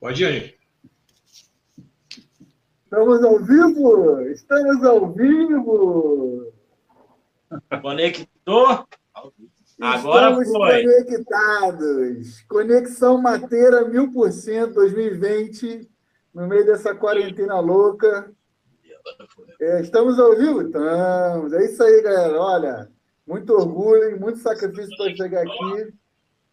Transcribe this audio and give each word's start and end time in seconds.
Pode 0.00 0.22
ir 0.22 0.26
aí. 0.26 0.54
Estamos 2.84 3.22
ao 3.24 3.38
vivo! 3.40 4.20
Estamos 4.22 4.84
ao 4.84 5.12
vivo! 5.12 6.52
Conectou? 7.82 8.86
Agora 9.80 10.30
Estamos 10.30 10.48
foi. 10.48 10.82
conectados. 10.82 12.42
Conexão 12.48 13.20
Mateira 13.20 13.84
1000% 13.84 14.72
2020, 14.72 15.88
no 16.34 16.46
meio 16.46 16.64
dessa 16.64 16.94
quarentena 16.94 17.60
louca. 17.60 18.32
É, 19.60 19.80
estamos 19.80 20.18
ao 20.18 20.36
vivo? 20.36 20.62
Estamos. 20.62 21.52
É 21.52 21.64
isso 21.64 21.82
aí, 21.82 22.02
galera. 22.02 22.40
Olha, 22.40 22.88
muito 23.26 23.52
orgulho 23.52 24.10
e 24.10 24.18
muito 24.18 24.38
sacrifício 24.38 24.96
para 24.96 25.14
chegar 25.14 25.42
aqui. 25.42 25.92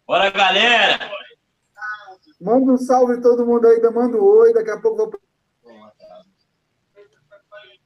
Bora, 0.08 0.30
galera! 0.30 1.12
Manda 2.46 2.74
um 2.74 2.78
salve 2.78 3.20
todo 3.22 3.44
mundo 3.44 3.66
aí, 3.66 3.82
manda 3.90 4.18
um 4.18 4.24
oi. 4.24 4.54
Daqui 4.54 4.70
a 4.70 4.80
pouco 4.80 5.02
eu 5.02 5.10
vou 5.10 5.20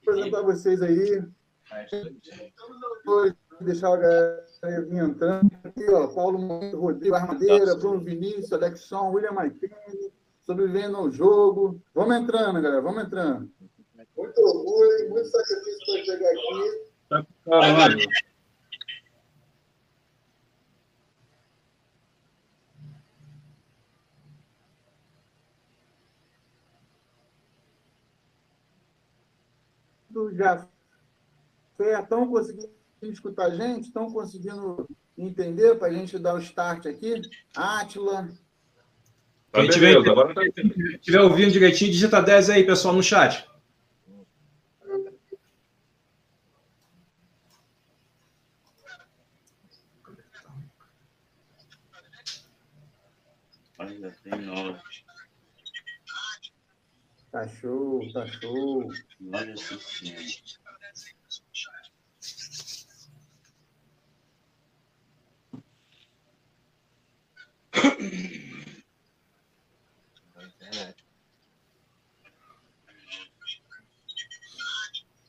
apresentar 0.01 0.41
vocês 0.41 0.81
aí. 0.81 1.23
Vou 3.05 3.31
deixar 3.61 3.93
a 3.93 3.97
galera 3.97 4.45
vir 4.61 4.97
entrando. 4.97 5.49
Aqui, 5.63 5.89
ó, 5.89 6.07
Paulo 6.07 6.37
Rodrigo 6.75 7.15
Armadeira, 7.15 7.73
Bruno 7.75 8.01
Vinícius, 8.01 8.51
Alexson, 8.51 9.11
William 9.11 9.31
Maitene, 9.31 10.11
sobrevivendo 10.41 10.97
ao 10.97 11.09
jogo. 11.09 11.81
Vamos 11.95 12.17
entrando, 12.17 12.61
galera, 12.61 12.81
vamos 12.81 13.05
entrando. 13.05 13.49
Muito 14.17 14.41
orgulho, 14.41 15.09
muito 15.09 15.29
sacrifício 15.29 15.79
para 15.85 16.03
chegar 16.03 16.31
aqui. 17.95 18.07
Já 30.35 30.67
estão 32.01 32.27
conseguindo 32.27 32.69
escutar 33.01 33.45
a 33.45 33.55
gente? 33.55 33.87
Estão 33.87 34.11
conseguindo 34.11 34.87
entender 35.17 35.75
para 35.75 35.87
a 35.87 35.93
gente 35.93 36.17
dar 36.19 36.35
o 36.35 36.39
start 36.39 36.85
aqui? 36.85 37.21
Átila. 37.55 38.29
Quem 39.51 39.65
Tá 39.65 39.73
tiver, 39.73 39.93
beleza, 39.93 40.11
agora 40.11 40.33
tá 40.33 40.41
tiver 41.01 41.21
ouvindo 41.21 41.51
direitinho, 41.51 41.91
digita 41.91 42.21
10 42.21 42.51
aí, 42.51 42.63
pessoal, 42.63 42.93
no 42.93 43.01
chat. 43.01 43.49
Ainda 53.79 54.15
tem 54.23 54.41
nove. 54.41 54.88
Tá 57.31 57.47
show, 57.47 58.01
tá 58.11 58.25
show. 58.25 58.89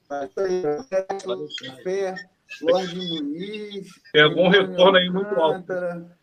Tá 0.08 0.24
isso 0.26 0.40
aí. 0.40 1.82
Fé, 1.84 2.14
Lorde 2.62 2.96
Muniz. 2.96 3.88
Pegou 4.12 4.46
um 4.46 4.48
retorno 4.48 4.96
aí 4.96 5.10
muito 5.10 5.34
alto. 5.34 5.72
Alcântara, 5.72 6.18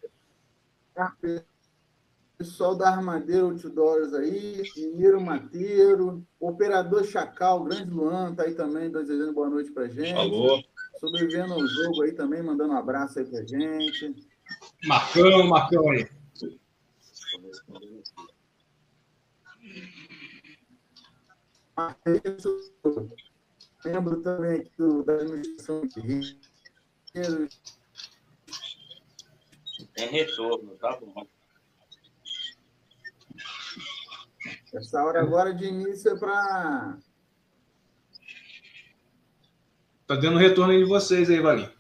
Pessoal 2.38 2.76
da 2.76 2.90
Armadeira 2.90 3.42
Outdoors 3.46 4.14
aí, 4.14 4.62
Mineiro 4.78 5.20
Mateiro, 5.20 6.24
Operador 6.40 7.04
Chacal, 7.04 7.64
Grande 7.64 7.90
Luan, 7.90 8.36
tá 8.36 8.44
aí 8.44 8.54
também, 8.54 8.92
desejando 8.92 9.34
boa 9.34 9.50
noite 9.50 9.72
pra 9.72 9.88
gente. 9.88 10.14
Alô? 10.14 10.64
Sobrevivendo 11.00 11.56
ao 11.56 11.68
jogo 11.68 12.04
aí 12.04 12.12
também, 12.12 12.44
mandando 12.44 12.74
um 12.74 12.78
abraço 12.78 13.18
aí 13.18 13.26
pra 13.26 13.44
gente. 13.44 14.16
Marcão, 14.86 15.48
Marcão 15.48 15.90
aí. 15.90 16.08
Membro 23.84 24.22
também 24.22 24.60
aqui 24.60 24.72
do, 24.78 25.04
da 25.04 25.14
administração 25.16 25.82
de 25.88 26.00
Rio. 26.02 26.38
Tem 29.96 30.10
retorno, 30.10 30.76
tá 30.76 30.96
bom. 30.98 31.28
Essa 34.74 35.04
hora 35.04 35.22
agora 35.22 35.54
de 35.54 35.66
início 35.66 36.12
é 36.12 36.18
para. 36.18 36.98
Tá 40.06 40.16
dando 40.16 40.38
retorno 40.38 40.74
aí 40.74 40.80
de 40.80 40.90
vocês 40.90 41.30
aí, 41.30 41.40
Valinho. 41.40 41.72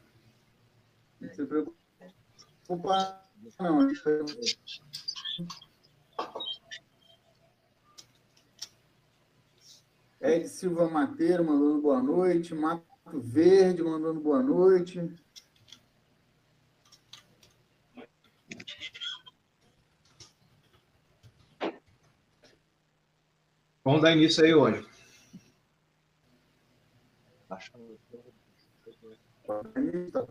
Não 1.20 1.30
se 1.34 1.46
preocupa, 1.46 1.75
não. 3.59 3.90
Ed 10.19 10.48
Silva 10.48 10.90
Mateiro 10.90 11.46
mandando 11.46 11.81
boa 11.81 12.02
noite. 12.02 12.56
Mato 12.56 12.84
Verde 13.14 13.84
mandando 13.84 14.19
boa 14.19 14.42
noite. 14.42 15.00
Vamos 23.88 24.02
dar 24.02 24.12
início 24.12 24.44
aí 24.44 24.53
hoje. 24.53 24.86
Tá, 27.48 27.58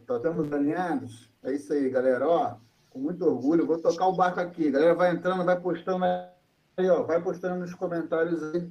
tá, 0.06 0.16
estamos 0.16 0.52
alinhados? 0.52 1.30
É 1.42 1.52
isso 1.54 1.72
aí, 1.72 1.88
galera. 1.88 2.28
Ó, 2.28 2.56
com 2.90 2.98
muito 2.98 3.24
orgulho, 3.24 3.66
vou 3.66 3.78
tocar 3.78 4.08
o 4.08 4.12
barco 4.12 4.40
aqui. 4.40 4.70
Galera, 4.70 4.94
vai 4.94 5.10
entrando, 5.10 5.42
vai 5.42 5.58
postando 5.58 6.04
aí, 6.04 6.90
ó. 6.90 7.04
Vai 7.04 7.18
postando 7.22 7.60
nos 7.60 7.72
comentários 7.72 8.42
aí. 8.42 8.70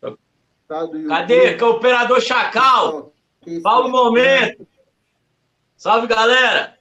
Tá. 0.00 0.88
Cadê? 1.06 1.58
Que 1.58 1.62
é 1.62 1.66
o 1.66 1.72
operador 1.72 2.22
Chacal? 2.22 3.12
Paulo 3.62 3.90
Momento. 3.90 4.66
Salve, 5.76 6.06
galera! 6.06 6.73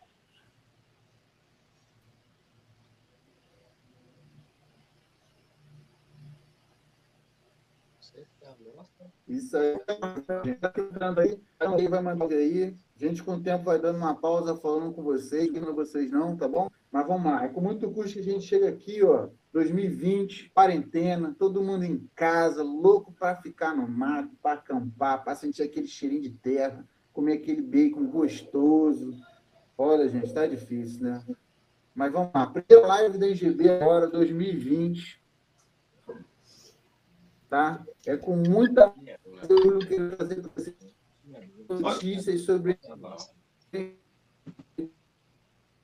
Isso 9.33 9.57
aí. 9.57 9.79
Tá 10.59 10.73
entrando 10.77 11.19
aí, 11.19 11.39
cada 11.57 11.71
um 11.71 11.75
aí 11.75 11.87
vai 11.87 12.01
mandar 12.01 12.27
aí. 12.27 12.75
A 12.95 13.05
gente, 13.05 13.23
com 13.23 13.33
o 13.33 13.41
tempo, 13.41 13.65
vai 13.65 13.79
dando 13.79 13.97
uma 13.97 14.15
pausa 14.15 14.55
falando 14.55 14.93
com 14.93 15.01
vocês, 15.01 15.51
não 15.51 15.73
vocês 15.73 16.11
não, 16.11 16.37
tá 16.37 16.47
bom? 16.47 16.69
Mas 16.91 17.07
vamos 17.07 17.25
lá. 17.25 17.43
É 17.43 17.47
com 17.47 17.59
muito 17.59 17.89
custo 17.89 18.13
que 18.13 18.19
a 18.19 18.23
gente 18.23 18.45
chega 18.45 18.69
aqui, 18.69 19.03
ó. 19.03 19.29
2020, 19.51 20.51
quarentena, 20.53 21.35
todo 21.37 21.61
mundo 21.61 21.83
em 21.83 22.09
casa, 22.15 22.63
louco 22.63 23.11
para 23.11 23.35
ficar 23.35 23.75
no 23.75 23.87
mato, 23.87 24.29
para 24.41 24.53
acampar, 24.53 25.23
para 25.23 25.35
sentir 25.35 25.63
aquele 25.63 25.87
cheirinho 25.87 26.21
de 26.21 26.31
terra, 26.31 26.87
comer 27.11 27.33
aquele 27.33 27.61
bacon 27.61 28.07
gostoso. 28.07 29.13
Olha, 29.77 30.07
gente, 30.07 30.33
tá 30.33 30.45
difícil, 30.47 31.03
né? 31.03 31.23
Mas 31.93 32.11
vamos 32.11 32.31
lá. 32.33 32.47
Primeira 32.47 32.87
live 32.87 33.17
da 33.17 33.27
NGB 33.27 33.69
agora, 33.69 34.07
2020. 34.07 35.22
Tá? 37.53 37.85
É 38.07 38.17
com 38.17 38.35
muita 38.35 38.91
eu 39.47 39.77
quero 39.77 40.17
fazer 40.17 40.41
para 40.41 40.49
vocês 40.55 40.75
notícias 41.69 42.41
sobre 42.41 42.79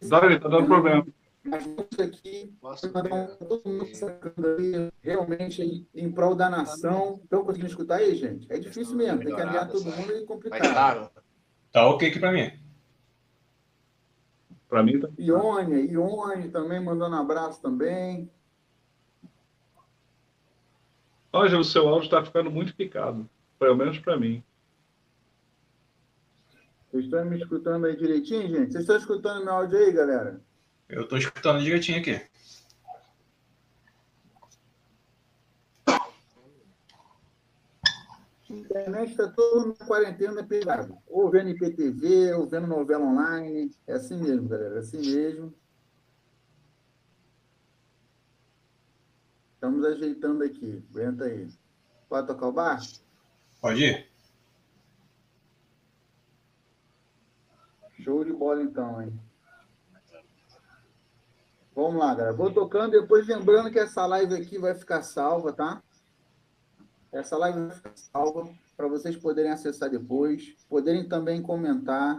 Dá, 0.01 0.19
tá 0.39 0.49
dando 0.49 0.65
problema. 0.65 1.05
mas 1.44 1.63
vamos 1.63 1.99
aqui 1.99 2.51
um- 2.63 3.45
todo 3.45 3.69
mundo 3.69 3.95
sacando 3.95 4.47
aí, 4.57 4.91
realmente 5.03 5.61
aí, 5.61 5.85
em 5.94 6.11
prol 6.11 6.33
da 6.33 6.49
nação. 6.49 7.19
Estão 7.23 7.45
conseguindo 7.45 7.69
escutar 7.69 7.97
aí, 7.97 8.15
gente? 8.15 8.51
É 8.51 8.57
difícil 8.57 8.95
mesmo, 8.95 9.19
tem 9.19 9.35
que 9.35 9.39
alinhar 9.39 9.69
todo 9.69 9.85
mundo 9.85 10.11
e 10.11 10.25
complicado. 10.25 11.11
Tá 11.71 11.88
ok 11.88 12.09
aqui 12.09 12.19
pra 12.19 12.31
mim. 12.31 12.51
Pra 14.67 14.81
mim, 14.81 14.99
tá. 14.99 15.07
Ione, 15.19 15.81
Ione 15.91 16.49
também 16.49 16.83
mandando 16.83 17.15
abraço 17.15 17.61
também. 17.61 18.27
Olha, 21.31 21.59
o 21.59 21.63
seu 21.63 21.87
áudio 21.87 22.05
está 22.05 22.25
ficando 22.25 22.49
muito 22.49 22.75
picado. 22.75 23.29
Pelo 23.59 23.75
menos 23.75 23.99
para 23.99 24.17
mim. 24.17 24.43
Vocês 26.89 27.05
estão 27.05 27.23
me 27.25 27.37
escutando 27.37 27.85
aí 27.85 27.95
direitinho, 27.95 28.47
gente? 28.47 28.71
Vocês 28.71 28.83
estão 28.83 28.97
escutando 28.97 29.45
meu 29.45 29.53
áudio 29.53 29.77
aí, 29.77 29.91
galera? 29.91 30.41
Eu 30.87 31.07
tô 31.07 31.17
escutando 31.17 31.61
direitinho 31.61 31.99
aqui. 31.99 32.19
A 38.49 38.53
internet 38.53 39.11
está 39.11 39.27
todo 39.27 39.67
mundo 39.67 39.77
na 39.79 39.85
quarentena 39.85 40.43
pegado. 40.43 40.97
Ou 41.05 41.29
vendo 41.29 41.49
IPTV, 41.49 42.33
ou 42.33 42.47
vendo 42.47 42.65
novela 42.65 43.05
online. 43.05 43.69
É 43.85 43.93
assim 43.93 44.17
mesmo, 44.17 44.49
galera. 44.49 44.77
É 44.77 44.79
assim 44.79 44.97
mesmo. 44.97 45.53
Estamos 49.59 49.83
ajeitando 49.83 50.41
aqui. 50.41 50.81
Aguenta 50.89 51.25
aí. 51.25 51.50
Pode 52.07 52.27
tocar 52.27 52.47
o 52.47 52.51
bar? 52.53 52.79
Pode 53.59 53.83
ir? 53.83 54.09
Show 58.00 58.23
de 58.23 58.31
bola 58.31 58.63
então, 58.63 59.01
hein? 59.01 59.19
Vamos 61.75 62.00
lá, 62.00 62.15
galera. 62.15 62.33
Vou 62.33 62.53
tocando, 62.53 62.91
depois 62.91 63.27
lembrando 63.27 63.69
que 63.69 63.77
essa 63.77 64.06
live 64.06 64.33
aqui 64.33 64.57
vai 64.57 64.73
ficar 64.73 65.03
salva, 65.03 65.51
tá? 65.51 65.83
Essa 67.11 67.35
live 67.35 67.59
vai 67.59 67.75
ficar 67.75 67.97
salva 67.97 68.50
para 68.77 68.88
vocês 68.88 69.17
poderem 69.17 69.51
acessar 69.51 69.89
depois, 69.89 70.56
poderem 70.69 71.06
também 71.06 71.41
comentar. 71.41 72.17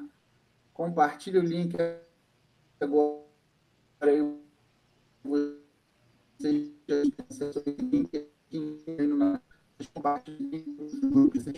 Compartilhe 0.74 1.38
o 1.38 1.42
link 1.42 1.74
agora. 2.78 3.24
Vocês 5.24 6.79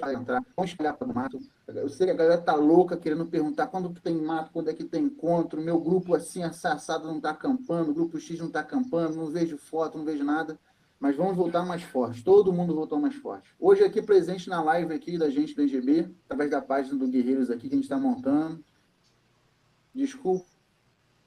na 0.01 0.13
entrar, 0.13 0.45
vamos 0.57 0.71
espalhar 0.71 0.97
para 0.97 1.09
o 1.09 1.15
mato. 1.15 1.39
Eu 1.67 1.89
sei 1.89 2.07
que 2.07 2.13
a 2.13 2.17
galera 2.17 2.41
tá 2.41 2.55
louca 2.55 2.97
querendo 2.97 3.27
perguntar 3.27 3.67
quando 3.67 3.93
que 3.93 4.01
tem 4.01 4.15
mato, 4.15 4.53
quando 4.53 4.71
é 4.71 4.75
que 4.75 4.85
tem 4.85 5.05
encontro. 5.05 5.61
Meu 5.61 5.81
grupo 5.81 6.15
assim, 6.15 6.43
assassado, 6.43 7.07
não 7.07 7.17
está 7.17 7.31
acampando, 7.31 7.91
o 7.91 7.95
grupo 7.95 8.21
X 8.21 8.39
não 8.39 8.47
está 8.47 8.61
acampando, 8.61 9.17
não 9.17 9.27
vejo 9.27 9.57
foto, 9.57 9.99
não 9.99 10.05
vejo 10.05 10.23
nada. 10.23 10.59
Mas 11.01 11.17
vamos 11.17 11.37
voltar 11.37 11.65
mais 11.65 11.83
forte. 11.83 12.23
Todo 12.23 12.53
mundo 12.53 12.75
voltou 12.75 13.01
mais 13.01 13.17
forte. 13.17 13.53
Hoje 13.59 13.83
aqui 13.83 14.01
presente 14.01 14.49
na 14.49 14.63
live 14.63 14.95
aqui 14.95 15.19
da 15.19 15.29
gente 15.29 15.55
do 15.55 15.63
NGB, 15.63 16.09
através 16.27 16.51
da 16.51 16.63
página 16.63 16.97
do 16.97 17.09
Guerreiros 17.09 17.51
aqui 17.51 17.69
que 17.69 17.75
a 17.75 17.77
gente 17.77 17.85
está 17.85 17.99
montando. 17.99 18.65
Desculpa 19.93 20.47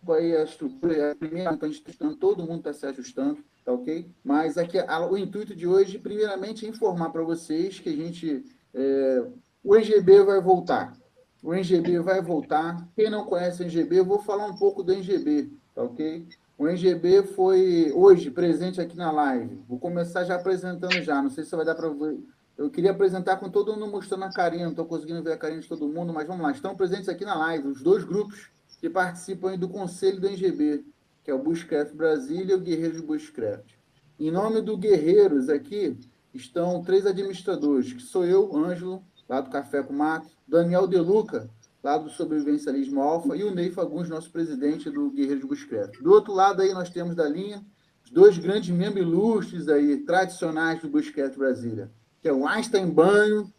aí 0.09 0.35
a 0.35 0.43
estrutura, 0.43 0.95
é 0.95 1.11
a 1.11 1.15
primeira 1.15 1.53
está 1.53 1.65
ajustando, 1.65 2.15
todo 2.15 2.43
mundo 2.43 2.59
está 2.59 2.73
se 2.73 2.85
ajustando 2.85 3.43
tá 3.65 3.73
ok? 3.73 4.07
Mas 4.23 4.57
aqui 4.57 4.77
a, 4.77 5.09
o 5.09 5.17
intuito 5.17 5.55
de 5.55 5.65
hoje, 5.67 5.97
primeiramente, 5.97 6.65
é 6.65 6.69
informar 6.69 7.09
para 7.09 7.23
vocês 7.23 7.79
que 7.79 7.89
a 7.89 7.95
gente, 7.95 8.45
é, 8.73 9.25
o 9.63 9.75
NGB 9.75 10.23
vai 10.23 10.39
voltar. 10.39 10.95
O 11.43 11.53
NGB 11.53 11.99
vai 11.99 12.21
voltar. 12.21 12.87
Quem 12.95 13.09
não 13.09 13.25
conhece 13.25 13.61
o 13.61 13.63
NGB, 13.63 13.99
eu 13.99 14.05
vou 14.05 14.21
falar 14.21 14.45
um 14.45 14.55
pouco 14.55 14.83
do 14.83 14.93
NGB, 14.93 15.51
tá 15.73 15.81
ok? 15.81 16.27
O 16.57 16.67
NGB 16.67 17.23
foi 17.23 17.91
hoje 17.93 18.31
presente 18.31 18.79
aqui 18.79 18.95
na 18.95 19.11
live. 19.11 19.59
Vou 19.67 19.79
começar 19.79 20.23
já 20.23 20.35
apresentando 20.35 21.01
já. 21.01 21.21
Não 21.21 21.29
sei 21.29 21.43
se 21.43 21.55
vai 21.55 21.65
dar 21.65 21.75
para 21.75 21.89
ver. 21.89 22.17
Eu 22.57 22.69
queria 22.69 22.91
apresentar 22.91 23.35
com 23.37 23.49
todo 23.49 23.73
mundo 23.73 23.87
mostrando 23.87 24.23
a 24.23 24.31
carinha. 24.31 24.63
Não 24.63 24.71
estou 24.71 24.85
conseguindo 24.85 25.21
ver 25.21 25.33
a 25.33 25.37
carinha 25.37 25.59
de 25.59 25.67
todo 25.67 25.89
mundo, 25.89 26.13
mas 26.13 26.25
vamos 26.25 26.43
lá. 26.43 26.51
Estão 26.51 26.73
presentes 26.73 27.09
aqui 27.09 27.25
na 27.25 27.35
live 27.35 27.67
os 27.67 27.81
dois 27.81 28.05
grupos 28.05 28.49
que 28.79 28.89
participam 28.89 29.57
do 29.57 29.67
conselho 29.67 30.21
do 30.21 30.27
NGB 30.27 30.85
que 31.25 31.31
é 31.31 31.33
o 31.33 31.39
Bushcraft 31.39 31.95
Brasília 31.95 32.53
e 32.53 32.55
o 32.55 32.61
Guerreiros 32.61 33.01
Bushcraft. 33.01 33.73
Em 34.19 34.29
nome 34.29 34.61
do 34.61 34.77
Guerreiros 34.77 35.49
aqui 35.49 35.97
estão 36.31 36.83
três 36.83 37.07
administradores, 37.07 37.91
que 37.91 38.01
sou 38.01 38.23
eu, 38.23 38.55
Ângelo, 38.55 39.03
lá 39.27 39.41
do 39.41 39.49
Café 39.49 39.81
com 39.81 39.91
Mato, 39.91 40.29
Daniel 40.47 40.85
Deluca, 40.85 41.49
lá 41.83 41.97
do 41.97 42.11
Sobrevivencialismo 42.11 43.01
Alfa, 43.01 43.35
e 43.35 43.43
o 43.43 43.53
Ney 43.53 43.71
Fagundes, 43.71 44.09
nosso 44.09 44.31
presidente 44.31 44.91
do 44.91 45.09
Guerreiros 45.09 45.45
Bushcraft. 45.45 45.99
Do 45.99 46.11
outro 46.11 46.31
lado 46.31 46.61
aí 46.61 46.71
nós 46.73 46.91
temos 46.91 47.15
da 47.15 47.27
linha 47.27 47.65
os 48.03 48.11
dois 48.11 48.37
grandes 48.37 48.69
membros 48.69 49.03
ilustres 49.03 49.67
aí, 49.67 49.97
tradicionais 49.97 50.79
do 50.79 50.89
Bushcraft 50.89 51.35
Brasília, 51.37 51.89
que 52.21 52.27
é 52.27 52.33
o 52.33 52.47
Einstein 52.47 52.87
Banho 52.87 53.51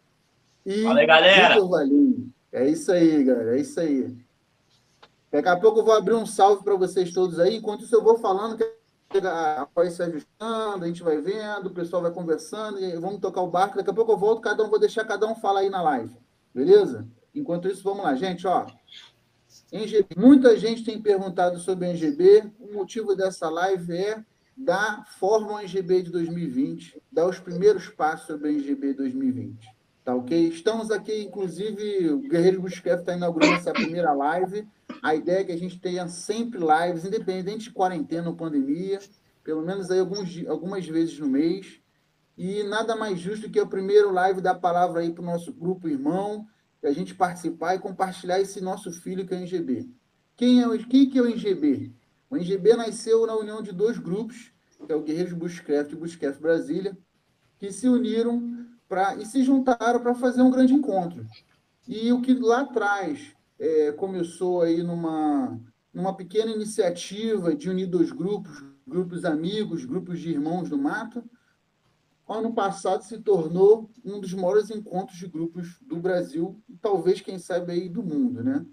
e 0.64 0.84
Fala 0.84 1.04
galera. 1.04 1.60
Valinho. 1.64 2.32
É 2.52 2.68
isso 2.68 2.92
aí, 2.92 3.24
galera, 3.24 3.58
é 3.58 3.60
isso 3.60 3.80
aí. 3.80 4.16
Daqui 5.36 5.48
a 5.50 5.56
pouco 5.56 5.80
eu 5.80 5.84
vou 5.84 5.92
abrir 5.92 6.14
um 6.14 6.24
salve 6.24 6.64
para 6.64 6.74
vocês 6.76 7.12
todos 7.12 7.38
aí. 7.38 7.56
Enquanto 7.56 7.84
isso, 7.84 7.94
eu 7.94 8.02
vou 8.02 8.16
falando 8.16 8.56
que 8.56 8.64
a 9.18 9.68
vai 9.74 9.90
se 9.90 10.02
ajustando, 10.02 10.82
a 10.82 10.86
gente 10.86 11.02
vai 11.02 11.20
vendo, 11.20 11.66
o 11.66 11.74
pessoal 11.74 12.00
vai 12.00 12.10
conversando, 12.10 12.82
e 12.82 12.96
vamos 12.96 13.20
tocar 13.20 13.42
o 13.42 13.50
barco. 13.50 13.76
Daqui 13.76 13.90
a 13.90 13.92
pouco 13.92 14.12
eu 14.12 14.16
volto, 14.16 14.40
cada 14.40 14.64
um, 14.64 14.70
vou 14.70 14.78
deixar 14.78 15.04
cada 15.04 15.26
um 15.26 15.34
falar 15.34 15.60
aí 15.60 15.68
na 15.68 15.82
live. 15.82 16.16
Beleza? 16.54 17.06
Enquanto 17.34 17.68
isso, 17.68 17.84
vamos 17.84 18.02
lá, 18.02 18.14
gente, 18.14 18.46
ó. 18.46 18.64
NGB. 19.70 20.06
Muita 20.16 20.56
gente 20.56 20.82
tem 20.82 21.02
perguntado 21.02 21.58
sobre 21.58 21.84
a 21.84 21.90
NGB. 21.90 22.50
O 22.58 22.72
motivo 22.72 23.14
dessa 23.14 23.50
live 23.50 23.94
é 23.94 24.24
dar 24.56 25.04
forma 25.18 25.62
NGB 25.62 26.04
de 26.04 26.10
2020, 26.12 27.02
dar 27.12 27.26
os 27.26 27.38
primeiros 27.38 27.90
passos 27.90 28.26
sobre 28.26 28.48
a 28.48 28.52
NGB 28.52 28.94
2020. 28.94 29.75
Tá 30.06 30.14
ok? 30.14 30.46
Estamos 30.46 30.92
aqui, 30.92 31.24
inclusive, 31.24 32.10
o 32.10 32.20
Guerreiro 32.20 32.62
Busquets 32.62 33.00
está 33.00 33.16
inaugurando 33.16 33.54
essa 33.54 33.72
primeira 33.72 34.12
live. 34.12 34.64
A 35.02 35.16
ideia 35.16 35.40
é 35.40 35.44
que 35.44 35.50
a 35.50 35.58
gente 35.58 35.80
tenha 35.80 36.06
sempre 36.06 36.60
lives, 36.60 37.04
independente 37.04 37.64
de 37.64 37.72
quarentena 37.72 38.28
ou 38.28 38.36
pandemia, 38.36 39.00
pelo 39.42 39.66
menos 39.66 39.90
aí 39.90 39.98
alguns, 39.98 40.46
algumas 40.46 40.86
vezes 40.86 41.18
no 41.18 41.26
mês. 41.26 41.80
E 42.38 42.62
nada 42.62 42.94
mais 42.94 43.18
justo 43.18 43.50
que 43.50 43.60
o 43.60 43.66
primeiro 43.66 44.12
live 44.12 44.40
da 44.40 44.54
palavra 44.54 45.00
aí 45.00 45.12
para 45.12 45.22
o 45.22 45.26
nosso 45.26 45.52
grupo 45.52 45.88
irmão, 45.88 46.46
que 46.80 46.86
a 46.86 46.92
gente 46.92 47.12
participar 47.12 47.74
e 47.74 47.80
compartilhar 47.80 48.40
esse 48.40 48.60
nosso 48.60 48.92
filho 48.92 49.26
que 49.26 49.34
é 49.34 49.38
o 49.38 49.40
NGB. 49.40 49.90
Quem 50.36 50.62
é, 50.62 50.68
o, 50.68 50.78
quem 50.86 51.10
que 51.10 51.18
é 51.18 51.22
o 51.22 51.26
NGB? 51.26 51.92
O 52.30 52.36
NGB 52.36 52.76
nasceu 52.76 53.26
na 53.26 53.34
união 53.34 53.60
de 53.60 53.72
dois 53.72 53.98
grupos, 53.98 54.52
que 54.86 54.92
é 54.92 54.94
o 54.94 55.02
Guerreiros 55.02 55.32
Bushcraft 55.32 55.90
e 55.90 55.96
Bushcraft 55.96 56.40
Brasília, 56.40 56.96
que 57.58 57.72
se 57.72 57.88
uniram 57.88 58.65
pra, 58.88 59.16
e 59.16 59.26
se 59.26 59.42
juntaram 59.42 60.00
para 60.00 60.14
fazer 60.14 60.42
um 60.42 60.50
grande 60.50 60.74
encontro. 60.74 61.26
E 61.86 62.12
o 62.12 62.20
que 62.20 62.34
lá 62.34 62.62
atrás 62.62 63.34
é, 63.58 63.92
começou 63.92 64.62
aí 64.62 64.82
numa, 64.82 65.60
numa 65.92 66.14
pequena 66.14 66.50
iniciativa 66.50 67.54
de 67.54 67.70
unir 67.70 67.86
dois 67.86 68.10
grupos, 68.10 68.64
grupos 68.86 69.24
amigos, 69.24 69.84
grupos 69.84 70.20
de 70.20 70.30
irmãos 70.30 70.68
do 70.68 70.78
mato, 70.78 71.24
ano 72.28 72.52
passado 72.52 73.02
se 73.02 73.18
tornou 73.18 73.88
um 74.04 74.20
dos 74.20 74.34
maiores 74.34 74.70
encontros 74.70 75.16
de 75.16 75.28
grupos 75.28 75.78
do 75.80 75.96
Brasil 75.96 76.60
e 76.68 76.76
talvez, 76.76 77.20
quem 77.20 77.38
sabe, 77.38 77.72
aí 77.72 77.88
do 77.88 78.02
mundo. 78.02 78.42
Né? 78.42 78.66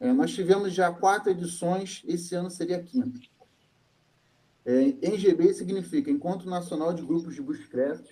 É, 0.00 0.12
nós 0.12 0.32
tivemos 0.32 0.72
já 0.72 0.90
quatro 0.90 1.30
edições, 1.30 2.02
esse 2.06 2.34
ano 2.34 2.50
seria 2.50 2.78
a 2.78 2.82
quinta. 2.82 3.20
É, 4.64 4.94
NGB 5.02 5.52
significa 5.52 6.10
Encontro 6.10 6.48
Nacional 6.48 6.94
de 6.94 7.02
Grupos 7.02 7.34
de 7.34 7.42
Bushcraft, 7.42 8.10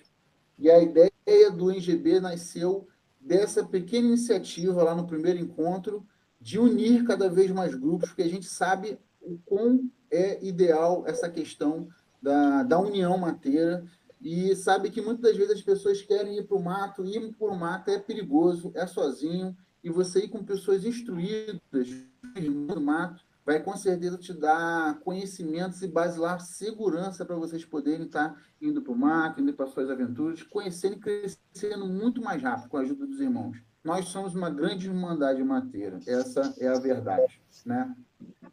e 0.59 0.69
a 0.69 0.81
ideia 0.81 1.11
do 1.55 1.71
NGB 1.71 2.19
nasceu 2.19 2.87
dessa 3.19 3.63
pequena 3.63 4.07
iniciativa 4.07 4.83
lá 4.83 4.93
no 4.93 5.07
primeiro 5.07 5.39
encontro, 5.39 6.05
de 6.39 6.59
unir 6.59 7.05
cada 7.05 7.29
vez 7.29 7.49
mais 7.51 7.73
grupos, 7.73 8.09
porque 8.09 8.23
a 8.23 8.29
gente 8.29 8.45
sabe 8.45 8.99
o 9.21 9.37
quão 9.45 9.89
é 10.11 10.43
ideal 10.45 11.03
essa 11.07 11.29
questão 11.29 11.87
da, 12.21 12.63
da 12.63 12.79
união 12.79 13.17
mateira, 13.17 13.85
e 14.21 14.55
sabe 14.55 14.89
que 14.89 15.01
muitas 15.01 15.23
das 15.23 15.37
vezes 15.37 15.57
as 15.57 15.61
pessoas 15.61 16.01
querem 16.01 16.37
ir 16.37 16.43
para 16.43 16.57
o 16.57 16.63
mato, 16.63 17.05
e 17.05 17.17
ir 17.17 17.33
para 17.33 17.47
o 17.47 17.57
mato 17.57 17.89
é 17.89 17.99
perigoso, 17.99 18.71
é 18.75 18.85
sozinho, 18.85 19.55
e 19.83 19.89
você 19.89 20.25
ir 20.25 20.29
com 20.29 20.43
pessoas 20.43 20.85
instruídas 20.85 21.89
no 22.35 22.79
mato 22.81 23.23
vai 23.45 23.61
com 23.61 23.75
certeza 23.75 24.17
te 24.17 24.33
dar 24.33 24.99
conhecimentos 24.99 25.81
e 25.81 25.87
basilar 25.87 26.39
segurança 26.39 27.25
para 27.25 27.35
vocês 27.35 27.65
poderem 27.65 28.05
estar 28.05 28.41
indo 28.61 28.81
para 28.81 28.93
o 28.93 28.97
mato, 28.97 29.41
indo 29.41 29.53
para 29.53 29.67
suas 29.67 29.89
aventuras, 29.89 30.43
conhecendo 30.43 30.95
e 30.95 30.99
crescendo 30.99 31.85
muito 31.85 32.21
mais 32.21 32.41
rápido 32.41 32.69
com 32.69 32.77
a 32.77 32.81
ajuda 32.81 33.05
dos 33.05 33.19
irmãos. 33.19 33.61
Nós 33.83 34.05
somos 34.05 34.33
uma 34.33 34.49
grande 34.49 34.87
irmandade 34.87 35.43
mateira, 35.43 35.99
essa 36.07 36.53
é 36.57 36.67
a 36.67 36.79
verdade. 36.79 37.41
Né? 37.65 37.93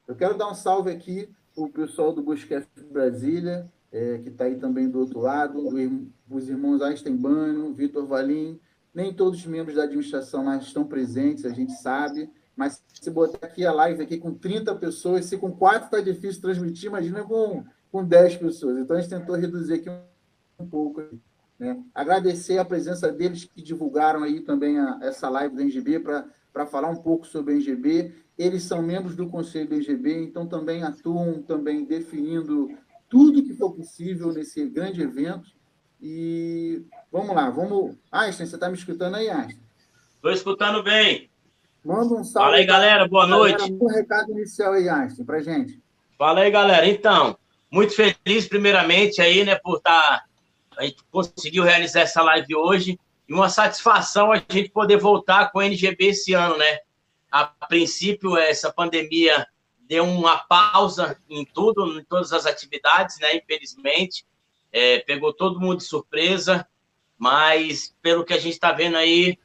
Eu 0.06 0.16
quero 0.16 0.36
dar 0.36 0.50
um 0.50 0.54
salve 0.54 0.90
aqui 0.90 1.28
para 1.54 1.64
o 1.64 1.70
pessoal 1.70 2.12
do 2.12 2.22
Busquets 2.22 2.68
Brasília, 2.90 3.70
é, 3.92 4.18
que 4.18 4.28
está 4.28 4.44
aí 4.44 4.56
também 4.56 4.88
do 4.88 4.98
outro 4.98 5.20
lado, 5.20 5.68
os 6.28 6.48
irmãos 6.48 6.82
Einstein 6.82 7.16
Bano, 7.16 7.72
Vitor 7.72 8.06
Valim, 8.06 8.58
nem 8.92 9.14
todos 9.14 9.38
os 9.38 9.46
membros 9.46 9.76
da 9.76 9.84
administração 9.84 10.44
lá 10.44 10.56
estão 10.56 10.84
presentes, 10.84 11.44
a 11.44 11.50
gente 11.50 11.72
sabe, 11.72 12.28
mas 12.60 12.84
se 12.92 13.10
botar 13.10 13.46
aqui 13.46 13.64
a 13.64 13.72
live 13.72 14.02
aqui 14.02 14.18
com 14.18 14.34
30 14.34 14.74
pessoas, 14.74 15.24
se 15.24 15.38
com 15.38 15.50
4 15.50 15.86
está 15.86 15.98
difícil 15.98 16.42
transmitir, 16.42 16.90
imagina 16.90 17.24
com, 17.24 17.64
com 17.90 18.04
10 18.04 18.36
pessoas. 18.36 18.76
Então 18.76 18.94
a 18.98 19.00
gente 19.00 19.08
tentou 19.08 19.34
reduzir 19.34 19.72
aqui 19.72 19.88
um, 20.58 20.66
pouco. 20.68 21.02
Né? 21.58 21.82
Agradecer 21.94 22.58
a 22.58 22.64
presença 22.66 23.10
deles 23.10 23.46
que 23.46 23.62
divulgaram 23.62 24.22
aí 24.22 24.42
também 24.42 24.78
a, 24.78 24.98
essa 25.00 25.30
live 25.30 25.54
do 25.54 25.62
NGB 25.62 26.00
para 26.00 26.66
falar 26.66 26.90
um 26.90 26.96
pouco 26.96 27.26
sobre 27.26 27.54
o 27.54 27.56
NGB. 27.56 28.12
Eles 28.36 28.64
são 28.64 28.82
membros 28.82 29.16
do 29.16 29.26
conselho 29.26 29.70
do 29.70 29.76
NGB, 29.76 30.22
então 30.22 30.46
também 30.46 30.82
atuam 30.82 31.40
também 31.40 31.86
definindo 31.86 32.68
tudo 33.08 33.42
que 33.42 33.54
for 33.54 33.72
possível 33.72 34.34
nesse 34.34 34.68
grande 34.68 35.00
evento. 35.00 35.50
E 35.98 36.84
vamos 37.10 37.34
lá, 37.34 37.48
vamos. 37.48 37.96
Einstein, 38.12 38.46
você 38.46 38.56
está 38.56 38.68
me 38.68 38.76
escutando 38.76 39.14
aí, 39.14 39.30
Einstein? 39.30 39.62
Estou 40.16 40.30
escutando 40.30 40.82
bem. 40.82 41.30
Manda 41.84 42.14
um 42.14 42.24
salve. 42.24 42.46
Fala 42.46 42.56
aí, 42.56 42.66
galera. 42.66 43.08
Boa 43.08 43.26
noite. 43.26 43.72
Um 43.72 43.86
recado 43.86 44.30
inicial 44.32 44.72
aí, 44.74 44.88
Einstein, 44.88 45.24
pra 45.24 45.40
gente. 45.40 45.80
Fala 46.18 46.40
aí, 46.40 46.50
galera. 46.50 46.86
Então, 46.86 47.38
muito 47.70 47.94
feliz, 47.94 48.46
primeiramente, 48.48 49.20
aí, 49.22 49.44
né, 49.44 49.56
por 49.56 49.78
estar. 49.78 49.92
Tá, 49.92 50.24
a 50.76 50.84
gente 50.84 51.02
conseguiu 51.10 51.62
realizar 51.62 52.00
essa 52.00 52.22
live 52.22 52.54
hoje. 52.54 52.98
E 53.28 53.32
uma 53.32 53.48
satisfação 53.48 54.32
a 54.32 54.36
gente 54.36 54.70
poder 54.70 54.96
voltar 54.96 55.50
com 55.50 55.58
o 55.60 55.62
NGB 55.62 56.06
esse 56.06 56.34
ano, 56.34 56.56
né? 56.56 56.78
A 57.30 57.44
princípio, 57.46 58.36
essa 58.36 58.72
pandemia 58.72 59.46
deu 59.88 60.04
uma 60.04 60.38
pausa 60.38 61.16
em 61.28 61.44
tudo, 61.44 61.98
em 61.98 62.04
todas 62.04 62.32
as 62.32 62.44
atividades, 62.44 63.18
né? 63.20 63.36
Infelizmente. 63.36 64.24
é, 64.72 64.98
pegou 65.00 65.32
todo 65.32 65.60
mundo 65.60 65.78
de 65.78 65.84
surpresa, 65.84 66.66
mas 67.18 67.94
pelo 68.00 68.24
que 68.24 68.32
a 68.32 68.38
gente 68.38 68.52
está 68.54 68.72
vendo 68.72 68.96
aí, 68.96 69.38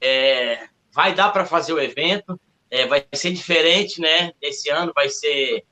é, 0.00 0.68
vai 0.92 1.14
dar 1.14 1.30
para 1.30 1.46
fazer 1.46 1.72
o 1.72 1.80
evento, 1.80 2.38
é, 2.70 2.86
vai 2.86 3.04
ser 3.14 3.32
diferente, 3.32 4.00
né? 4.00 4.32
Esse 4.40 4.70
ano 4.70 4.92
vai 4.94 5.08
ser, 5.08 5.64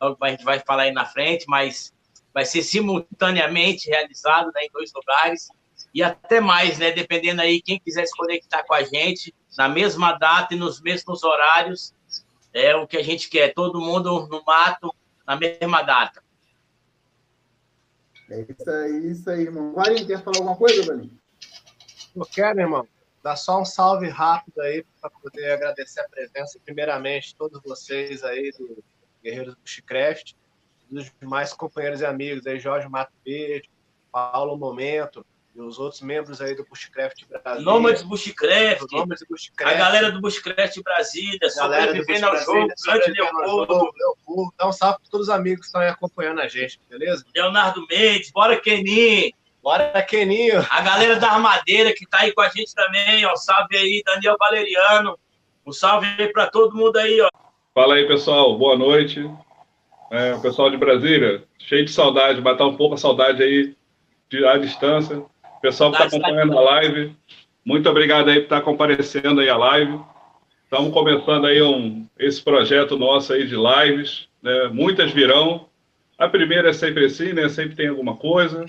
a 0.00 0.30
gente 0.30 0.44
vai 0.44 0.60
falar 0.60 0.84
aí 0.84 0.92
na 0.92 1.06
frente, 1.06 1.46
mas 1.48 1.92
vai 2.32 2.44
ser 2.44 2.62
simultaneamente 2.62 3.88
realizado 3.88 4.50
né, 4.54 4.64
em 4.64 4.70
dois 4.70 4.92
lugares 4.94 5.48
e 5.94 6.02
até 6.02 6.40
mais, 6.40 6.78
né? 6.78 6.92
Dependendo 6.92 7.40
aí 7.40 7.60
quem 7.60 7.80
quiser 7.80 8.06
se 8.06 8.16
conectar 8.16 8.62
com 8.64 8.74
a 8.74 8.82
gente 8.82 9.34
na 9.56 9.68
mesma 9.68 10.12
data 10.12 10.54
e 10.54 10.58
nos 10.58 10.80
mesmos 10.80 11.24
horários, 11.24 11.94
é 12.52 12.74
o 12.76 12.86
que 12.86 12.96
a 12.96 13.02
gente 13.02 13.28
quer. 13.28 13.54
Todo 13.54 13.80
mundo 13.80 14.26
no 14.28 14.42
mato 14.44 14.94
na 15.26 15.36
mesma 15.36 15.82
data. 15.82 16.22
É 18.30 18.40
isso 18.40 18.70
aí, 18.70 19.10
isso 19.10 19.30
aí, 19.30 19.40
irmão. 19.42 19.72
Valinho, 19.72 20.06
quer 20.06 20.22
falar 20.22 20.36
alguma 20.36 20.56
coisa, 20.56 20.84
Valinho? 20.84 21.18
Eu 22.14 22.26
quero, 22.26 22.60
irmão. 22.60 22.86
Dá 23.28 23.36
só 23.36 23.60
um 23.60 23.64
salve 23.64 24.08
rápido 24.08 24.58
aí 24.62 24.82
para 25.02 25.10
poder 25.10 25.52
agradecer 25.52 26.00
a 26.00 26.08
presença, 26.08 26.58
primeiramente, 26.64 27.36
todos 27.36 27.60
vocês 27.62 28.24
aí 28.24 28.50
do 28.52 28.82
Guerreiros 29.22 29.54
do 29.54 29.60
Bushcraft, 29.60 30.32
dos 30.90 31.12
demais 31.20 31.52
companheiros 31.52 32.00
e 32.00 32.06
amigos 32.06 32.46
aí, 32.46 32.58
Jorge 32.58 32.88
Mato 32.88 33.12
Verde, 33.22 33.68
Paulo 34.10 34.56
Momento, 34.56 35.26
e 35.54 35.60
os 35.60 35.78
outros 35.78 36.00
membros 36.00 36.40
aí 36.40 36.54
do 36.54 36.64
Bushcraft 36.64 37.26
Brasil. 37.28 37.62
Nômades 37.62 38.02
Bushcraft. 38.02 38.90
Nômades 38.92 39.26
Bushcraft. 39.28 39.74
A 39.74 39.78
galera 39.78 40.10
do 40.10 40.22
Bushcraft 40.22 40.82
Brasília, 40.82 41.50
sobrevivendo 41.50 42.28
ao 42.28 42.38
jogo, 42.38 42.72
grande 42.82 43.10
Leopoldo. 43.10 43.90
Leopoldo. 43.94 44.54
Dá 44.56 44.68
um 44.68 44.72
salve 44.72 45.00
para 45.00 45.10
todos 45.10 45.28
os 45.28 45.34
amigos 45.34 45.60
que 45.60 45.66
estão 45.66 45.82
aí 45.82 45.88
acompanhando 45.88 46.40
a 46.40 46.48
gente, 46.48 46.80
beleza? 46.88 47.26
Leonardo 47.34 47.86
Mendes, 47.90 48.30
bora 48.30 48.58
Kenin. 48.58 49.32
Bora, 49.68 50.00
Keninho. 50.00 50.66
A 50.70 50.80
galera 50.80 51.16
da 51.16 51.30
Armadeira 51.30 51.92
que 51.92 52.06
tá 52.06 52.20
aí 52.20 52.32
com 52.32 52.40
a 52.40 52.48
gente 52.48 52.74
também, 52.74 53.26
ó. 53.26 53.36
Salve 53.36 53.76
aí, 53.76 54.02
Daniel 54.02 54.34
Valeriano. 54.38 55.18
Um 55.66 55.72
salve 55.72 56.06
aí 56.18 56.32
para 56.32 56.46
todo 56.46 56.74
mundo 56.74 56.96
aí, 56.96 57.20
ó. 57.20 57.28
Fala 57.74 57.96
aí, 57.96 58.08
pessoal. 58.08 58.56
Boa 58.56 58.78
noite. 58.78 59.30
É, 60.10 60.32
o 60.32 60.40
pessoal 60.40 60.70
de 60.70 60.78
Brasília, 60.78 61.44
cheio 61.58 61.84
de 61.84 61.90
saudade, 61.90 62.40
matar 62.40 62.64
um 62.64 62.78
pouco 62.78 62.94
a 62.94 62.96
saudade 62.96 63.42
aí 63.42 63.76
de, 64.30 64.42
à 64.46 64.56
distância. 64.56 65.22
Pessoal 65.60 65.92
que 65.92 66.02
está 66.02 66.16
acompanhando 66.16 66.58
a 66.58 66.62
live, 66.62 67.14
muito 67.62 67.90
obrigado 67.90 68.30
aí 68.30 68.36
por 68.36 68.44
estar 68.44 68.60
tá 68.60 68.64
comparecendo 68.64 69.42
aí 69.42 69.50
a 69.50 69.56
live. 69.58 70.00
Estamos 70.64 70.94
começando 70.94 71.46
aí 71.46 71.60
um, 71.60 72.08
esse 72.18 72.42
projeto 72.42 72.96
nosso 72.96 73.34
aí 73.34 73.46
de 73.46 73.54
lives, 73.54 74.30
né? 74.42 74.68
Muitas 74.72 75.12
virão. 75.12 75.68
A 76.16 76.26
primeira 76.26 76.70
é 76.70 76.72
sempre 76.72 77.04
assim, 77.04 77.34
né? 77.34 77.50
Sempre 77.50 77.76
tem 77.76 77.88
alguma 77.88 78.16
coisa. 78.16 78.64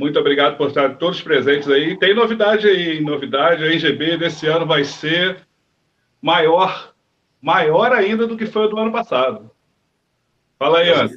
Muito 0.00 0.18
obrigado 0.18 0.56
por 0.56 0.68
estar 0.68 0.96
todos 0.96 1.20
presentes 1.20 1.68
aí. 1.68 1.94
Tem 1.98 2.14
novidade 2.14 2.66
aí, 2.66 3.02
novidade. 3.02 3.62
A 3.62 3.66
NGB 3.66 4.16
desse 4.16 4.46
ano 4.46 4.64
vai 4.64 4.82
ser 4.82 5.46
maior, 6.22 6.94
maior 7.38 7.92
ainda 7.92 8.26
do 8.26 8.34
que 8.34 8.46
foi 8.46 8.64
o 8.64 8.68
do 8.68 8.78
ano 8.78 8.90
passado. 8.90 9.50
Fala 10.58 10.78
aí, 10.78 10.88
é 10.88 10.94
Ana. 10.94 11.10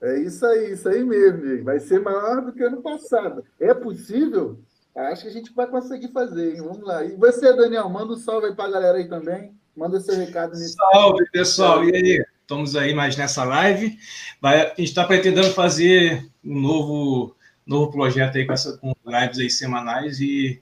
É 0.00 0.20
isso 0.20 0.46
aí, 0.46 0.70
isso 0.70 0.88
aí 0.88 1.02
mesmo, 1.02 1.64
vai 1.64 1.80
ser 1.80 1.98
maior 1.98 2.42
do 2.42 2.52
que 2.52 2.62
ano 2.62 2.80
passado. 2.80 3.44
É 3.58 3.74
possível? 3.74 4.60
Acho 4.94 5.22
que 5.22 5.28
a 5.28 5.32
gente 5.32 5.52
vai 5.52 5.66
conseguir 5.66 6.12
fazer, 6.12 6.54
hein? 6.54 6.62
Vamos 6.62 6.86
lá. 6.86 7.04
E 7.04 7.16
você, 7.16 7.52
Daniel, 7.56 7.88
manda 7.88 8.12
um 8.12 8.16
salve 8.16 8.46
aí 8.46 8.54
para 8.54 8.66
a 8.66 8.70
galera 8.70 8.98
aí 8.98 9.08
também. 9.08 9.52
Manda 9.76 9.98
seu 9.98 10.14
recado 10.14 10.52
nesse. 10.52 10.74
Salve, 10.74 11.28
pessoal. 11.32 11.84
E 11.84 11.96
aí? 11.96 12.24
Estamos 12.40 12.76
aí 12.76 12.94
mais 12.94 13.16
nessa 13.16 13.42
live. 13.42 13.98
Vai, 14.40 14.60
a 14.60 14.68
gente 14.68 14.82
está 14.82 15.04
pretendendo 15.04 15.50
fazer 15.50 16.24
um 16.44 16.60
novo, 16.60 17.36
novo 17.66 17.90
projeto 17.90 18.36
aí 18.36 18.46
com, 18.46 18.52
essa, 18.52 18.76
com 18.78 18.94
lives 19.06 19.38
aí 19.38 19.50
semanais 19.50 20.20
e, 20.20 20.60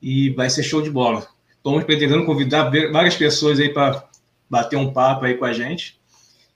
e 0.00 0.30
vai 0.30 0.50
ser 0.50 0.62
show 0.62 0.82
de 0.82 0.90
bola. 0.90 1.26
Estamos 1.56 1.84
pretendendo 1.84 2.24
convidar 2.24 2.70
várias 2.92 3.16
pessoas 3.16 3.60
aí 3.60 3.68
para 3.68 4.08
bater 4.48 4.76
um 4.76 4.92
papo 4.92 5.24
aí 5.24 5.34
com 5.36 5.44
a 5.44 5.52
gente. 5.52 6.00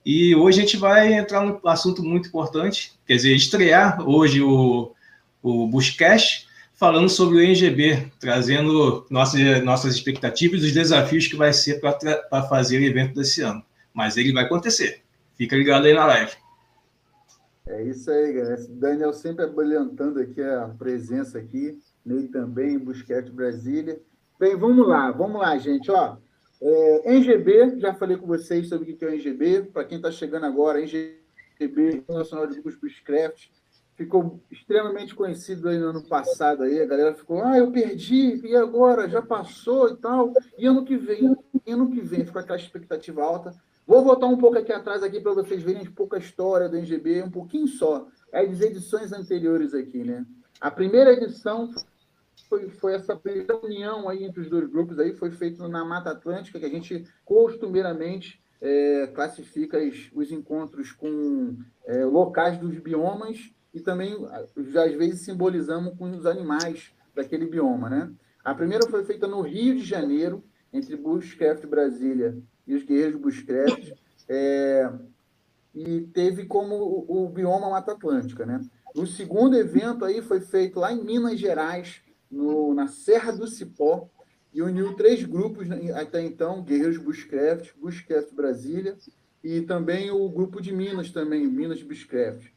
E 0.04 0.34
hoje 0.34 0.58
a 0.58 0.62
gente 0.62 0.76
vai 0.76 1.14
entrar 1.14 1.40
num 1.40 1.58
assunto 1.66 2.02
muito 2.02 2.28
importante, 2.28 2.92
quer 3.06 3.16
dizer, 3.16 3.34
estrear 3.34 4.06
hoje 4.06 4.42
o, 4.42 4.92
o 5.42 5.66
Bushcast, 5.66 6.46
falando 6.74 7.08
sobre 7.08 7.36
o 7.36 7.40
NGB, 7.40 8.10
trazendo 8.20 9.06
nossas, 9.08 9.62
nossas 9.64 9.94
expectativas 9.94 10.62
e 10.62 10.66
os 10.66 10.72
desafios 10.72 11.26
que 11.26 11.36
vai 11.36 11.52
ser 11.52 11.80
para 11.80 12.42
fazer 12.48 12.78
o 12.78 12.84
evento 12.84 13.14
desse 13.14 13.40
ano. 13.40 13.64
Mas 13.94 14.16
ele 14.16 14.32
vai 14.32 14.44
acontecer. 14.44 15.02
Fica 15.36 15.56
ligado 15.56 15.86
aí 15.86 15.94
na 15.94 16.04
live. 16.04 16.32
É 17.66 17.82
isso 17.82 18.10
aí, 18.10 18.34
galera. 18.34 18.62
Daniel 18.68 19.12
sempre 19.14 19.44
abrilhantando 19.44 20.20
aqui 20.20 20.42
a 20.42 20.68
presença 20.78 21.38
aqui, 21.38 21.78
nele 22.04 22.28
também, 22.28 22.78
Busquete 22.78 23.30
Brasília. 23.30 23.98
Bem, 24.38 24.54
vamos 24.54 24.86
lá, 24.86 25.10
vamos 25.10 25.40
lá, 25.40 25.56
gente. 25.56 25.90
Ó, 25.90 26.18
é, 26.60 27.14
NGB, 27.14 27.78
já 27.80 27.94
falei 27.94 28.18
com 28.18 28.26
vocês 28.26 28.68
sobre 28.68 28.92
o 28.92 28.96
que 28.96 29.02
é 29.02 29.08
o 29.08 29.10
NGB. 29.12 29.62
Para 29.72 29.84
quem 29.84 29.96
está 29.96 30.10
chegando 30.10 30.44
agora, 30.44 30.78
NGB, 30.78 32.04
Nacional 32.06 32.46
de 32.46 32.54
Grupos 32.54 32.76
Bushcraft, 32.76 33.48
ficou 33.94 34.40
extremamente 34.50 35.14
conhecido 35.14 35.70
aí 35.70 35.78
no 35.78 35.88
ano 35.88 36.02
passado. 36.06 36.64
Aí. 36.64 36.82
A 36.82 36.86
galera 36.86 37.14
ficou, 37.14 37.42
ah, 37.42 37.56
eu 37.56 37.72
perdi, 37.72 38.46
e 38.46 38.54
agora? 38.54 39.08
Já 39.08 39.22
passou 39.22 39.88
e 39.88 39.96
tal. 39.96 40.34
E 40.58 40.66
ano 40.66 40.84
que 40.84 40.98
vem, 40.98 41.34
ano 41.66 41.90
que 41.90 42.02
vem, 42.02 42.26
ficou 42.26 42.42
aquela 42.42 42.58
expectativa 42.58 43.22
alta. 43.22 43.54
Vou 43.86 44.02
voltar 44.02 44.26
um 44.26 44.38
pouco 44.38 44.56
aqui 44.56 44.72
atrás 44.72 45.02
aqui 45.02 45.20
para 45.20 45.34
vocês 45.34 45.62
verem 45.62 45.82
um 45.82 45.92
pouco 45.92 46.16
a 46.16 46.18
história 46.18 46.70
do 46.70 46.76
NGB, 46.76 47.22
um 47.22 47.30
pouquinho 47.30 47.68
só. 47.68 48.08
É 48.32 48.40
as 48.40 48.60
edições 48.62 49.12
anteriores 49.12 49.74
aqui, 49.74 50.02
né? 50.02 50.24
A 50.58 50.70
primeira 50.70 51.12
edição 51.12 51.70
foi, 52.48 52.70
foi 52.70 52.94
essa 52.94 53.14
primeira 53.14 53.58
união 53.58 54.08
aí 54.08 54.24
entre 54.24 54.40
os 54.40 54.48
dois 54.48 54.66
grupos 54.70 54.98
aí, 54.98 55.12
foi 55.12 55.30
feito 55.30 55.68
na 55.68 55.84
Mata 55.84 56.12
Atlântica, 56.12 56.58
que 56.58 56.64
a 56.64 56.70
gente 56.70 57.04
costumeiramente 57.26 58.42
é, 58.58 59.06
classifica 59.08 59.76
os, 59.76 60.10
os, 60.14 60.32
encontros 60.32 60.90
com 60.90 61.54
é, 61.84 62.06
locais 62.06 62.56
dos 62.56 62.78
biomas 62.78 63.52
e 63.74 63.80
também, 63.80 64.16
às 64.30 64.94
vezes, 64.94 65.26
simbolizamos 65.26 65.94
com 65.98 66.10
os 66.10 66.24
animais 66.24 66.90
daquele 67.14 67.44
bioma, 67.44 67.90
né? 67.90 68.10
A 68.42 68.54
primeira 68.54 68.88
foi 68.88 69.04
feita 69.04 69.26
no 69.26 69.42
Rio 69.42 69.74
de 69.74 69.84
Janeiro, 69.84 70.42
entre 70.72 70.96
Bushcraft 70.96 71.66
Brasília 71.66 72.42
e 72.66 72.74
os 72.74 72.84
Guerreiros 72.84 73.20
Bushcraft, 73.20 73.92
é, 74.28 74.90
e 75.74 76.02
teve 76.12 76.46
como 76.46 76.74
o, 76.74 77.24
o 77.24 77.28
bioma 77.28 77.70
Mata 77.70 77.92
Atlântica, 77.92 78.46
né? 78.46 78.60
O 78.94 79.06
segundo 79.06 79.56
evento 79.56 80.04
aí 80.04 80.22
foi 80.22 80.40
feito 80.40 80.78
lá 80.78 80.92
em 80.92 81.04
Minas 81.04 81.38
Gerais, 81.38 82.00
no, 82.30 82.74
na 82.74 82.86
Serra 82.88 83.32
do 83.32 83.46
Cipó 83.46 84.08
e 84.52 84.62
uniu 84.62 84.94
três 84.94 85.24
grupos 85.24 85.68
né, 85.68 85.92
até 85.92 86.24
então, 86.24 86.62
Guerreiros 86.62 86.98
Bushcraft, 86.98 87.72
Bushcraft 87.76 88.32
Brasília 88.32 88.96
e 89.42 89.60
também 89.62 90.10
o 90.10 90.28
grupo 90.28 90.60
de 90.60 90.72
Minas 90.72 91.10
também, 91.10 91.46
Minas 91.46 91.82
Bushcraft. 91.82 92.52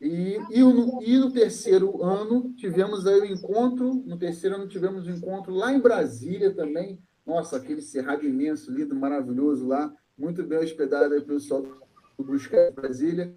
E, 0.00 0.38
e, 0.50 0.60
no, 0.60 1.02
e 1.02 1.18
no 1.18 1.30
terceiro 1.30 2.02
ano 2.02 2.54
tivemos 2.56 3.06
aí 3.06 3.20
o 3.20 3.26
encontro, 3.26 3.92
no 4.06 4.16
terceiro 4.16 4.56
ano 4.56 4.68
tivemos 4.68 5.06
o 5.06 5.10
um 5.10 5.14
encontro 5.14 5.52
lá 5.52 5.72
em 5.72 5.80
Brasília 5.80 6.54
também, 6.54 6.98
nossa, 7.28 7.58
aquele 7.58 7.82
cerrado 7.82 8.24
imenso, 8.24 8.72
lindo, 8.72 8.96
maravilhoso 8.96 9.66
lá, 9.66 9.94
muito 10.16 10.42
bem 10.42 10.60
hospedado 10.60 11.12
aí 11.12 11.20
pelo 11.20 11.38
pessoal 11.38 11.60
do 11.60 12.24
Bushcraft 12.24 12.74
Brasília. 12.74 13.36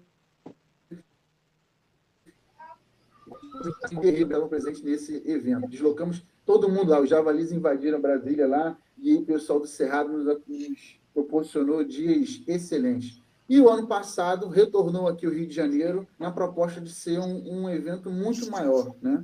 guerreiros 3.92 4.30
estavam 4.30 4.48
presentes 4.48 4.82
nesse 4.82 5.22
evento. 5.30 5.68
Deslocamos 5.68 6.24
todo 6.44 6.70
mundo 6.70 6.88
lá, 6.88 7.00
os 7.00 7.08
javalis 7.10 7.52
invadiram 7.52 8.00
Brasília 8.00 8.48
lá 8.48 8.78
e 8.98 9.14
o 9.14 9.26
pessoal 9.26 9.60
do 9.60 9.66
Cerrado 9.66 10.10
nos, 10.10 10.24
nos 10.48 11.00
proporcionou 11.12 11.84
dias 11.84 12.42
excelentes. 12.48 13.22
E 13.46 13.60
o 13.60 13.68
ano 13.68 13.86
passado 13.86 14.48
retornou 14.48 15.06
aqui 15.06 15.26
o 15.26 15.30
Rio 15.30 15.46
de 15.46 15.54
Janeiro 15.54 16.08
na 16.18 16.32
proposta 16.32 16.80
de 16.80 16.90
ser 16.90 17.20
um, 17.20 17.64
um 17.64 17.68
evento 17.68 18.10
muito 18.10 18.50
maior, 18.50 18.96
né? 19.02 19.22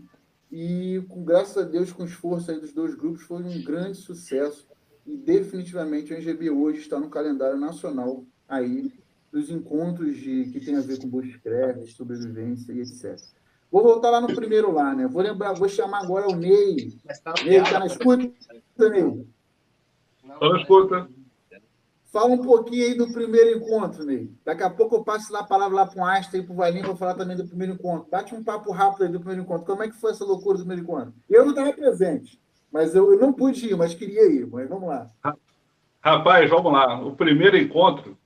E 0.51 1.03
com 1.09 1.25
graças 1.25 1.57
a 1.59 1.63
Deus, 1.63 1.93
com 1.93 2.03
o 2.03 2.07
esforço 2.07 2.53
dos 2.61 2.73
dois 2.73 2.95
grupos, 2.95 3.23
foi 3.23 3.43
um 3.43 3.63
grande 3.63 3.99
sucesso. 3.99 4.67
E 5.07 5.17
definitivamente 5.17 6.13
o 6.13 6.17
NGB 6.17 6.51
hoje 6.51 6.81
está 6.81 6.99
no 6.99 7.09
calendário 7.09 7.59
nacional 7.59 8.25
aí 8.49 8.93
dos 9.31 9.51
encontros 9.51 10.17
de, 10.17 10.51
que 10.51 10.61
tem 10.61 10.77
a 10.77 10.81
ver 10.81 11.01
com 11.01 11.09
bushcraft, 11.09 11.87
sobrevivência 11.91 12.73
e 12.73 12.81
etc. 12.81 13.19
Vou 13.71 13.83
voltar 13.83 14.11
lá 14.11 14.21
no 14.21 14.35
primeiro 14.35 14.73
lá, 14.73 14.95
né? 14.95 15.07
Vou 15.07 15.23
lembrar, 15.23 15.53
vou 15.53 15.69
chamar 15.69 16.03
agora 16.03 16.29
o 16.29 16.35
Ney. 16.35 16.99
Tá 17.23 17.35
Ney, 17.45 17.63
tá 17.63 17.79
na 17.79 17.87
escuta, 17.87 18.17
Ney? 18.79 19.27
Estou 20.25 20.53
na 20.53 20.61
escuta. 20.61 21.09
Fala 22.13 22.27
um 22.27 22.39
pouquinho 22.39 22.87
aí 22.87 22.95
do 22.95 23.13
primeiro 23.13 23.59
encontro, 23.59 24.05
Ney. 24.05 24.31
Daqui 24.45 24.63
a 24.63 24.71
pouco 24.71 24.97
eu 24.97 25.05
passo 25.05 25.33
lá 25.33 25.41
a 25.41 25.45
palavra 25.45 25.77
lá 25.77 25.87
para 25.87 26.03
o 26.03 26.05
Einstein 26.05 26.41
e 26.41 26.45
para 26.45 26.53
o 26.53 26.57
Valinho 26.57 26.85
para 26.85 26.97
falar 26.97 27.15
também 27.15 27.37
do 27.37 27.47
primeiro 27.47 27.75
encontro. 27.75 28.09
Bate 28.11 28.35
um 28.35 28.43
papo 28.43 28.73
rápido 28.73 29.05
aí 29.05 29.13
do 29.13 29.21
primeiro 29.21 29.43
encontro. 29.43 29.67
Como 29.67 29.83
é 29.83 29.89
que 29.89 30.01
foi 30.01 30.13
essa 30.13 30.25
loucura 30.25 30.57
do 30.57 30.65
primeiro 30.65 30.83
encontro? 30.83 31.13
Eu 31.29 31.45
não 31.45 31.51
estava 31.51 31.73
presente, 31.73 32.41
mas 32.73 32.95
eu, 32.95 33.13
eu, 33.13 33.19
não 33.19 33.33
pude 33.33 33.69
ir, 33.69 33.77
mas 33.77 33.95
queria 33.95 34.25
ir. 34.27 34.47
Mas 34.47 34.69
vamos 34.69 34.89
lá. 34.89 35.11
Rapaz, 36.01 36.49
vamos 36.49 36.73
lá. 36.73 37.01
O 37.03 37.15
primeiro 37.15 37.59
encontro, 37.59 38.17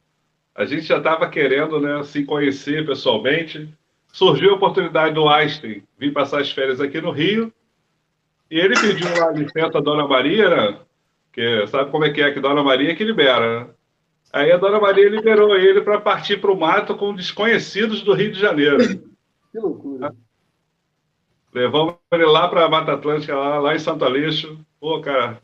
a 0.54 0.64
gente 0.64 0.82
já 0.82 0.98
estava 0.98 1.28
querendo 1.28 1.80
né, 1.80 2.04
se 2.04 2.24
conhecer 2.24 2.86
pessoalmente 2.86 3.76
surgiu 4.12 4.50
a 4.50 4.54
oportunidade 4.54 5.14
do 5.14 5.26
Einstein 5.26 5.82
vir 5.98 6.12
passar 6.12 6.40
as 6.40 6.50
férias 6.50 6.80
aqui 6.80 7.00
no 7.00 7.10
Rio, 7.10 7.52
e 8.50 8.58
ele 8.58 8.78
pediu 8.78 9.08
lá 9.18 9.30
licença 9.32 9.78
à 9.78 9.80
Dona 9.80 10.06
Maria, 10.06 10.50
né? 10.50 10.78
Que 11.32 11.66
sabe 11.66 11.90
como 11.90 12.04
é 12.04 12.10
que 12.10 12.20
é 12.20 12.30
que 12.30 12.40
Dona 12.40 12.62
Maria 12.62 12.92
é 12.92 12.94
que 12.94 13.04
libera, 13.04 13.64
né? 13.64 13.70
Aí 14.32 14.52
a 14.52 14.56
Dona 14.56 14.80
Maria 14.80 15.08
liberou 15.08 15.56
ele 15.56 15.80
para 15.80 16.00
partir 16.00 16.38
para 16.38 16.52
o 16.52 16.58
mato 16.58 16.94
com 16.94 17.14
desconhecidos 17.14 18.02
do 18.02 18.12
Rio 18.12 18.32
de 18.32 18.38
Janeiro. 18.38 18.78
Que 19.50 19.58
loucura. 19.58 20.14
Levamos 21.54 21.96
ele 22.10 22.24
lá 22.24 22.48
para 22.48 22.64
a 22.64 22.68
Mata 22.68 22.92
Atlântica, 22.92 23.36
lá, 23.36 23.58
lá 23.58 23.74
em 23.74 23.78
Santo 23.78 24.04
Aleixo. 24.04 24.58
Pô, 24.80 25.00
cara, 25.00 25.42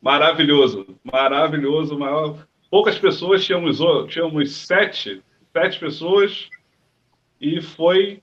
maravilhoso, 0.00 0.86
maravilhoso. 1.04 1.98
Maior... 1.98 2.46
Poucas 2.70 2.96
pessoas, 2.96 3.44
tínhamos, 3.44 3.80
tínhamos 4.08 4.52
sete, 4.52 5.20
sete 5.52 5.80
pessoas, 5.80 6.48
e 7.40 7.60
foi 7.60 8.22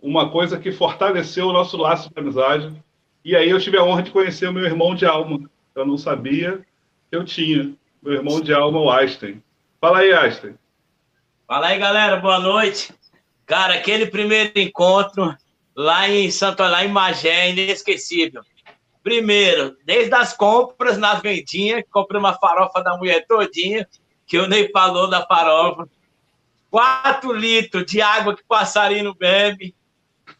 uma 0.00 0.30
coisa 0.30 0.56
que 0.56 0.70
fortaleceu 0.70 1.48
o 1.48 1.52
nosso 1.52 1.76
laço 1.76 2.08
de 2.08 2.20
amizade. 2.20 2.72
E 3.24 3.34
aí 3.34 3.50
eu 3.50 3.58
tive 3.58 3.76
a 3.76 3.82
honra 3.82 4.04
de 4.04 4.12
conhecer 4.12 4.48
o 4.48 4.52
meu 4.52 4.64
irmão 4.64 4.94
de 4.94 5.04
alma. 5.04 5.50
Eu 5.76 5.84
não 5.84 5.98
sabia 5.98 6.64
que 7.10 7.16
eu 7.16 7.22
tinha. 7.22 7.74
Meu 8.02 8.14
irmão 8.14 8.40
de 8.40 8.50
alma, 8.54 8.80
o 8.80 8.90
Einstein. 8.90 9.42
Fala 9.78 9.98
aí, 9.98 10.10
Einstein. 10.10 10.58
Fala 11.46 11.66
aí, 11.66 11.78
galera. 11.78 12.16
Boa 12.16 12.38
noite. 12.38 12.94
Cara, 13.44 13.74
aquele 13.74 14.06
primeiro 14.06 14.58
encontro 14.58 15.36
lá 15.76 16.08
em 16.08 16.30
Santo 16.30 16.62
lá 16.62 16.82
em 16.82 16.88
Magé, 16.88 17.50
inesquecível. 17.50 18.42
Primeiro, 19.02 19.76
desde 19.84 20.14
as 20.14 20.32
compras 20.32 20.96
na 20.96 21.16
vendinha, 21.16 21.84
comprei 21.90 22.18
uma 22.18 22.32
farofa 22.32 22.82
da 22.82 22.96
mulher 22.96 23.26
todinha, 23.26 23.86
que 24.26 24.38
eu 24.38 24.48
nem 24.48 24.70
falou 24.72 25.10
da 25.10 25.26
farofa. 25.26 25.86
Quatro 26.70 27.34
litros 27.34 27.84
de 27.84 28.00
água 28.00 28.34
que 28.34 28.42
passarinho 28.48 29.14
bebe. 29.14 29.74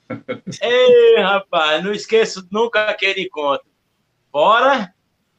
Ei, 0.62 1.20
rapaz, 1.20 1.84
não 1.84 1.92
esqueço 1.92 2.48
nunca 2.50 2.88
aquele 2.88 3.24
encontro. 3.24 3.66
Fora, 4.32 4.95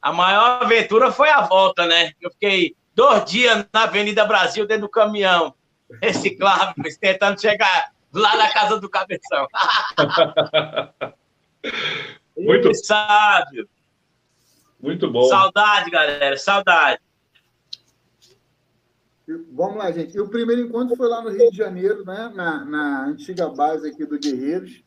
a 0.07 0.13
maior 0.13 0.63
aventura 0.63 1.11
foi 1.11 1.29
a 1.29 1.41
volta, 1.41 1.85
né? 1.85 2.13
Eu 2.21 2.31
fiquei 2.31 2.77
dois 2.95 3.25
dias 3.25 3.67
na 3.73 3.83
Avenida 3.83 4.23
Brasil 4.23 4.65
dentro 4.65 4.83
do 4.83 4.89
caminhão, 4.89 5.53
reciclável, 6.01 6.73
tentando 7.01 7.41
chegar 7.41 7.91
lá 8.13 8.37
na 8.37 8.49
casa 8.49 8.79
do 8.79 8.89
cabeção. 8.89 9.45
Muito 12.37 12.73
sábio. 12.73 13.67
Muito 14.79 15.11
bom. 15.11 15.23
Saudade, 15.27 15.91
galera, 15.91 16.37
saudade. 16.37 17.01
Vamos 19.51 19.75
lá, 19.75 19.91
gente. 19.91 20.15
E 20.15 20.21
o 20.21 20.29
primeiro 20.29 20.61
encontro 20.61 20.95
foi 20.95 21.09
lá 21.09 21.21
no 21.21 21.31
Rio 21.31 21.51
de 21.51 21.57
Janeiro, 21.57 22.05
né? 22.05 22.31
na, 22.33 22.63
na 22.63 23.05
antiga 23.07 23.49
base 23.49 23.89
aqui 23.89 24.05
do 24.05 24.17
Guerreiros. 24.17 24.81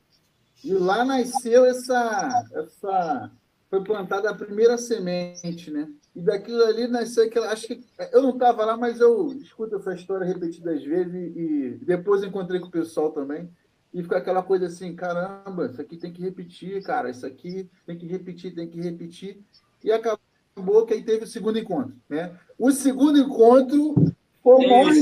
E 0.65 0.73
lá 0.73 1.05
nasceu 1.05 1.67
essa, 1.67 2.47
essa. 2.55 3.31
Foi 3.71 3.85
plantada 3.85 4.29
a 4.29 4.35
primeira 4.35 4.77
semente, 4.77 5.71
né? 5.71 5.89
E 6.15 6.21
daquilo 6.21 6.65
ali 6.65 6.89
nasceu 6.89 7.25
aquela. 7.25 7.53
Acho 7.53 7.69
que. 7.69 7.81
Eu 8.13 8.21
não 8.21 8.31
estava 8.31 8.65
lá, 8.65 8.77
mas 8.77 9.01
eu 9.01 9.33
escuto 9.35 9.77
essa 9.77 9.95
história 9.95 10.27
repetidas 10.27 10.83
vezes 10.83 11.15
e, 11.15 11.39
e 11.39 11.85
depois 11.85 12.25
encontrei 12.25 12.59
com 12.59 12.67
o 12.67 12.71
pessoal 12.71 13.13
também. 13.13 13.49
E 13.95 14.03
fica 14.03 14.19
aquela 14.19 14.43
coisa 14.43 14.67
assim: 14.67 14.95
caramba, 14.97 15.67
isso 15.67 15.81
aqui 15.81 15.97
tem 15.97 16.13
que 16.13 16.21
repetir, 16.21 16.83
cara. 16.83 17.11
Isso 17.11 17.25
aqui 17.25 17.71
tem 17.87 17.97
que 17.97 18.07
repetir, 18.07 18.53
tem 18.53 18.69
que 18.69 18.81
repetir. 18.81 19.41
E 19.85 19.93
acabou 19.93 20.85
que 20.85 20.95
aí 20.95 21.05
teve 21.05 21.25
o 21.25 21.29
segundo 21.29 21.59
encontro, 21.59 21.95
né? 22.09 22.37
O 22.59 22.73
segundo 22.73 23.19
encontro 23.19 23.95
foi 24.43 24.65
o 24.65 24.69
maior 24.69 24.93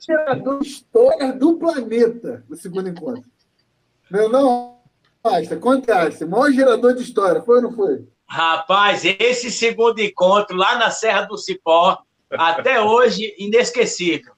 gerador 0.00 0.60
de 0.60 0.68
história 0.68 1.32
do 1.32 1.56
planeta, 1.56 2.44
o 2.50 2.54
segundo 2.54 2.90
encontro. 2.90 3.24
Meu 4.10 4.28
não, 4.28 4.77
Asta, 5.28 5.56
contaste. 5.56 6.24
O 6.24 6.28
maior 6.28 6.50
gerador 6.50 6.94
de 6.94 7.02
história, 7.02 7.42
foi 7.42 7.56
ou 7.56 7.62
não 7.62 7.72
foi? 7.72 8.06
Rapaz, 8.28 9.04
esse 9.04 9.50
segundo 9.50 10.00
encontro 10.00 10.56
lá 10.56 10.76
na 10.76 10.90
Serra 10.90 11.22
do 11.22 11.38
Cipó, 11.38 11.98
até 12.30 12.80
hoje, 12.82 13.34
inesquecível. 13.38 14.32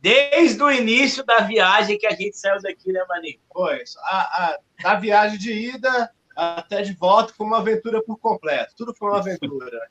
Desde 0.00 0.62
o 0.62 0.70
início 0.70 1.24
da 1.24 1.38
viagem 1.38 1.98
que 1.98 2.06
a 2.06 2.10
gente 2.10 2.36
saiu 2.36 2.60
daqui, 2.60 2.92
né, 2.92 3.04
Maninho? 3.08 3.40
Foi. 3.52 3.82
A, 4.04 4.18
a, 4.84 4.92
a 4.92 4.94
viagem 4.96 5.38
de 5.38 5.52
ida 5.52 6.10
até 6.36 6.82
de 6.82 6.92
volta 6.92 7.32
foi 7.34 7.46
uma 7.46 7.58
aventura 7.58 8.02
por 8.02 8.18
completo. 8.18 8.74
Tudo 8.76 8.94
foi 8.94 9.08
uma 9.08 9.18
aventura. 9.18 9.88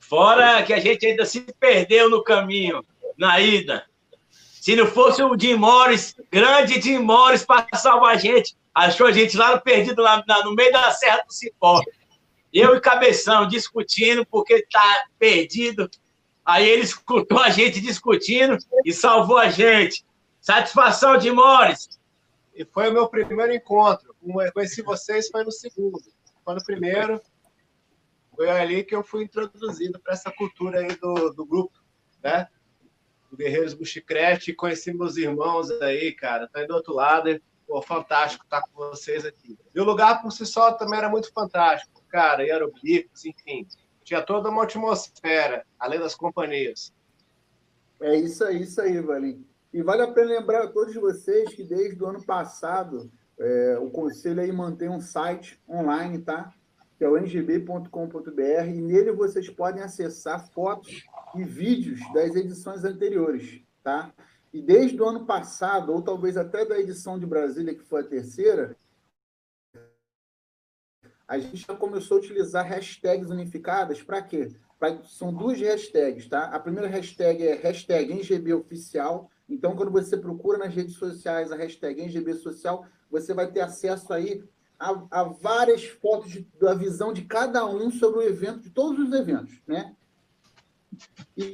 Fora 0.00 0.62
que 0.62 0.72
a 0.72 0.80
gente 0.80 1.06
ainda 1.06 1.26
se 1.26 1.40
perdeu 1.60 2.08
no 2.08 2.24
caminho, 2.24 2.82
na 3.16 3.38
ida. 3.40 3.84
Se 4.64 4.74
não 4.74 4.86
fosse 4.86 5.22
o 5.22 5.38
Jim 5.38 5.56
Morris, 5.56 6.16
grande 6.32 6.80
Jim 6.80 6.98
Morris, 6.98 7.44
para 7.44 7.66
salvar 7.74 8.14
a 8.14 8.16
gente, 8.16 8.56
achou 8.74 9.06
a 9.06 9.12
gente 9.12 9.36
lá 9.36 9.60
perdido 9.60 10.00
lá, 10.00 10.24
no 10.42 10.54
meio 10.54 10.72
da 10.72 10.90
Serra 10.90 11.18
do 11.18 11.34
Cipó. 11.34 11.82
Eu 12.50 12.74
e 12.74 12.80
Cabeção 12.80 13.46
discutindo 13.46 14.24
porque 14.24 14.66
tá 14.72 15.04
perdido. 15.18 15.90
Aí 16.42 16.66
ele 16.66 16.80
escutou 16.80 17.40
a 17.40 17.50
gente 17.50 17.78
discutindo 17.78 18.56
e 18.86 18.90
salvou 18.90 19.36
a 19.36 19.50
gente. 19.50 20.02
Satisfação, 20.40 21.20
Jim 21.20 21.32
Morris. 21.32 22.00
E 22.54 22.64
foi 22.64 22.88
o 22.88 22.92
meu 22.94 23.06
primeiro 23.06 23.52
encontro. 23.52 24.16
Conheci 24.54 24.80
vocês, 24.80 25.28
foi 25.28 25.44
no 25.44 25.52
segundo. 25.52 26.00
Foi 26.42 26.54
no 26.54 26.64
primeiro, 26.64 27.20
foi 28.34 28.48
ali 28.48 28.82
que 28.82 28.96
eu 28.96 29.04
fui 29.04 29.24
introduzido 29.24 30.00
para 30.00 30.14
essa 30.14 30.32
cultura 30.32 30.78
aí 30.78 30.96
do, 30.96 31.34
do 31.34 31.44
grupo, 31.44 31.78
né? 32.22 32.48
Do 33.34 33.38
Guerreiros 33.38 33.74
Bushcraft, 33.74 34.54
conheci 34.54 34.94
meus 34.94 35.16
irmãos 35.16 35.68
aí, 35.82 36.12
cara, 36.12 36.46
tá 36.46 36.60
aí 36.60 36.68
do 36.68 36.74
outro 36.74 36.94
lado, 36.94 37.28
pô, 37.66 37.82
fantástico 37.82 38.44
estar 38.44 38.60
tá 38.60 38.68
com 38.68 38.90
vocês 38.90 39.26
aqui. 39.26 39.58
E 39.74 39.80
o 39.80 39.84
lugar 39.84 40.22
por 40.22 40.30
si 40.30 40.46
só 40.46 40.70
também 40.72 41.00
era 41.00 41.08
muito 41.08 41.32
fantástico, 41.32 42.00
cara, 42.08 42.44
hieroglifos, 42.44 43.24
enfim, 43.24 43.66
tinha 44.04 44.22
toda 44.22 44.50
uma 44.50 44.62
atmosfera, 44.62 45.66
além 45.80 45.98
das 45.98 46.14
companhias. 46.14 46.94
É 48.00 48.14
isso 48.14 48.44
aí, 48.44 48.62
isso 48.62 48.80
aí, 48.80 49.00
Valim. 49.00 49.44
E 49.72 49.82
vale 49.82 50.02
a 50.02 50.12
pena 50.12 50.28
lembrar 50.28 50.62
a 50.62 50.68
todos 50.68 50.94
vocês 50.94 51.52
que 51.52 51.64
desde 51.64 52.00
o 52.00 52.06
ano 52.06 52.24
passado 52.24 53.10
é, 53.36 53.76
o 53.80 53.90
Conselho 53.90 54.40
aí 54.40 54.52
mantém 54.52 54.88
um 54.88 55.00
site 55.00 55.60
online, 55.68 56.20
tá? 56.20 56.54
Que 56.96 57.04
é 57.04 57.08
o 57.08 57.16
ngb.com.br, 57.16 58.68
e 58.68 58.80
nele 58.80 59.12
vocês 59.12 59.50
podem 59.50 59.82
acessar 59.82 60.48
fotos 60.52 61.04
e 61.34 61.44
vídeos 61.44 62.00
das 62.12 62.34
edições 62.34 62.84
anteriores, 62.84 63.62
tá? 63.82 64.12
E 64.52 64.62
desde 64.62 65.00
o 65.02 65.08
ano 65.08 65.26
passado, 65.26 65.92
ou 65.92 66.00
talvez 66.00 66.36
até 66.36 66.64
da 66.64 66.78
edição 66.78 67.18
de 67.18 67.26
Brasília, 67.26 67.74
que 67.74 67.82
foi 67.82 68.02
a 68.02 68.06
terceira, 68.06 68.76
a 71.26 71.38
gente 71.38 71.66
já 71.66 71.74
começou 71.74 72.18
a 72.18 72.20
utilizar 72.20 72.64
hashtags 72.64 73.30
unificadas 73.30 74.02
para 74.02 74.22
quê? 74.22 74.54
Pra, 74.78 75.02
são 75.04 75.32
duas 75.32 75.60
hashtags, 75.60 76.28
tá? 76.28 76.44
A 76.44 76.60
primeira 76.60 76.86
hashtag 76.86 77.42
é 77.46 77.54
hashtag 77.54 78.12
NGBOficial. 78.12 79.30
Então, 79.48 79.74
quando 79.74 79.90
você 79.90 80.16
procura 80.16 80.58
nas 80.58 80.74
redes 80.74 80.94
sociais 80.94 81.50
a 81.50 81.56
hashtag 81.56 82.02
NGBSocial, 82.02 82.86
você 83.10 83.34
vai 83.34 83.50
ter 83.50 83.60
acesso 83.60 84.12
aí 84.12 84.44
a 84.78 85.24
várias 85.24 85.84
fotos 85.84 86.30
de, 86.30 86.48
da 86.60 86.74
visão 86.74 87.12
de 87.12 87.22
cada 87.22 87.64
um 87.66 87.90
sobre 87.90 88.20
o 88.20 88.22
evento, 88.22 88.60
de 88.60 88.70
todos 88.70 88.98
os 88.98 89.12
eventos, 89.12 89.60
né? 89.66 89.94
E. 91.36 91.52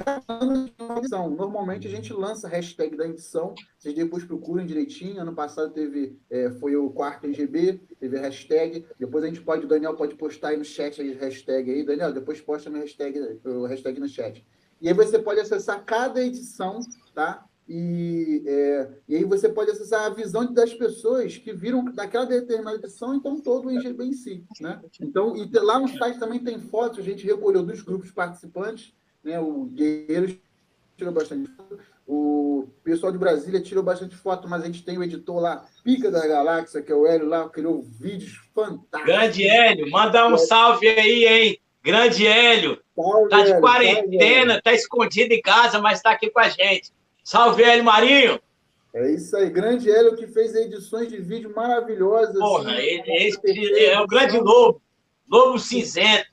Normalmente 1.37 1.87
a 1.87 1.91
gente 1.91 2.13
lança 2.13 2.47
a 2.47 2.51
hashtag 2.51 2.97
da 2.97 3.07
edição, 3.07 3.55
vocês 3.79 3.95
depois 3.95 4.25
procurem 4.25 4.67
direitinho. 4.67 5.21
Ano 5.21 5.35
passado 5.35 5.73
teve, 5.73 6.19
é, 6.29 6.51
foi 6.51 6.77
o 6.77 6.91
quarto 6.91 7.25
NGB, 7.25 7.81
teve 7.99 8.19
a 8.19 8.21
hashtag. 8.21 8.87
Depois 8.99 9.25
a 9.25 9.29
gente 9.29 9.41
pode, 9.41 9.65
o 9.65 9.69
Daniel 9.69 9.97
pode 9.97 10.15
postar 10.17 10.49
aí 10.49 10.57
no 10.57 10.65
chat 10.65 11.01
a 11.01 11.05
hashtag 11.25 11.71
aí. 11.71 11.85
Daniel, 11.85 12.13
depois 12.13 12.41
posta 12.41 12.69
no 12.69 12.79
hashtag, 12.79 13.19
o 13.45 13.65
hashtag 13.67 13.99
no 14.01 14.09
chat. 14.09 14.45
E 14.81 14.89
aí 14.89 14.95
você 14.95 15.19
pode 15.19 15.41
acessar 15.41 15.85
cada 15.85 16.23
edição, 16.23 16.81
tá? 17.15 17.47
E, 17.73 18.43
é, 18.49 18.89
e 19.07 19.15
aí 19.15 19.23
você 19.23 19.49
pode 19.49 19.71
acessar 19.71 20.05
a 20.05 20.13
visão 20.13 20.53
das 20.53 20.75
pessoas 20.75 21.39
que 21.39 21.53
viram 21.53 21.85
daquela 21.85 22.27
determinada 22.27 22.79
edição, 22.79 23.15
então 23.15 23.41
todo 23.41 23.69
o 23.69 23.71
IGB 23.71 24.07
em 24.07 24.13
si. 24.13 24.45
Né? 24.61 24.81
Então, 25.01 25.37
e 25.37 25.49
lá 25.53 25.79
no 25.79 25.87
site 25.87 26.19
também 26.19 26.41
tem 26.41 26.59
fotos, 26.59 26.99
a 26.99 27.03
gente 27.03 27.25
recolheu 27.25 27.63
dos 27.63 27.81
grupos 27.83 28.11
participantes, 28.11 28.93
né? 29.23 29.39
o 29.39 29.67
Guerreiros 29.67 30.35
tirou 30.97 31.15
bastante 31.15 31.49
foto, 31.49 31.79
o 32.09 32.67
pessoal 32.83 33.13
de 33.13 33.19
Brasília 33.19 33.61
tirou 33.61 33.85
bastante 33.85 34.17
foto, 34.17 34.49
mas 34.49 34.65
a 34.65 34.67
gente 34.67 34.85
tem 34.85 34.99
o 34.99 35.05
editor 35.05 35.39
lá, 35.39 35.65
Pica 35.85 36.11
da 36.11 36.27
Galáxia, 36.27 36.83
que 36.83 36.91
é 36.91 36.95
o 36.97 37.07
Hélio 37.07 37.29
lá, 37.29 37.49
criou 37.49 37.81
vídeos 37.83 38.33
fantásticos. 38.53 39.05
Grande 39.05 39.47
Hélio, 39.47 39.89
manda 39.93 40.27
um 40.27 40.37
salve 40.37 40.89
aí, 40.89 41.25
hein? 41.25 41.61
Grande 41.85 42.27
Hélio. 42.27 42.81
Salve, 42.97 43.29
tá 43.29 43.45
de 43.45 43.61
quarentena, 43.61 44.55
salve, 44.55 44.63
tá 44.63 44.73
escondido 44.73 45.33
em 45.33 45.41
casa, 45.41 45.79
mas 45.79 46.03
tá 46.03 46.11
aqui 46.11 46.29
com 46.31 46.41
a 46.41 46.49
gente. 46.49 46.91
Salve, 47.31 47.63
Hélio 47.63 47.85
Marinho! 47.85 48.41
É 48.93 49.09
isso 49.13 49.37
aí, 49.37 49.49
grande 49.49 49.89
Hélio 49.89 50.17
que 50.17 50.27
fez 50.27 50.53
edições 50.53 51.07
de 51.07 51.19
vídeo 51.19 51.55
maravilhosas. 51.55 52.37
Porra, 52.37 52.73
assim, 52.73 52.83
ele, 52.83 53.13
esse 53.25 53.85
é 53.85 54.01
o 54.01 54.07
grande 54.09 54.37
lobo, 54.41 54.83
lobo 55.31 55.57
cinzento. 55.57 56.27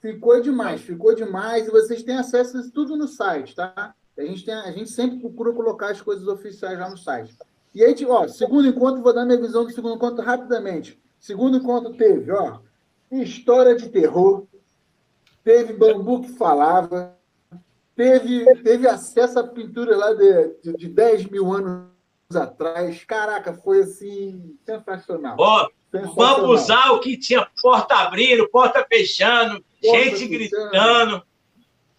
Ficou 0.00 0.40
demais, 0.40 0.80
ficou 0.80 1.12
demais. 1.12 1.66
E 1.66 1.72
vocês 1.72 2.04
têm 2.04 2.16
acesso 2.16 2.56
a 2.56 2.60
isso 2.60 2.70
tudo 2.70 2.96
no 2.96 3.08
site, 3.08 3.56
tá? 3.56 3.96
A 4.16 4.22
gente, 4.22 4.44
tem, 4.44 4.54
a 4.54 4.70
gente 4.70 4.90
sempre 4.90 5.18
procura 5.18 5.52
colocar 5.52 5.90
as 5.90 6.00
coisas 6.00 6.28
oficiais 6.28 6.78
lá 6.78 6.88
no 6.88 6.96
site. 6.96 7.36
E 7.74 7.82
aí, 7.82 7.92
ó, 8.06 8.28
segundo 8.28 8.68
encontro, 8.68 9.02
vou 9.02 9.12
dar 9.12 9.24
minha 9.24 9.40
visão 9.40 9.64
do 9.64 9.72
segundo 9.72 9.96
encontro 9.96 10.24
rapidamente. 10.24 11.02
Segundo 11.18 11.56
encontro 11.56 11.94
teve, 11.94 12.30
ó, 12.30 12.60
história 13.10 13.74
de 13.74 13.88
terror, 13.88 14.46
teve 15.42 15.72
bambu 15.72 16.20
que 16.20 16.28
falava, 16.28 17.12
teve, 17.94 18.44
teve 18.62 18.88
acesso 18.88 19.38
à 19.38 19.46
pintura 19.46 19.96
lá 19.96 20.12
de, 20.14 20.56
de, 20.62 20.76
de 20.76 20.88
10 20.88 21.26
mil 21.26 21.52
anos 21.52 21.86
atrás. 22.34 23.04
Caraca, 23.04 23.52
foi 23.54 23.82
assim, 23.82 24.56
sensacional. 24.64 25.36
Ó, 25.38 25.68
bambuzal 26.16 27.00
que 27.00 27.16
tinha 27.16 27.46
porta 27.60 27.94
abrindo, 27.96 28.48
porta 28.48 28.84
fechando, 28.88 29.62
porta 29.82 30.04
gente 30.04 30.28
fechando. 30.28 30.30
gritando. 30.30 31.22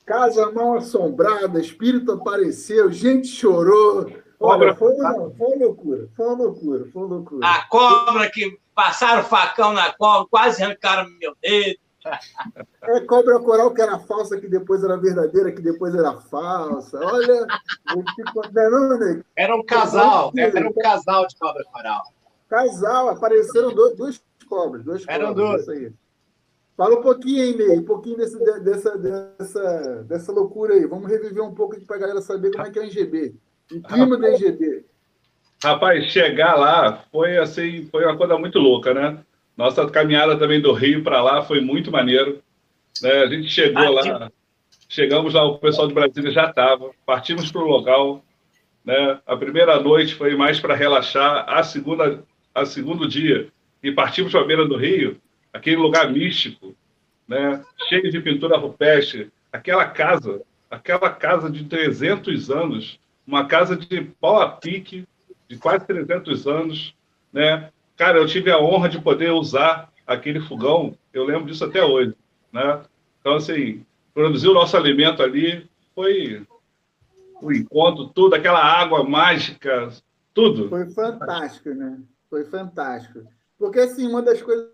Casa 0.05 0.51
mal 0.51 0.75
assombrada, 0.75 1.61
espírito 1.61 2.11
apareceu, 2.11 2.91
gente 2.91 3.27
chorou. 3.27 4.11
Olha, 4.39 4.75
foi 4.75 4.93
uma, 4.95 5.31
foi 5.31 5.47
uma 5.47 5.65
loucura, 5.65 6.09
foi 6.13 6.25
uma 6.25 6.35
loucura, 6.35 6.85
foi 6.91 7.01
uma 7.01 7.15
loucura. 7.15 7.47
A 7.47 7.65
cobra 7.69 8.29
que 8.29 8.59
passaram 8.75 9.23
facão 9.23 9.71
na 9.71 9.93
cobra, 9.93 10.27
quase 10.29 10.61
arrancaram 10.61 11.09
meu 11.17 11.33
dedo. 11.41 11.79
É 12.83 12.99
cobra 13.01 13.39
coral 13.39 13.73
que 13.73 13.81
era 13.81 13.97
falsa, 13.99 14.39
que 14.39 14.47
depois 14.47 14.83
era 14.83 14.97
verdadeira, 14.97 15.51
que 15.51 15.61
depois 15.61 15.95
era 15.95 16.13
falsa. 16.13 16.99
Olha, 16.99 17.47
não, 18.69 18.99
né? 18.99 19.23
Era 19.35 19.55
um 19.55 19.63
casal, 19.63 20.31
era 20.37 20.67
um 20.67 20.73
casal 20.73 21.27
de 21.27 21.35
cobra 21.37 21.63
coral. 21.65 22.01
Casal, 22.49 23.09
apareceram 23.09 23.73
dois, 23.73 23.95
duas 23.95 24.23
cobras, 24.47 24.83
dois 24.83 25.05
Eram 25.07 25.33
dois. 25.33 25.67
Aí. 25.69 25.91
Fala 26.75 26.99
um 26.99 27.01
pouquinho 27.01 27.41
aí, 27.41 27.55
Ney, 27.55 27.79
um 27.79 27.85
pouquinho 27.85 28.17
desse, 28.17 28.37
dessa, 28.61 28.97
dessa, 28.97 30.03
dessa 30.03 30.31
loucura 30.31 30.73
aí. 30.73 30.85
Vamos 30.85 31.09
reviver 31.09 31.43
um 31.43 31.53
pouco 31.53 31.79
para 31.85 31.95
a 31.95 31.99
galera 31.99 32.21
saber 32.21 32.51
como 32.51 32.65
é 32.65 32.71
que 32.71 32.79
é 32.79 32.81
o 32.81 32.85
NGB. 32.85 33.35
O 33.71 33.81
clima 33.81 34.17
do 34.17 34.25
NGB. 34.25 34.85
Rapaz, 35.63 36.05
chegar 36.11 36.55
lá 36.55 37.05
foi 37.11 37.37
assim, 37.37 37.87
foi 37.89 38.03
uma 38.05 38.17
coisa 38.17 38.37
muito 38.37 38.59
louca, 38.59 38.93
né? 38.93 39.23
Nossa 39.55 39.87
caminhada 39.89 40.37
também 40.37 40.59
do 40.59 40.73
Rio 40.73 41.03
para 41.03 41.21
lá 41.21 41.43
foi 41.43 41.61
muito 41.61 41.91
maneiro. 41.91 42.41
Né? 43.01 43.11
A 43.11 43.27
gente 43.27 43.49
chegou 43.49 43.91
lá, 43.91 44.31
chegamos 44.89 45.33
lá, 45.33 45.43
o 45.45 45.59
pessoal 45.59 45.87
de 45.87 45.93
Brasília 45.93 46.31
já 46.31 46.49
estava, 46.49 46.91
partimos 47.05 47.51
para 47.51 47.61
o 47.61 47.67
local. 47.67 48.23
Né? 48.83 49.19
A 49.25 49.35
primeira 49.37 49.79
noite 49.79 50.15
foi 50.15 50.35
mais 50.35 50.59
para 50.59 50.75
relaxar, 50.75 51.45
a 51.47 51.63
segunda, 51.63 52.23
a 52.53 52.65
segundo 52.65 53.07
dia, 53.07 53.49
e 53.81 53.91
partimos 53.91 54.31
para 54.31 54.41
a 54.41 54.45
beira 54.45 54.67
do 54.67 54.77
Rio, 54.77 55.17
aquele 55.51 55.77
lugar 55.77 56.11
místico, 56.11 56.75
né? 57.27 57.63
cheio 57.87 58.11
de 58.11 58.19
pintura 58.19 58.57
rupestre, 58.57 59.31
aquela 59.51 59.85
casa, 59.85 60.41
aquela 60.69 61.09
casa 61.09 61.49
de 61.49 61.63
300 61.65 62.49
anos, 62.49 62.99
uma 63.25 63.45
casa 63.45 63.75
de 63.77 64.01
pau 64.19 64.41
a 64.41 64.49
pique, 64.49 65.07
de 65.47 65.57
quase 65.57 65.85
300 65.85 66.47
anos, 66.47 66.95
né? 67.31 67.69
Cara, 67.95 68.17
eu 68.17 68.27
tive 68.27 68.51
a 68.51 68.59
honra 68.59 68.89
de 68.89 68.99
poder 68.99 69.31
usar 69.31 69.91
aquele 70.05 70.39
fogão, 70.41 70.97
eu 71.13 71.23
lembro 71.23 71.45
disso 71.45 71.63
até 71.63 71.83
hoje, 71.83 72.15
né? 72.51 72.81
Então, 73.19 73.35
assim, 73.35 73.85
produzir 74.13 74.47
o 74.47 74.53
nosso 74.53 74.75
alimento 74.75 75.21
ali 75.21 75.67
foi 75.95 76.45
o 77.41 77.51
encontro, 77.51 78.07
tudo, 78.07 78.35
aquela 78.35 78.63
água 78.63 79.03
mágica, 79.03 79.89
tudo. 80.33 80.69
Foi 80.69 80.89
fantástico, 80.89 81.69
né? 81.69 81.99
Foi 82.29 82.45
fantástico. 82.45 83.23
Porque, 83.57 83.79
assim, 83.79 84.07
uma 84.07 84.21
das 84.21 84.41
coisas 84.41 84.71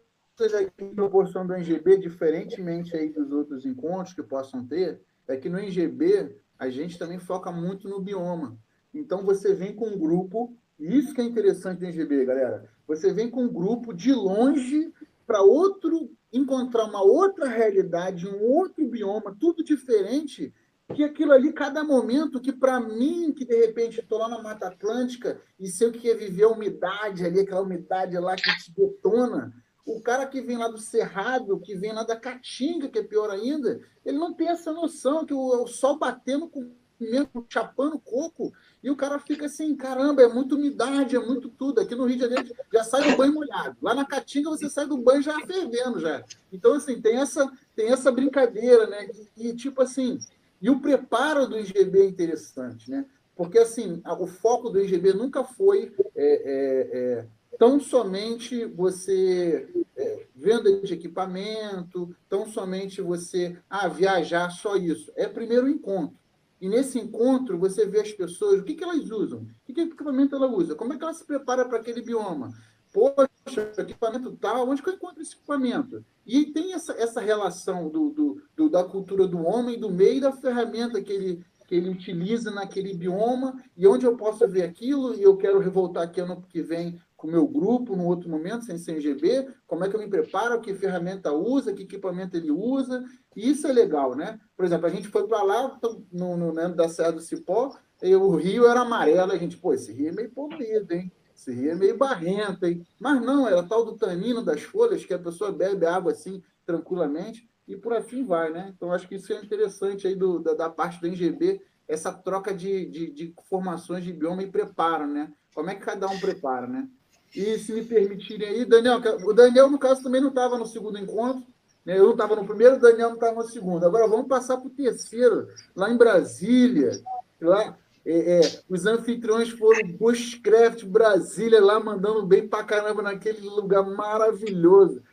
aqui 0.56 0.86
em 0.86 0.96
proporção 0.96 1.46
do 1.46 1.54
NGB, 1.54 1.98
diferentemente 1.98 2.96
aí 2.96 3.10
dos 3.10 3.32
outros 3.32 3.66
encontros 3.66 4.16
que 4.16 4.24
possam 4.24 4.66
ter, 4.66 5.02
é 5.28 5.36
que 5.36 5.50
no 5.50 5.60
NGB 5.60 6.36
a 6.58 6.70
gente 6.70 6.98
também 6.98 7.20
foca 7.20 7.52
muito 7.52 7.88
no 7.90 8.00
bioma. 8.00 8.58
Então, 8.94 9.24
você 9.24 9.54
vem 9.54 9.74
com 9.74 9.88
um 9.88 9.98
grupo, 9.98 10.56
isso 10.80 11.14
que 11.14 11.22
é 11.22 11.24
interessante 11.24 11.80
do 11.80 11.86
NGB, 11.86 12.26
galera. 12.26 12.70
Você 12.90 13.14
vem 13.14 13.30
com 13.30 13.44
um 13.44 13.54
grupo 13.54 13.94
de 13.94 14.12
longe 14.12 14.92
para 15.28 15.44
outro 15.44 16.10
encontrar 16.34 16.86
uma 16.86 17.04
outra 17.04 17.48
realidade, 17.48 18.28
um 18.28 18.42
outro 18.42 18.84
bioma, 18.88 19.38
tudo 19.40 19.64
diferente, 19.64 20.52
que 20.96 21.04
aquilo 21.04 21.32
ali, 21.32 21.54
cada 21.54 21.84
momento, 21.84 22.42
que 22.42 22.52
para 22.52 22.80
mim, 22.80 23.32
que 23.32 23.46
de 23.46 23.56
repente 23.56 24.00
estou 24.00 24.18
lá 24.18 24.28
na 24.28 24.42
Mata 24.42 24.70
Atlântica 24.70 25.40
e 25.60 25.68
sei 25.68 25.90
o 25.90 25.92
que 25.92 26.10
é 26.10 26.16
viver 26.16 26.46
a 26.46 26.50
umidade 26.50 27.24
ali, 27.24 27.42
aquela 27.42 27.62
umidade 27.62 28.18
lá 28.18 28.36
que 28.36 28.58
te 28.58 28.74
detona, 28.76 29.54
o 29.86 30.02
cara 30.02 30.26
que 30.26 30.42
vem 30.42 30.58
lá 30.58 30.68
do 30.68 30.80
Cerrado, 30.80 31.60
que 31.60 31.76
vem 31.76 31.94
lá 31.94 32.04
da 32.04 32.16
Caatinga, 32.16 32.90
que 32.90 32.98
é 32.98 33.04
pior 33.04 33.30
ainda, 33.30 33.80
ele 34.04 34.18
não 34.18 34.34
tem 34.34 34.48
essa 34.48 34.74
noção 34.74 35.28
que 35.28 35.34
o, 35.34 35.64
o 35.64 35.68
sol 35.68 36.00
batendo 36.00 36.50
com 36.50 36.72
mesmo 37.00 37.46
chapando 37.50 37.98
coco, 38.00 38.52
e 38.82 38.90
o 38.90 38.96
cara 38.96 39.20
fica 39.20 39.46
assim, 39.46 39.76
caramba, 39.76 40.22
é 40.22 40.28
muita 40.28 40.56
umidade, 40.56 41.16
é 41.16 41.20
muito 41.20 41.50
tudo. 41.50 41.82
Aqui 41.82 41.96
no 41.96 42.06
Rio 42.06 42.16
de 42.16 42.22
Janeiro 42.24 42.56
já 42.74 42.84
sai 42.84 43.12
do 43.12 43.18
banho 43.18 43.34
molhado. 43.34 43.76
Lá 43.82 43.94
na 43.94 44.06
Caatinga 44.06 44.50
você 44.50 44.70
sai 44.70 44.86
do 44.86 44.98
banho 44.98 45.22
já 45.22 45.38
fervendo 45.46 46.00
já. 46.00 46.24
Então, 46.52 46.74
assim, 46.76 47.02
tem 47.02 47.18
essa, 47.18 47.52
tem 47.76 47.92
essa 47.92 48.12
brincadeira, 48.12 48.88
né? 48.88 49.10
E, 49.36 49.50
e 49.50 49.56
tipo 49.56 49.82
assim, 49.82 50.18
e 50.62 50.70
o 50.70 50.80
preparo 50.80 51.48
do 51.48 51.60
IGB 51.60 52.02
é 52.02 52.06
interessante, 52.06 52.90
né? 52.90 53.06
Porque, 53.36 53.58
assim, 53.58 54.02
o 54.06 54.28
foco 54.28 54.70
do 54.70 54.82
IGB 54.82 55.14
nunca 55.14 55.44
foi 55.46 55.94
é, 56.16 56.26
é, 56.26 56.98
é, 56.98 57.26
tão 57.58 57.80
somente 57.80 58.66
você 58.66 59.68
é, 59.96 60.26
venda 60.36 60.82
de 60.82 60.94
equipamento, 60.94 62.14
tão 62.28 62.46
somente 62.46 63.02
você 63.02 63.58
ah, 63.70 63.88
viajar, 63.88 64.50
só 64.50 64.76
isso. 64.76 65.12
É 65.16 65.26
primeiro 65.26 65.70
encontro. 65.70 66.18
E 66.60 66.68
nesse 66.68 67.00
encontro, 67.00 67.58
você 67.58 67.86
vê 67.86 68.02
as 68.02 68.12
pessoas, 68.12 68.60
o 68.60 68.64
que, 68.64 68.76
que 68.76 68.84
elas 68.84 69.10
usam? 69.10 69.42
O 69.42 69.74
que, 69.74 69.80
equipamento 69.80 70.36
ela 70.36 70.48
usa? 70.48 70.76
Como 70.76 70.94
é 70.94 70.98
que 70.98 71.04
ela 71.04 71.14
se 71.14 71.26
prepara 71.26 71.66
para 71.66 71.80
aquele 71.80 72.02
bioma? 72.02 72.52
Poxa, 72.92 73.72
equipamento 73.78 74.36
tal, 74.36 74.68
onde 74.68 74.82
que 74.82 74.90
eu 74.90 74.94
encontro 74.94 75.22
esse 75.22 75.36
equipamento? 75.36 76.04
E 76.26 76.48
tem 76.48 76.74
essa, 76.74 76.94
essa 76.94 77.22
relação 77.22 77.90
do, 77.90 78.10
do, 78.10 78.42
do, 78.56 78.70
da 78.70 78.84
cultura 78.84 79.28
do 79.28 79.40
homem, 79.40 79.80
do 79.80 79.90
meio 79.90 80.20
da 80.20 80.32
ferramenta 80.32 81.02
que 81.02 81.14
ele, 81.14 81.46
que 81.68 81.76
ele 81.76 81.90
utiliza 81.90 82.52
naquele 82.52 82.94
bioma, 82.94 83.64
e 83.78 83.88
onde 83.88 84.06
eu 84.06 84.18
posso 84.18 84.48
ver 84.48 84.64
aquilo, 84.64 85.16
e 85.16 85.24
eu 85.24 85.38
quero 85.38 85.60
revoltar 85.60 86.04
aqui 86.04 86.20
ano 86.20 86.44
que 86.50 86.62
vem 86.62 87.00
com 87.20 87.28
o 87.28 87.32
meu 87.32 87.46
grupo, 87.46 87.98
num 87.98 88.06
outro 88.06 88.30
momento, 88.30 88.64
sem 88.64 88.78
CNGB, 88.78 89.50
como 89.68 89.84
é 89.84 89.90
que 89.90 89.96
eu 89.96 90.00
me 90.00 90.08
preparo, 90.08 90.62
que 90.62 90.74
ferramenta 90.74 91.34
usa, 91.34 91.74
que 91.74 91.84
equipamento 91.84 92.38
ele 92.38 92.50
usa, 92.50 93.04
e 93.36 93.50
isso 93.50 93.68
é 93.68 93.74
legal, 93.74 94.16
né? 94.16 94.40
Por 94.56 94.64
exemplo, 94.64 94.86
a 94.86 94.90
gente 94.90 95.10
foi 95.10 95.28
para 95.28 95.44
lá, 95.44 95.78
no, 96.14 96.38
no, 96.38 96.54
né, 96.54 96.70
da 96.70 96.88
Serra 96.88 97.12
do 97.12 97.20
Cipó, 97.20 97.76
e 98.02 98.16
o 98.16 98.38
rio 98.38 98.66
era 98.66 98.80
amarelo, 98.80 99.34
a 99.34 99.38
gente, 99.38 99.58
pô, 99.58 99.74
esse 99.74 99.92
rio 99.92 100.08
é 100.08 100.12
meio 100.14 100.32
poluído, 100.32 100.94
hein? 100.94 101.12
Esse 101.36 101.54
rio 101.54 101.72
é 101.72 101.76
meio 101.76 101.98
barrento, 101.98 102.66
hein? 102.66 102.88
Mas 102.98 103.22
não, 103.22 103.46
era 103.46 103.64
tal 103.64 103.84
do 103.84 103.98
tanino 103.98 104.42
das 104.42 104.62
folhas, 104.62 105.04
que 105.04 105.14
a 105.14 105.20
pessoa 105.20 105.52
bebe 105.52 105.86
água 105.86 106.14
assim, 106.14 106.42
tranquilamente, 106.66 107.50
e 107.68 107.76
por 107.76 107.92
assim 107.92 108.24
vai, 108.24 108.50
né? 108.50 108.72
Então, 108.74 108.94
acho 108.94 109.10
que 109.10 109.16
isso 109.16 109.34
é 109.34 109.44
interessante 109.44 110.08
aí 110.08 110.16
do, 110.16 110.40
da, 110.40 110.54
da 110.54 110.70
parte 110.70 111.02
do 111.02 111.08
NGB, 111.08 111.62
essa 111.86 112.14
troca 112.14 112.54
de, 112.54 112.86
de, 112.86 113.12
de 113.12 113.34
formações 113.50 114.06
de 114.06 114.14
bioma 114.14 114.42
e 114.42 114.50
preparo, 114.50 115.06
né? 115.06 115.34
Como 115.54 115.70
é 115.70 115.76
que 115.76 115.82
cada 115.82 116.08
um 116.08 116.18
prepara, 116.18 116.66
né? 116.66 116.88
E 117.36 117.60
se 117.60 117.72
me 117.72 117.84
permitirem 117.84 118.48
aí, 118.48 118.66
Daniel, 118.66 119.00
o 119.24 119.34
Daniel, 119.34 119.70
no 119.70 119.78
caso, 119.78 120.04
também 120.04 120.22
não 120.22 120.30
estava 120.30 120.58
no 120.58 120.66
segundo 120.66 120.98
encontro, 120.98 121.44
né? 121.86 121.98
eu 121.98 122.06
não 122.06 122.12
estava 122.12 122.36
no 122.36 122.46
primeiro, 122.46 122.76
o 122.76 122.80
Daniel 122.80 123.10
não 123.10 123.16
estava 123.16 123.44
no 123.44 123.50
segundo. 123.50 123.86
Agora 123.86 124.08
vamos 124.08 124.28
passar 124.28 124.58
para 124.58 124.68
o 124.68 124.72
terceiro, 124.72 125.48
lá 125.76 125.92
em 125.92 125.98
Brasília. 125.98 127.00
Lá, 127.40 127.78
é, 128.06 128.40
é, 128.40 128.62
os 128.68 128.86
anfitriões 128.86 129.50
foram 129.50 129.88
Bushcraft 129.88 130.84
Brasília, 130.86 131.64
lá 131.64 131.80
mandando 131.80 132.26
bem 132.26 132.48
para 132.48 132.64
caramba 132.64 133.02
naquele 133.02 133.48
lugar 133.48 133.84
maravilhoso. 133.84 135.04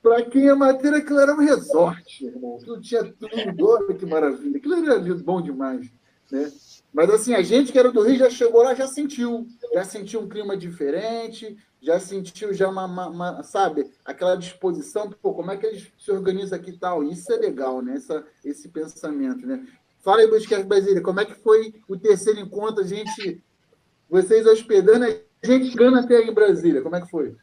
Para 0.00 0.22
quem 0.22 0.48
é 0.48 0.54
matéria, 0.54 0.98
aquilo 0.98 1.18
era 1.18 1.34
um 1.34 1.40
resort, 1.40 2.24
irmão. 2.24 2.56
Aquilo 2.56 2.80
tinha 2.80 3.02
tudo, 3.02 3.68
olha 3.68 3.94
que 3.94 4.06
maravilha. 4.06 4.56
Aquilo 4.56 4.74
era 4.74 5.00
bom 5.16 5.42
demais. 5.42 5.90
Né? 6.30 6.52
Mas 6.92 7.10
assim, 7.10 7.34
a 7.34 7.42
gente 7.42 7.72
que 7.72 7.78
era 7.78 7.92
do 7.92 8.02
Rio 8.02 8.16
já 8.16 8.30
chegou 8.30 8.62
lá, 8.62 8.74
já 8.74 8.86
sentiu, 8.86 9.46
já 9.74 9.84
sentiu 9.84 10.20
um 10.20 10.28
clima 10.28 10.56
diferente, 10.56 11.56
já 11.80 12.00
sentiu 12.00 12.54
já 12.54 12.68
uma, 12.68 12.86
uma, 12.86 13.08
uma 13.08 13.42
sabe, 13.42 13.90
aquela 14.04 14.36
disposição, 14.36 15.10
pô, 15.10 15.34
como 15.34 15.50
é 15.50 15.56
que 15.56 15.66
eles 15.66 15.92
se 15.98 16.10
organizam 16.10 16.58
aqui 16.58 16.70
e 16.70 16.78
tal. 16.78 17.04
Isso 17.04 17.32
é 17.32 17.36
legal, 17.36 17.82
né? 17.82 17.96
Essa, 17.96 18.26
esse 18.44 18.68
pensamento, 18.68 19.46
né? 19.46 19.66
Fala 20.02 20.20
aí, 20.20 20.30
Busquets 20.30 20.64
Brasília, 20.64 21.02
como 21.02 21.20
é 21.20 21.24
que 21.24 21.34
foi 21.34 21.74
o 21.88 21.96
terceiro 21.96 22.38
encontro, 22.38 22.82
a 22.82 22.86
gente, 22.86 23.42
vocês 24.08 24.46
hospedando, 24.46 25.04
a 25.04 25.46
gente 25.46 25.70
chegando 25.70 25.98
até 25.98 26.16
aí 26.16 26.28
em 26.28 26.32
Brasília, 26.32 26.80
como 26.80 26.96
é 26.96 27.00
que 27.00 27.10
foi? 27.10 27.36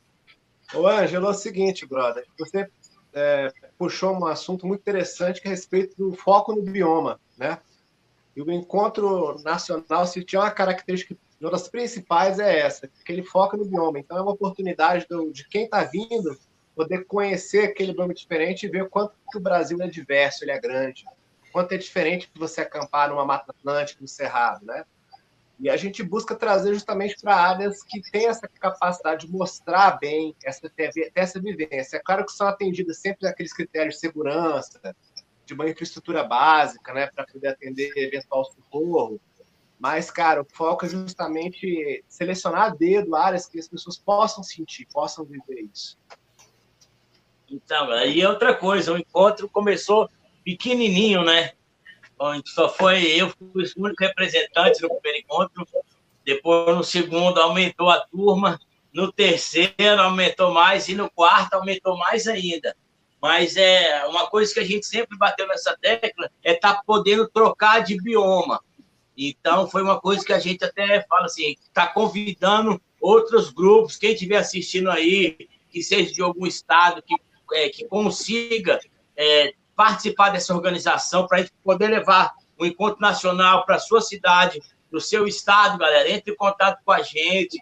Ô, 0.73 0.87
Ângelo, 0.87 1.27
é 1.27 1.29
o 1.29 1.33
seguinte, 1.33 1.85
brother, 1.85 2.25
você 2.39 2.67
é, 3.13 3.51
puxou 3.77 4.13
um 4.13 4.25
assunto 4.25 4.65
muito 4.65 4.81
interessante 4.81 5.41
que 5.41 5.47
é 5.47 5.51
a 5.51 5.53
respeito 5.53 5.95
do 5.97 6.13
foco 6.15 6.55
no 6.55 6.63
bioma, 6.63 7.19
né? 7.37 7.59
E 8.35 8.41
o 8.41 8.51
encontro 8.51 9.39
nacional, 9.43 10.07
se 10.07 10.23
tinha 10.23 10.41
uma 10.41 10.51
característica, 10.51 11.15
uma 11.39 11.51
das 11.51 11.67
principais 11.67 12.39
é 12.39 12.59
essa, 12.59 12.87
que 12.87 13.11
ele 13.11 13.23
foca 13.23 13.55
no 13.57 13.65
bioma. 13.65 13.99
Então, 13.99 14.17
é 14.17 14.21
uma 14.21 14.31
oportunidade 14.31 15.05
do, 15.09 15.31
de 15.31 15.47
quem 15.47 15.65
está 15.65 15.83
vindo 15.83 16.37
poder 16.75 17.05
conhecer 17.05 17.65
aquele 17.65 17.93
bioma 17.93 18.13
diferente 18.13 18.65
e 18.65 18.69
ver 18.69 18.89
quanto 18.89 19.13
o 19.35 19.39
Brasil 19.39 19.79
é 19.81 19.87
diverso, 19.87 20.43
ele 20.43 20.51
é 20.51 20.59
grande. 20.59 21.05
quanto 21.51 21.73
é 21.73 21.77
diferente 21.77 22.29
de 22.33 22.39
você 22.39 22.61
acampar 22.61 23.09
numa 23.09 23.23
Mata 23.23 23.51
Atlântica, 23.51 24.01
no 24.01 24.07
Cerrado, 24.07 24.65
né? 24.65 24.83
E 25.59 25.69
a 25.69 25.77
gente 25.77 26.01
busca 26.01 26.35
trazer 26.35 26.73
justamente 26.73 27.15
para 27.21 27.35
áreas 27.35 27.83
que 27.83 28.01
têm 28.11 28.25
essa 28.25 28.47
capacidade 28.47 29.27
de 29.27 29.31
mostrar 29.31 29.99
bem 29.99 30.35
essa, 30.43 30.69
essa 31.13 31.39
vivência. 31.39 31.97
É 31.97 31.99
claro 31.99 32.25
que 32.25 32.31
são 32.31 32.47
atendidas 32.47 32.97
sempre 32.97 33.27
aqueles 33.27 33.53
critérios 33.53 33.95
de 33.95 34.01
segurança, 34.01 34.95
de 35.45 35.53
uma 35.53 35.69
infraestrutura 35.69 36.23
básica, 36.23 36.93
né, 36.93 37.07
para 37.07 37.25
poder 37.25 37.49
atender 37.49 37.91
eventual 37.95 38.45
socorro. 38.45 39.19
Mas, 39.79 40.09
cara, 40.09 40.41
o 40.41 40.45
foco 40.45 40.85
é 40.85 40.89
justamente 40.89 42.03
selecionar 42.07 42.63
a 42.63 42.69
dedo 42.69 43.15
áreas 43.15 43.47
que 43.47 43.59
as 43.59 43.67
pessoas 43.67 43.97
possam 43.97 44.41
sentir, 44.43 44.87
possam 44.91 45.25
viver 45.25 45.67
isso. 45.73 45.97
Então, 47.49 47.91
aí 47.91 48.25
outra 48.25 48.55
coisa, 48.55 48.93
o 48.93 48.97
encontro 48.97 49.49
começou 49.49 50.09
pequenininho, 50.43 51.23
né? 51.23 51.51
Onde 52.17 52.49
só 52.49 52.69
foi 52.69 53.05
eu, 53.05 53.29
fui 53.29 53.47
o 53.53 53.83
único 53.83 54.03
representante 54.03 54.81
no 54.81 54.89
primeiro 54.89 55.25
encontro. 55.25 55.67
Depois, 56.23 56.75
no 56.75 56.83
segundo, 56.83 57.39
aumentou 57.39 57.89
a 57.89 57.99
turma. 57.99 58.59
No 58.93 59.11
terceiro, 59.11 60.01
aumentou 60.01 60.53
mais. 60.53 60.87
E 60.87 60.95
no 60.95 61.09
quarto, 61.09 61.55
aumentou 61.55 61.97
mais 61.97 62.27
ainda. 62.27 62.75
Mas 63.23 63.55
é 63.55 64.05
uma 64.07 64.27
coisa 64.27 64.53
que 64.53 64.59
a 64.59 64.65
gente 64.65 64.85
sempre 64.85 65.17
bateu 65.17 65.47
nessa 65.47 65.77
tecla 65.77 66.29
é 66.43 66.55
estar 66.55 66.73
tá 66.73 66.83
podendo 66.85 67.25
trocar 67.29 67.81
de 67.81 67.95
bioma. 67.95 68.61
Então, 69.17 69.65
foi 69.65 69.81
uma 69.81 69.97
coisa 69.97 70.25
que 70.25 70.33
a 70.33 70.39
gente 70.39 70.65
até 70.65 71.01
fala 71.07 71.27
assim, 71.27 71.55
está 71.61 71.87
convidando 71.87 72.81
outros 72.99 73.49
grupos, 73.49 73.95
quem 73.95 74.11
estiver 74.11 74.35
assistindo 74.35 74.91
aí, 74.91 75.37
que 75.69 75.81
seja 75.81 76.13
de 76.13 76.21
algum 76.21 76.45
estado, 76.45 77.01
que, 77.01 77.15
é, 77.53 77.69
que 77.69 77.85
consiga 77.85 78.77
é, 79.15 79.53
participar 79.73 80.31
dessa 80.31 80.53
organização, 80.53 81.25
para 81.25 81.37
a 81.37 81.41
gente 81.43 81.53
poder 81.63 81.87
levar 81.87 82.33
um 82.59 82.65
encontro 82.65 82.99
nacional 82.99 83.65
para 83.65 83.77
a 83.77 83.79
sua 83.79 84.01
cidade, 84.01 84.61
para 84.89 84.97
o 84.97 85.01
seu 85.01 85.25
estado, 85.25 85.77
galera. 85.77 86.11
Entre 86.11 86.33
em 86.33 86.35
contato 86.35 86.81
com 86.83 86.91
a 86.91 87.01
gente, 87.01 87.57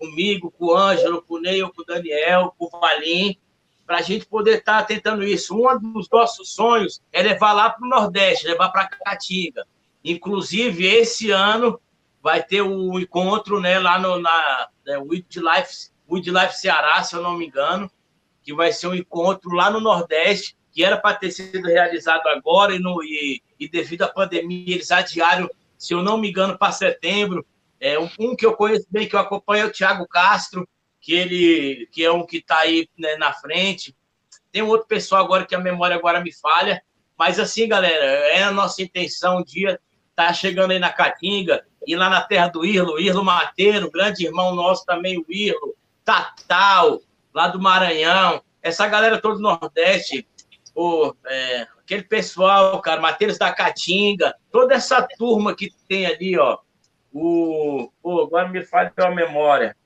comigo, 0.00 0.50
com 0.50 0.64
o 0.64 0.76
Ângelo, 0.76 1.22
com 1.22 1.34
o 1.34 1.40
Neil, 1.40 1.72
com 1.72 1.82
o 1.82 1.84
Daniel, 1.84 2.52
com 2.58 2.64
o 2.64 2.80
Valim, 2.80 3.38
para 3.86 3.98
a 3.98 4.02
gente 4.02 4.26
poder 4.26 4.58
estar 4.58 4.80
tá 4.80 4.84
tentando 4.84 5.22
isso. 5.22 5.54
Um 5.54 5.78
dos 5.78 6.08
nossos 6.10 6.52
sonhos 6.52 7.00
é 7.12 7.22
levar 7.22 7.52
lá 7.52 7.70
para 7.70 7.86
o 7.86 7.88
Nordeste, 7.88 8.46
levar 8.46 8.70
para 8.70 8.88
Caatinga. 8.88 9.64
Inclusive, 10.04 10.84
esse 10.86 11.30
ano 11.30 11.80
vai 12.22 12.42
ter 12.42 12.62
o 12.62 12.98
encontro 12.98 13.60
né, 13.60 13.78
lá 13.78 13.98
no, 13.98 14.18
na 14.18 14.68
é, 14.88 14.98
Wildlife, 14.98 15.90
Wildlife 16.10 16.58
Ceará, 16.58 17.02
se 17.02 17.14
eu 17.14 17.22
não 17.22 17.36
me 17.36 17.46
engano, 17.46 17.88
que 18.42 18.52
vai 18.52 18.72
ser 18.72 18.88
um 18.88 18.94
encontro 18.94 19.52
lá 19.52 19.70
no 19.70 19.80
Nordeste, 19.80 20.56
que 20.72 20.84
era 20.84 20.96
para 20.96 21.16
ter 21.16 21.30
sido 21.30 21.66
realizado 21.66 22.26
agora 22.26 22.74
e, 22.74 22.78
no, 22.78 23.02
e, 23.02 23.40
e, 23.58 23.68
devido 23.68 24.02
à 24.02 24.08
pandemia 24.08 24.74
eles 24.74 24.90
adiaram, 24.90 25.48
se 25.78 25.94
eu 25.94 26.02
não 26.02 26.18
me 26.18 26.30
engano, 26.30 26.58
para 26.58 26.72
setembro. 26.72 27.46
É, 27.80 27.98
um, 27.98 28.08
um, 28.18 28.36
que 28.36 28.44
eu 28.44 28.54
conheço 28.54 28.86
bem, 28.90 29.08
que 29.08 29.14
eu 29.14 29.20
acompanho, 29.20 29.64
é 29.64 29.66
o 29.66 29.72
Thiago 29.72 30.06
Castro, 30.08 30.68
que 31.06 31.14
ele 31.14 31.88
que 31.92 32.04
é 32.04 32.10
um 32.10 32.26
que 32.26 32.38
está 32.38 32.58
aí 32.58 32.88
né, 32.98 33.14
na 33.14 33.32
frente. 33.32 33.96
Tem 34.50 34.60
um 34.60 34.66
outro 34.66 34.88
pessoal 34.88 35.24
agora 35.24 35.46
que 35.46 35.54
a 35.54 35.60
memória 35.60 35.94
agora 35.94 36.20
me 36.20 36.32
falha, 36.32 36.82
mas 37.16 37.38
assim, 37.38 37.68
galera, 37.68 38.04
é 38.04 38.42
a 38.42 38.50
nossa 38.50 38.82
intenção 38.82 39.38
um 39.38 39.44
dia 39.44 39.80
tá 40.16 40.32
chegando 40.32 40.72
aí 40.72 40.80
na 40.80 40.92
Caatinga 40.92 41.64
e 41.86 41.94
lá 41.94 42.10
na 42.10 42.22
terra 42.22 42.48
do 42.48 42.64
Irlo, 42.64 42.98
Irlo 42.98 43.24
Mateiro, 43.24 43.88
grande 43.88 44.26
irmão 44.26 44.52
nosso 44.52 44.84
também, 44.84 45.16
o 45.16 45.24
Irlo, 45.28 45.76
Tatal, 46.04 47.00
lá 47.32 47.46
do 47.46 47.60
Maranhão, 47.60 48.42
essa 48.60 48.88
galera 48.88 49.20
toda 49.20 49.36
do 49.36 49.42
Nordeste, 49.42 50.26
o, 50.74 51.14
é, 51.26 51.68
aquele 51.78 52.02
pessoal, 52.02 52.80
cara, 52.80 53.00
Mateiros 53.00 53.38
da 53.38 53.52
Caatinga, 53.52 54.34
toda 54.50 54.74
essa 54.74 55.06
turma 55.16 55.54
que 55.54 55.70
tem 55.86 56.06
ali, 56.06 56.36
ó, 56.36 56.58
o, 57.12 57.92
o 58.02 58.22
agora 58.22 58.48
me 58.48 58.64
fale 58.64 58.90
pela 58.90 59.14
memória, 59.14 59.76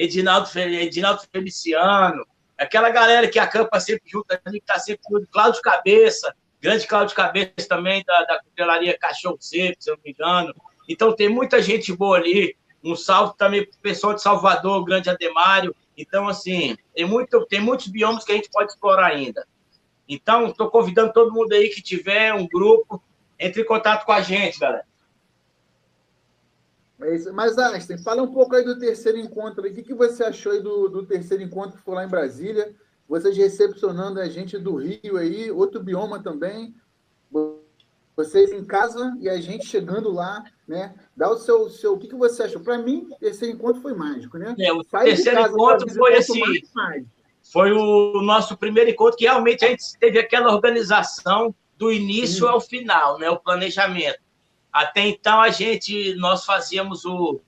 Edinaldo, 0.00 0.48
Edinaldo 0.58 1.22
Feliciano, 1.30 2.26
aquela 2.56 2.88
galera 2.88 3.28
que 3.28 3.38
acampa 3.38 3.78
sempre 3.78 4.10
junto 4.10 4.26
que 4.28 4.60
tá 4.62 4.78
sempre 4.78 5.02
junto, 5.10 5.26
Cláudio 5.26 5.60
Cabeça, 5.60 6.34
grande 6.58 6.86
Cláudio 6.86 7.14
Cabeça 7.14 7.68
também, 7.68 8.02
da, 8.06 8.24
da 8.24 8.40
cutelaria 8.42 8.96
Cachorro 8.98 9.36
Seco, 9.38 9.76
se 9.78 9.90
eu 9.90 9.96
não 9.96 10.02
me 10.02 10.12
engano. 10.12 10.54
Então 10.88 11.14
tem 11.14 11.28
muita 11.28 11.60
gente 11.60 11.92
boa 11.92 12.16
ali. 12.16 12.56
Um 12.82 12.96
salve 12.96 13.36
também 13.36 13.66
para 13.66 13.76
o 13.76 13.82
pessoal 13.82 14.14
de 14.14 14.22
Salvador, 14.22 14.80
o 14.80 14.84
grande 14.84 15.10
Ademário. 15.10 15.76
Então, 15.94 16.26
assim, 16.26 16.78
tem, 16.94 17.04
muito, 17.04 17.44
tem 17.44 17.60
muitos 17.60 17.88
biomas 17.88 18.24
que 18.24 18.32
a 18.32 18.36
gente 18.36 18.48
pode 18.50 18.72
explorar 18.72 19.08
ainda. 19.08 19.46
Então, 20.08 20.46
estou 20.46 20.70
convidando 20.70 21.12
todo 21.12 21.30
mundo 21.30 21.52
aí 21.52 21.68
que 21.68 21.82
tiver 21.82 22.32
um 22.32 22.48
grupo, 22.48 23.02
entre 23.38 23.60
em 23.60 23.66
contato 23.66 24.06
com 24.06 24.12
a 24.12 24.22
gente, 24.22 24.58
galera. 24.58 24.86
É 27.02 27.14
isso. 27.14 27.32
Mas, 27.32 27.56
Einstein, 27.58 27.98
fala 27.98 28.22
um 28.22 28.32
pouco 28.32 28.54
aí 28.54 28.64
do 28.64 28.78
terceiro 28.78 29.18
encontro. 29.18 29.66
O 29.66 29.72
que, 29.72 29.82
que 29.82 29.94
você 29.94 30.24
achou 30.24 30.52
aí 30.52 30.60
do, 30.60 30.88
do 30.88 31.06
terceiro 31.06 31.42
encontro 31.42 31.78
que 31.78 31.84
foi 31.84 31.94
lá 31.94 32.04
em 32.04 32.08
Brasília? 32.08 32.74
Vocês 33.08 33.36
recepcionando 33.36 34.20
a 34.20 34.28
gente 34.28 34.56
do 34.58 34.76
Rio 34.76 35.16
aí, 35.16 35.50
outro 35.50 35.82
bioma 35.82 36.22
também. 36.22 36.74
Vocês 38.14 38.52
em 38.52 38.64
casa 38.64 39.16
e 39.20 39.28
a 39.28 39.40
gente 39.40 39.66
chegando 39.66 40.12
lá, 40.12 40.44
né? 40.68 40.94
Dá 41.16 41.30
o 41.30 41.36
seu. 41.36 41.68
seu 41.70 41.94
o 41.94 41.98
que, 41.98 42.08
que 42.08 42.14
você 42.14 42.44
achou? 42.44 42.60
Para 42.60 42.78
mim, 42.78 43.08
esse 43.20 43.50
encontro 43.50 43.80
foi 43.80 43.94
mágico, 43.94 44.38
né? 44.38 44.54
É, 44.58 44.72
o 44.72 44.84
Sai 44.84 45.06
terceiro 45.06 45.40
encontro 45.40 45.92
foi 45.92 46.16
assim. 46.16 46.40
Foi 47.42 47.72
o 47.72 48.20
nosso 48.22 48.56
primeiro 48.56 48.90
encontro 48.90 49.16
que 49.16 49.24
realmente 49.24 49.64
a 49.64 49.68
gente 49.68 49.82
teve 49.98 50.18
aquela 50.18 50.54
organização 50.54 51.54
do 51.76 51.90
início 51.90 52.46
Sim. 52.46 52.52
ao 52.52 52.60
final, 52.60 53.18
né? 53.18 53.30
O 53.30 53.40
planejamento. 53.40 54.20
Até 54.72 55.06
então 55.08 55.40
a 55.40 55.50
gente 55.50 56.14
nós 56.16 56.44
fazíamos 56.44 57.04
o, 57.04 57.40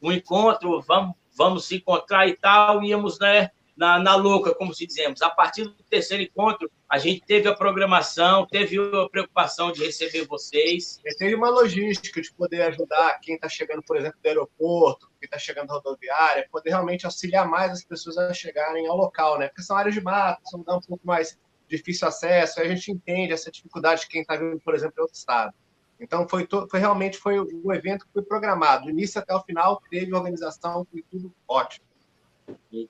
o 0.00 0.12
encontro, 0.12 0.80
vamos 0.82 1.14
vamos 1.36 1.66
se 1.66 1.76
encontrar 1.76 2.26
e 2.26 2.34
tal, 2.34 2.82
íamos 2.82 3.18
né, 3.18 3.50
na, 3.76 3.98
na 3.98 4.16
louca, 4.16 4.54
como 4.54 4.74
se 4.74 4.86
dizemos. 4.86 5.20
A 5.20 5.28
partir 5.28 5.64
do 5.64 5.74
terceiro 5.84 6.22
encontro, 6.22 6.70
a 6.88 6.98
gente 6.98 7.20
teve 7.20 7.46
a 7.46 7.54
programação, 7.54 8.46
teve 8.46 8.78
a 8.78 9.08
preocupação 9.08 9.70
de 9.70 9.84
receber 9.84 10.26
vocês. 10.26 10.98
E 11.04 11.14
teve 11.14 11.34
uma 11.34 11.50
logística 11.50 12.20
de 12.20 12.32
poder 12.32 12.62
ajudar 12.62 13.20
quem 13.20 13.34
está 13.34 13.48
chegando, 13.48 13.82
por 13.82 13.96
exemplo, 13.96 14.18
do 14.22 14.26
aeroporto, 14.26 15.10
quem 15.20 15.26
está 15.26 15.38
chegando 15.38 15.68
da 15.68 15.74
rodoviária, 15.74 16.48
poder 16.50 16.70
realmente 16.70 17.04
auxiliar 17.04 17.46
mais 17.46 17.70
as 17.70 17.84
pessoas 17.84 18.16
a 18.16 18.32
chegarem 18.32 18.86
ao 18.86 18.96
local, 18.96 19.38
né? 19.38 19.48
Porque 19.48 19.62
são 19.62 19.76
áreas 19.76 19.94
de 19.94 20.00
mato, 20.00 20.40
são 20.48 20.60
um 20.60 20.64
pouco 20.64 21.06
mais 21.06 21.38
difícil 21.68 22.06
acesso, 22.06 22.60
aí 22.60 22.68
a 22.68 22.74
gente 22.74 22.92
entende 22.92 23.32
essa 23.32 23.50
dificuldade 23.50 24.02
de 24.02 24.08
quem 24.08 24.22
está 24.22 24.36
vindo, 24.36 24.58
por 24.60 24.74
exemplo, 24.74 24.94
em 24.98 25.02
outro 25.02 25.16
estado. 25.16 25.52
Então, 25.98 26.28
foi, 26.28 26.46
foi 26.70 26.80
realmente 26.80 27.18
foi 27.18 27.38
o 27.38 27.72
evento 27.72 28.04
que 28.06 28.12
foi 28.12 28.22
programado. 28.22 28.84
Do 28.84 28.90
início 28.90 29.20
até 29.20 29.34
o 29.34 29.42
final, 29.42 29.82
teve 29.90 30.14
organização, 30.14 30.86
foi 30.90 31.04
tudo 31.10 31.32
ótimo. 31.48 31.86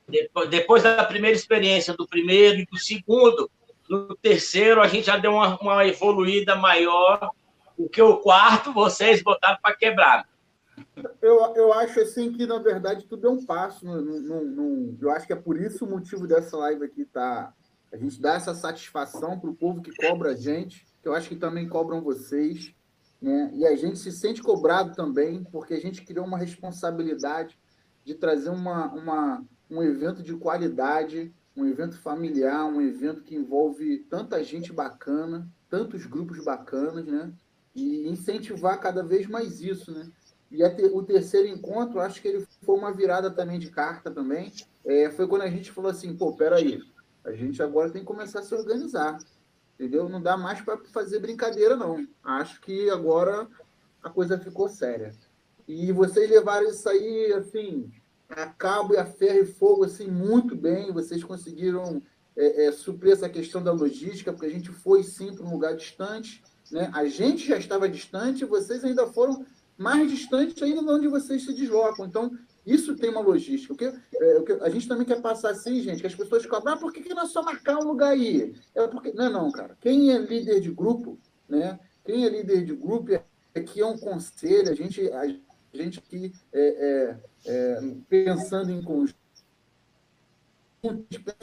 Depois, 0.09 0.51
depois 0.51 0.83
da 0.83 1.05
primeira 1.05 1.37
experiência, 1.37 1.95
do 1.95 2.07
primeiro 2.07 2.59
e 2.59 2.66
do 2.66 2.79
segundo, 2.79 3.51
no 3.88 4.14
terceiro 4.16 4.83
a 4.83 4.88
gente 4.88 5.07
já 5.07 5.16
deu 5.16 5.33
uma, 5.33 5.57
uma 5.59 5.87
evoluída 5.87 6.57
maior. 6.57 7.31
O 7.79 7.88
que 7.88 8.01
o 8.01 8.19
quarto 8.19 8.73
vocês 8.73 9.23
botaram 9.23 9.59
para 9.62 9.77
quebrar. 9.77 10.27
Eu, 11.21 11.55
eu 11.55 11.73
acho 11.75 12.01
assim 12.01 12.33
que, 12.33 12.47
na 12.47 12.59
verdade, 12.59 13.07
tudo 13.07 13.29
é 13.29 13.31
um 13.31 13.45
passo. 13.45 13.85
No, 13.85 14.01
no, 14.01 14.45
no, 14.45 14.99
eu 15.01 15.11
acho 15.11 15.27
que 15.27 15.33
é 15.33 15.37
por 15.37 15.61
isso 15.61 15.85
o 15.85 15.90
motivo 15.90 16.27
dessa 16.27 16.57
live 16.57 16.85
aqui 16.85 17.05
tá. 17.05 17.53
A 17.92 17.97
gente 17.97 18.21
dá 18.21 18.35
essa 18.35 18.55
satisfação 18.55 19.38
para 19.38 19.49
o 19.49 19.55
povo 19.55 19.81
que 19.81 19.95
cobra 19.95 20.31
a 20.31 20.37
gente, 20.37 20.85
que 21.03 21.09
eu 21.09 21.14
acho 21.14 21.29
que 21.29 21.37
também 21.37 21.69
cobram 21.69 22.03
vocês. 22.03 22.75
Né? 23.20 23.50
E 23.55 23.66
a 23.66 23.74
gente 23.76 23.98
se 23.98 24.12
sente 24.12 24.42
cobrado 24.42 24.94
também, 24.94 25.44
porque 25.44 25.74
a 25.74 25.81
gente 25.81 26.02
criou 26.02 26.26
uma 26.26 26.38
responsabilidade 26.38 27.59
de 28.05 28.14
trazer 28.14 28.50
uma, 28.50 28.92
uma, 28.92 29.44
um 29.70 29.83
evento 29.83 30.22
de 30.22 30.35
qualidade, 30.37 31.35
um 31.57 31.66
evento 31.66 31.98
familiar, 31.98 32.66
um 32.66 32.81
evento 32.81 33.22
que 33.22 33.35
envolve 33.35 33.98
tanta 34.11 34.42
gente 34.44 34.72
bacana, 34.72 35.48
tantos 35.68 36.07
grupos 36.07 36.44
bacanas, 36.44 37.05
né? 37.05 37.33
E 37.74 38.09
incentivar 38.09 38.81
cada 38.81 39.02
vez 39.02 39.26
mais 39.26 39.61
isso, 39.61 39.90
né? 39.92 40.11
E 40.50 40.62
o 40.64 41.02
terceiro 41.02 41.48
encontro, 41.48 42.00
acho 42.00 42.22
que 42.22 42.29
ele 42.29 42.46
foi 42.62 42.76
uma 42.76 42.92
virada 42.92 43.31
também 43.31 43.59
de 43.59 43.70
carta 43.70 44.11
também. 44.11 44.52
É, 44.85 45.11
foi 45.11 45.26
quando 45.26 45.42
a 45.42 45.50
gente 45.50 45.72
falou 45.72 45.90
assim, 45.90 46.16
pô, 46.16 46.37
peraí, 46.37 46.81
a 47.24 47.33
gente 47.33 47.61
agora 47.61 47.90
tem 47.90 48.02
que 48.02 48.07
começar 48.07 48.40
a 48.40 48.42
se 48.42 48.55
organizar, 48.55 49.18
entendeu? 49.79 50.09
Não 50.09 50.21
dá 50.21 50.37
mais 50.37 50.61
para 50.61 50.79
fazer 50.93 51.21
brincadeira, 51.21 51.77
não. 51.77 52.07
Acho 52.25 52.61
que 52.61 52.91
agora 52.91 53.47
a 54.03 54.11
coisa 54.11 54.39
ficou 54.39 54.69
séria. 54.69 55.12
E 55.69 55.93
vocês 55.93 56.29
levaram 56.29 56.69
isso 56.69 56.89
aí, 56.89 57.33
assim, 57.33 57.91
a 58.29 58.47
cabo 58.47 58.95
e 58.95 58.97
a 58.97 59.05
ferro 59.05 59.41
e 59.41 59.47
fogo, 59.47 59.85
assim, 59.85 60.07
muito 60.07 60.57
bem. 60.57 60.93
Vocês 60.93 61.23
conseguiram 61.23 62.03
é, 62.37 62.67
é, 62.67 62.73
suprir 62.73 63.12
essa 63.12 63.29
questão 63.29 63.62
da 63.62 63.73
logística, 63.73 64.33
porque 64.33 64.47
a 64.47 64.51
gente 64.51 64.71
foi, 64.71 65.03
sim, 65.03 65.35
para 65.35 65.45
um 65.45 65.53
lugar 65.53 65.77
distante. 65.77 66.43
Né? 66.71 66.91
A 66.93 67.07
gente 67.07 67.47
já 67.47 67.57
estava 67.57 67.89
distante, 67.89 68.45
vocês 68.45 68.85
ainda 68.85 69.07
foram 69.07 69.45
mais 69.77 70.11
distantes 70.11 70.61
ainda 70.62 70.83
de 70.83 70.89
onde 70.89 71.09
vocês 71.09 71.45
se 71.45 71.53
deslocam. 71.53 72.07
Então, 72.07 72.37
isso 72.66 72.96
tem 72.96 73.11
uma 73.11 73.20
logística. 73.20 73.72
O 73.72 73.76
que, 73.76 73.85
é, 73.85 74.38
o 74.38 74.44
que 74.44 74.52
a 74.52 74.68
gente 74.68 74.88
também 74.88 75.07
quer 75.07 75.22
passar 75.22 75.50
assim, 75.50 75.81
gente, 75.81 76.00
que 76.00 76.07
as 76.07 76.14
pessoas 76.14 76.44
cobram, 76.44 76.74
ah, 76.74 76.76
por 76.76 76.92
que, 76.92 77.00
que 77.00 77.14
não 77.14 77.22
é 77.22 77.26
só 77.26 77.42
marcar 77.42 77.79
um 77.79 77.87
lugar 77.87 78.11
aí? 78.11 78.55
É 78.74 78.87
porque. 78.88 79.12
Não, 79.12 79.31
não, 79.31 79.52
cara. 79.52 79.76
Quem 79.81 80.12
é 80.12 80.18
líder 80.18 80.61
de 80.61 80.70
grupo 80.72 81.18
né? 81.48 81.79
Quem 82.05 82.24
é 82.24 82.29
líder 82.29 82.64
de 82.64 82.74
grupo 82.74 83.12
aqui 83.55 83.81
é 83.81 83.87
um 83.87 83.98
conselho, 83.98 84.70
a 84.70 84.74
gente, 84.74 85.11
a 85.12 85.26
gente 85.72 85.98
aqui 85.98 86.33
é, 86.52 86.61
é, 86.61 87.20
é, 87.46 87.94
pensando 88.09 88.70
em 88.70 88.83
conjunto 88.83 89.16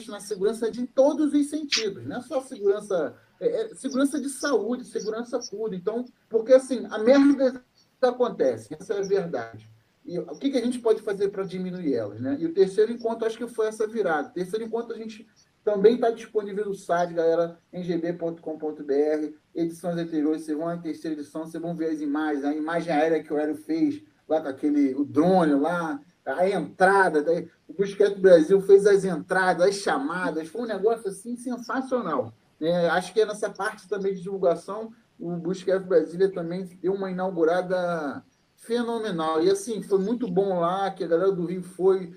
na 0.08 0.20
segurança 0.20 0.70
de 0.70 0.86
todos 0.86 1.34
os 1.34 1.50
sentidos, 1.50 2.06
não 2.06 2.16
é 2.16 2.22
só 2.22 2.40
segurança, 2.40 3.14
é, 3.38 3.46
é, 3.46 3.74
segurança 3.74 4.18
de 4.18 4.30
saúde, 4.30 4.86
segurança 4.86 5.38
tudo. 5.38 5.74
Então, 5.74 6.04
porque 6.30 6.54
assim, 6.54 6.86
a 6.90 6.98
merda 6.98 7.62
acontece, 8.00 8.74
essa 8.74 8.94
é 8.94 9.00
a 9.00 9.02
verdade. 9.02 9.70
E 10.04 10.18
o 10.18 10.36
que, 10.36 10.50
que 10.50 10.58
a 10.58 10.64
gente 10.64 10.78
pode 10.80 11.00
fazer 11.00 11.28
para 11.28 11.44
diminuir 11.44 11.94
elas? 11.94 12.20
Né? 12.20 12.36
E 12.38 12.44
o 12.44 12.52
terceiro 12.52 12.92
encontro, 12.92 13.26
acho 13.26 13.38
que 13.38 13.46
foi 13.46 13.66
essa 13.66 13.86
virada. 13.86 14.28
O 14.28 14.32
terceiro 14.32 14.64
encontro, 14.64 14.94
a 14.94 14.98
gente 14.98 15.26
também 15.64 15.94
está 15.94 16.10
disponível 16.10 16.66
no 16.66 16.74
site, 16.74 17.14
galera, 17.14 17.58
ngb.com.br. 17.72 19.34
Edições 19.54 19.96
anteriores, 19.96 20.42
vocês 20.42 20.58
vão 20.58 20.66
na 20.66 20.76
terceira 20.76 21.18
edição, 21.18 21.46
vocês 21.46 21.62
vão 21.62 21.74
ver 21.74 21.90
as 21.90 22.00
imagens, 22.00 22.44
a 22.44 22.54
imagem 22.54 22.92
aérea 22.92 23.22
que 23.22 23.32
o 23.32 23.36
Aéreo 23.36 23.56
fez, 23.56 24.02
lá 24.28 24.42
com 24.42 24.48
aquele, 24.48 24.94
o 24.94 25.04
drone 25.04 25.54
lá, 25.54 25.98
a 26.26 26.48
entrada, 26.48 27.22
daí, 27.22 27.48
o 27.66 27.72
Busquete 27.72 28.20
Brasil 28.20 28.60
fez 28.60 28.86
as 28.86 29.04
entradas, 29.04 29.66
as 29.66 29.76
chamadas, 29.76 30.48
foi 30.48 30.62
um 30.62 30.66
negócio 30.66 31.08
assim 31.08 31.36
sensacional. 31.36 32.34
É, 32.60 32.88
acho 32.90 33.12
que 33.12 33.20
é 33.20 33.26
nessa 33.26 33.48
parte 33.48 33.88
também 33.88 34.14
de 34.14 34.22
divulgação, 34.22 34.92
o 35.18 35.36
Busquete 35.36 35.86
Brasília 35.86 36.30
também 36.30 36.64
deu 36.82 36.92
uma 36.92 37.10
inaugurada 37.10 38.22
fenomenal. 38.66 39.42
E 39.42 39.50
assim, 39.50 39.82
foi 39.82 39.98
muito 39.98 40.28
bom 40.28 40.60
lá, 40.60 40.90
que 40.90 41.04
a 41.04 41.06
galera 41.06 41.32
do 41.32 41.46
Rio 41.46 41.62
foi. 41.62 42.16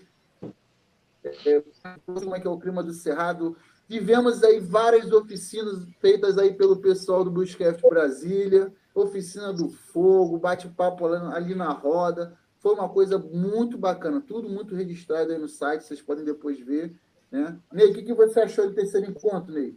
É, 1.23 1.63
como 2.05 2.35
é 2.35 2.39
que 2.39 2.47
é 2.47 2.49
o 2.49 2.59
clima 2.59 2.83
do 2.83 2.93
Cerrado. 2.93 3.55
Tivemos 3.89 4.43
aí 4.43 4.59
várias 4.59 5.11
oficinas 5.11 5.87
feitas 5.99 6.37
aí 6.37 6.53
pelo 6.53 6.77
pessoal 6.77 7.23
do 7.23 7.31
Bushcraft 7.31 7.81
Brasília, 7.89 8.73
oficina 8.93 9.53
do 9.53 9.69
fogo, 9.69 10.37
bate-papo 10.37 11.05
ali 11.07 11.55
na 11.55 11.71
roda. 11.71 12.37
Foi 12.59 12.73
uma 12.73 12.89
coisa 12.89 13.17
muito 13.17 13.77
bacana, 13.77 14.19
tudo 14.19 14.49
muito 14.49 14.75
registrado 14.75 15.31
aí 15.31 15.37
no 15.37 15.47
site, 15.47 15.83
vocês 15.83 16.01
podem 16.01 16.25
depois 16.25 16.59
ver. 16.59 16.93
Né? 17.31 17.57
Ney, 17.71 17.91
o 17.91 17.93
que, 17.93 18.03
que 18.03 18.13
você 18.13 18.41
achou 18.41 18.67
do 18.67 18.73
terceiro 18.73 19.09
encontro, 19.09 19.53
Ney? 19.53 19.75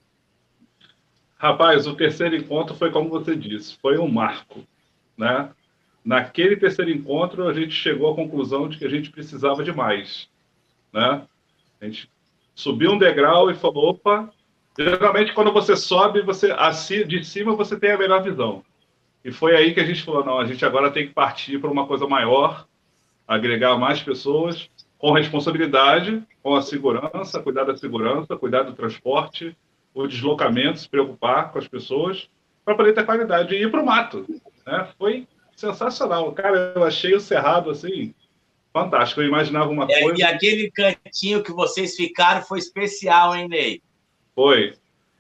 Rapaz, 1.37 1.87
o 1.87 1.96
terceiro 1.96 2.35
encontro 2.35 2.74
foi 2.74 2.90
como 2.90 3.09
você 3.09 3.37
disse, 3.37 3.76
foi 3.78 3.96
um 3.98 4.11
marco, 4.11 4.61
né? 5.16 5.52
Naquele 6.04 6.56
terceiro 6.56 6.90
encontro, 6.90 7.48
a 7.48 7.52
gente 7.52 7.72
chegou 7.72 8.12
à 8.12 8.14
conclusão 8.14 8.68
de 8.68 8.78
que 8.78 8.84
a 8.84 8.88
gente 8.88 9.10
precisava 9.10 9.62
de 9.62 9.72
mais. 9.72 10.28
Né? 10.92 11.22
A 11.80 11.84
gente 11.84 12.10
subiu 12.54 12.92
um 12.92 12.98
degrau 12.98 13.50
e 13.50 13.54
falou: 13.54 13.90
opa, 13.90 14.32
geralmente 14.78 15.32
quando 15.32 15.52
você 15.52 15.76
sobe, 15.76 16.22
você 16.22 16.54
de 17.04 17.24
cima 17.24 17.54
você 17.54 17.78
tem 17.78 17.92
a 17.92 17.98
melhor 17.98 18.22
visão. 18.22 18.64
E 19.24 19.30
foi 19.30 19.54
aí 19.54 19.74
que 19.74 19.80
a 19.80 19.84
gente 19.84 20.02
falou: 20.02 20.24
não, 20.24 20.38
a 20.38 20.46
gente 20.46 20.64
agora 20.64 20.90
tem 20.90 21.06
que 21.06 21.12
partir 21.12 21.60
para 21.60 21.70
uma 21.70 21.86
coisa 21.86 22.06
maior, 22.06 22.66
agregar 23.28 23.76
mais 23.76 24.02
pessoas, 24.02 24.70
com 24.98 25.12
responsabilidade, 25.12 26.22
com 26.42 26.54
a 26.54 26.62
segurança, 26.62 27.42
cuidar 27.42 27.64
da 27.64 27.76
segurança, 27.76 28.36
cuidar 28.36 28.62
do 28.62 28.72
transporte, 28.72 29.56
o 29.94 30.06
deslocamento, 30.06 30.78
se 30.78 30.88
preocupar 30.88 31.52
com 31.52 31.58
as 31.58 31.68
pessoas, 31.68 32.28
para 32.64 32.74
poder 32.74 32.94
ter 32.94 33.04
qualidade 33.04 33.54
e 33.54 33.62
ir 33.62 33.70
para 33.70 33.82
o 33.82 33.86
mato. 33.86 34.26
Né? 34.66 34.88
Foi 34.98 35.26
sensacional. 35.60 36.32
Cara, 36.32 36.72
eu 36.74 36.82
achei 36.82 37.14
o 37.14 37.20
Cerrado 37.20 37.70
assim 37.70 38.14
fantástico. 38.72 39.20
Eu 39.20 39.28
imaginava 39.28 39.70
uma 39.70 39.86
é, 39.90 40.02
coisa. 40.02 40.20
E 40.20 40.22
aquele 40.22 40.70
cantinho 40.70 41.42
que 41.42 41.52
vocês 41.52 41.94
ficaram 41.94 42.42
foi 42.42 42.58
especial, 42.58 43.34
hein, 43.34 43.48
Ney? 43.48 43.82
Foi. 44.34 44.74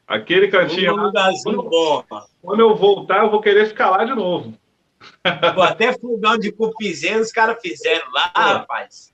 Aquele 0.06 0.48
cantinho. 0.48 0.94
Um 0.94 1.04
lugarzinho 1.04 1.62
bom. 1.62 2.04
Quando 2.42 2.60
eu 2.60 2.74
voltar, 2.74 3.24
eu 3.24 3.30
vou 3.30 3.40
querer 3.40 3.66
ficar 3.66 3.90
lá 3.90 4.04
de 4.04 4.14
novo. 4.14 4.54
Pô, 5.54 5.62
até 5.62 5.92
fogão 5.92 6.38
de 6.38 6.52
cupizeiro 6.52 7.20
os 7.20 7.32
caras 7.32 7.60
fizeram 7.60 8.10
lá, 8.12 8.28
Pô. 8.28 8.40
rapaz. 8.40 9.10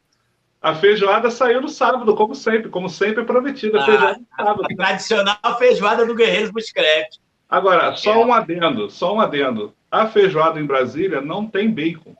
A 0.60 0.74
feijoada 0.74 1.30
saiu 1.30 1.60
no 1.60 1.68
sábado, 1.68 2.16
como 2.16 2.34
sempre, 2.34 2.68
como 2.70 2.88
sempre 2.88 3.24
prometida. 3.24 3.78
Ah, 3.80 4.16
a, 4.38 4.50
a 4.50 4.66
tradicional 4.74 5.58
feijoada 5.58 6.04
do 6.04 6.14
Guerreiros 6.14 6.50
Bushcraft. 6.50 7.18
Agora, 7.48 7.96
só 7.96 8.14
é. 8.14 8.24
um 8.24 8.32
adendo, 8.32 8.90
só 8.90 9.14
um 9.14 9.20
adendo. 9.20 9.74
A 9.90 10.06
feijoada 10.06 10.60
em 10.60 10.66
Brasília 10.66 11.20
não 11.20 11.46
tem 11.46 11.70
bacon. 11.70 12.14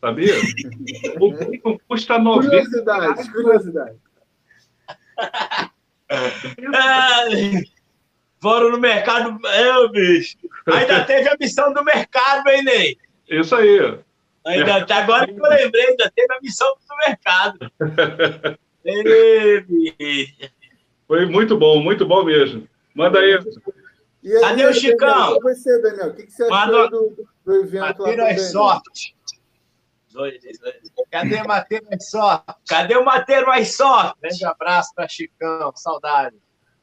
Sabia? 0.00 0.34
o 1.20 1.32
bacon 1.32 1.78
custa 1.88 2.18
90 2.18 2.48
Curiosidade, 2.50 3.32
curiosidade. 3.32 3.96
foram 8.40 8.72
no 8.72 8.78
mercado. 8.78 9.38
É, 9.46 9.88
bicho. 9.88 10.36
Ainda 10.66 11.04
teve 11.06 11.28
a 11.28 11.36
missão 11.38 11.72
do 11.72 11.82
mercado, 11.84 12.48
hein, 12.48 12.64
Ney? 12.64 12.98
Isso 13.28 13.54
aí. 13.54 13.98
Ainda, 14.46 14.84
agora 14.94 15.26
que 15.26 15.32
eu 15.32 15.48
lembrei, 15.48 15.86
ainda 15.86 16.12
teve 16.14 16.34
a 16.34 16.40
missão 16.42 16.68
do 16.88 16.96
mercado. 17.06 17.58
Ei, 18.84 19.64
Foi 21.08 21.24
muito 21.24 21.56
bom, 21.56 21.82
muito 21.82 22.04
bom 22.04 22.22
mesmo. 22.22 22.68
Manda 22.94 23.18
aí. 23.18 23.38
Aí, 24.24 24.40
Cadê 24.40 24.66
o 24.66 24.72
Chicão? 24.72 25.38
você, 25.40 25.82
Daniel? 25.82 26.08
O 26.08 26.14
que, 26.14 26.22
que 26.24 26.32
você 26.32 26.44
achou 26.44 26.90
do, 26.90 27.28
do 27.44 27.54
evento 27.56 28.02
lá? 28.02 28.30
É 28.30 28.38
sorte. 28.38 29.14
Cadê 31.10 31.42
o 31.42 31.46
Mateiro 31.46 31.86
mais 31.90 32.08
sorte? 32.08 32.54
Cadê 32.68 32.96
o 32.96 33.04
Mateiro 33.04 33.46
mais 33.46 33.76
sorte? 33.76 34.18
Grande 34.20 34.44
abraço 34.44 34.94
para 34.94 35.08
Chicão, 35.08 35.72
saudade. 35.74 36.36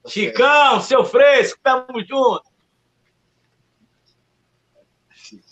Chicão, 0.06 0.82
seu 0.82 1.04
fresco, 1.06 1.60
tamo 1.64 2.04
junto. 2.06 2.44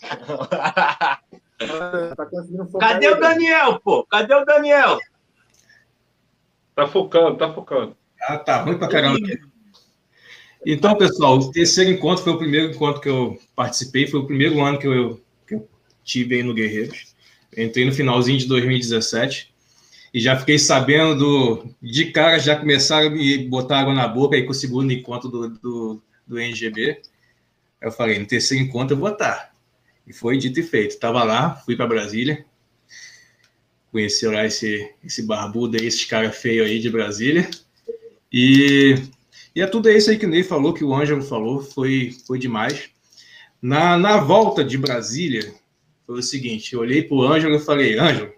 tá 0.00 1.20
Cadê 2.78 3.08
o 3.08 3.18
Daniel, 3.18 3.80
pô? 3.80 4.04
Cadê 4.06 4.34
o 4.34 4.44
Daniel? 4.44 4.98
Tá 6.74 6.86
focando, 6.86 7.38
tá 7.38 7.52
focando. 7.52 7.96
Ah, 8.22 8.38
tá 8.38 8.62
ruim 8.62 8.78
pra 8.78 8.88
caramba. 8.88 9.18
Então, 10.64 10.96
pessoal, 10.96 11.38
o 11.38 11.50
terceiro 11.50 11.90
encontro 11.90 12.22
foi 12.22 12.32
o 12.32 12.38
primeiro 12.38 12.70
encontro 12.70 13.00
que 13.00 13.08
eu 13.08 13.38
participei, 13.56 14.06
foi 14.06 14.20
o 14.20 14.26
primeiro 14.26 14.62
ano 14.62 14.78
que 14.78 14.86
eu, 14.86 15.20
que 15.46 15.54
eu 15.54 15.68
tive 16.04 16.36
aí 16.36 16.42
no 16.42 16.52
Guerreiros. 16.52 17.14
entrei 17.56 17.84
no 17.84 17.92
finalzinho 17.92 18.38
de 18.38 18.46
2017 18.46 19.52
e 20.12 20.20
já 20.20 20.36
fiquei 20.36 20.58
sabendo 20.58 21.18
do, 21.18 21.74
de 21.80 22.06
cara, 22.06 22.38
já 22.38 22.56
começaram 22.56 23.06
a 23.06 23.10
me 23.10 23.48
botar 23.48 23.80
água 23.80 23.94
na 23.94 24.06
boca 24.06 24.36
aí 24.36 24.44
com 24.44 24.50
o 24.50 24.54
segundo 24.54 24.92
encontro 24.92 25.28
do, 25.30 25.48
do, 25.48 26.02
do 26.26 26.38
NGB. 26.38 27.00
Eu 27.80 27.90
falei, 27.92 28.18
no 28.18 28.26
terceiro 28.26 28.62
encontro 28.62 28.94
eu 28.94 29.00
vou 29.00 29.10
estar. 29.10 29.54
E 30.06 30.12
foi 30.12 30.36
dito 30.36 30.60
e 30.60 30.62
feito. 30.62 30.90
Estava 30.90 31.22
lá, 31.22 31.56
fui 31.56 31.76
para 31.76 31.86
Brasília, 31.86 32.44
conheci 33.90 34.26
lá 34.26 34.44
esse, 34.44 34.92
esse 35.02 35.22
barbudo 35.22 35.78
aí, 35.78 35.86
esse 35.86 36.06
cara 36.06 36.30
feio 36.30 36.64
aí 36.64 36.80
de 36.80 36.90
Brasília. 36.90 37.48
E 38.32 38.96
e 39.54 39.60
é 39.60 39.66
tudo 39.66 39.90
isso 39.90 40.10
aí 40.10 40.18
que 40.18 40.26
o 40.26 40.28
Ney 40.28 40.42
falou, 40.42 40.72
que 40.72 40.84
o 40.84 40.94
Ângelo 40.94 41.22
falou, 41.22 41.60
foi, 41.60 42.14
foi 42.26 42.38
demais. 42.38 42.90
Na, 43.60 43.98
na 43.98 44.16
volta 44.18 44.64
de 44.64 44.78
Brasília, 44.78 45.52
foi 46.06 46.18
o 46.18 46.22
seguinte: 46.22 46.74
eu 46.74 46.80
olhei 46.80 47.02
para 47.02 47.16
o 47.16 47.22
Ângelo 47.22 47.56
e 47.56 47.60
falei, 47.60 47.98
Ângelo, 47.98 48.32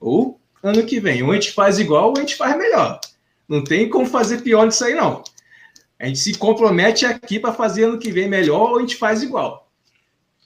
ou 0.00 0.40
ano 0.62 0.84
que 0.86 1.00
vem, 1.00 1.22
ou 1.22 1.30
a 1.30 1.34
gente 1.34 1.52
faz 1.52 1.78
igual 1.78 2.08
ou 2.08 2.14
a 2.16 2.20
gente 2.20 2.36
faz 2.36 2.56
melhor. 2.56 3.00
Não 3.48 3.62
tem 3.62 3.88
como 3.88 4.06
fazer 4.06 4.42
pior 4.42 4.66
disso 4.66 4.84
aí, 4.84 4.94
não. 4.94 5.22
A 5.98 6.06
gente 6.06 6.18
se 6.18 6.36
compromete 6.36 7.04
aqui 7.04 7.38
para 7.38 7.52
fazer 7.52 7.84
ano 7.84 7.98
que 7.98 8.10
vem 8.10 8.28
melhor 8.28 8.70
ou 8.70 8.78
a 8.78 8.80
gente 8.80 8.96
faz 8.96 9.22
igual. 9.22 9.70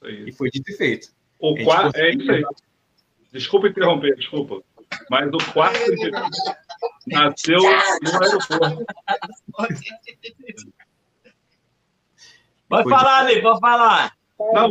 E 0.03 0.33
foi 0.33 0.51
dito 0.51 0.71
e 0.71 0.75
feito. 0.75 1.09
O 1.39 1.57
quarto, 1.65 1.97
é 1.97 2.11
isso 2.15 2.31
aí. 2.31 2.45
Desculpa 3.33 3.69
interromper, 3.69 4.15
desculpa. 4.17 4.63
Mas 5.11 5.29
o 5.29 5.53
quarto 5.53 5.79
nasceu 7.07 7.61
no 7.61 8.23
aeroporto. 8.23 8.87
Pode 12.69 12.91
falar, 12.91 13.25
Ney, 13.25 13.43
pode 13.43 13.61
falar. 13.61 14.13
Não, 14.39 14.71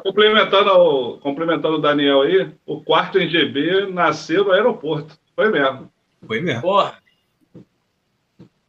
complementando, 0.00 0.70
o, 0.70 1.18
complementando 1.18 1.76
o 1.76 1.80
Daniel 1.80 2.22
aí, 2.22 2.52
o 2.64 2.82
quarto 2.82 3.18
em 3.18 3.28
GB 3.28 3.90
nasceu 3.92 4.44
no 4.44 4.52
aeroporto. 4.52 5.18
Foi 5.34 5.50
mesmo. 5.50 5.92
Foi 6.26 6.40
mesmo. 6.40 6.62
Porra. 6.62 6.98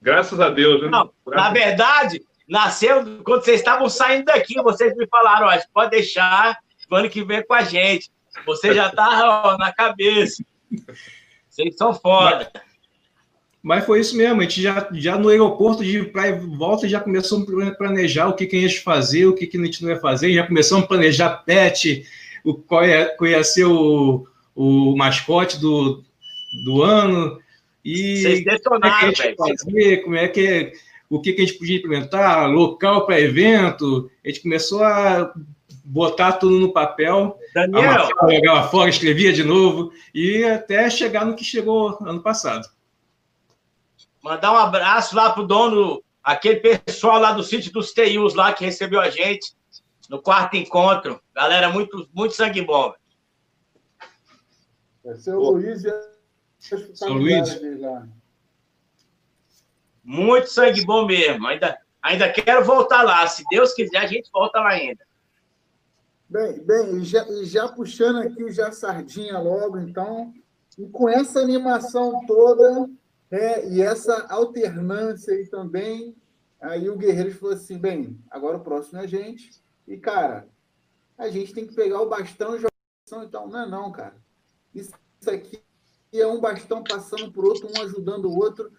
Graças 0.01 0.39
a 0.39 0.49
Deus, 0.49 0.81
né? 0.81 0.89
Não, 0.89 1.11
na 1.27 1.51
verdade, 1.51 2.21
nasceu 2.47 3.23
quando 3.23 3.43
vocês 3.43 3.59
estavam 3.59 3.87
saindo 3.87 4.25
daqui. 4.25 4.55
Vocês 4.61 4.95
me 4.97 5.07
falaram, 5.07 5.47
ó, 5.47 5.57
pode 5.73 5.91
deixar 5.91 6.57
o 6.89 6.95
ano 6.95 7.09
que 7.09 7.23
vem 7.23 7.45
com 7.45 7.53
a 7.53 7.61
gente. 7.61 8.11
Você 8.45 8.73
já 8.73 8.89
tá 8.89 9.45
ó, 9.45 9.57
na 9.57 9.71
cabeça. 9.71 10.43
Vocês 11.47 11.75
são 11.77 11.93
foda. 11.93 12.51
Mas 12.53 12.63
foi 13.85 14.01
isso 14.01 14.17
mesmo, 14.17 14.41
a 14.41 14.43
gente 14.43 14.61
já, 14.61 14.89
já 14.91 15.17
no 15.17 15.29
aeroporto 15.29 15.83
de 15.83 16.03
praia 16.03 16.31
e 16.31 16.57
volta 16.57 16.87
já 16.87 16.99
começou 16.99 17.41
a 17.41 17.71
planejar 17.71 18.27
o 18.27 18.33
que, 18.33 18.45
que 18.45 18.57
a 18.57 18.59
gente 18.59 18.75
ia 18.75 18.81
fazer, 18.81 19.25
o 19.25 19.33
que, 19.33 19.47
que 19.47 19.57
a 19.57 19.63
gente 19.63 19.81
não 19.81 19.89
ia 19.89 19.99
fazer, 19.99 20.33
já 20.33 20.45
começamos 20.45 20.83
a 20.83 20.87
planejar 20.87 21.29
pet, 21.45 22.05
o, 22.43 22.53
qual, 22.53 22.85
ia, 22.85 23.05
qual 23.17 23.29
ia 23.29 23.43
ser 23.43 23.63
o, 23.63 24.27
o 24.53 24.95
mascote 24.97 25.59
do, 25.61 26.03
do 26.65 26.83
ano. 26.83 27.39
E 27.85 28.17
Vocês 28.17 28.43
detonaram, 28.43 29.13
como 29.13 29.27
é 29.27 29.31
que 29.31 29.35
fazer, 29.35 29.97
como 30.03 30.15
é 30.15 30.27
que 30.27 30.73
o 31.09 31.21
que, 31.21 31.31
que 31.31 31.41
a 31.43 31.45
gente 31.45 31.57
podia 31.59 31.77
implementar, 31.77 32.49
local 32.49 33.05
para 33.05 33.21
evento, 33.21 34.09
a 34.25 34.27
gente 34.27 34.41
começou 34.41 34.83
a 34.83 35.31
botar 35.85 36.33
tudo 36.33 36.59
no 36.59 36.73
papel, 36.73 37.37
Daniel, 37.53 38.09
jogava 38.19 38.67
fora, 38.69 38.89
escrevia 38.89 39.31
de 39.31 39.43
novo, 39.43 39.91
e 40.13 40.43
até 40.43 40.89
chegar 40.89 41.23
no 41.23 41.35
que 41.35 41.43
chegou 41.43 41.97
ano 42.01 42.21
passado. 42.21 42.67
Mandar 44.23 44.53
um 44.53 44.57
abraço 44.57 45.15
lá 45.15 45.31
pro 45.33 45.45
dono, 45.45 46.01
aquele 46.23 46.61
pessoal 46.61 47.19
lá 47.19 47.33
do 47.33 47.43
sítio 47.43 47.71
dos 47.73 47.91
TIUs 47.91 48.33
lá 48.33 48.53
que 48.53 48.63
recebeu 48.63 49.01
a 49.01 49.09
gente 49.09 49.53
no 50.09 50.21
quarto 50.21 50.55
encontro. 50.55 51.21
Galera, 51.35 51.69
muito, 51.69 52.09
muito 52.13 52.33
sangue 52.33 52.61
bom. 52.61 52.93
É 55.05 55.15
seu 55.15 55.37
Luiz 55.39 55.83
e 55.83 55.89
os 55.89 55.95
Seu 56.59 56.77
Luiz. 56.79 56.99
familiares 56.99 57.59
dele 57.59 57.81
lá. 57.81 58.07
Muito 60.01 60.49
sangue 60.49 60.85
bom 60.85 61.05
mesmo. 61.05 61.45
Ainda, 61.45 61.77
ainda 62.01 62.31
quero 62.31 62.63
voltar 62.63 63.03
lá. 63.03 63.27
Se 63.27 63.43
Deus 63.49 63.73
quiser, 63.73 63.97
a 63.97 64.07
gente 64.07 64.29
volta 64.31 64.59
lá 64.59 64.69
ainda. 64.69 65.05
Bem, 66.29 66.63
bem 66.63 66.97
e, 66.97 67.03
já, 67.03 67.27
e 67.27 67.45
já 67.45 67.67
puxando 67.67 68.19
aqui 68.19 68.49
já 68.51 68.69
a 68.69 68.71
sardinha 68.71 69.37
logo, 69.37 69.77
então, 69.77 70.33
e 70.79 70.87
com 70.87 71.07
essa 71.07 71.39
animação 71.39 72.25
toda, 72.25 72.89
né, 73.33 73.67
e 73.67 73.81
essa 73.81 74.27
alternância 74.27 75.33
aí 75.33 75.47
também, 75.47 76.15
aí 76.61 76.87
o 76.87 76.95
Guerreiros 76.95 77.33
falou 77.35 77.55
assim, 77.55 77.79
bem, 77.79 78.19
agora 78.29 78.57
o 78.57 78.63
próximo 78.63 78.99
é 78.99 79.03
a 79.03 79.07
gente, 79.07 79.63
e 79.87 79.97
cara, 79.97 80.47
a 81.17 81.27
gente 81.29 81.51
tem 81.51 81.65
que 81.65 81.73
pegar 81.73 82.01
o 82.01 82.09
bastão 82.09 82.55
e 82.55 82.59
jogar 82.59 83.25
então, 83.25 83.47
não 83.47 83.59
é 83.59 83.69
não, 83.69 83.91
cara. 83.91 84.15
Isso 84.73 84.93
aqui 85.27 85.63
é 86.11 86.25
um 86.25 86.39
bastão 86.39 86.83
passando 86.83 87.31
por 87.31 87.45
outro, 87.45 87.67
um 87.67 87.81
ajudando 87.83 88.25
o 88.25 88.37
outro, 88.37 88.71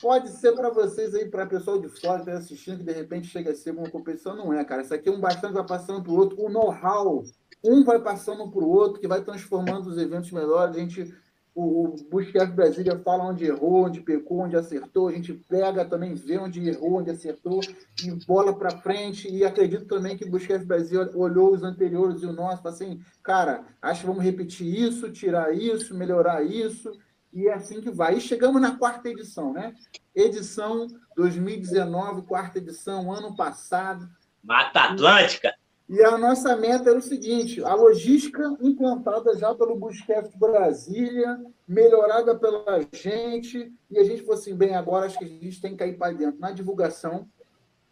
Pode 0.00 0.28
ser 0.30 0.52
para 0.52 0.70
vocês 0.70 1.14
aí, 1.14 1.28
para 1.28 1.46
pessoal 1.46 1.80
de 1.80 1.88
fora 1.88 2.22
que 2.22 2.28
está 2.28 2.38
assistindo, 2.38 2.78
que 2.78 2.84
de 2.84 2.92
repente 2.92 3.26
chega 3.28 3.50
a 3.50 3.54
ser 3.54 3.70
uma 3.70 3.88
competição, 3.88 4.36
não 4.36 4.52
é, 4.52 4.64
cara. 4.64 4.82
Isso 4.82 4.92
aqui 4.92 5.08
é 5.08 5.12
um 5.12 5.20
bastante 5.20 5.54
vai 5.54 5.66
passando 5.66 6.06
o 6.10 6.14
outro, 6.14 6.42
o 6.42 6.48
know-how, 6.48 7.22
um 7.62 7.84
vai 7.84 7.98
passando 7.98 8.42
o 8.42 8.68
outro, 8.68 9.00
que 9.00 9.08
vai 9.08 9.22
transformando 9.22 9.88
os 9.88 9.96
eventos 9.96 10.30
melhores. 10.30 10.76
A 10.76 10.78
gente, 10.78 11.14
o, 11.54 11.84
o 11.84 11.96
Busquets 12.10 12.54
Brasília 12.54 12.98
fala 12.98 13.24
onde 13.24 13.44
errou, 13.44 13.84
onde 13.84 14.00
pecou, 14.00 14.40
onde 14.40 14.56
acertou. 14.56 15.08
A 15.08 15.12
gente 15.12 15.32
pega 15.32 15.84
também, 15.84 16.14
vê 16.14 16.38
onde 16.38 16.68
errou, 16.68 16.98
onde 16.98 17.10
acertou, 17.10 17.60
e 18.02 18.10
bola 18.26 18.58
para 18.58 18.78
frente. 18.78 19.28
E 19.28 19.44
acredito 19.44 19.86
também 19.86 20.16
que 20.16 20.24
o 20.24 20.30
Busquets 20.30 20.66
Brasil 20.66 21.00
olhou 21.14 21.52
os 21.52 21.62
anteriores 21.62 22.22
e 22.22 22.26
o 22.26 22.32
nosso, 22.32 22.62
fala 22.62 22.74
assim, 22.74 23.00
cara, 23.22 23.64
acho 23.80 24.00
que 24.00 24.06
vamos 24.06 24.24
repetir 24.24 24.66
isso, 24.66 25.12
tirar 25.12 25.54
isso, 25.54 25.94
melhorar 25.94 26.42
isso 26.42 26.92
e 27.34 27.48
é 27.48 27.54
assim 27.54 27.80
que 27.80 27.90
vai. 27.90 28.16
E 28.16 28.20
chegamos 28.20 28.62
na 28.62 28.76
quarta 28.76 29.08
edição, 29.08 29.52
né? 29.52 29.74
Edição 30.14 30.86
2019, 31.16 32.22
quarta 32.22 32.58
edição, 32.58 33.12
ano 33.12 33.34
passado. 33.36 34.08
Mata 34.42 34.80
Atlântica. 34.80 35.52
E 35.88 36.02
a 36.02 36.16
nossa 36.16 36.56
meta 36.56 36.90
era 36.90 36.98
o 36.98 37.02
seguinte: 37.02 37.62
a 37.62 37.74
logística 37.74 38.56
implantada 38.60 39.36
já 39.36 39.54
pelo 39.54 39.76
Busquets 39.76 40.34
Brasília, 40.34 41.44
melhorada 41.68 42.34
pela 42.34 42.80
gente, 42.92 43.72
e 43.90 43.98
a 43.98 44.04
gente 44.04 44.22
falou 44.22 44.34
assim: 44.34 44.54
bem, 44.54 44.74
agora 44.74 45.06
acho 45.06 45.18
que 45.18 45.24
a 45.24 45.28
gente 45.28 45.60
tem 45.60 45.72
que 45.72 45.78
cair 45.78 45.98
para 45.98 46.14
dentro 46.14 46.40
na 46.40 46.52
divulgação 46.52 47.28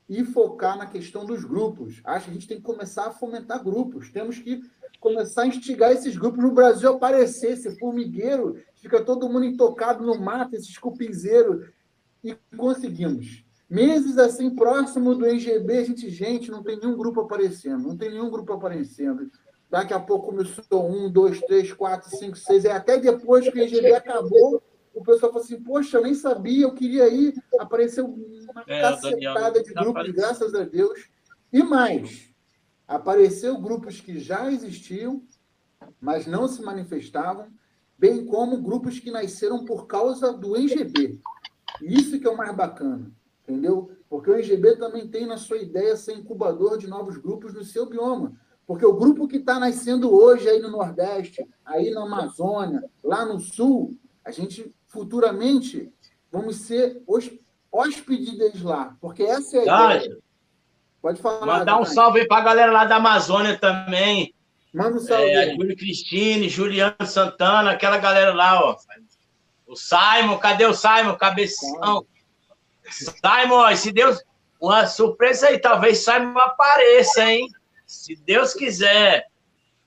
e 0.09 0.25
focar 0.25 0.77
na 0.77 0.87
questão 0.87 1.25
dos 1.25 1.45
grupos. 1.45 2.01
Acho 2.05 2.27
que 2.27 2.31
a 2.31 2.35
gente 2.35 2.49
tem 2.49 2.57
que 2.59 2.63
começar 2.63 3.07
a 3.07 3.13
fomentar 3.13 3.63
grupos. 3.63 4.11
Temos 4.11 4.39
que 4.39 4.63
começar 4.99 5.43
a 5.43 5.47
instigar 5.47 5.91
esses 5.93 6.17
grupos 6.17 6.43
no 6.43 6.53
Brasil 6.53 6.91
aparecer, 6.91 7.53
esse 7.53 7.79
formigueiro, 7.79 8.63
fica 8.77 9.05
todo 9.05 9.29
mundo 9.29 9.45
intocado 9.45 10.05
no 10.05 10.19
mato, 10.19 10.55
esses 10.55 10.79
cupinzeiros, 10.79 11.69
e 12.23 12.37
conseguimos. 12.57 13.42
Meses 13.73 14.19
assim, 14.19 14.55
próximo 14.55 15.15
do 15.15 15.25
NGB, 15.27 15.79
a 15.79 15.85
gente, 15.85 16.11
gente, 16.11 16.51
não 16.51 16.63
tem 16.63 16.79
nenhum 16.79 16.95
grupo 16.95 17.23
aparecendo, 17.23 17.89
não 17.89 17.97
tem 17.97 18.11
nenhum 18.11 18.29
grupo 18.29 18.53
aparecendo. 18.53 19.31
Daqui 19.71 19.95
a 19.95 19.99
pouco 19.99 20.27
começou 20.27 20.91
um, 20.91 21.11
dois, 21.11 21.41
três, 21.41 21.73
quatro, 21.73 22.11
cinco, 22.11 22.37
seis, 22.37 22.65
e 22.65 22.69
até 22.69 22.99
depois 22.99 23.49
que 23.49 23.59
o 23.59 23.63
NGB 23.63 23.95
acabou, 23.95 24.63
o 24.93 25.03
pessoal 25.03 25.33
falou 25.33 25.43
assim, 25.43 25.59
poxa, 25.63 25.97
eu 25.97 26.03
nem 26.03 26.13
sabia, 26.13 26.67
eu 26.67 26.75
queria 26.75 27.09
ir, 27.09 27.33
apareceu 27.59 28.05
uma 28.05 28.63
É, 28.67 28.83
cacetada 28.83 29.63
de 29.63 29.73
tá 29.73 29.81
grupos, 29.81 30.01
aparecendo. 30.03 30.17
graças 30.17 30.55
a 30.55 30.65
Deus. 30.65 31.09
E 31.51 31.63
mais, 31.63 32.29
apareceu 32.87 33.57
grupos 33.59 34.03
que 34.03 34.21
já 34.21 34.53
existiam, 34.53 35.23
mas 35.99 36.27
não 36.27 36.47
se 36.47 36.61
manifestavam, 36.61 37.49
bem 37.99 38.27
como 38.27 38.61
grupos 38.61 39.01
que 39.01 39.11
nasceram 39.11 39.65
por 39.65 39.87
causa 39.87 40.31
do 40.31 40.59
NGB. 40.59 41.19
Isso 41.81 42.21
que 42.21 42.27
é 42.27 42.31
o 42.31 42.37
mais 42.37 42.55
bacana, 42.55 43.11
entendeu? 43.47 43.91
Porque 44.09 44.31
o 44.31 44.35
NGB 44.35 44.77
também 44.77 45.09
tem 45.09 45.27
na 45.27 45.37
sua 45.37 45.59
ideia 45.59 45.97
ser 45.97 46.15
incubador 46.15 46.79
de 46.79 46.87
novos 46.87 47.17
grupos 47.17 47.55
no 47.55 47.65
seu 47.65 47.87
bioma. 47.87 48.33
Porque 48.67 48.87
o 48.87 48.95
grupo 48.95 49.27
que 49.27 49.39
está 49.39 49.59
nascendo 49.59 50.15
hoje 50.15 50.49
aí 50.49 50.61
no 50.61 50.71
Nordeste, 50.71 51.47
aí 51.65 51.91
na 51.91 52.03
Amazônia, 52.03 52.83
lá 53.03 53.25
no 53.25 53.41
Sul, 53.41 53.97
a 54.25 54.31
gente 54.31 54.73
futuramente 54.87 55.93
vamos 56.31 56.57
ser 56.57 57.03
hós- 57.07 57.31
hóspedes 57.71 58.39
deles 58.39 58.63
lá. 58.63 58.97
Porque 59.01 59.23
essa 59.23 59.59
é 59.59 59.69
a 59.69 59.97
ideia. 59.97 60.19
Pode 61.01 61.21
falar. 61.21 61.45
mandar 61.45 61.81
um 61.81 61.85
salve 61.85 62.21
aí 62.21 62.29
pra 62.29 62.41
galera 62.41 62.71
lá 62.71 62.85
da 62.85 62.97
Amazônia 62.97 63.59
também. 63.59 64.33
Manda 64.73 64.97
um 64.97 65.01
salve. 65.01 65.25
É, 65.25 65.39
aí. 65.39 65.57
Júlio 65.57 65.77
Cristine, 65.77 66.49
Juliano 66.49 66.95
Santana, 67.05 67.73
aquela 67.73 67.99
galera 67.99 68.33
lá, 68.33 68.61
ó. 68.65 68.77
O 69.67 69.75
Simon, 69.75 70.39
cadê 70.39 70.65
o 70.65 70.73
Simon? 70.75 71.17
Cabeção. 71.17 72.07
Simon, 72.93 73.77
se 73.77 73.93
Deus. 73.93 74.23
Uma 74.61 74.87
surpresa 74.87 75.49
aí, 75.49 75.59
talvez 75.59 75.99
Simon 75.99 76.39
apareça, 76.39 77.25
hein? 77.25 77.49
Se 77.87 78.15
Deus 78.15 78.55
quiser. 78.55 79.27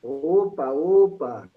Opa, 0.02 0.70
opa. 0.70 1.50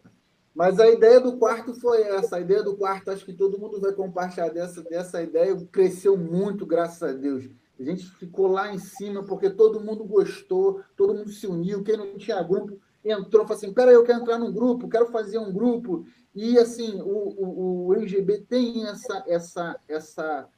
Mas 0.55 0.81
a 0.81 0.89
ideia 0.89 1.21
do 1.21 1.37
quarto 1.37 1.75
foi 1.75 2.03
essa. 2.03 2.37
A 2.37 2.41
ideia 2.41 2.63
do 2.63 2.77
quarto, 2.77 3.11
acho 3.11 3.25
que 3.25 3.33
todo 3.33 3.59
mundo 3.59 3.81
vai 3.81 3.93
compartilhar 3.93 4.49
dessa, 4.49 4.83
dessa 4.83 5.23
ideia. 5.23 5.57
Cresceu 5.71 6.17
muito, 6.17 6.65
graças 6.65 7.03
a 7.03 7.13
Deus. 7.13 7.49
A 7.79 7.83
gente 7.85 8.05
ficou 8.17 8.49
lá 8.49 8.73
em 8.73 8.79
cima 8.79 9.23
porque 9.23 9.51
todo 9.51 9.81
mundo 9.81 10.05
gostou, 10.05 10.81
todo 10.97 11.15
mundo 11.15 11.31
se 11.31 11.47
uniu. 11.47 11.85
Quem 11.85 11.97
não 11.97 12.17
tinha 12.17 12.43
grupo 12.43 12.77
entrou, 13.05 13.45
falou 13.45 13.57
assim: 13.57 13.73
peraí, 13.73 13.95
eu 13.95 14.03
quero 14.03 14.21
entrar 14.21 14.39
num 14.39 14.53
grupo, 14.53 14.89
quero 14.89 15.07
fazer 15.07 15.39
um 15.39 15.53
grupo. 15.53 16.05
E 16.35 16.59
assim, 16.59 17.01
o, 17.03 17.07
o, 17.07 17.87
o 17.87 17.95
NGB 17.95 18.41
tem 18.49 18.87
essa, 18.87 19.25
essa, 19.27 19.81
essa, 19.89 20.49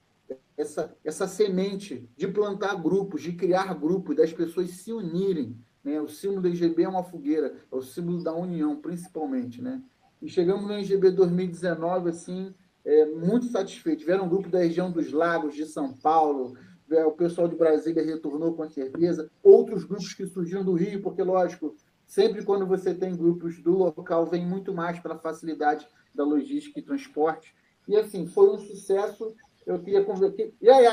essa, 0.60 0.94
essa 1.04 1.26
semente 1.26 2.08
de 2.16 2.28
plantar 2.28 2.74
grupos, 2.74 3.22
de 3.22 3.32
criar 3.32 3.74
grupos, 3.74 4.16
das 4.16 4.32
pessoas 4.32 4.70
se 4.70 4.92
unirem. 4.92 5.56
Né? 5.82 6.00
O 6.00 6.08
símbolo 6.08 6.42
do 6.42 6.48
NGB 6.48 6.82
é 6.82 6.88
uma 6.88 7.02
fogueira, 7.02 7.54
é 7.70 7.74
o 7.74 7.82
símbolo 7.82 8.22
da 8.22 8.34
união, 8.34 8.76
principalmente. 8.76 9.62
Né? 9.62 9.82
E 10.20 10.28
chegamos 10.28 10.66
no 10.66 10.72
NGB 10.72 11.12
2019, 11.12 12.10
assim, 12.10 12.54
é, 12.84 13.06
muito 13.06 13.46
satisfeitos. 13.46 14.04
Tiveram 14.04 14.26
um 14.26 14.28
grupo 14.28 14.48
da 14.48 14.58
região 14.58 14.90
dos 14.90 15.12
Lagos, 15.12 15.54
de 15.54 15.64
São 15.66 15.92
Paulo, 15.94 16.56
é, 16.90 17.04
o 17.04 17.12
pessoal 17.12 17.48
de 17.48 17.56
Brasília 17.56 18.04
retornou 18.04 18.52
com 18.54 18.68
certeza, 18.68 19.30
outros 19.42 19.84
grupos 19.84 20.12
que 20.12 20.26
surgiram 20.26 20.64
do 20.64 20.74
Rio, 20.74 21.00
porque, 21.00 21.22
lógico, 21.22 21.74
sempre 22.04 22.44
quando 22.44 22.66
você 22.66 22.92
tem 22.92 23.16
grupos 23.16 23.62
do 23.62 23.78
local, 23.78 24.26
vem 24.26 24.44
muito 24.44 24.74
mais 24.74 24.98
pela 24.98 25.16
facilidade 25.16 25.86
da 26.14 26.24
logística 26.24 26.80
e 26.80 26.82
transporte. 26.82 27.54
E, 27.86 27.96
assim, 27.96 28.26
foi 28.26 28.50
um 28.50 28.58
sucesso. 28.58 29.34
Eu 29.70 29.78
queria 29.78 30.02
conversar. 30.02 30.36
E 30.60 30.68
aí, 30.68 30.84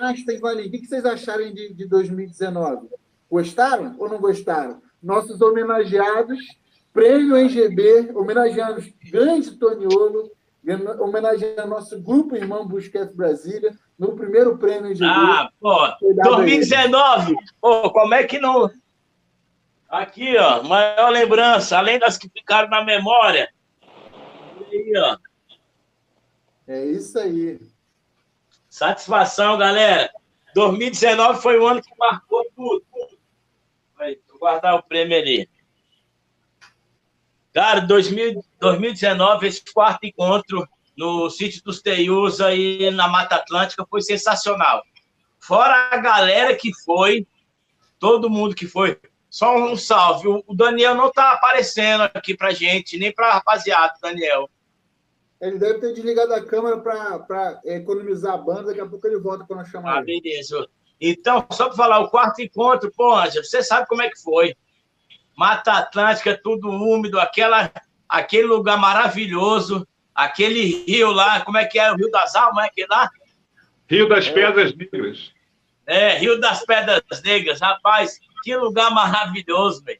Einstein, 0.00 0.38
Valim, 0.38 0.66
o 0.66 0.70
que 0.70 0.86
vocês 0.86 1.04
acharam 1.04 1.52
de, 1.52 1.74
de 1.74 1.86
2019? 1.86 2.88
Gostaram 3.30 3.94
ou 3.98 4.08
não 4.08 4.18
gostaram? 4.18 4.80
Nossos 5.02 5.42
homenageados, 5.42 6.38
prêmio 6.94 7.36
NGB, 7.36 8.12
homenageando 8.14 8.82
grande 9.10 9.50
Toniolo, 9.50 10.32
homenageando 10.98 11.66
nosso 11.66 12.00
grupo 12.00 12.34
Irmão 12.34 12.66
Busquets 12.66 13.14
Brasília, 13.14 13.76
no 13.98 14.16
primeiro 14.16 14.56
prêmio 14.56 14.86
NGB. 14.86 15.04
Ah, 15.04 15.50
pô, 15.60 15.76
Cuidado 15.98 16.28
aí. 16.28 16.36
2019. 16.36 17.36
Pô, 17.60 17.90
como 17.90 18.14
é 18.14 18.24
que 18.24 18.38
não. 18.38 18.70
Aqui, 19.90 20.38
ó, 20.38 20.62
maior 20.62 21.10
lembrança, 21.10 21.76
além 21.76 21.98
das 21.98 22.16
que 22.16 22.30
ficaram 22.30 22.70
na 22.70 22.82
memória. 22.82 23.50
Aí, 24.70 24.92
ó. 24.96 25.18
É 26.66 26.86
isso 26.86 27.18
aí. 27.18 27.60
Satisfação, 28.72 29.58
galera. 29.58 30.10
2019 30.54 31.42
foi 31.42 31.58
o 31.58 31.66
ano 31.66 31.82
que 31.82 31.90
marcou 31.98 32.42
tudo. 32.56 32.82
Vai, 33.94 34.16
vou 34.26 34.38
guardar 34.38 34.76
o 34.76 34.82
prêmio 34.82 35.14
ali. 35.14 35.46
Cara, 37.52 37.82
2000, 37.82 38.42
2019, 38.58 39.46
esse 39.46 39.62
quarto 39.74 40.06
encontro 40.06 40.66
no 40.96 41.28
sítio 41.28 41.62
dos 41.62 41.82
Teius 41.82 42.40
aí 42.40 42.90
na 42.92 43.08
Mata 43.08 43.36
Atlântica 43.36 43.84
foi 43.84 44.00
sensacional. 44.00 44.82
Fora 45.38 45.90
a 45.92 45.98
galera 45.98 46.56
que 46.56 46.72
foi, 46.82 47.26
todo 47.98 48.30
mundo 48.30 48.54
que 48.54 48.66
foi. 48.66 48.98
Só 49.28 49.54
um 49.54 49.76
salve. 49.76 50.28
O 50.28 50.42
o 50.46 50.54
Daniel 50.54 50.94
não 50.94 51.12
tá 51.12 51.32
aparecendo 51.32 52.04
aqui 52.04 52.34
pra 52.34 52.54
gente, 52.54 52.96
nem 52.96 53.12
pra 53.12 53.34
rapaziada, 53.34 53.92
Daniel. 54.00 54.48
Ele 55.42 55.58
deve 55.58 55.80
ter 55.80 55.92
desligado 55.92 56.32
a 56.32 56.40
câmera 56.40 56.78
para 56.78 57.60
economizar 57.64 58.34
a 58.34 58.38
banda, 58.38 58.68
daqui 58.68 58.80
a 58.80 58.86
pouco 58.86 59.04
ele 59.08 59.18
volta 59.18 59.44
quando 59.44 59.58
eu 59.58 59.66
chamar 59.66 59.98
ah, 59.98 60.00
beleza. 60.00 60.68
Então, 61.00 61.44
só 61.50 61.66
para 61.66 61.76
falar, 61.76 61.98
o 61.98 62.10
quarto 62.10 62.40
encontro, 62.40 62.92
pô, 62.96 63.12
Ângelo, 63.12 63.44
você 63.44 63.60
sabe 63.60 63.88
como 63.88 64.02
é 64.02 64.08
que 64.08 64.22
foi. 64.22 64.54
Mata 65.36 65.72
Atlântica, 65.72 66.38
tudo 66.40 66.70
úmido, 66.70 67.18
aquela, 67.18 67.72
aquele 68.08 68.46
lugar 68.46 68.78
maravilhoso, 68.78 69.84
aquele 70.14 70.84
rio 70.84 71.10
lá, 71.10 71.40
como 71.40 71.58
é 71.58 71.66
que 71.66 71.76
é? 71.76 71.90
O 71.90 71.96
Rio 71.96 72.08
das 72.12 72.36
Almas, 72.36 72.66
é 72.66 72.68
aquele 72.68 72.86
lá? 72.88 73.10
Rio 73.90 74.08
das 74.08 74.28
é. 74.28 74.32
Pedras 74.32 74.72
Negras. 74.76 75.32
É, 75.84 76.18
Rio 76.18 76.40
das 76.40 76.64
Pedras 76.64 77.20
Negras, 77.24 77.60
rapaz, 77.60 78.20
que 78.44 78.54
lugar 78.54 78.92
maravilhoso, 78.92 79.82
velho. 79.82 79.98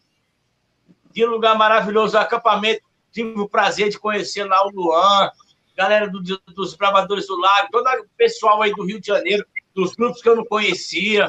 Que 1.12 1.26
lugar 1.26 1.59
maravilhoso, 1.59 2.16
o 2.16 2.20
acampamento. 2.20 2.91
Tive 3.12 3.38
o 3.38 3.48
prazer 3.48 3.90
de 3.90 3.98
conhecer 3.98 4.44
lá 4.44 4.66
o 4.66 4.70
Luan, 4.70 5.30
galera 5.76 6.08
do, 6.08 6.20
dos 6.20 6.74
Bravadores 6.74 7.26
do 7.26 7.38
Lago, 7.38 7.68
todo 7.70 7.86
o 7.86 8.08
pessoal 8.16 8.62
aí 8.62 8.74
do 8.74 8.84
Rio 8.84 9.00
de 9.00 9.06
Janeiro, 9.06 9.46
dos 9.74 9.94
grupos 9.94 10.22
que 10.22 10.28
eu 10.28 10.36
não 10.36 10.44
conhecia. 10.44 11.28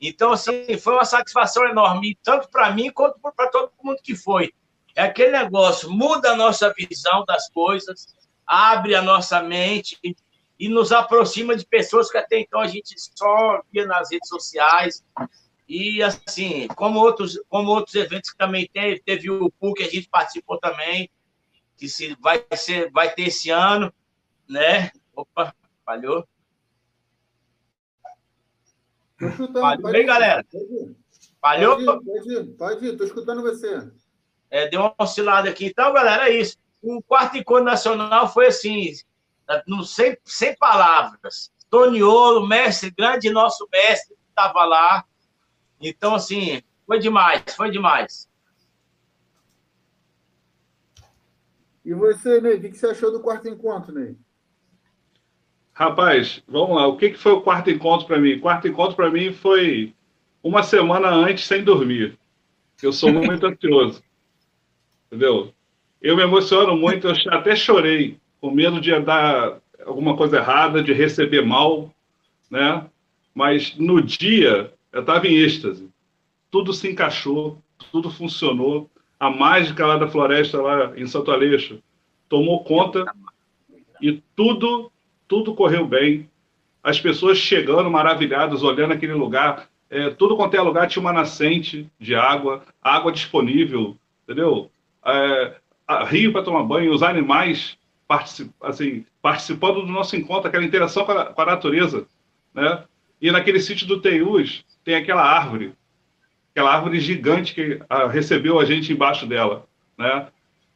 Então, 0.00 0.32
assim, 0.32 0.78
foi 0.78 0.94
uma 0.94 1.04
satisfação 1.04 1.64
enorme, 1.66 2.16
tanto 2.22 2.48
para 2.48 2.70
mim 2.70 2.90
quanto 2.90 3.18
para 3.20 3.50
todo 3.50 3.72
mundo 3.82 3.98
que 4.02 4.14
foi. 4.14 4.52
É 4.94 5.02
aquele 5.02 5.32
negócio, 5.32 5.90
muda 5.90 6.32
a 6.32 6.36
nossa 6.36 6.72
visão 6.76 7.24
das 7.26 7.48
coisas, 7.50 8.06
abre 8.46 8.94
a 8.94 9.02
nossa 9.02 9.42
mente 9.42 9.98
e 10.58 10.68
nos 10.68 10.90
aproxima 10.90 11.54
de 11.54 11.64
pessoas 11.64 12.10
que 12.10 12.18
até 12.18 12.40
então 12.40 12.60
a 12.60 12.66
gente 12.66 12.94
só 13.16 13.62
via 13.72 13.86
nas 13.86 14.10
redes 14.10 14.28
sociais. 14.28 15.04
E, 15.68 16.02
assim, 16.02 16.66
como 16.68 16.98
outros, 16.98 17.38
como 17.48 17.70
outros 17.70 17.94
eventos 17.94 18.30
que 18.30 18.38
também 18.38 18.68
teve, 18.72 19.00
teve 19.00 19.30
o 19.30 19.50
PUC 19.50 19.74
que 19.76 19.82
a 19.82 19.90
gente 19.90 20.08
participou 20.08 20.58
também, 20.58 21.10
que 21.76 21.88
se, 21.88 22.16
vai, 22.20 22.42
ser, 22.54 22.90
vai 22.90 23.12
ter 23.12 23.24
esse 23.24 23.50
ano, 23.50 23.92
né? 24.48 24.90
Opa, 25.14 25.54
falhou. 25.84 26.26
Tô 29.18 29.28
escutando. 29.28 29.60
Falhou 29.60 29.92
bem, 29.92 30.06
galera? 30.06 30.46
Falhou? 31.40 31.76
Pode 31.84 32.32
ir, 32.32 32.44
pode 32.56 32.86
ir, 32.86 32.94
ir, 32.94 32.96
tô 32.96 33.04
escutando 33.04 33.42
você. 33.42 33.90
É, 34.50 34.68
deu 34.68 34.80
uma 34.80 34.94
oscilada 34.98 35.50
aqui. 35.50 35.66
Então, 35.66 35.92
galera, 35.92 36.30
é 36.30 36.40
isso. 36.40 36.56
O 36.80 37.02
quarto 37.02 37.36
encontro 37.36 37.64
nacional 37.64 38.32
foi 38.32 38.46
assim, 38.46 38.92
não, 39.66 39.82
sem, 39.82 40.16
sem 40.24 40.56
palavras. 40.56 41.52
Toniolo, 41.68 42.46
mestre, 42.46 42.90
grande 42.90 43.30
nosso 43.30 43.68
mestre, 43.70 44.16
estava 44.30 44.64
lá. 44.64 45.04
Então, 45.80 46.14
assim, 46.14 46.62
foi 46.86 46.98
demais, 46.98 47.42
foi 47.56 47.70
demais. 47.70 48.28
E 51.84 51.94
você, 51.94 52.40
Ney, 52.40 52.56
o 52.56 52.60
que 52.60 52.74
você 52.74 52.86
achou 52.88 53.10
do 53.10 53.20
quarto 53.20 53.48
encontro, 53.48 53.92
Ney? 53.92 54.16
Rapaz, 55.72 56.42
vamos 56.48 56.76
lá. 56.76 56.86
O 56.86 56.96
que 56.96 57.14
foi 57.14 57.32
o 57.32 57.40
quarto 57.40 57.70
encontro 57.70 58.06
para 58.06 58.18
mim? 58.18 58.34
O 58.34 58.40
quarto 58.40 58.66
encontro 58.66 58.96
para 58.96 59.10
mim 59.10 59.32
foi 59.32 59.94
uma 60.42 60.62
semana 60.62 61.08
antes 61.08 61.46
sem 61.46 61.62
dormir. 61.62 62.18
Eu 62.82 62.92
sou 62.92 63.12
muito 63.12 63.46
ansioso. 63.46 64.02
Entendeu? 65.06 65.52
Eu 66.02 66.16
me 66.16 66.22
emociono 66.22 66.76
muito, 66.76 67.08
eu 67.08 67.14
até 67.32 67.56
chorei, 67.56 68.18
com 68.40 68.50
medo 68.50 68.80
de 68.80 68.98
dar 69.00 69.60
alguma 69.84 70.16
coisa 70.16 70.36
errada, 70.38 70.82
de 70.82 70.92
receber 70.92 71.42
mal, 71.42 71.92
né? 72.50 72.86
Mas 73.34 73.76
no 73.76 74.02
dia 74.02 74.72
eu 74.92 75.00
estava 75.00 75.26
em 75.26 75.36
êxtase. 75.36 75.88
Tudo 76.50 76.72
se 76.72 76.90
encaixou, 76.90 77.62
tudo 77.90 78.10
funcionou. 78.10 78.90
A 79.18 79.30
mágica 79.30 79.86
lá 79.86 79.96
da 79.96 80.08
floresta, 80.08 80.60
lá 80.62 80.96
em 80.96 81.06
Santo 81.06 81.30
Aleixo, 81.30 81.82
tomou 82.28 82.62
conta 82.62 83.04
e 84.00 84.22
tudo 84.34 84.90
tudo 85.26 85.54
correu 85.54 85.86
bem. 85.86 86.28
As 86.82 86.98
pessoas 86.98 87.36
chegando 87.36 87.90
maravilhadas, 87.90 88.62
olhando 88.62 88.94
aquele 88.94 89.12
lugar. 89.12 89.68
É, 89.90 90.10
tudo 90.10 90.36
quanto 90.36 90.54
é 90.54 90.60
lugar 90.60 90.88
tinha 90.88 91.00
uma 91.00 91.12
nascente 91.12 91.90
de 91.98 92.14
água, 92.14 92.62
água 92.82 93.12
disponível, 93.12 93.96
entendeu? 94.24 94.70
É, 95.04 95.56
rio 96.06 96.32
para 96.32 96.42
tomar 96.42 96.62
banho, 96.62 96.92
os 96.92 97.02
animais 97.02 97.76
particip, 98.06 98.50
assim, 98.62 99.04
participando 99.20 99.82
do 99.82 99.92
nosso 99.92 100.16
encontro, 100.16 100.48
aquela 100.48 100.64
interação 100.64 101.04
com 101.04 101.12
a, 101.12 101.26
com 101.26 101.40
a 101.42 101.46
natureza. 101.46 102.06
Né? 102.54 102.84
E 103.20 103.30
naquele 103.30 103.60
sítio 103.60 103.86
do 103.86 104.00
Teius 104.00 104.64
tem 104.84 104.94
aquela 104.94 105.22
árvore, 105.22 105.72
aquela 106.50 106.74
árvore 106.74 107.00
gigante 107.00 107.54
que 107.54 107.80
ah, 107.88 108.06
recebeu 108.08 108.58
a 108.58 108.64
gente 108.64 108.92
embaixo 108.92 109.26
dela. 109.26 109.66
Né? 109.96 110.28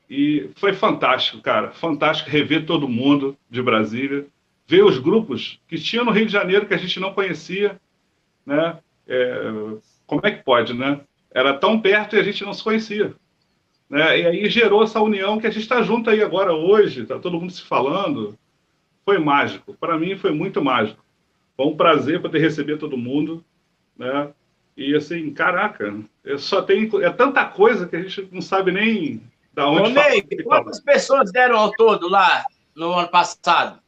E 0.09 0.51
foi 0.57 0.73
fantástico, 0.73 1.41
cara, 1.41 1.71
fantástico 1.73 2.31
rever 2.31 2.67
todo 2.67 2.89
mundo 2.89 3.37
de 3.49 3.63
Brasília 3.63 4.27
ver 4.67 4.85
os 4.85 4.99
grupos 4.99 5.61
que 5.69 5.79
tinha 5.79 6.05
no 6.05 6.11
Rio 6.11 6.27
de 6.27 6.33
Janeiro 6.33 6.67
que 6.67 6.75
a 6.75 6.79
gente 6.79 6.99
não 6.99 7.13
conhecia, 7.13 7.79
né? 8.47 8.79
É, 9.07 9.53
como 10.07 10.23
é 10.25 10.31
que 10.31 10.43
pode, 10.43 10.73
né? 10.73 11.01
Era 11.31 11.53
tão 11.53 11.81
perto 11.81 12.17
e 12.17 12.19
a 12.19 12.23
gente 12.23 12.45
não 12.45 12.55
se 12.55 12.63
conhecia. 12.63 13.15
Né? 13.89 14.21
E 14.21 14.27
aí 14.27 14.49
gerou 14.49 14.83
essa 14.83 15.01
união 15.01 15.39
que 15.39 15.47
a 15.47 15.51
gente 15.51 15.63
está 15.63 15.83
junto 15.83 16.09
aí 16.09 16.23
agora 16.23 16.55
hoje, 16.55 17.03
está 17.03 17.19
todo 17.19 17.39
mundo 17.39 17.53
se 17.53 17.63
falando. 17.63 18.39
Foi 19.05 19.19
mágico. 19.19 19.75
Para 19.79 19.99
mim 19.99 20.17
foi 20.17 20.33
muito 20.33 20.63
mágico. 20.65 21.05
Foi 21.55 21.67
um 21.67 21.77
prazer 21.77 22.23
poder 22.23 22.39
receber 22.39 22.79
todo 22.79 22.97
mundo, 22.97 23.45
né? 23.97 24.33
E 24.77 24.95
assim, 24.95 25.33
caraca, 25.33 25.95
é 26.25 26.39
só 26.39 26.63
tem 26.63 26.91
é 27.03 27.11
tanta 27.11 27.45
coisa 27.45 27.87
que 27.87 27.97
a 27.97 28.03
gente 28.03 28.29
não 28.33 28.41
sabe 28.41 28.73
nem 28.73 29.23
da 29.53 29.69
onde. 29.69 29.91
Ô, 29.91 29.93
Ney, 29.93 30.23
quantas 30.45 30.81
pessoas 30.81 31.31
deram 31.31 31.59
ao 31.59 31.73
todo 31.73 32.09
lá 32.09 32.45
no 32.75 32.93
ano 32.93 33.09
passado? 33.09 33.81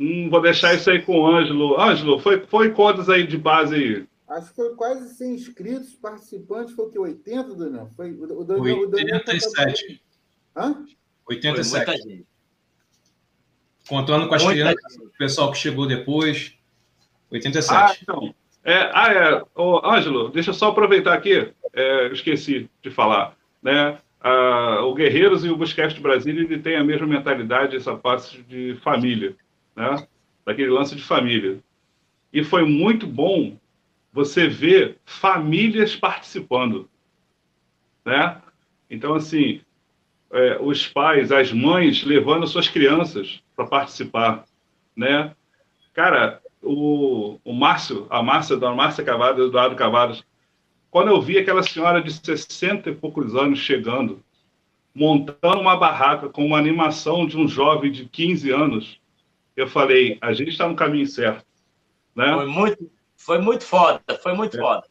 Hum, 0.00 0.28
vou 0.30 0.40
deixar 0.40 0.74
isso 0.74 0.90
aí 0.90 1.02
com 1.02 1.20
o 1.20 1.26
Ângelo. 1.26 1.80
Ângelo, 1.80 2.18
foi, 2.18 2.46
foi 2.46 2.72
quantos 2.72 3.08
aí 3.08 3.26
de 3.26 3.36
base 3.36 3.74
aí? 3.74 4.06
Acho 4.26 4.48
que 4.48 4.56
foi 4.56 4.74
quase 4.74 5.14
100 5.16 5.34
inscritos, 5.34 5.94
participantes, 5.94 6.74
foi 6.74 6.86
o 6.86 6.90
que? 6.90 6.98
80, 6.98 7.54
Daniel? 7.54 7.90
Foi, 7.94 8.10
o 8.12 8.42
Daniel, 8.42 8.88
87. 8.90 10.02
Hã? 10.56 10.84
87. 11.28 12.26
Contando 13.86 14.28
com 14.28 14.34
as 14.34 14.42
Muita 14.42 14.60
crianças, 14.60 14.92
gente. 14.94 15.06
o 15.06 15.18
pessoal 15.18 15.52
que 15.52 15.58
chegou 15.58 15.86
depois. 15.86 16.54
87. 17.30 17.74
Ah, 17.74 17.96
então. 18.00 18.34
É, 18.64 18.90
ah, 18.94 19.12
é. 19.12 19.42
Ô, 19.54 19.86
Ângelo, 19.86 20.30
deixa 20.30 20.50
eu 20.50 20.54
só 20.54 20.70
aproveitar 20.70 21.12
aqui. 21.12 21.52
É, 21.72 22.06
esqueci 22.08 22.68
de 22.82 22.90
falar. 22.90 23.36
Né? 23.62 23.98
Ah, 24.20 24.80
o 24.84 24.94
Guerreiros 24.94 25.44
e 25.44 25.50
o 25.50 25.56
Busquets 25.56 25.94
de 25.94 26.00
Brasília 26.00 26.42
ele 26.42 26.58
tem 26.58 26.76
a 26.76 26.84
mesma 26.84 27.06
mentalidade, 27.06 27.76
essa 27.76 27.94
parte 27.94 28.42
de 28.42 28.74
família 28.82 29.36
né? 29.76 30.06
daquele 30.46 30.70
lance 30.70 30.96
de 30.96 31.02
família. 31.02 31.58
E 32.32 32.42
foi 32.42 32.64
muito 32.64 33.06
bom 33.06 33.56
você 34.10 34.48
ver 34.48 34.96
famílias 35.04 35.94
participando. 35.94 36.88
Né? 38.04 38.40
Então, 38.88 39.14
assim, 39.14 39.60
é, 40.32 40.58
os 40.60 40.86
pais, 40.86 41.30
as 41.30 41.52
mães 41.52 42.02
levando 42.02 42.46
suas 42.46 42.68
crianças 42.68 43.42
para 43.54 43.66
participar. 43.66 44.44
Né? 44.96 45.34
Cara, 45.92 46.40
o, 46.64 47.38
o 47.44 47.52
Márcio, 47.52 48.06
a 48.10 48.22
Márcia, 48.22 48.56
da 48.56 48.72
Márcia 48.72 49.04
Cavadas, 49.04 49.46
Eduardo 49.46 49.76
Cavadas, 49.76 50.24
quando 50.90 51.08
eu 51.08 51.20
vi 51.20 51.38
aquela 51.38 51.62
senhora 51.62 52.00
de 52.00 52.12
60 52.12 52.90
e 52.90 52.94
poucos 52.94 53.34
anos 53.34 53.58
chegando, 53.58 54.22
montando 54.94 55.60
uma 55.60 55.76
barraca 55.76 56.28
com 56.28 56.46
uma 56.46 56.58
animação 56.58 57.26
de 57.26 57.36
um 57.36 57.48
jovem 57.48 57.90
de 57.90 58.06
15 58.06 58.50
anos, 58.50 59.00
eu 59.56 59.66
falei, 59.66 60.18
a 60.20 60.32
gente 60.32 60.50
está 60.50 60.68
no 60.68 60.76
caminho 60.76 61.06
certo. 61.06 61.44
Né? 62.14 62.32
Foi, 62.32 62.46
muito, 62.46 62.90
foi 63.16 63.38
muito 63.38 63.64
foda, 63.64 64.00
foi 64.22 64.34
muito 64.34 64.56
é. 64.56 64.60
foda. 64.60 64.84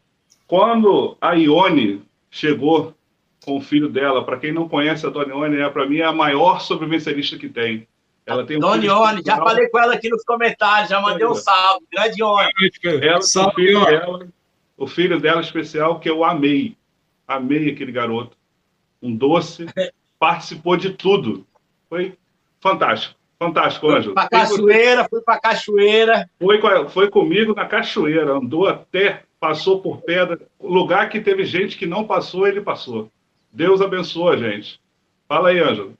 Quando 0.46 1.18
a 1.22 1.34
Ione 1.34 2.04
chegou 2.30 2.94
com 3.46 3.58
o 3.58 3.62
filho 3.62 3.90
dela, 3.90 4.26
para 4.26 4.38
quem 4.38 4.52
não 4.52 4.68
conhece 4.68 5.06
a 5.06 5.10
Dona 5.10 5.34
Ione, 5.34 5.58
é, 5.58 5.70
para 5.70 5.88
mim 5.88 5.98
é 5.98 6.06
a 6.06 6.14
maior 6.14 6.60
sobrevivencialista 6.60 7.38
que 7.38 7.50
tem. 7.50 7.88
Ela 8.26 8.46
tem 8.46 8.58
um 8.58 8.60
Dona 8.62 8.86
Ione, 8.86 9.22
já 9.26 9.38
falei 9.38 9.68
com 9.68 9.80
ela 9.80 9.94
aqui 9.94 10.10
nos 10.10 10.24
comentários, 10.24 10.90
já 10.90 11.02
mandei 11.02 11.26
um 11.28 11.36
salve, 11.36 11.86
grande 11.92 12.22
Ione. 12.22 12.50
Ela, 13.02 13.22
salve, 13.22 13.52
o, 13.52 13.56
filho 13.56 13.86
dela, 13.86 14.28
o 14.78 14.88
filho 14.88 15.20
dela 15.20 15.42
especial, 15.42 16.00
que 16.00 16.10
eu 16.10 16.24
amei, 16.24 16.78
amei 17.28 17.70
aquele 17.70 17.92
garoto. 17.92 18.38
Um 19.02 19.16
doce, 19.16 19.66
participou 20.18 20.78
de 20.78 20.92
tudo. 20.92 21.46
Foi 21.90 22.18
fantástico. 22.62 23.16
Fantástico, 23.38 23.90
Ângelo. 23.90 24.16
Para 24.16 24.30
cachoeira, 24.30 25.08
foi 25.10 25.22
para 25.22 25.40
cachoeira. 25.40 26.30
Foi, 26.40 26.60
foi 26.90 27.10
comigo 27.10 27.54
na 27.54 27.66
cachoeira, 27.66 28.38
andou 28.38 28.68
até, 28.68 29.24
passou 29.38 29.82
por 29.82 30.02
pedra. 30.02 30.40
Lugar 30.62 31.10
que 31.10 31.20
teve 31.20 31.44
gente 31.44 31.78
que 31.78 31.86
não 31.86 32.06
passou, 32.06 32.48
ele 32.48 32.62
passou. 32.62 33.12
Deus 33.52 33.82
abençoa 33.82 34.36
a 34.36 34.38
gente. 34.38 34.80
Fala 35.28 35.50
aí, 35.50 35.60
Ângelo. 35.60 35.94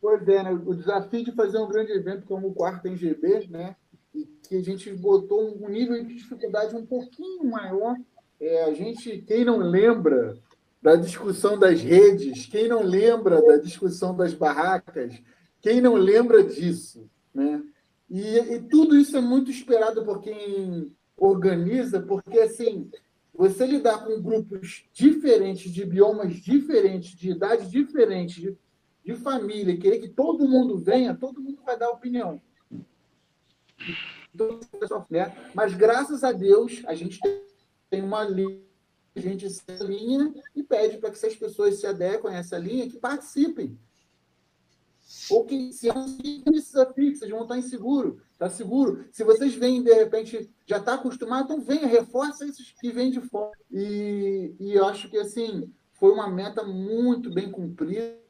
Pois 0.00 0.26
é, 0.28 0.42
né? 0.42 0.52
o 0.52 0.74
desafio 0.74 1.24
de 1.24 1.32
fazer 1.32 1.58
um 1.58 1.68
grande 1.68 1.92
evento 1.92 2.26
como 2.26 2.48
o 2.48 2.54
Quarto 2.54 2.88
em 2.88 2.96
GB, 2.96 3.48
né? 3.48 3.76
E 4.14 4.24
que 4.24 4.56
a 4.56 4.62
gente 4.62 4.90
botou 4.94 5.62
um 5.62 5.68
nível 5.68 6.02
de 6.02 6.14
dificuldade 6.14 6.74
um 6.74 6.86
pouquinho 6.86 7.44
maior. 7.44 7.96
É, 8.40 8.64
a 8.64 8.72
gente, 8.72 9.18
quem 9.18 9.44
não 9.44 9.58
lembra 9.58 10.38
da 10.80 10.96
discussão 10.96 11.58
das 11.58 11.82
redes, 11.82 12.46
quem 12.46 12.66
não 12.66 12.82
lembra 12.82 13.42
da 13.42 13.58
discussão 13.58 14.16
das 14.16 14.32
barracas, 14.32 15.20
Quem 15.60 15.80
não 15.80 15.94
lembra 15.94 16.42
disso? 16.42 17.06
Né? 17.34 17.62
E, 18.08 18.38
e 18.38 18.60
tudo 18.62 18.96
isso 18.96 19.16
é 19.16 19.20
muito 19.20 19.50
esperado 19.50 20.02
por 20.04 20.22
quem 20.22 20.90
organiza, 21.18 22.00
porque 22.00 22.40
assim, 22.40 22.90
você 23.34 23.66
lidar 23.66 24.04
com 24.04 24.22
grupos 24.22 24.84
diferentes, 24.92 25.70
de 25.70 25.84
biomas 25.84 26.34
diferentes, 26.34 27.10
de 27.10 27.30
idades 27.30 27.70
diferentes, 27.70 28.54
de, 29.04 29.14
família, 29.14 29.76
querer 29.76 29.98
que 29.98 30.08
todo 30.08 30.48
mundo 30.48 30.78
venha, 30.78 31.14
todo 31.14 31.40
mundo 31.40 31.62
vai 31.64 31.78
dar 31.78 31.90
opinião. 31.90 32.40
Então? 34.34 34.60
Mas 35.54 35.74
graças 35.74 36.22
a 36.22 36.32
Deus, 36.32 36.82
a 36.86 36.94
gente 36.94 37.18
tem 37.88 38.02
uma 38.02 38.22
linha, 38.24 38.60
a 39.16 39.20
gente 39.20 39.46
a 39.46 39.84
linha 39.84 40.32
e 40.54 40.62
pede 40.62 40.98
para 40.98 41.10
que 41.10 41.16
essas 41.16 41.34
pessoas 41.34 41.80
se 41.80 41.86
adequem 41.86 42.30
a 42.30 42.38
essa 42.38 42.56
linha, 42.56 42.88
que 42.88 42.98
participem. 42.98 43.78
Ou 45.28 45.44
que 45.44 45.72
se 45.72 45.88
desafio, 46.44 47.12
que 47.12 47.16
vocês 47.16 47.30
vão 47.30 47.42
estar 47.42 47.58
inseguro, 47.58 48.22
está 48.32 48.48
seguro. 48.48 49.04
Se 49.10 49.24
vocês 49.24 49.54
vêm, 49.54 49.82
de 49.82 49.92
repente, 49.92 50.48
já 50.64 50.78
está 50.78 50.94
acostumado, 50.94 51.44
então 51.44 51.60
venha, 51.60 51.86
reforça 51.86 52.46
esses 52.46 52.72
que 52.80 52.92
vêm 52.92 53.10
de 53.10 53.20
fora. 53.20 53.58
E, 53.70 54.54
e 54.60 54.72
eu 54.72 54.84
acho 54.86 55.10
que, 55.10 55.18
assim, 55.18 55.72
foi 55.94 56.12
uma 56.12 56.30
meta 56.30 56.62
muito 56.62 57.30
bem 57.32 57.50
cumprida. 57.50 58.20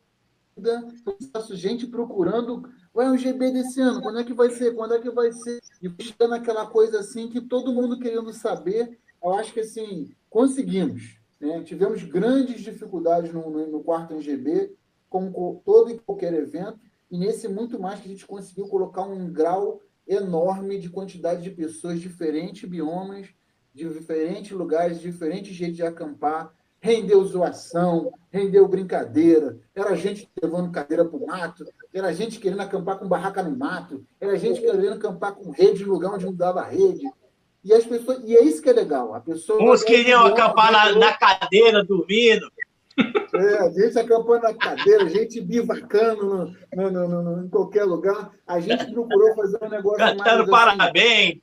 Gente 1.55 1.87
procurando 1.87 2.63
Ué, 2.93 3.09
o 3.09 3.17
GB 3.17 3.53
desse 3.53 3.81
ano, 3.81 4.03
quando 4.03 4.19
é 4.19 4.25
que 4.25 4.35
vai 4.35 4.51
ser? 4.51 4.75
Quando 4.75 4.95
é 4.95 5.01
que 5.01 5.11
vai 5.11 5.31
ser? 5.31 5.61
E 5.81 5.89
buscando 5.89 6.35
aquela 6.35 6.67
coisa 6.67 6.99
assim 6.99 7.29
que 7.29 7.41
todo 7.41 7.73
mundo 7.73 7.99
querendo 8.01 8.33
saber. 8.33 8.99
Eu 9.23 9.33
acho 9.35 9.53
que 9.53 9.61
assim, 9.61 10.11
conseguimos. 10.29 11.21
Né? 11.41 11.63
Tivemos 11.63 12.03
grandes 12.03 12.61
dificuldades 12.63 13.33
no, 13.33 13.49
no, 13.49 13.71
no 13.71 13.85
quarto 13.85 14.13
NGB, 14.15 14.75
como 15.09 15.63
todo 15.65 15.91
e 15.91 15.99
qualquer 15.99 16.35
evento, 16.35 16.81
e 17.09 17.17
nesse 17.17 17.47
muito 17.47 17.79
mais 17.79 18.01
que 18.01 18.09
a 18.09 18.11
gente 18.11 18.27
conseguiu 18.27 18.67
colocar 18.67 19.03
um 19.03 19.33
grau 19.33 19.81
enorme 20.07 20.79
de 20.79 20.89
quantidade 20.89 21.43
de 21.43 21.51
pessoas, 21.51 22.01
diferentes 22.01 22.69
biomas, 22.69 23.29
de 23.73 23.89
diferentes 23.89 24.51
lugares, 24.51 25.01
diferentes 25.01 25.55
jeitos 25.55 25.77
de 25.77 25.85
acampar, 25.85 26.53
rendeu 26.81 27.23
zoação, 27.25 28.13
rendeu 28.33 28.67
brincadeira, 28.67 29.59
era 29.75 29.95
gente 29.95 30.29
levando 30.43 30.73
cadeira 30.73 31.05
para 31.05 31.17
o 31.17 31.27
mato, 31.27 31.65
era 31.93 32.13
gente 32.13 32.41
querendo 32.41 32.63
acampar 32.63 32.99
com 32.99 33.07
barraca 33.07 33.43
no 33.43 33.57
mato, 33.57 34.05
era 34.21 34.37
gente 34.39 34.61
querendo 34.61 34.95
acampar 34.95 35.35
com 35.35 35.51
rede 35.51 35.85
no 35.85 35.93
lugar 35.93 36.15
onde 36.15 36.25
não 36.25 36.35
dava 36.35 36.63
rede. 36.63 37.05
E 37.63 37.75
as 37.75 37.85
pessoas, 37.85 38.23
e 38.25 38.35
é 38.35 38.43
isso 38.43 38.63
que 38.63 38.71
é 38.71 38.73
legal. 38.73 39.15
A 39.15 39.21
pessoa 39.21 39.63
Uns 39.63 39.85
queriam 39.85 40.25
acampar 40.25 40.73
na, 40.73 40.93
na, 40.97 41.13
cadeira, 41.13 41.85
dormindo. 41.85 42.51
É, 43.35 43.71
gente 43.73 43.99
acampando 43.99 44.43
na 44.43 44.55
cadeira, 44.55 45.07
gente 45.09 45.41
bivacando 45.43 46.55
no, 46.75 46.91
no, 46.91 47.09
no, 47.09 47.23
no, 47.23 47.45
em 47.45 47.49
qualquer 47.51 47.85
lugar. 47.85 48.31
A 48.47 48.61
gente 48.61 48.91
procurou 48.91 49.35
fazer 49.35 49.59
um 49.63 49.69
negócio 49.69 49.99
Cantando 49.99 50.25
mais, 50.25 50.41
assim, 50.41 50.51
parabéns. 50.51 51.29
Assim, 51.29 51.41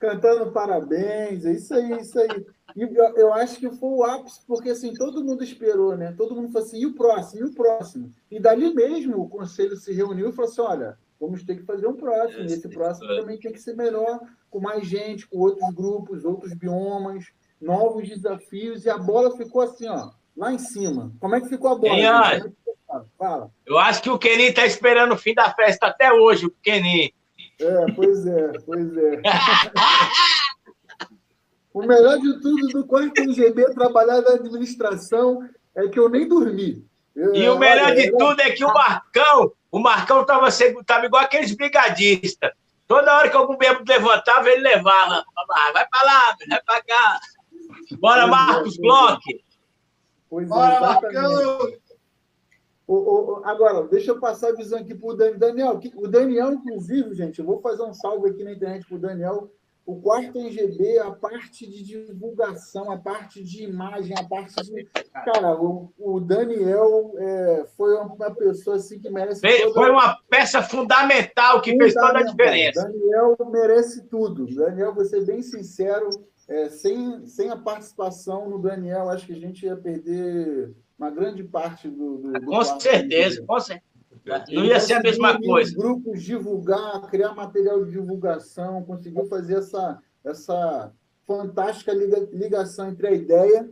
cantando 0.00 0.50
parabéns, 0.50 1.44
é 1.44 1.52
isso 1.52 1.74
aí, 1.74 2.00
isso 2.00 2.18
aí. 2.18 2.46
E 2.78 2.82
eu, 2.82 3.16
eu, 3.16 3.34
acho 3.34 3.58
que 3.58 3.68
foi 3.72 3.88
o 3.88 4.04
ápice, 4.04 4.38
porque 4.46 4.70
assim, 4.70 4.94
todo 4.94 5.24
mundo 5.24 5.42
esperou, 5.42 5.96
né? 5.96 6.14
Todo 6.16 6.36
mundo 6.36 6.52
falou 6.52 6.64
assim, 6.64 6.78
e 6.78 6.86
o 6.86 6.94
próximo, 6.94 7.40
e 7.40 7.44
o 7.50 7.52
próximo? 7.52 8.14
E 8.30 8.38
dali 8.38 8.72
mesmo 8.72 9.20
o 9.20 9.28
conselho 9.28 9.74
se 9.74 9.92
reuniu 9.92 10.28
e 10.28 10.32
falou 10.32 10.48
assim: 10.48 10.60
olha, 10.60 10.96
vamos 11.20 11.42
ter 11.42 11.56
que 11.56 11.64
fazer 11.64 11.88
um 11.88 11.96
próximo. 11.96 12.42
E 12.42 12.46
esse 12.46 12.68
próximo 12.68 13.08
também 13.08 13.36
tem 13.36 13.50
que 13.50 13.60
ser 13.60 13.74
melhor, 13.74 14.20
com 14.48 14.60
mais 14.60 14.86
gente, 14.86 15.26
com 15.26 15.38
outros 15.38 15.68
grupos, 15.74 16.24
outros 16.24 16.54
biomas, 16.54 17.24
novos 17.60 18.08
desafios, 18.08 18.84
e 18.84 18.90
a 18.90 18.96
bola 18.96 19.36
ficou 19.36 19.62
assim, 19.62 19.88
ó, 19.88 20.12
lá 20.36 20.52
em 20.52 20.58
cima. 20.58 21.12
Como 21.18 21.34
é 21.34 21.40
que 21.40 21.48
ficou 21.48 21.72
a 21.72 21.74
bola? 21.74 22.32
É 22.32 22.40
Fala. 23.18 23.50
Eu 23.66 23.76
acho 23.76 24.00
que 24.00 24.08
o 24.08 24.18
Kenny 24.18 24.44
está 24.44 24.64
esperando 24.64 25.12
o 25.12 25.18
fim 25.18 25.34
da 25.34 25.52
festa 25.52 25.88
até 25.88 26.12
hoje, 26.12 26.46
o 26.46 26.54
Kenny. 26.62 27.12
É, 27.60 27.92
pois 27.92 28.24
é, 28.24 28.52
pois 28.64 28.96
é. 28.96 29.20
O 31.78 31.86
melhor 31.86 32.18
de 32.18 32.40
tudo 32.40 32.66
do 32.66 32.84
quarto 32.84 33.20
NGB 33.20 33.72
trabalhar 33.72 34.20
na 34.20 34.30
administração 34.30 35.48
é 35.76 35.86
que 35.86 35.96
eu 35.96 36.08
nem 36.08 36.26
dormi. 36.26 36.84
Eu, 37.14 37.32
e 37.32 37.48
o 37.48 37.56
melhor 37.56 37.94
de 37.94 38.08
era... 38.08 38.16
tudo 38.16 38.40
é 38.40 38.50
que 38.50 38.64
o 38.64 38.74
Marcão, 38.74 39.52
o 39.70 39.78
Marcão 39.78 40.22
estava 40.22 40.48
tava 40.84 41.06
igual 41.06 41.22
aqueles 41.22 41.54
brigadistas. 41.54 42.50
Toda 42.84 43.16
hora 43.16 43.30
que 43.30 43.36
algum 43.36 43.56
membro 43.56 43.84
levantava, 43.86 44.48
ele 44.48 44.62
levava. 44.62 45.24
Vai 45.72 45.86
para 45.88 46.02
lá, 46.04 46.36
vai 46.48 46.62
para 46.66 46.82
cá. 46.82 47.20
Bora, 48.00 48.22
pois 48.22 48.24
é, 48.24 48.26
Marcos 48.26 48.76
é, 48.76 48.80
Bloch. 48.80 49.44
Pois 50.28 50.48
Bora, 50.48 50.74
é, 50.74 50.80
Marcão. 50.80 51.78
O, 52.88 52.94
o, 52.96 53.44
agora, 53.44 53.86
deixa 53.86 54.10
eu 54.10 54.18
passar 54.18 54.48
a 54.48 54.56
visão 54.56 54.80
aqui 54.80 54.96
para 54.96 55.10
o 55.10 55.14
Daniel. 55.14 55.80
O 55.94 56.08
Daniel, 56.08 56.54
inclusive, 56.54 57.14
gente, 57.14 57.38
eu 57.38 57.44
vou 57.44 57.60
fazer 57.60 57.82
um 57.82 57.94
salve 57.94 58.30
aqui 58.30 58.42
na 58.42 58.52
internet 58.52 58.84
para 58.84 58.96
o 58.96 59.00
Daniel 59.00 59.52
o 59.88 59.96
quarto 60.02 60.38
NGB, 60.38 60.98
a 60.98 61.10
parte 61.12 61.66
de 61.66 61.82
divulgação, 61.82 62.92
a 62.92 62.98
parte 62.98 63.42
de 63.42 63.64
imagem, 63.64 64.14
a 64.18 64.22
parte 64.22 64.54
de. 64.62 64.84
Cara, 65.24 65.58
o, 65.58 65.90
o 65.98 66.20
Daniel 66.20 67.14
é, 67.16 67.64
foi 67.74 67.96
uma 67.96 68.30
pessoa 68.34 68.76
assim 68.76 69.00
que 69.00 69.08
merece. 69.08 69.40
Foi, 69.40 69.72
toda... 69.72 69.90
uma 69.90 70.14
peça 70.28 70.62
fundamental 70.62 71.62
que 71.62 71.74
fez 71.74 71.94
toda 71.94 72.18
a 72.18 72.22
diferença. 72.22 72.82
Daniel 72.82 73.34
merece 73.50 74.06
tudo. 74.08 74.44
Daniel, 74.54 74.94
vou 74.94 75.06
ser 75.06 75.24
bem 75.24 75.40
sincero, 75.40 76.10
é, 76.46 76.68
sem, 76.68 77.26
sem 77.26 77.48
a 77.48 77.56
participação 77.56 78.46
no 78.46 78.58
Daniel, 78.58 79.08
acho 79.08 79.24
que 79.24 79.32
a 79.32 79.40
gente 79.40 79.64
ia 79.64 79.74
perder 79.74 80.70
uma 80.98 81.10
grande 81.10 81.42
parte 81.42 81.88
do. 81.88 82.18
do, 82.18 82.32
do 82.32 82.44
com 82.44 82.62
certeza, 82.62 83.42
com 83.46 83.58
certeza. 83.58 83.87
Não 84.50 84.64
ia 84.64 84.78
ser 84.80 84.94
a 84.94 85.00
mesma 85.00 85.40
coisa. 85.40 85.74
Grupos 85.74 86.22
divulgar, 86.22 87.00
criar 87.08 87.34
material 87.34 87.84
de 87.84 87.92
divulgação, 87.92 88.84
conseguiu 88.84 89.26
fazer 89.26 89.56
essa, 89.56 89.98
essa 90.24 90.92
fantástica 91.26 91.92
ligação 91.92 92.88
entre 92.88 93.06
a 93.06 93.12
ideia 93.12 93.68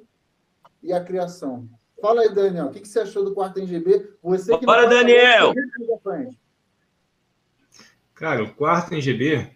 e 0.82 0.92
a 0.92 1.02
criação. 1.02 1.68
Fala 2.00 2.22
aí, 2.22 2.34
Daniel, 2.34 2.66
o 2.66 2.70
que 2.70 2.86
você 2.86 3.00
achou 3.00 3.24
do 3.24 3.34
quarto 3.34 3.59
NGB? 3.59 4.11
Você 4.22 4.57
que 4.59 4.66
Bora, 4.66 4.86
Daniel! 4.86 5.54
Cara, 8.14 8.42
o 8.42 8.54
quarto 8.54 8.92
NGB 8.92 9.50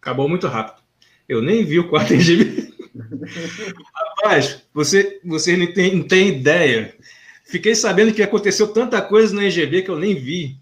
acabou 0.00 0.28
muito 0.28 0.46
rápido. 0.46 0.82
Eu 1.28 1.42
nem 1.42 1.64
vi 1.64 1.78
o 1.78 1.88
quarto 1.88 2.14
NGB. 2.14 2.68
Rapaz, 3.94 4.66
você, 4.72 5.20
você 5.24 5.56
não, 5.56 5.72
tem, 5.72 5.96
não 5.96 6.08
tem 6.08 6.28
ideia 6.28 6.96
Fiquei 7.48 7.74
sabendo 7.74 8.12
que 8.12 8.22
aconteceu 8.22 8.74
tanta 8.74 9.00
coisa 9.00 9.34
no 9.34 9.42
EGB 9.42 9.80
que 9.80 9.90
eu 9.90 9.98
nem 9.98 10.14
vi. 10.14 10.60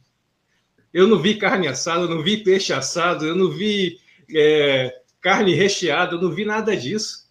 Eu 0.95 1.09
não 1.09 1.20
vi 1.20 1.37
carne 1.37 1.66
assada, 1.66 2.03
eu 2.03 2.09
não 2.09 2.22
vi 2.22 2.45
peixe 2.45 2.72
assado, 2.72 3.26
eu 3.26 3.34
não 3.34 3.51
vi 3.51 3.99
é, 4.32 5.03
carne 5.20 5.53
recheada, 5.53 6.14
eu 6.14 6.22
não 6.22 6.30
vi 6.30 6.45
nada 6.45 6.76
disso. 6.76 7.28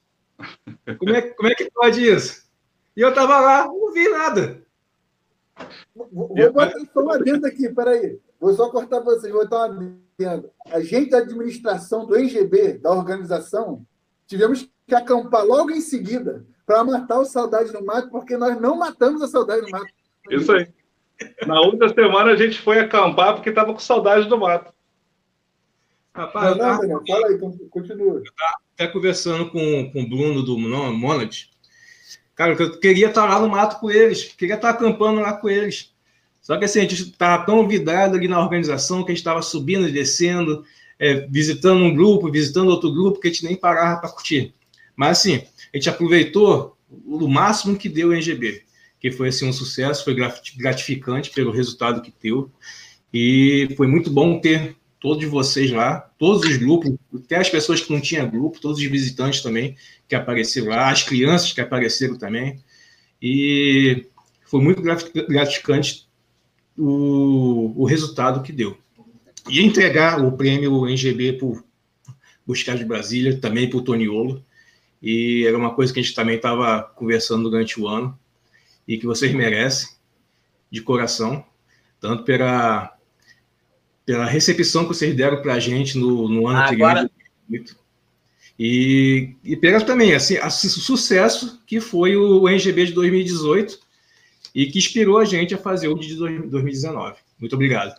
Como 1.00 1.16
é, 1.16 1.22
como 1.22 1.48
é 1.48 1.56
que 1.56 1.72
pode 1.72 2.06
isso? 2.06 2.44
E 2.98 3.00
eu 3.00 3.10
estava 3.10 3.40
lá, 3.40 3.66
não 3.66 3.94
vi 3.94 4.10
nada. 4.10 4.62
Vou, 5.96 6.28
vou 6.28 6.52
botar 6.52 6.74
só 6.94 7.00
uma 7.00 7.16
adendo 7.16 7.48
aqui, 7.48 7.70
peraí. 7.70 8.20
Vou 8.38 8.54
só 8.54 8.70
cortar 8.70 9.00
para 9.00 9.14
vocês, 9.16 9.32
vou 9.32 9.44
botar 9.44 9.68
uma 9.68 9.98
adendo. 10.20 10.52
A 10.66 10.82
gente 10.82 11.12
da 11.12 11.20
administração 11.20 12.06
do 12.06 12.18
EGB, 12.18 12.80
da 12.80 12.92
organização, 12.92 13.88
tivemos 14.28 14.70
que 14.86 14.94
acampar 14.94 15.46
logo 15.46 15.72
em 15.72 15.80
seguida 15.80 16.46
para 16.66 16.84
matar 16.84 17.20
o 17.20 17.26
saudade 17.26 17.72
no 17.72 17.86
mato, 17.86 18.10
porque 18.10 18.36
nós 18.38 18.60
não 18.60 18.78
matamos 18.78 19.22
a 19.22 19.28
saudade 19.28 19.62
no 19.62 19.70
mato. 19.70 19.88
Isso 20.30 20.52
aí. 20.52 20.68
Na 21.46 21.62
outra 21.62 21.90
semana 21.94 22.32
a 22.32 22.36
gente 22.36 22.60
foi 22.60 22.80
acampar 22.80 23.36
porque 23.36 23.50
estava 23.50 23.72
com 23.72 23.80
saudade 23.80 24.28
do 24.28 24.38
mato. 24.38 24.74
Rapaz, 26.14 26.58
não, 26.58 26.82
não, 26.82 27.06
fala 27.06 27.28
aí, 27.28 27.38
continua. 27.70 28.16
Eu 28.16 28.24
até 28.74 28.88
conversando 28.88 29.50
com, 29.50 29.92
com 29.92 30.02
o 30.02 30.10
Bruno 30.10 30.44
do 30.44 30.58
Monad. 30.58 31.50
Cara, 32.34 32.54
eu 32.54 32.80
queria 32.80 33.08
estar 33.08 33.26
lá 33.26 33.40
no 33.40 33.50
mato 33.50 33.80
com 33.80 33.90
eles, 33.90 34.24
queria 34.24 34.56
estar 34.56 34.70
acampando 34.70 35.22
lá 35.22 35.34
com 35.34 35.50
eles. 35.50 35.94
Só 36.42 36.58
que 36.58 36.66
assim, 36.66 36.80
a 36.80 36.82
gente 36.84 36.94
estava 37.02 37.46
tão 37.46 37.68
vidrado 37.68 38.16
ali 38.16 38.28
na 38.28 38.40
organização 38.40 39.04
que 39.04 39.12
a 39.12 39.16
gente 39.16 39.22
estava 39.22 39.42
subindo 39.42 39.88
e 39.88 39.92
descendo, 39.92 40.64
é, 41.00 41.22
visitando 41.28 41.84
um 41.84 41.94
grupo, 41.94 42.32
visitando 42.32 42.70
outro 42.70 42.94
grupo, 42.94 43.20
que 43.20 43.28
a 43.28 43.32
gente 43.32 43.46
nem 43.46 43.56
parava 43.56 44.00
para 44.00 44.10
curtir. 44.10 44.54
Mas 44.96 45.20
assim, 45.20 45.44
a 45.76 45.78
gente 45.78 45.90
aproveitou 45.90 46.78
o 46.90 47.28
máximo 47.28 47.78
que 47.78 47.90
deu 47.90 48.08
o 48.08 48.14
NGB, 48.14 48.64
que 48.98 49.12
foi 49.12 49.28
assim 49.28 49.46
um 49.46 49.52
sucesso, 49.52 50.06
foi 50.06 50.16
gratificante 50.58 51.32
pelo 51.32 51.52
resultado 51.52 52.02
que 52.02 52.14
deu. 52.24 52.50
E 53.14 53.68
foi 53.76 53.86
muito 53.86 54.10
bom 54.10 54.40
ter 54.40 54.78
todos 55.02 55.26
vocês 55.26 55.70
lá, 55.72 56.00
todos 56.18 56.50
os 56.50 56.56
grupos, 56.56 56.94
até 57.14 57.36
as 57.36 57.50
pessoas 57.50 57.82
que 57.82 57.92
não 57.92 58.00
tinham 58.00 58.30
grupo, 58.30 58.62
todos 58.62 58.80
os 58.80 58.86
visitantes 58.86 59.42
também 59.42 59.76
que 60.08 60.16
apareceram 60.16 60.70
lá, 60.70 60.90
as 60.90 61.04
crianças 61.04 61.52
que 61.52 61.60
apareceram 61.60 62.16
também. 62.16 62.58
E 63.22 64.06
foi 64.46 64.62
muito 64.62 64.82
gratificante 64.82 66.08
o, 66.78 67.74
o 67.76 67.84
resultado 67.84 68.42
que 68.42 68.54
deu. 68.54 68.78
E 69.50 69.62
entregar 69.62 70.24
o 70.24 70.32
prêmio 70.32 70.88
NGB 70.88 71.34
por 71.34 71.66
Buscar 72.48 72.78
de 72.78 72.86
Brasília, 72.86 73.38
também 73.42 73.70
para 73.70 73.80
o 73.80 73.82
Toniolo, 73.82 74.42
e 75.06 75.46
era 75.46 75.56
uma 75.56 75.72
coisa 75.76 75.94
que 75.94 76.00
a 76.00 76.04
gente 76.04 76.16
também 76.16 76.38
estava 76.38 76.82
conversando 76.82 77.48
durante 77.48 77.80
o 77.80 77.88
ano 77.88 78.18
e 78.88 78.98
que 78.98 79.06
vocês 79.06 79.32
merecem, 79.32 79.90
de 80.72 80.82
coração. 80.82 81.46
tanto 82.00 82.24
pela, 82.24 82.92
pela 84.04 84.26
recepção 84.26 84.82
que 84.82 84.96
vocês 84.96 85.16
deram 85.16 85.44
para 85.44 85.54
a 85.54 85.60
gente 85.60 85.96
no, 85.96 86.28
no 86.28 86.48
ano 86.48 86.60
Agora... 86.60 87.02
anterior. 87.02 87.78
E, 88.58 89.36
e 89.44 89.56
pega 89.56 89.80
também 89.82 90.16
assim, 90.16 90.40
o 90.40 90.50
sucesso 90.50 91.62
que 91.68 91.80
foi 91.80 92.16
o 92.16 92.50
NGB 92.50 92.88
de 92.88 92.94
2018 92.94 93.78
e 94.56 94.66
que 94.66 94.80
inspirou 94.80 95.20
a 95.20 95.26
gente 95.26 95.54
a 95.54 95.58
fazer 95.58 95.88
o 95.88 96.00
de 96.00 96.16
2019. 96.16 97.18
Muito 97.38 97.54
obrigado. 97.54 97.96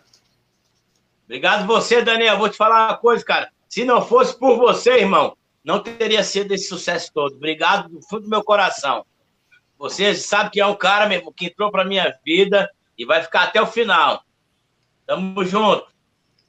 Obrigado 1.25 1.65
você, 1.67 2.01
Daniel. 2.01 2.37
Vou 2.37 2.49
te 2.49 2.57
falar 2.57 2.89
uma 2.89 2.97
coisa, 2.97 3.23
cara. 3.23 3.49
Se 3.69 3.85
não 3.85 4.05
fosse 4.05 4.37
por 4.37 4.57
você, 4.57 4.97
irmão, 4.97 5.37
não 5.67 5.79
teria 5.83 6.23
sido 6.23 6.53
esse 6.53 6.69
sucesso 6.69 7.11
todo. 7.13 7.35
Obrigado 7.35 7.89
do 7.89 8.01
fundo 8.01 8.23
do 8.23 8.29
meu 8.29 8.41
coração. 8.41 9.05
Você 9.77 10.15
sabe 10.15 10.49
que 10.49 10.61
é 10.61 10.65
um 10.65 10.73
cara 10.73 11.09
mesmo 11.09 11.33
que 11.33 11.47
entrou 11.47 11.69
para 11.69 11.83
minha 11.83 12.17
vida 12.25 12.71
e 12.97 13.05
vai 13.05 13.21
ficar 13.21 13.43
até 13.43 13.61
o 13.61 13.67
final. 13.67 14.23
Tamo 15.05 15.43
junto. 15.43 15.85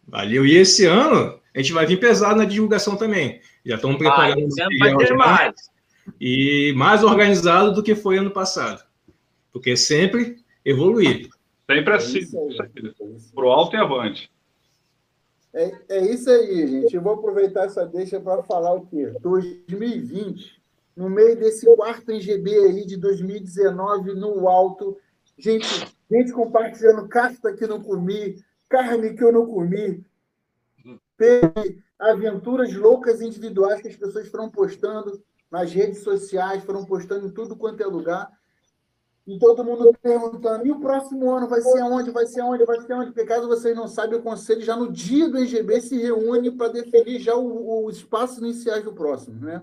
Valeu. 0.07 0.47
E 0.47 0.57
esse 0.57 0.87
ano 0.87 1.41
a 1.53 1.59
gente 1.59 1.73
vai 1.73 1.85
vir 1.85 1.99
pesado 1.99 2.37
na 2.37 2.45
divulgação 2.45 2.97
também. 2.97 3.41
Já 3.67 3.75
estamos 3.75 3.99
preparando. 3.99 4.47
Ah, 4.61 4.69
vai 4.79 4.97
ter 4.97 5.17
mais. 5.17 5.55
E 6.21 6.73
mais 6.77 7.03
organizado 7.03 7.73
do 7.73 7.83
que 7.83 7.97
foi 7.97 8.19
ano 8.19 8.31
passado. 8.31 8.85
Porque 9.53 9.77
sempre 9.77 10.37
evoluir. 10.65 11.29
Sempre 11.69 11.93
assim. 11.93 12.21
Para 13.35 13.45
o 13.45 13.51
alto 13.51 13.75
e 13.75 13.81
avante. 13.81 14.31
É, 15.53 15.73
é 15.89 16.07
isso 16.07 16.31
aí, 16.31 16.67
gente. 16.67 16.95
Eu 16.95 17.03
vou 17.03 17.15
aproveitar 17.15 17.65
essa 17.65 17.87
deixa 17.87 18.21
para 18.21 18.43
falar 18.43 18.75
o 18.75 18.87
quê? 18.87 19.13
2020, 19.21 20.63
no 20.97 21.09
meio 21.09 21.37
desse 21.37 21.67
quarto 21.77 22.11
NGB 22.11 22.51
aí 22.51 22.87
de 22.87 22.97
2019, 22.97 24.15
no 24.15 24.49
alto, 24.49 24.97
gente, 25.39 25.67
gente 26.11 26.33
compartilhando 26.33 27.09
casta 27.09 27.53
que 27.53 27.67
não 27.67 27.83
comi, 27.83 28.43
carne 28.69 29.15
que 29.15 29.25
eu 29.25 29.33
não 29.33 29.47
comi, 29.47 30.05
aventuras 31.99 32.75
loucas 32.75 33.21
individuais 33.21 33.81
que 33.81 33.89
as 33.89 33.97
pessoas 33.97 34.29
foram 34.29 34.51
postando 34.51 35.23
nas 35.51 35.73
redes 35.73 35.99
sociais, 36.01 36.63
foram 36.65 36.85
postando 36.85 37.27
em 37.27 37.31
tudo 37.31 37.57
quanto 37.57 37.83
é 37.83 37.87
lugar. 37.87 38.31
E 39.29 39.39
todo 39.39 39.63
mundo 39.63 39.95
perguntando: 40.01 40.67
e 40.67 40.73
o 40.73 40.81
próximo 40.81 41.31
ano 41.31 41.47
vai 41.47 41.61
ser 41.61 41.81
aonde? 41.81 42.11
Vai 42.11 42.27
ser 42.27 42.41
aonde? 42.41 42.65
Vai 42.65 42.81
ser 42.81 42.95
aonde? 42.95 43.11
Porque 43.11 43.27
caso 43.27 43.47
vocês 43.47 43.77
não 43.77 43.87
saibam, 43.87 44.21
o 44.21 44.23
conselho 44.23 44.63
já 44.63 44.75
no 44.75 44.91
dia 44.91 45.29
do 45.29 45.37
EGB 45.37 45.83
se 45.83 45.99
reúne 45.99 46.51
para 46.51 46.73
definir 46.73 47.21
já 47.21 47.37
o, 47.37 47.85
o 47.85 47.91
espaço 47.91 48.41
iniciais 48.41 48.83
do 48.83 48.95
próximo. 48.95 49.39
Né? 49.39 49.63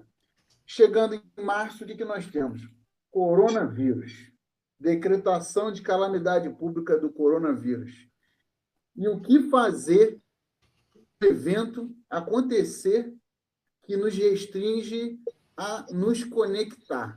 Chegando 0.67 1.15
em 1.15 1.43
março, 1.43 1.83
o 1.83 1.87
que 1.87 2.05
nós 2.05 2.27
temos? 2.27 2.69
Coronavírus. 3.09 4.31
Decretação 4.79 5.71
de 5.71 5.81
calamidade 5.81 6.47
pública 6.47 6.95
do 6.99 7.11
coronavírus. 7.11 8.07
E 8.95 9.07
o 9.07 9.19
que 9.19 9.49
fazer 9.49 10.21
evento 11.23 11.89
acontecer 12.07 13.11
que 13.83 13.97
nos 13.97 14.15
restringe 14.15 15.19
a 15.57 15.87
nos 15.91 16.23
conectar, 16.23 17.15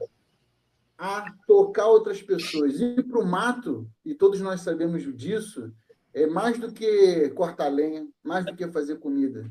a 0.99 1.33
tocar 1.47 1.87
outras 1.87 2.21
pessoas. 2.21 2.81
Ir 2.81 3.05
para 3.05 3.21
o 3.21 3.27
mato, 3.27 3.89
e 4.05 4.15
todos 4.15 4.41
nós 4.41 4.63
sabemos 4.63 5.03
disso, 5.17 5.73
é 6.13 6.27
mais 6.27 6.59
do 6.59 6.73
que 6.73 7.31
cortar 7.31 7.69
lenha, 7.69 8.07
mais 8.23 8.45
do 8.45 8.55
que 8.55 8.67
fazer 8.69 8.97
comida. 8.97 9.49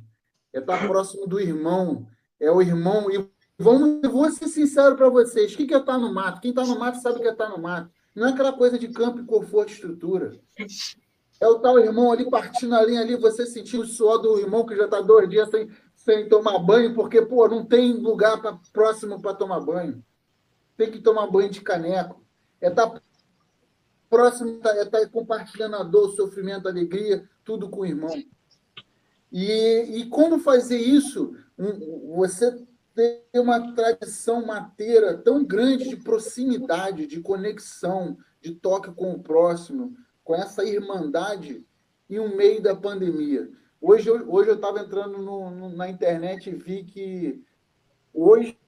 É 0.54 0.60
estar 0.60 0.86
próximo 0.88 1.26
do 1.26 1.39
irmão, 1.39 2.06
é 2.39 2.52
o 2.52 2.62
irmão. 2.62 3.10
E 3.10 3.26
vamos, 3.58 4.02
vou 4.12 4.30
ser 4.30 4.50
sincero 4.50 4.98
para 4.98 5.10
vocês: 5.10 5.54
o 5.54 5.58
que 5.58 5.74
é 5.74 5.78
estar 5.78 5.98
no 5.98 6.14
mato? 6.14 6.41
Quem 6.41 6.50
está 6.50 6.66
no 6.66 6.78
mato 6.78 7.02
sabe 7.02 7.22
que 7.22 7.28
é 7.28 7.32
estar 7.32 7.50
no 7.50 7.58
mato. 7.58 7.89
Não 8.14 8.28
é 8.28 8.32
aquela 8.32 8.52
coisa 8.52 8.78
de 8.78 8.89
campo, 8.89 9.24
conforto 9.26 9.70
e 9.70 9.74
estrutura. 9.74 10.38
É 11.39 11.48
o 11.48 11.60
tal 11.60 11.80
irmão 11.80 12.12
ali 12.12 12.30
partindo 12.30 12.74
a 12.76 12.84
linha 12.84 13.02
ali, 13.02 13.16
você 13.16 13.45
sentiu 13.45 13.82
o 13.82 13.86
suor 13.86 14.18
do 14.18 14.39
irmão 14.39 14.66
que 14.66 14.76
já 14.76 14.86
está 14.86 15.00
dois 15.02 15.30
dias 15.30 15.48
sem, 15.50 15.70
sem 15.93 16.28
tomar 16.28 16.58
banho, 16.58 16.95
porque, 16.95 17.22
pô, 17.22 17.48
não 17.48 17.64
tem 17.64 17.93
lugar 17.93 18.41
pra, 18.41 18.60
próximo 18.74 19.22
para 19.22 19.36
tomar 19.36 19.60
banho. 19.60 20.04
Tem 20.78 20.92
que 20.92 21.00
tomar 21.00 21.28
banho 21.28 21.50
de 21.50 21.62
caneco. 21.62 22.24
É 22.62 22.70
estar 22.70 22.88
tá 22.88 23.02
próximo, 24.10 24.62
é 24.64 24.84
estar 24.84 25.00
tá 25.00 25.10
compartilhando 25.10 25.76
a 25.76 25.84
dor, 25.84 26.10
o 26.10 26.16
sofrimento, 26.16 26.68
a 26.68 26.72
alegria, 26.72 27.28
tudo 27.44 27.70
com 27.70 27.82
o 27.82 27.86
irmão. 27.86 28.14
E, 29.32 30.00
e 30.00 30.06
como 30.10 30.40
fazer 30.40 30.78
isso? 30.78 31.36
Você 32.16 32.66
tem 32.96 33.22
uma 33.36 33.74
tradição 33.74 34.46
mateira 34.46 35.18
tão 35.18 35.44
grande 35.44 35.90
de 35.90 35.98
proximidade, 35.98 37.08
de 37.08 37.20
conexão, 37.20 38.18
de 38.42 38.56
toque 38.56 38.92
com 38.92 39.12
o 39.12 39.20
próximo 39.20 39.96
com 40.28 40.36
essa 40.36 40.66
irmandade 40.66 41.66
em 42.10 42.20
um 42.20 42.36
meio 42.36 42.62
da 42.62 42.76
pandemia. 42.76 43.50
Hoje, 43.80 44.12
hoje 44.12 44.50
eu 44.50 44.56
estava 44.56 44.82
entrando 44.82 45.20
no, 45.20 45.50
no, 45.50 45.70
na 45.70 45.90
internet 45.90 46.50
e 46.50 46.54
vi 46.54 46.84
que 46.84 47.42
hoje 48.14 48.60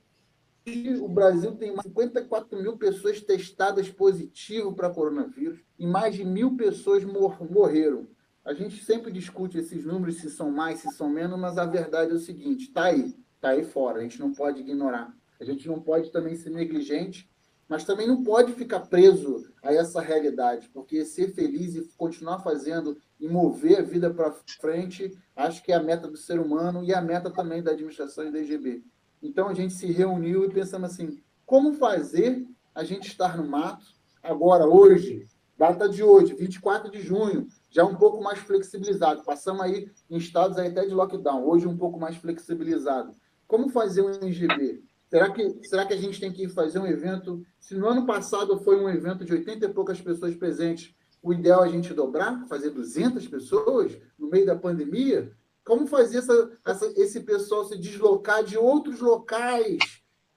o 1.01 1.07
Brasil 1.07 1.55
tem 1.55 1.76
54 1.76 2.61
mil 2.61 2.78
pessoas 2.78 3.22
testadas 3.22 3.89
positivo 3.89 4.74
para 4.74 4.89
coronavírus 4.89 5.59
e 5.78 5.86
mais 5.86 6.15
de 6.15 6.24
mil 6.24 6.55
pessoas 6.55 7.03
mor 7.03 7.38
morreram. 7.51 8.07
A 8.43 8.53
gente 8.53 8.84
sempre 8.84 9.11
discute 9.11 9.57
esses 9.57 9.86
números, 9.86 10.15
se 10.15 10.30
são 10.30 10.51
mais, 10.51 10.80
se 10.80 10.91
são 10.91 11.09
menos, 11.09 11.39
mas 11.39 11.57
a 11.57 11.65
verdade 11.65 12.11
é 12.11 12.15
o 12.15 12.20
seguinte: 12.20 12.65
está 12.65 12.86
aí, 12.86 13.15
está 13.36 13.49
aí 13.49 13.63
fora, 13.63 13.99
a 13.99 14.01
gente 14.01 14.20
não 14.20 14.34
pode 14.34 14.61
ignorar. 14.61 15.15
A 15.39 15.43
gente 15.43 15.67
não 15.67 15.80
pode 15.80 16.11
também 16.11 16.36
ser 16.36 16.49
negligente 16.49 17.30
mas 17.70 17.84
também 17.84 18.07
não 18.07 18.24
pode 18.24 18.53
ficar 18.53 18.80
preso 18.80 19.47
a 19.61 19.72
essa 19.72 20.01
realidade, 20.01 20.67
porque 20.74 21.05
ser 21.05 21.32
feliz 21.36 21.76
e 21.76 21.88
continuar 21.95 22.39
fazendo 22.39 22.97
e 23.20 23.30
mover 23.30 23.78
a 23.78 23.84
vida 23.84 24.11
para 24.11 24.34
frente, 24.59 25.15
acho 25.36 25.63
que 25.63 25.72
é 25.72 25.76
a 25.76 25.84
meta 25.84 26.07
do 26.07 26.17
ser 26.17 26.39
humano 26.39 26.84
e 26.84 26.91
a 26.91 26.99
meta 26.99 27.30
também 27.30 27.61
da 27.61 27.72
administração 27.72 28.26
e 28.26 28.32
da 28.32 28.39
IGB. 28.39 28.84
Então 29.22 29.47
a 29.47 29.53
gente 29.53 29.74
se 29.74 29.91
reuniu 29.91 30.45
e 30.45 30.49
pensamos 30.49 30.91
assim: 30.91 31.22
como 31.45 31.74
fazer 31.74 32.45
a 32.74 32.84
gente 32.84 33.07
estar 33.07 33.38
no 33.38 33.47
mato 33.47 33.86
agora, 34.22 34.67
hoje, 34.67 35.26
data 35.57 35.89
de 35.89 36.03
hoje, 36.03 36.34
24 36.34 36.89
de 36.91 37.01
junho, 37.01 37.47
já 37.70 37.84
um 37.84 37.95
pouco 37.95 38.24
mais 38.24 38.39
flexibilizado. 38.39 39.24
Passamos 39.24 39.61
aí 39.61 39.89
em 40.09 40.17
estados 40.17 40.57
aí 40.57 40.67
até 40.67 40.86
de 40.86 40.93
lockdown, 40.93 41.43
hoje 41.45 41.67
um 41.67 41.78
pouco 41.78 41.99
mais 41.99 42.15
flexibilizado. 42.15 43.13
Como 43.47 43.70
fazer 43.70 44.01
um 44.01 44.28
IGB? 44.28 44.84
Será 45.09 45.32
que, 45.32 45.59
será 45.63 45.86
que 45.86 45.93
a 45.93 45.97
gente 45.97 46.20
tem 46.20 46.32
que 46.32 46.47
fazer 46.47 46.80
um 46.80 46.86
evento? 46.86 47.43
Se 47.59 47.74
no 47.74 47.88
ano 47.88 48.05
passado 48.05 48.59
foi 48.59 48.80
um 48.80 48.88
evento 48.88 49.26
de 49.26 49.34
80 49.34 49.65
e 49.65 49.74
poucas 49.74 49.99
pessoas 49.99 50.36
presentes, 50.36 50.93
o 51.22 51.34
ideal 51.34 51.63
é 51.63 51.67
a 51.67 51.72
gente 51.72 51.93
dobrar, 51.93 52.45
fazer 52.47 52.70
200 52.70 53.28
pessoas 53.28 53.97
no 54.17 54.30
meio 54.30 54.45
da 54.45 54.55
pandemia? 54.55 55.36
Como 55.70 55.86
fazer 55.86 56.17
essa, 56.17 56.51
essa, 56.65 56.88
esse 56.99 57.20
pessoal 57.20 57.63
se 57.63 57.78
deslocar 57.78 58.43
de 58.43 58.57
outros 58.57 58.99
locais? 58.99 59.78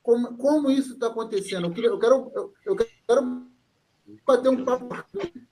Como, 0.02 0.36
como 0.36 0.70
isso 0.70 0.92
está 0.92 1.06
acontecendo? 1.06 1.68
Eu, 1.68 1.72
queria, 1.72 1.88
eu, 1.88 1.98
quero, 1.98 2.30
eu, 2.34 2.52
eu 2.66 2.76
quero 2.76 3.46
bater 4.26 4.50
um 4.50 4.62
papo 4.62 4.94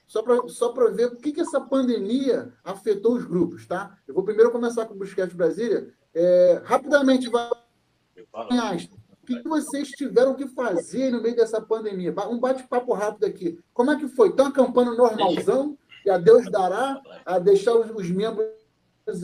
só 0.07 0.23
para 0.23 0.47
só 0.49 0.71
ver 0.91 1.07
o 1.07 1.17
que, 1.17 1.33
que 1.33 1.41
essa 1.41 1.63
pandemia 1.63 2.53
afetou 2.63 3.15
os 3.15 3.25
grupos, 3.25 3.67
tá? 3.67 3.97
Eu 4.07 4.13
vou 4.13 4.23
primeiro 4.23 4.51
começar 4.51 4.85
com 4.85 4.93
o 4.93 4.99
Busquets 4.99 5.35
Brasília. 5.35 5.91
É, 6.15 6.61
rapidamente, 6.63 7.31
vai 7.31 7.49
que 9.25 9.49
vocês 9.49 9.89
tiveram 9.89 10.35
que 10.35 10.47
fazer 10.49 11.11
no 11.11 11.23
meio 11.23 11.37
dessa 11.37 11.59
pandemia? 11.59 12.15
Um 12.29 12.39
bate-papo 12.39 12.93
rápido 12.93 13.25
aqui. 13.25 13.59
Como 13.73 13.91
é 13.93 13.97
que 13.97 14.09
foi? 14.09 14.29
Estão 14.29 14.49
acampando 14.49 14.95
normalzão? 14.95 15.79
E 16.05 16.11
a 16.11 16.19
Deus 16.19 16.51
dará 16.51 17.01
a 17.25 17.39
deixar 17.39 17.75
os, 17.75 17.91
os 17.91 18.11
membros 18.11 18.60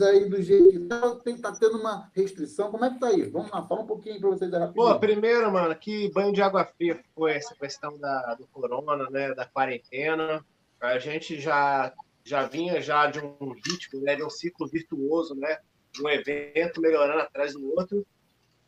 aí 0.01 0.29
do 0.29 0.41
jeito 0.41 0.69
que 0.71 0.79
tá, 0.79 1.15
tem, 1.17 1.37
tá 1.37 1.51
tendo 1.51 1.77
uma 1.77 2.09
restrição. 2.13 2.71
Como 2.71 2.85
é 2.85 2.89
que 2.89 2.99
tá 2.99 3.07
aí? 3.07 3.23
Vamos 3.29 3.51
lá, 3.51 3.65
fala 3.67 3.81
um 3.81 3.87
pouquinho 3.87 4.19
para 4.19 4.29
vocês 4.29 4.51
rapidinho. 4.51 4.73
Pô, 4.73 4.99
primeiro, 4.99 5.51
mano, 5.51 5.75
que 5.75 6.09
banho 6.11 6.33
de 6.33 6.41
água 6.41 6.65
fria 6.65 7.01
foi 7.15 7.33
essa 7.33 7.55
questão 7.55 7.97
da, 7.97 8.35
do 8.35 8.47
corona, 8.47 9.09
né, 9.09 9.33
da 9.33 9.45
quarentena. 9.45 10.45
A 10.79 10.99
gente 10.99 11.39
já 11.39 11.93
já 12.23 12.45
vinha 12.45 12.81
já 12.81 13.07
de 13.07 13.19
um 13.19 13.53
ritmo, 13.53 14.01
né, 14.01 14.15
de 14.15 14.23
um 14.23 14.29
ciclo 14.29 14.67
virtuoso, 14.67 15.33
né, 15.33 15.59
um 16.01 16.09
evento 16.09 16.81
melhorando 16.81 17.21
atrás 17.21 17.53
do 17.53 17.73
outro. 17.73 18.05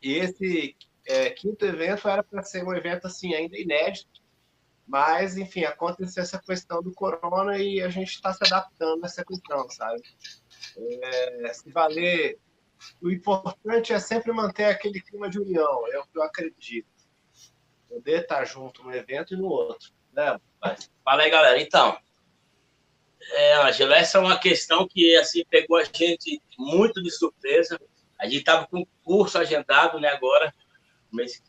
E 0.02 0.14
esse 0.14 0.74
é, 1.06 1.28
quinto 1.30 1.66
evento 1.66 2.08
era 2.08 2.22
para 2.22 2.42
ser 2.42 2.64
um 2.64 2.72
evento 2.74 3.06
assim 3.06 3.34
ainda 3.34 3.58
inédito, 3.58 4.22
mas 4.86 5.36
enfim 5.36 5.64
aconteceu 5.64 6.22
essa 6.22 6.38
questão 6.38 6.82
do 6.82 6.92
corona 6.92 7.58
e 7.58 7.82
a 7.82 7.90
gente 7.90 8.14
está 8.14 8.32
se 8.32 8.42
adaptando 8.44 9.04
a 9.04 9.06
essa 9.06 9.24
questão, 9.24 9.68
sabe? 9.68 10.02
É, 10.76 11.52
se 11.52 11.70
valer, 11.70 12.38
o 13.00 13.10
importante 13.10 13.92
é 13.92 13.98
sempre 13.98 14.32
manter 14.32 14.64
aquele 14.64 15.00
clima 15.00 15.28
de 15.28 15.38
união, 15.38 15.86
é 15.92 15.98
o 15.98 16.06
que 16.06 16.18
eu 16.18 16.22
acredito. 16.22 16.88
Poder 17.88 18.22
estar 18.22 18.44
junto 18.44 18.82
no 18.82 18.94
evento 18.94 19.34
e 19.34 19.36
no 19.36 19.46
outro, 19.46 19.90
né? 20.12 20.38
Fala 21.04 21.22
aí, 21.22 21.30
galera. 21.30 21.60
Então, 21.60 21.98
é, 23.32 23.54
Angela, 23.62 23.96
essa 23.96 24.18
é 24.18 24.20
uma 24.20 24.38
questão 24.38 24.86
que 24.86 25.16
assim 25.16 25.44
pegou 25.48 25.76
a 25.76 25.84
gente 25.84 26.40
muito 26.58 27.02
de 27.02 27.10
surpresa. 27.10 27.80
A 28.18 28.24
gente 28.24 28.38
estava 28.38 28.66
com 28.66 28.86
curso 29.02 29.38
agendado, 29.38 29.98
né? 30.00 30.08
Agora 30.08 30.54
mês, 31.12 31.42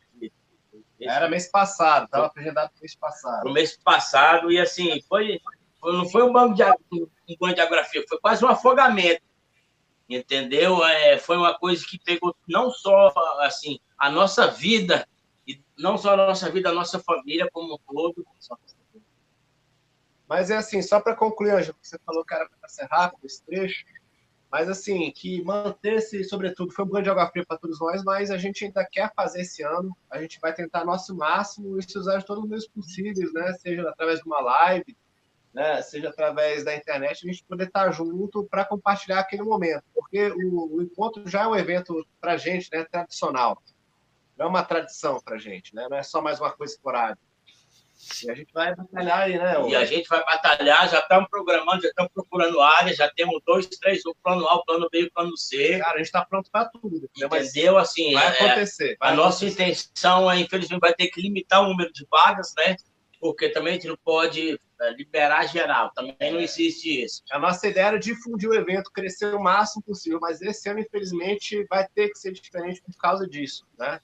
Era 1.00 1.30
mês 1.30 1.48
passado, 1.48 2.06
estava 2.06 2.32
agendado 2.36 2.72
mês 2.80 2.96
passado. 2.96 3.46
No 3.46 3.54
mês 3.54 3.78
passado, 3.78 4.52
e 4.52 4.60
assim, 4.60 5.02
foi, 5.02 5.40
não 5.84 6.10
foi 6.10 6.24
um 6.24 6.32
banho 6.32 6.54
de, 6.54 6.64
um 6.64 7.08
banho 7.40 7.56
de 7.56 7.62
água 7.62 7.84
fria, 7.84 8.06
foi 8.08 8.20
quase 8.20 8.44
um 8.46 8.48
afogamento. 8.48 9.24
Entendeu? 10.10 10.84
É, 10.84 11.18
foi 11.18 11.38
uma 11.38 11.58
coisa 11.58 11.86
que 11.88 11.98
pegou 11.98 12.36
não 12.48 12.70
só 12.70 13.14
assim 13.40 13.80
a 13.98 14.10
nossa 14.12 14.48
vida, 14.48 15.08
e 15.48 15.62
não 15.78 15.98
só 15.98 16.14
a 16.14 16.18
nossa 16.18 16.50
vida, 16.50 16.70
a 16.70 16.74
nossa 16.74 17.00
família 17.00 17.50
como 17.52 17.76
um 17.76 17.78
todo. 17.78 18.26
Mas 20.28 20.50
é 20.50 20.58
assim, 20.58 20.82
só 20.82 21.00
para 21.00 21.16
concluir, 21.16 21.52
Ângelo, 21.52 21.78
você 21.82 21.98
falou 22.06 22.26
que 22.26 22.34
era 22.34 22.48
para 22.48 22.70
ser 22.70 22.86
rápido 22.86 23.26
esse 23.26 23.44
trecho, 23.44 23.86
mas 24.52 24.70
assim, 24.70 25.10
que 25.12 25.42
manter-se, 25.44 26.26
sobretudo, 26.26 26.74
foi 26.74 26.84
um 26.84 26.90
grande 26.90 27.10
água 27.10 27.30
fria 27.30 27.46
para 27.46 27.58
todos 27.58 27.80
nós, 27.80 28.04
mas 28.04 28.30
a 28.30 28.38
gente 28.38 28.66
ainda 28.66 28.86
quer 28.86 29.12
fazer 29.16 29.42
esse 29.42 29.64
ano, 29.64 29.96
a 30.10 30.22
gente 30.22 30.40
vai 30.42 30.54
tentar 30.54 30.84
nosso 30.84 31.16
máximo 31.16 31.80
e 31.80 31.84
se 31.84 31.98
usar 31.98 32.18
de 32.18 32.26
todos 32.26 32.44
os 32.44 32.50
meios 32.50 32.68
possíveis, 32.68 33.32
né? 33.32 33.54
Seja 33.54 33.90
através 33.90 34.20
de 34.20 34.26
uma 34.26 34.42
live, 34.42 34.98
né? 35.54 35.82
seja 35.82 36.10
através 36.10 36.64
da 36.64 36.76
internet, 36.76 37.24
a 37.24 37.32
gente 37.32 37.44
poder 37.44 37.68
estar 37.68 37.92
junto 37.92 38.44
para 38.46 38.66
compartilhar 38.66 39.20
aquele 39.20 39.44
momento, 39.44 39.84
porque 39.94 40.28
o, 40.32 40.78
o, 40.78 40.82
encontro 40.82 41.28
já 41.28 41.44
é 41.44 41.48
um 41.48 41.56
evento 41.56 42.06
para 42.20 42.34
a 42.34 42.38
gente, 42.38 42.70
né? 42.72 42.86
Tradicional, 42.86 43.62
não 44.38 44.46
é 44.46 44.50
uma 44.50 44.64
tradição 44.64 45.20
para 45.20 45.36
a 45.36 45.40
gente, 45.40 45.76
né? 45.76 45.88
Não 45.90 45.98
é 45.98 46.04
só 46.04 46.22
mais 46.22 46.40
uma 46.40 46.52
coisa 46.52 46.74
esporádica. 46.74 47.32
E 48.24 48.32
a 48.32 48.34
gente 48.34 48.52
vai 48.52 48.76
batalhar 48.76 49.22
aí, 49.22 49.38
né? 49.38 49.70
E 49.70 49.76
a 49.76 49.86
gente 49.86 50.08
vai 50.08 50.24
batalhar, 50.26 50.90
já 50.90 51.00
estamos 51.00 51.30
programando, 51.30 51.84
já 51.84 51.90
estamos 51.90 52.12
procurando 52.12 52.60
áreas, 52.60 52.98
já 52.98 53.10
temos 53.10 53.40
dois, 53.46 53.68
três, 53.68 54.04
o 54.06 54.16
plano 54.24 54.48
A, 54.48 54.56
o 54.56 54.66
plano 54.66 54.90
B, 54.92 55.04
o 55.04 55.12
plano 55.12 55.38
C. 55.38 55.78
Cara, 55.78 55.94
a 55.94 55.98
gente 55.98 56.08
está 56.08 56.26
pronto 56.26 56.50
para 56.52 56.66
tudo. 56.66 57.10
Entendeu? 57.16 57.78
Assim, 57.78 58.14
vai 58.14 58.26
é, 58.26 58.30
acontecer. 58.30 58.98
Vai 59.00 59.10
a 59.10 59.14
acontecer. 59.14 59.16
nossa 59.16 59.46
intenção 59.46 60.32
é, 60.32 60.40
infelizmente, 60.40 60.80
vai 60.80 60.94
ter 60.94 61.08
que 61.08 61.22
limitar 61.22 61.62
o 61.62 61.70
número 61.70 61.92
de 61.94 62.06
vagas, 62.10 62.54
né? 62.58 62.76
Porque 63.22 63.50
também 63.50 63.72
a 63.72 63.76
gente 63.76 63.88
não 63.88 63.98
pode 64.04 64.60
é, 64.82 64.94
liberar 64.94 65.46
geral, 65.46 65.92
também 65.94 66.34
não 66.34 66.40
existe 66.40 67.04
isso. 67.04 67.22
A 67.32 67.38
nossa 67.38 67.68
ideia 67.68 67.86
era 67.86 68.00
difundir 68.00 68.50
o 68.50 68.56
evento, 68.56 68.92
crescer 68.92 69.36
o 69.36 69.42
máximo 69.42 69.84
possível, 69.84 70.20
mas 70.20 70.42
esse 70.42 70.68
ano, 70.68 70.80
infelizmente, 70.80 71.64
vai 71.70 71.88
ter 71.88 72.10
que 72.10 72.18
ser 72.18 72.32
diferente 72.34 72.82
por 72.82 72.98
causa 72.98 73.28
disso, 73.28 73.64
né? 73.78 74.02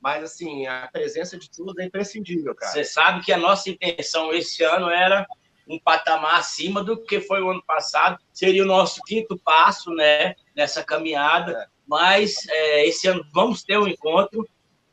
Mas, 0.00 0.24
assim, 0.24 0.66
a 0.66 0.88
presença 0.90 1.36
de 1.36 1.50
tudo 1.50 1.78
é 1.80 1.84
imprescindível, 1.84 2.54
cara. 2.54 2.72
Você 2.72 2.84
sabe 2.84 3.22
que 3.22 3.32
a 3.32 3.36
nossa 3.36 3.68
intenção 3.68 4.32
esse 4.32 4.64
ano 4.64 4.88
era 4.88 5.26
um 5.68 5.78
patamar 5.78 6.36
acima 6.36 6.82
do 6.82 7.02
que 7.02 7.20
foi 7.20 7.42
o 7.42 7.50
ano 7.50 7.62
passado. 7.62 8.18
Seria 8.32 8.62
o 8.62 8.66
nosso 8.66 9.02
quinto 9.02 9.38
passo, 9.38 9.90
né, 9.90 10.34
nessa 10.56 10.82
caminhada. 10.82 11.52
É. 11.52 11.66
Mas 11.86 12.46
é, 12.48 12.86
esse 12.86 13.08
ano 13.08 13.26
vamos 13.32 13.62
ter 13.62 13.78
um 13.78 13.88
encontro, 13.88 14.48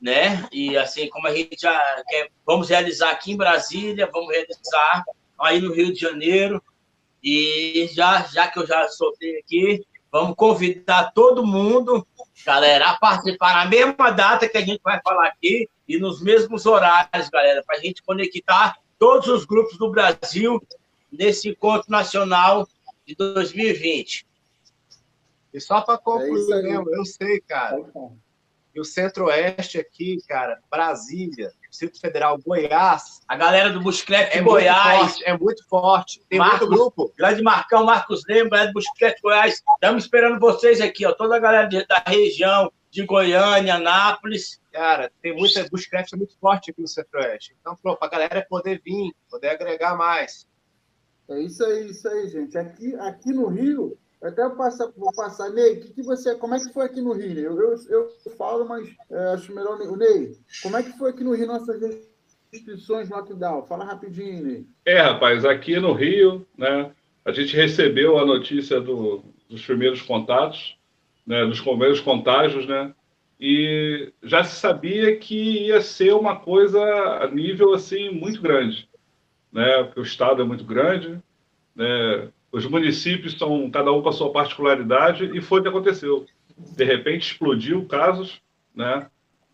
né? 0.06 0.48
E 0.52 0.78
assim, 0.78 1.10
como 1.10 1.28
a 1.28 1.34
gente 1.34 1.60
já 1.60 2.04
quer, 2.08 2.30
vamos 2.46 2.70
realizar 2.70 3.10
aqui 3.10 3.32
em 3.32 3.38
Brasília, 3.38 4.08
vamos 4.14 4.32
realizar 4.32 5.04
aí 5.40 5.60
no 5.60 5.74
Rio 5.74 5.92
de 5.92 6.00
Janeiro. 6.00 6.62
E 7.24 7.90
já, 7.92 8.22
já 8.22 8.48
que 8.48 8.60
eu 8.60 8.68
já 8.68 8.88
soltei 8.88 9.40
aqui, 9.40 9.84
vamos 10.12 10.36
convidar 10.36 11.12
todo 11.12 11.44
mundo 11.44 12.06
galera, 12.46 12.92
a 12.92 12.98
participar 13.00 13.56
na 13.56 13.66
mesma 13.66 14.12
data 14.12 14.48
que 14.48 14.58
a 14.60 14.62
gente 14.62 14.80
vai 14.84 15.02
falar 15.04 15.30
aqui 15.30 15.68
e 15.88 15.98
nos 15.98 16.22
mesmos 16.22 16.68
horários, 16.68 17.28
galera, 17.30 17.64
para 17.66 17.78
a 17.78 17.80
gente 17.80 18.04
conectar 18.04 18.78
todos 19.00 19.28
os 19.28 19.44
grupos 19.44 19.76
do 19.80 19.90
Brasil 19.90 20.62
nesse 21.12 21.50
encontro 21.50 21.90
nacional 21.90 22.68
de 23.08 23.16
2020. 23.16 24.28
E 25.52 25.60
só 25.60 25.82
para 25.82 25.98
concluir, 25.98 26.68
é 26.68 26.76
eu 26.76 27.06
sei, 27.06 27.42
cara, 27.42 27.84
e 28.76 28.80
o 28.80 28.84
Centro-Oeste 28.84 29.80
aqui, 29.80 30.18
cara, 30.28 30.60
Brasília, 30.70 31.50
Distrito 31.70 31.98
Federal, 32.00 32.38
Goiás. 32.38 33.22
A 33.26 33.38
galera 33.38 33.72
do 33.72 33.80
Buscrete 33.80 34.38
é 34.38 34.42
Goiás. 34.42 35.00
Muito 35.00 35.08
forte, 35.08 35.24
é 35.26 35.38
muito 35.38 35.68
forte. 35.70 36.22
Tem 36.30 36.40
Marcos, 36.40 36.60
muito 36.60 36.76
grupo. 36.76 37.14
Grande 37.18 37.42
Marcão, 37.42 37.86
Marcos 37.86 38.24
Lembra, 38.28 38.60
é 38.60 38.68
do 38.68 38.74
Buscrete 38.74 39.22
Goiás. 39.22 39.64
Estamos 39.76 40.04
esperando 40.04 40.42
vocês 40.42 40.82
aqui, 40.82 41.06
ó. 41.06 41.14
Toda 41.14 41.38
a 41.38 41.40
galera 41.40 41.68
de, 41.68 41.86
da 41.88 42.04
região, 42.06 42.70
de 42.92 43.06
Goiânia, 43.06 43.76
Anápolis. 43.76 44.60
Cara, 44.74 45.10
tem 45.22 45.34
muita. 45.34 45.66
Buscrete 45.70 46.14
é 46.14 46.18
muito 46.18 46.38
forte 46.38 46.72
aqui 46.72 46.82
no 46.82 46.88
Centro-Oeste. 46.88 47.56
Então, 47.62 47.78
para 47.78 47.98
a 48.02 48.10
galera 48.10 48.46
poder 48.50 48.82
vir, 48.84 49.14
poder 49.30 49.52
agregar 49.52 49.96
mais. 49.96 50.46
É 51.30 51.40
isso 51.40 51.64
aí, 51.64 51.90
isso 51.90 52.08
aí, 52.10 52.28
gente. 52.28 52.58
Aqui, 52.58 52.94
aqui 52.96 53.32
no 53.32 53.48
Rio, 53.48 53.98
até 54.22 54.50
passar, 54.50 54.90
vou 54.98 55.14
passar, 55.14 55.50
Ney, 55.50 55.78
que, 55.78 55.94
que 55.94 56.02
você, 56.02 56.36
como 56.36 56.56
é 56.56 56.60
que 56.60 56.74
foi 56.74 56.86
aqui 56.86 57.02
no 57.02 57.14
Rio? 57.14 57.38
Eu, 57.38 57.60
eu, 57.60 58.10
eu 58.26 58.32
falo, 58.38 58.68
mas 58.68 58.90
é, 59.12 59.34
acho 59.34 59.54
melhor. 59.54 59.80
O 59.82 59.96
Ney, 59.96 60.38
como 60.64 60.78
é 60.78 60.84
que 60.84 60.98
foi 60.98 61.12
aqui 61.12 61.24
no 61.24 61.36
Rio 61.36 61.48
nossas 61.48 61.80
restrições 62.52 63.10
lockdown? 63.10 63.66
Fala 63.66 63.86
rapidinho, 63.86 64.44
Ney. 64.44 64.66
É, 64.86 65.00
rapaz, 65.00 65.46
aqui 65.46 65.80
no 65.80 65.94
Rio, 65.94 66.46
né, 66.58 66.92
a 67.24 67.32
gente 67.32 67.56
recebeu 67.56 68.18
a 68.18 68.26
notícia 68.26 68.80
do, 68.80 69.24
dos 69.50 69.66
primeiros 69.66 70.02
contatos, 70.02 70.78
né, 71.26 71.46
dos 71.46 71.62
primeiros 71.62 72.00
contágios, 72.00 72.66
né, 72.66 72.94
e 73.40 74.14
já 74.24 74.44
se 74.44 74.56
sabia 74.56 75.18
que 75.18 75.68
ia 75.68 75.82
ser 75.82 76.14
uma 76.14 76.38
coisa 76.38 76.82
a 77.22 77.30
nível 77.30 77.74
assim 77.74 78.10
muito 78.10 78.42
grande, 78.42 78.90
né, 79.52 79.84
porque 79.84 80.00
o 80.00 80.04
estado 80.04 80.42
é 80.42 80.46
muito 80.46 80.64
grande, 80.64 81.22
né, 81.76 82.30
os 82.56 82.66
municípios 82.66 83.38
são 83.38 83.70
cada 83.70 83.92
um 83.92 84.02
com 84.02 84.08
a 84.08 84.14
sua 84.14 84.32
particularidade 84.32 85.26
e 85.38 85.42
foi 85.42 85.60
o 85.60 85.62
que 85.62 85.68
aconteceu. 85.68 86.26
De 86.58 86.86
repente 86.86 87.34
explodiu 87.34 87.86
casos, 87.86 88.42
né? 88.74 89.10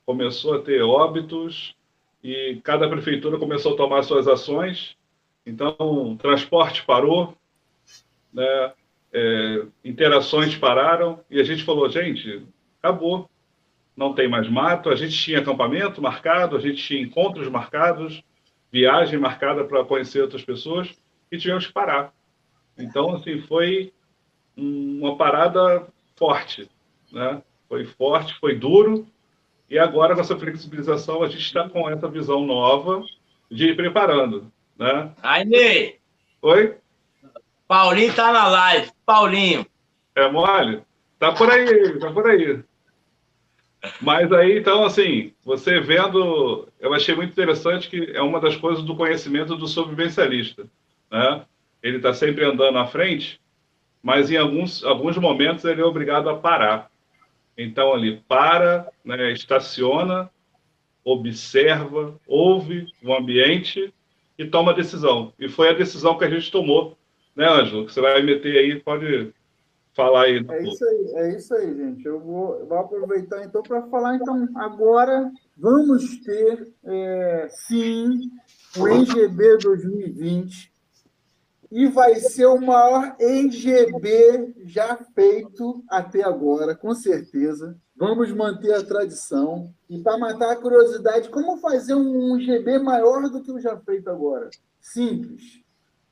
Começou 0.06 0.54
a 0.54 0.62
ter 0.62 0.84
óbitos 0.84 1.76
e 2.24 2.62
cada 2.64 2.88
prefeitura 2.88 3.40
começou 3.40 3.74
a 3.74 3.76
tomar 3.76 4.04
suas 4.04 4.28
ações. 4.28 4.96
Então, 5.44 6.16
transporte 6.22 6.86
parou, 6.86 7.36
né? 8.32 8.72
É, 9.12 9.66
interações 9.84 10.56
pararam 10.56 11.22
e 11.28 11.42
a 11.42 11.44
gente 11.44 11.64
falou, 11.64 11.90
gente, 11.90 12.46
acabou. 12.80 13.28
Não 13.98 14.14
tem 14.14 14.28
mais 14.28 14.48
mato. 14.48 14.92
A 14.92 14.96
gente 14.96 15.18
tinha 15.18 15.40
acampamento 15.40 16.04
marcado, 16.04 16.56
a 16.56 16.60
gente 16.60 16.78
tinha 16.84 17.02
encontros 17.02 17.50
marcados, 17.50 18.24
viagem 18.72 19.18
marcada 19.18 19.64
para 19.64 19.84
conhecer 19.84 20.22
outras 20.22 20.46
pessoas 20.46 20.96
e 21.32 21.38
tivemos 21.40 21.66
que 21.66 21.74
parar. 21.74 22.14
Então, 22.78 23.16
assim, 23.16 23.42
foi 23.42 23.94
uma 24.56 25.16
parada 25.16 25.88
forte, 26.16 26.70
né? 27.12 27.42
Foi 27.68 27.86
forte, 27.86 28.34
foi 28.40 28.56
duro, 28.56 29.08
e 29.70 29.80
agora, 29.80 30.14
com 30.14 30.22
essa 30.22 30.38
flexibilização, 30.38 31.24
a 31.24 31.30
gente 31.30 31.44
está 31.44 31.70
com 31.70 31.90
essa 31.90 32.08
visão 32.08 32.46
nova 32.46 33.04
de 33.50 33.70
ir 33.70 33.76
preparando, 33.76 34.52
né? 34.78 35.12
Ainê! 35.24 35.96
Oi? 36.42 36.76
Paulinho 37.68 38.14
tá 38.14 38.34
na 38.34 38.48
live. 38.48 38.92
Paulinho. 39.06 39.66
É 40.14 40.30
mole? 40.30 40.82
Tá 41.18 41.32
por 41.32 41.50
aí, 41.50 41.98
tá 42.00 42.12
por 42.12 42.28
aí. 42.28 42.62
Mas 44.02 44.32
aí, 44.34 44.60
então, 44.60 44.84
assim, 44.84 45.34
você 45.44 45.80
vendo, 45.80 46.68
eu 46.80 46.94
achei 46.94 47.16
muito 47.16 47.32
interessante 47.32 47.90
que 47.90 48.12
é 48.14 48.22
uma 48.22 48.42
das 48.42 48.58
coisas 48.58 48.84
do 48.84 48.96
conhecimento 48.96 49.56
do 49.56 49.68
sobrevivencialista, 49.68 50.66
né? 51.10 51.46
Ele 51.82 51.98
está 51.98 52.14
sempre 52.14 52.46
andando 52.46 52.78
à 52.78 52.86
frente, 52.86 53.40
mas 54.02 54.30
em 54.32 54.38
alguns, 54.38 54.84
alguns 54.84 55.18
momentos 55.18 55.66
ele 55.66 55.82
é 55.82 55.86
obrigado 55.86 56.30
a 56.30 56.38
parar. 56.38 56.90
Então, 57.58 57.96
ele 57.96 58.24
para, 58.28 58.88
né, 59.04 59.32
estaciona, 59.32 60.30
observa, 61.04 62.16
ouve 62.28 62.88
o 63.04 63.14
ambiente 63.14 63.94
e 64.38 64.46
toma 64.46 64.74
decisão. 64.74 65.34
E 65.40 65.50
foi 65.50 65.70
a 65.70 65.74
decisão 65.74 66.18
que 66.18 66.24
a 66.24 66.30
gente 66.30 66.52
tomou, 66.52 66.98
né, 67.36 67.48
Ângelo? 67.48 67.86
Que 67.86 67.94
você 67.94 68.02
vai 68.02 68.22
meter 68.22 68.58
aí, 68.58 68.80
pode 68.80 69.34
falar 69.94 70.24
aí. 70.24 70.46
É 70.50 70.64
isso 70.64 70.86
aí, 70.86 71.12
é 71.16 71.36
isso 71.36 71.54
aí, 71.54 71.76
gente. 71.76 72.06
Eu 72.06 72.20
vou, 72.20 72.66
vou 72.66 72.78
aproveitar 72.78 73.44
então 73.44 73.62
para 73.62 73.84
falar. 73.88 74.16
Então, 74.16 74.48
agora 74.56 75.30
vamos 75.58 76.18
ter, 76.20 76.68
é, 76.86 77.48
sim, 77.50 78.32
o 78.78 78.88
NGB 78.88 79.58
2020 79.58 80.71
e 81.72 81.88
vai 81.88 82.16
ser 82.16 82.48
o 82.48 82.60
maior 82.60 83.16
NGB 83.18 84.56
já 84.66 84.98
feito 85.16 85.82
até 85.88 86.22
agora, 86.22 86.76
com 86.76 86.94
certeza. 86.94 87.78
Vamos 87.96 88.32
manter 88.34 88.74
a 88.74 88.84
tradição. 88.84 89.74
E 89.90 90.00
para 90.00 90.18
matar 90.18 90.52
a 90.52 90.56
curiosidade, 90.58 91.30
como 91.30 91.58
fazer 91.58 91.96
um 91.96 92.38
GB 92.38 92.80
maior 92.80 93.30
do 93.30 93.42
que 93.42 93.52
o 93.52 93.60
já 93.60 93.78
feito 93.78 94.10
agora? 94.10 94.50
Simples. 94.82 95.62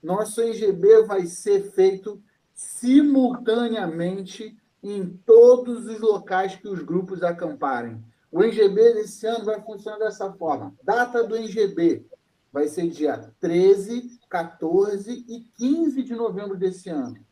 Nosso 0.02 0.42
NGB 0.42 1.04
vai 1.04 1.26
ser 1.26 1.72
feito 1.72 2.22
simultaneamente 2.54 4.58
em 4.82 5.10
todos 5.26 5.88
os 5.88 6.00
locais 6.00 6.56
que 6.56 6.70
os 6.70 6.82
grupos 6.82 7.22
acamparem. 7.22 8.02
O 8.32 8.44
NGB 8.44 8.94
desse 8.94 9.26
ano 9.26 9.44
vai 9.44 9.60
funcionar 9.62 9.98
dessa 9.98 10.32
forma. 10.34 10.74
Data 10.84 11.24
do 11.24 11.36
NGB 11.36 12.06
vai 12.52 12.68
ser 12.68 12.90
dia 12.90 13.18
13 13.40 14.20
14 14.30 15.26
e 15.28 15.42
15 15.58 16.04
de 16.04 16.14
novembro 16.14 16.56
desse 16.56 16.90
ano. 16.90 17.26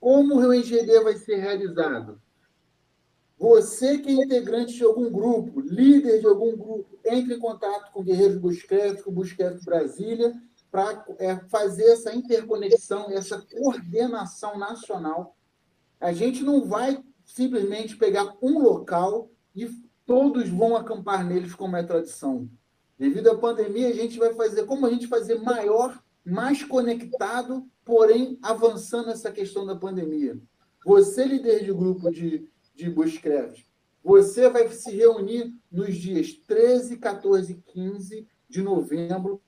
Como 0.00 0.34
o 0.34 0.38
ReUNGD 0.38 1.04
vai 1.04 1.16
ser 1.16 1.36
realizado? 1.36 2.20
Você 3.38 3.98
que 3.98 4.10
é 4.10 4.12
integrante 4.12 4.74
de 4.74 4.84
algum 4.84 5.10
grupo, 5.10 5.60
líder 5.60 6.20
de 6.20 6.26
algum 6.26 6.56
grupo, 6.56 6.98
entre 7.04 7.34
em 7.34 7.38
contato 7.38 7.92
com 7.92 8.02
Guerreiros 8.02 8.36
Busquets, 8.36 9.02
com 9.02 9.12
Busquets 9.12 9.64
Brasília, 9.64 10.34
para 10.70 11.04
é, 11.18 11.36
fazer 11.48 11.84
essa 11.84 12.14
interconexão, 12.14 13.10
essa 13.10 13.40
coordenação 13.40 14.58
nacional. 14.58 15.36
A 15.98 16.12
gente 16.12 16.42
não 16.42 16.66
vai 16.66 17.02
simplesmente 17.24 17.96
pegar 17.96 18.36
um 18.42 18.58
local 18.58 19.30
e 19.54 19.66
todos 20.04 20.48
vão 20.48 20.76
acampar 20.76 21.24
neles 21.24 21.54
como 21.54 21.76
é 21.76 21.82
tradição. 21.82 22.48
Devido 23.00 23.30
à 23.30 23.38
pandemia, 23.38 23.88
a 23.88 23.94
gente 23.94 24.18
vai 24.18 24.34
fazer 24.34 24.66
como 24.66 24.84
a 24.84 24.90
gente 24.90 25.06
fazer 25.06 25.36
maior, 25.36 25.98
mais 26.22 26.62
conectado, 26.62 27.66
porém 27.82 28.38
avançando 28.42 29.08
essa 29.08 29.32
questão 29.32 29.64
da 29.64 29.74
pandemia. 29.74 30.38
Você, 30.84 31.24
líder 31.24 31.64
de 31.64 31.72
grupo 31.72 32.10
de, 32.10 32.46
de 32.74 32.90
Bushcraft, 32.90 33.64
você 34.04 34.50
vai 34.50 34.68
se 34.68 34.90
reunir 34.94 35.50
nos 35.72 35.96
dias 35.96 36.34
13, 36.46 36.98
14 36.98 37.52
e 37.54 37.72
15 37.72 38.28
de 38.46 38.60
novembro, 38.60 39.40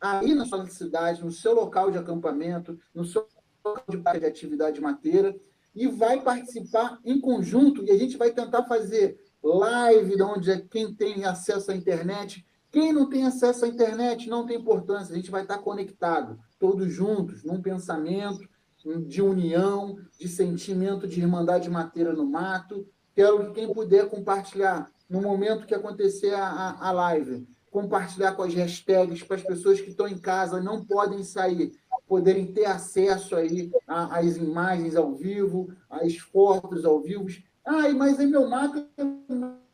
aí 0.00 0.34
na 0.34 0.44
sua 0.44 0.66
cidade, 0.66 1.22
no 1.22 1.30
seu 1.30 1.54
local 1.54 1.92
de 1.92 1.98
acampamento, 1.98 2.76
no 2.92 3.04
seu 3.04 3.28
local 3.64 4.18
de 4.18 4.26
atividade 4.26 4.80
mateira, 4.80 5.38
e 5.72 5.86
vai 5.86 6.20
participar 6.20 6.98
em 7.04 7.20
conjunto, 7.20 7.84
e 7.84 7.92
a 7.92 7.96
gente 7.96 8.16
vai 8.16 8.32
tentar 8.32 8.64
fazer 8.64 9.29
live, 9.42 10.16
de 10.16 10.22
onde 10.22 10.50
é 10.50 10.60
quem 10.60 10.94
tem 10.94 11.24
acesso 11.24 11.70
à 11.70 11.74
internet. 11.74 12.44
Quem 12.70 12.92
não 12.92 13.08
tem 13.08 13.24
acesso 13.24 13.64
à 13.64 13.68
internet 13.68 14.28
não 14.28 14.46
tem 14.46 14.58
importância, 14.58 15.12
a 15.12 15.16
gente 15.16 15.30
vai 15.30 15.42
estar 15.42 15.58
conectado, 15.58 16.38
todos 16.58 16.92
juntos, 16.92 17.42
num 17.42 17.60
pensamento 17.60 18.48
de 19.06 19.20
união, 19.20 19.98
de 20.18 20.28
sentimento 20.28 21.06
de 21.06 21.20
irmandade 21.20 21.68
mateira 21.68 22.12
no 22.12 22.24
mato. 22.24 22.86
Quero 23.14 23.46
que 23.46 23.60
quem 23.60 23.72
puder 23.72 24.08
compartilhar 24.08 24.90
no 25.08 25.20
momento 25.20 25.66
que 25.66 25.74
acontecer 25.74 26.32
a, 26.34 26.76
a 26.80 26.92
live, 26.92 27.46
compartilhar 27.70 28.32
com 28.32 28.42
as 28.42 28.54
hashtags 28.54 29.22
para 29.22 29.36
as 29.36 29.42
pessoas 29.42 29.80
que 29.80 29.90
estão 29.90 30.06
em 30.06 30.18
casa, 30.18 30.62
não 30.62 30.84
podem 30.84 31.22
sair, 31.24 31.72
poderem 32.06 32.46
ter 32.52 32.66
acesso 32.66 33.34
aí 33.34 33.70
às 33.86 34.36
imagens 34.36 34.96
ao 34.96 35.14
vivo, 35.14 35.72
às 35.88 36.16
fotos 36.16 36.84
ao 36.84 37.00
vivo. 37.00 37.26
Ai, 37.66 37.92
mas 37.92 38.18
é 38.18 38.26
meu 38.26 38.48
mato, 38.48 38.86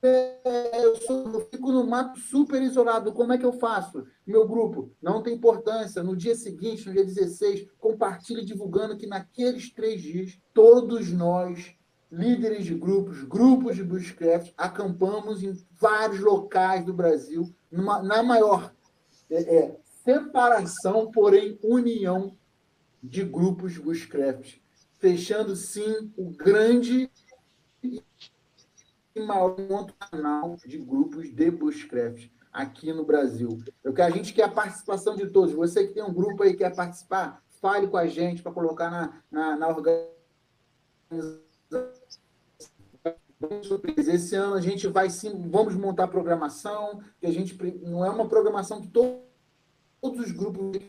é, 0.03 0.85
eu, 0.85 0.97
sou, 0.97 1.33
eu 1.33 1.49
fico 1.49 1.73
no 1.73 1.87
mato 1.87 2.19
super 2.19 2.61
isolado, 2.63 3.13
como 3.13 3.33
é 3.33 3.39
que 3.39 3.47
eu 3.47 3.53
faço? 3.53 4.07
Meu 4.27 4.47
grupo, 4.47 4.93
não 5.01 5.23
tem 5.23 5.35
importância. 5.35 6.03
No 6.03 6.17
dia 6.17 6.35
seguinte, 6.35 6.87
no 6.87 6.93
dia 6.93 7.05
16, 7.05 7.69
compartilhe 7.79 8.45
divulgando 8.45 8.97
que 8.97 9.07
naqueles 9.07 9.73
três 9.73 10.03
dias, 10.03 10.39
todos 10.53 11.13
nós 11.13 11.75
líderes 12.11 12.65
de 12.65 12.75
grupos, 12.75 13.23
grupos 13.25 13.77
de 13.77 13.83
bushcraft, 13.83 14.53
acampamos 14.57 15.43
em 15.43 15.53
vários 15.73 16.21
locais 16.21 16.85
do 16.85 16.93
Brasil, 16.93 17.53
numa, 17.71 18.03
na 18.03 18.23
maior 18.23 18.73
é, 19.29 19.57
é, 19.57 19.81
separação, 20.05 21.11
porém 21.11 21.59
união 21.63 22.37
de 23.03 23.25
grupos 23.25 23.77
bushcraft, 23.77 24.59
fechando 24.99 25.57
sim 25.57 26.13
o 26.17 26.31
grande 26.31 27.11
maior 29.21 29.57
canal 30.11 30.57
de 30.67 30.79
grupos 30.79 31.35
de 31.35 31.51
bushcraft 31.51 32.29
aqui 32.53 32.93
no 32.93 33.05
Brasil. 33.05 33.59
O 33.85 33.93
que 33.93 34.03
a 34.03 34.11
gente 34.11 34.33
quer 34.33 34.45
a 34.45 34.49
participação 34.49 35.15
de 35.15 35.29
todos. 35.29 35.55
Você 35.55 35.87
que 35.87 35.95
tem 35.95 36.03
um 36.03 36.13
grupo 36.13 36.43
aí 36.43 36.53
que 36.53 36.59
quer 36.59 36.75
participar, 36.75 37.43
fale 37.61 37.87
com 37.87 37.97
a 37.97 38.07
gente 38.07 38.43
para 38.43 38.53
colocar 38.53 38.91
na, 38.91 39.23
na, 39.31 39.57
na 39.57 39.69
organização 39.69 41.47
esse 43.99 44.35
ano 44.35 44.55
a 44.55 44.61
gente 44.61 44.89
vai 44.89 45.11
sim, 45.11 45.49
vamos 45.51 45.75
montar 45.75 46.09
programação, 46.09 47.03
que 47.21 47.27
a 47.27 47.31
gente 47.31 47.55
não 47.83 48.05
é 48.05 48.11
uma 48.11 48.27
programação 48.27 48.81
que 48.81 48.89
todos 48.89 49.21
os 50.03 50.33
grupos 50.33 50.81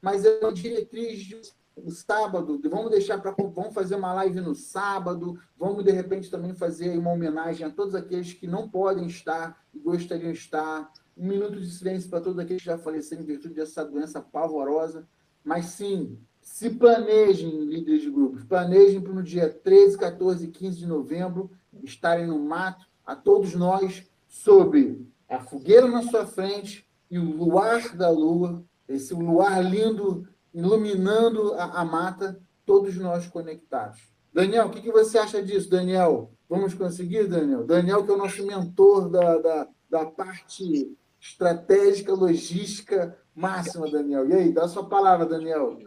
mas 0.00 0.24
é 0.24 0.38
uma 0.40 0.52
diretriz 0.52 1.18
de 1.20 1.40
o 1.76 1.90
sábado, 1.90 2.58
vamos 2.70 2.90
deixar 2.90 3.20
para 3.20 3.32
vamos 3.32 3.74
fazer 3.74 3.96
uma 3.96 4.12
live 4.14 4.40
no 4.40 4.54
sábado, 4.54 5.38
vamos 5.56 5.84
de 5.84 5.90
repente 5.90 6.30
também 6.30 6.54
fazer 6.54 6.96
uma 6.98 7.12
homenagem 7.12 7.66
a 7.66 7.70
todos 7.70 7.94
aqueles 7.94 8.32
que 8.32 8.46
não 8.46 8.68
podem 8.68 9.06
estar 9.06 9.62
e 9.74 9.78
gostariam 9.78 10.32
de 10.32 10.38
estar, 10.38 10.90
um 11.16 11.26
minuto 11.26 11.60
de 11.60 11.70
silêncio 11.70 12.08
para 12.08 12.20
todos 12.20 12.38
aqueles 12.38 12.62
que 12.62 12.66
já 12.68 12.78
faleceram 12.78 13.22
em 13.22 13.26
virtude 13.26 13.54
dessa 13.54 13.84
doença 13.84 14.20
pavorosa, 14.20 15.06
mas 15.44 15.66
sim, 15.66 16.18
se 16.40 16.70
planejem, 16.70 17.64
líderes 17.64 18.02
de 18.02 18.10
grupos, 18.10 18.42
planejem 18.44 19.00
para 19.00 19.12
no 19.12 19.22
dia 19.22 19.48
13, 19.48 19.98
14 19.98 20.46
e 20.46 20.48
15 20.48 20.78
de 20.78 20.86
novembro 20.86 21.50
estarem 21.84 22.26
no 22.26 22.38
mato, 22.38 22.86
a 23.04 23.14
todos 23.14 23.54
nós, 23.54 24.04
sob 24.26 25.06
a 25.28 25.38
fogueira 25.40 25.86
na 25.86 26.02
sua 26.02 26.26
frente 26.26 26.88
e 27.10 27.18
o 27.18 27.24
luar 27.24 27.94
da 27.96 28.10
lua, 28.10 28.64
esse 28.88 29.14
luar 29.14 29.62
lindo 29.62 30.26
iluminando 30.56 31.52
a, 31.54 31.82
a 31.82 31.84
mata, 31.84 32.40
todos 32.64 32.96
nós 32.96 33.26
conectados. 33.26 34.00
Daniel, 34.32 34.66
o 34.66 34.70
que, 34.70 34.80
que 34.80 34.90
você 34.90 35.18
acha 35.18 35.42
disso, 35.42 35.68
Daniel? 35.68 36.32
Vamos 36.48 36.72
conseguir, 36.72 37.26
Daniel? 37.28 37.64
Daniel, 37.64 38.04
que 38.04 38.10
é 38.10 38.14
o 38.14 38.18
nosso 38.18 38.44
mentor 38.46 39.10
da, 39.10 39.38
da, 39.38 39.68
da 39.90 40.06
parte 40.06 40.90
estratégica, 41.20 42.14
logística 42.14 43.16
máxima, 43.34 43.90
Daniel. 43.90 44.28
E 44.28 44.32
aí, 44.32 44.52
dá 44.52 44.64
a 44.64 44.68
sua 44.68 44.88
palavra, 44.88 45.26
Daniel. 45.26 45.78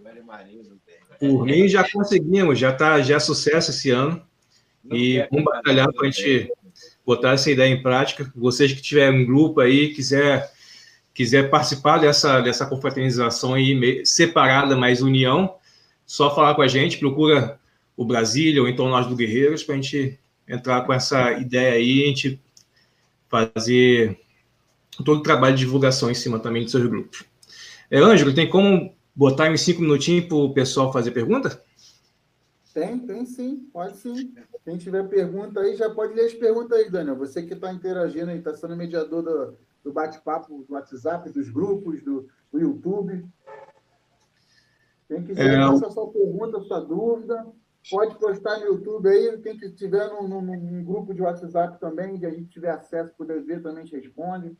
Por 1.19 1.45
mim, 1.45 1.67
já 1.67 1.89
conseguimos, 1.91 2.59
já 2.59 2.69
está 2.69 3.01
já 3.01 3.15
é 3.15 3.19
sucesso 3.19 3.71
esse 3.71 3.89
ano. 3.89 4.21
E 4.91 5.27
vamos 5.31 5.45
batalhar 5.45 5.91
para 5.91 6.07
a 6.07 6.11
gente 6.11 6.51
botar 7.05 7.31
essa 7.31 7.49
ideia 7.49 7.73
em 7.73 7.81
prática. 7.81 8.31
Vocês 8.35 8.71
que 8.71 8.81
tiverem 8.81 9.23
um 9.23 9.25
grupo 9.25 9.61
aí, 9.61 9.93
quiser, 9.93 10.51
quiser 11.13 11.49
participar 11.49 11.97
dessa, 11.97 12.41
dessa 12.41 12.65
confraternização 12.65 13.53
aí, 13.53 14.05
separada, 14.05 14.75
mas 14.75 15.01
união, 15.01 15.55
só 16.05 16.33
falar 16.33 16.55
com 16.55 16.61
a 16.61 16.67
gente, 16.67 16.97
procura 16.97 17.59
o 17.95 18.05
Brasília 18.05 18.61
ou 18.61 18.67
então 18.67 18.87
nós 18.87 19.07
do 19.07 19.15
Guerreiros 19.15 19.63
para 19.63 19.75
a 19.75 19.77
gente 19.77 20.19
entrar 20.47 20.81
com 20.85 20.93
essa 20.93 21.33
ideia 21.33 21.73
aí, 21.73 22.03
a 22.03 22.07
gente 22.07 22.41
fazer 23.27 24.19
todo 25.03 25.19
o 25.19 25.23
trabalho 25.23 25.55
de 25.55 25.63
divulgação 25.63 26.09
em 26.09 26.15
cima 26.15 26.39
também 26.39 26.63
dos 26.63 26.71
seus 26.71 26.85
grupos. 26.87 27.23
É, 27.91 27.99
Ângelo, 27.99 28.33
tem 28.33 28.49
como 28.49 28.95
botar 29.15 29.51
em 29.51 29.57
cinco 29.57 29.81
minutinhos 29.81 30.25
para 30.25 30.37
o 30.37 30.53
pessoal 30.53 30.91
fazer 30.91 31.11
pergunta? 31.11 31.61
Tem, 32.73 32.99
tem 32.99 33.25
sim, 33.25 33.67
pode 33.73 33.97
sim. 33.97 34.33
Quem 34.63 34.77
tiver 34.77 35.07
pergunta 35.07 35.59
aí, 35.59 35.75
já 35.75 35.89
pode 35.89 36.13
ler 36.13 36.25
as 36.25 36.33
perguntas 36.33 36.77
aí, 36.77 36.89
Daniel. 36.89 37.17
Você 37.17 37.43
que 37.43 37.53
está 37.53 37.73
interagindo 37.73 38.29
aí, 38.31 38.37
está 38.37 38.55
sendo 38.55 38.75
mediador 38.75 39.23
do, 39.23 39.57
do 39.83 39.93
bate-papo 39.93 40.65
do 40.67 40.73
WhatsApp, 40.73 41.29
dos 41.29 41.49
grupos, 41.49 42.01
do, 42.03 42.27
do 42.51 42.59
YouTube. 42.59 43.25
Quem 45.07 45.23
quiser, 45.23 45.57
é... 45.57 45.67
faça 45.67 45.87
a 45.87 45.91
sua 45.91 46.11
pergunta, 46.11 46.57
a 46.57 46.61
sua 46.61 46.79
dúvida. 46.79 47.47
Pode 47.89 48.19
postar 48.19 48.59
no 48.59 48.65
YouTube 48.65 49.07
aí. 49.07 49.37
Quem 49.41 49.55
estiver 49.57 50.07
num, 50.09 50.27
num, 50.27 50.41
num, 50.41 50.83
grupo 50.83 51.13
de 51.13 51.21
WhatsApp 51.21 51.79
também, 51.79 52.19
que 52.19 52.25
a 52.25 52.29
gente 52.29 52.49
tiver 52.49 52.69
acesso, 52.69 53.13
puder 53.17 53.41
ver, 53.41 53.63
também 53.63 53.85
te 53.85 53.95
responde. 53.95 54.55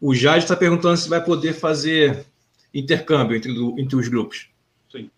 O 0.00 0.14
Jade 0.14 0.44
está 0.44 0.54
perguntando 0.54 0.96
se 0.96 1.08
vai 1.08 1.24
poder 1.24 1.54
fazer 1.54 2.26
intercâmbio 2.72 3.36
entre, 3.36 3.50
entre 3.80 3.96
os 3.96 4.08
grupos. 4.08 4.52
Sim. 4.90 5.10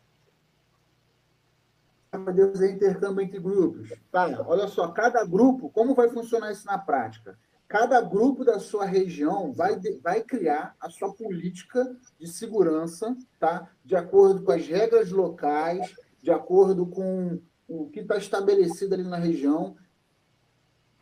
Poder 2.12 2.52
fazer 2.52 2.72
intercâmbio 2.72 3.24
entre 3.24 3.40
grupos. 3.40 3.92
Tá, 4.12 4.44
olha 4.46 4.68
só, 4.68 4.88
cada 4.88 5.24
grupo, 5.24 5.68
como 5.70 5.94
vai 5.94 6.08
funcionar 6.08 6.52
isso 6.52 6.66
na 6.66 6.78
prática? 6.78 7.36
Cada 7.68 8.00
grupo 8.00 8.44
da 8.44 8.60
sua 8.60 8.84
região 8.84 9.52
vai, 9.52 9.78
vai 10.02 10.22
criar 10.22 10.76
a 10.80 10.88
sua 10.88 11.12
política 11.12 11.96
de 12.18 12.28
segurança, 12.28 13.16
tá? 13.40 13.70
De 13.84 13.96
acordo 13.96 14.44
com 14.44 14.52
as 14.52 14.66
regras 14.66 15.10
locais, 15.10 15.94
de 16.22 16.30
acordo 16.30 16.86
com 16.86 17.40
o 17.68 17.88
que 17.90 18.00
está 18.00 18.16
estabelecido 18.16 18.94
ali 18.94 19.02
na 19.02 19.16
região, 19.16 19.76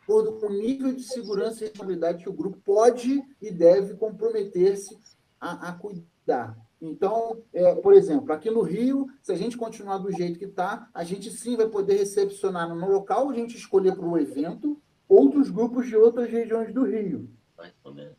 acordo 0.01 0.33
com 0.33 0.47
o 0.47 0.53
nível 0.53 0.93
de 0.93 1.03
segurança 1.03 1.59
e 1.59 1.67
responsabilidade 1.67 2.23
que 2.23 2.29
o 2.29 2.33
grupo 2.33 2.59
pode 2.63 3.23
e 3.41 3.51
deve 3.51 3.95
comprometer-se 3.95 4.97
a, 5.39 5.69
a 5.69 5.73
cuidar. 5.73 6.57
Então, 6.81 7.41
é, 7.53 7.73
por 7.75 7.93
exemplo, 7.93 8.31
aqui 8.31 8.49
no 8.51 8.61
Rio, 8.61 9.07
se 9.21 9.31
a 9.31 9.35
gente 9.35 9.57
continuar 9.57 9.97
do 9.97 10.11
jeito 10.11 10.37
que 10.37 10.45
está, 10.45 10.87
a 10.93 11.03
gente 11.03 11.31
sim 11.31 11.55
vai 11.55 11.67
poder 11.67 11.97
recepcionar 11.97 12.69
no 12.69 12.87
local, 12.87 13.29
a 13.29 13.33
gente 13.33 13.57
escolher 13.57 13.95
para 13.95 14.05
o 14.05 14.17
evento, 14.17 14.79
outros 15.07 15.49
grupos 15.49 15.87
de 15.87 15.95
outras 15.95 16.29
regiões 16.29 16.73
do 16.73 16.83
Rio. 16.83 17.29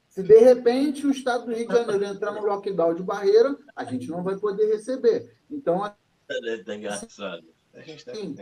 Se 0.09 0.23
de 0.23 0.39
repente 0.39 1.07
o 1.07 1.11
estado 1.11 1.47
do 1.47 1.53
Rio 1.53 1.69
de 1.69 1.75
Janeiro 1.75 2.05
entrar 2.05 2.33
no 2.33 2.45
lockdown 2.45 2.95
de 2.95 3.03
barreira, 3.03 3.57
a 3.75 3.85
gente 3.85 4.09
não 4.09 4.23
vai 4.23 4.37
poder 4.37 4.67
receber. 4.67 5.37
Então, 5.51 5.85
é 5.85 6.75
engraçado. 6.75 7.45
Sim, 8.15 8.35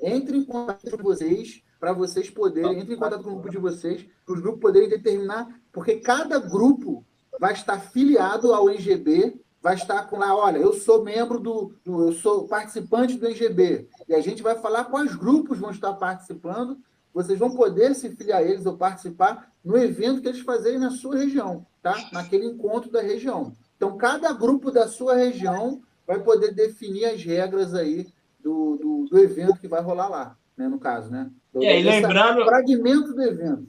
entre 0.00 0.38
em 0.38 0.44
contato 0.44 0.96
com 0.96 1.02
vocês 1.02 1.62
para 1.78 1.92
vocês 1.92 2.30
poderem, 2.30 2.80
entre 2.80 2.94
em 2.94 2.98
contato 2.98 3.22
com 3.22 3.30
o 3.30 3.34
grupo 3.34 3.50
de 3.50 3.58
vocês, 3.58 4.06
para 4.24 4.34
os 4.34 4.40
grupos 4.40 4.60
poderem 4.60 4.88
determinar, 4.88 5.60
porque 5.70 5.96
cada 5.96 6.38
grupo 6.38 7.04
vai 7.38 7.52
estar 7.52 7.78
filiado 7.78 8.52
ao 8.52 8.68
NGB, 8.70 9.38
vai 9.60 9.74
estar 9.74 10.04
com 10.04 10.18
lá, 10.18 10.34
olha, 10.34 10.58
eu 10.58 10.72
sou 10.72 11.04
membro 11.04 11.38
do, 11.38 11.74
do, 11.84 12.08
eu 12.08 12.12
sou 12.12 12.48
participante 12.48 13.16
do 13.16 13.26
NGB, 13.26 13.88
e 14.08 14.14
a 14.14 14.20
gente 14.20 14.42
vai 14.42 14.58
falar 14.58 14.86
quais 14.86 15.14
grupos 15.14 15.58
vão 15.58 15.70
estar 15.70 15.92
participando, 15.94 16.78
vocês 17.18 17.36
vão 17.36 17.50
poder 17.50 17.96
se 17.96 18.14
filiar 18.14 18.38
a 18.38 18.42
eles 18.44 18.64
ou 18.64 18.76
participar 18.76 19.50
no 19.64 19.76
evento 19.76 20.22
que 20.22 20.28
eles 20.28 20.38
fazerem 20.38 20.78
na 20.78 20.92
sua 20.92 21.16
região, 21.16 21.66
tá? 21.82 22.08
Naquele 22.12 22.46
encontro 22.46 22.92
da 22.92 23.02
região. 23.02 23.52
Então, 23.76 23.96
cada 23.96 24.32
grupo 24.32 24.70
da 24.70 24.86
sua 24.86 25.16
região 25.16 25.82
vai 26.06 26.20
poder 26.20 26.54
definir 26.54 27.06
as 27.06 27.20
regras 27.24 27.74
aí 27.74 28.06
do, 28.38 28.76
do, 28.76 29.06
do 29.10 29.18
evento 29.18 29.58
que 29.58 29.66
vai 29.66 29.82
rolar 29.82 30.06
lá, 30.08 30.36
né? 30.56 30.68
No 30.68 30.78
caso, 30.78 31.10
né? 31.10 31.28
Do, 31.52 31.60
e 31.60 31.66
aí, 31.66 31.82
lembrando. 31.82 32.44
Fragmento 32.44 33.12
do 33.12 33.22
evento. 33.22 33.66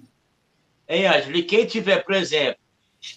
Hein, 0.88 1.08
Ângelo? 1.08 1.44
quem 1.44 1.66
tiver, 1.66 2.06
por 2.06 2.14
exemplo, 2.14 2.62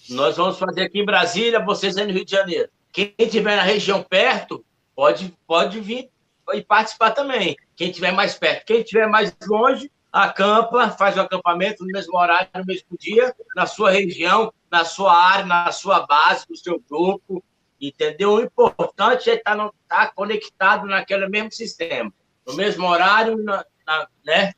nós 0.09 0.35
vamos 0.35 0.57
fazer 0.57 0.81
aqui 0.81 0.99
em 0.99 1.05
Brasília, 1.05 1.63
vocês 1.63 1.95
aí 1.95 2.07
no 2.07 2.13
Rio 2.13 2.25
de 2.25 2.31
Janeiro. 2.31 2.69
Quem 2.91 3.13
tiver 3.29 3.55
na 3.55 3.61
região 3.61 4.01
perto, 4.01 4.65
pode, 4.95 5.31
pode 5.45 5.79
vir 5.79 6.09
e 6.55 6.61
participar 6.63 7.11
também. 7.11 7.55
Quem 7.75 7.91
tiver 7.91 8.11
mais 8.11 8.33
perto. 8.33 8.65
Quem 8.65 8.81
tiver 8.81 9.07
mais 9.07 9.31
longe, 9.47 9.91
acampa, 10.13 10.91
faz 10.91 11.17
o 11.17 11.21
acampamento 11.21 11.83
no 11.83 11.91
mesmo 11.91 12.15
horário, 12.15 12.47
no 12.53 12.65
mesmo 12.65 12.95
dia, 12.99 13.35
na 13.55 13.65
sua 13.65 13.89
região, 13.89 14.53
na 14.71 14.85
sua 14.85 15.11
área, 15.11 15.45
na 15.45 15.71
sua 15.71 16.05
base, 16.05 16.45
no 16.47 16.55
seu 16.55 16.79
grupo, 16.79 17.43
entendeu? 17.81 18.33
O 18.33 18.41
importante 18.41 19.31
é 19.31 19.33
estar, 19.33 19.57
tá 19.57 19.65
estar 19.65 20.05
tá 20.05 20.13
conectado 20.13 20.85
naquele 20.85 21.27
mesmo 21.27 21.51
sistema, 21.51 22.13
no 22.45 22.53
mesmo 22.53 22.85
horário, 22.87 23.43
na, 23.43 23.65
na 23.87 24.07
né? 24.23 24.53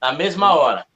na 0.00 0.12
mesma 0.12 0.54
hora. 0.54 0.86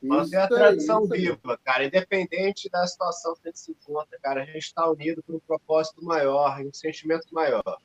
Manter 0.00 0.36
a 0.36 0.48
tradição 0.48 1.06
viva, 1.06 1.58
cara, 1.62 1.84
independente 1.84 2.68
da 2.68 2.84
situação 2.86 3.34
que 3.34 3.40
a 3.44 3.50
gente 3.50 3.60
se 3.60 3.72
encontra, 3.72 4.18
cara, 4.20 4.42
a 4.42 4.46
gente 4.46 4.58
está 4.58 4.88
unido 4.88 5.22
por 5.22 5.36
um 5.36 5.40
propósito 5.40 6.04
maior 6.04 6.60
e 6.60 6.66
um 6.66 6.72
sentimento 6.72 7.26
maior. 7.30 7.78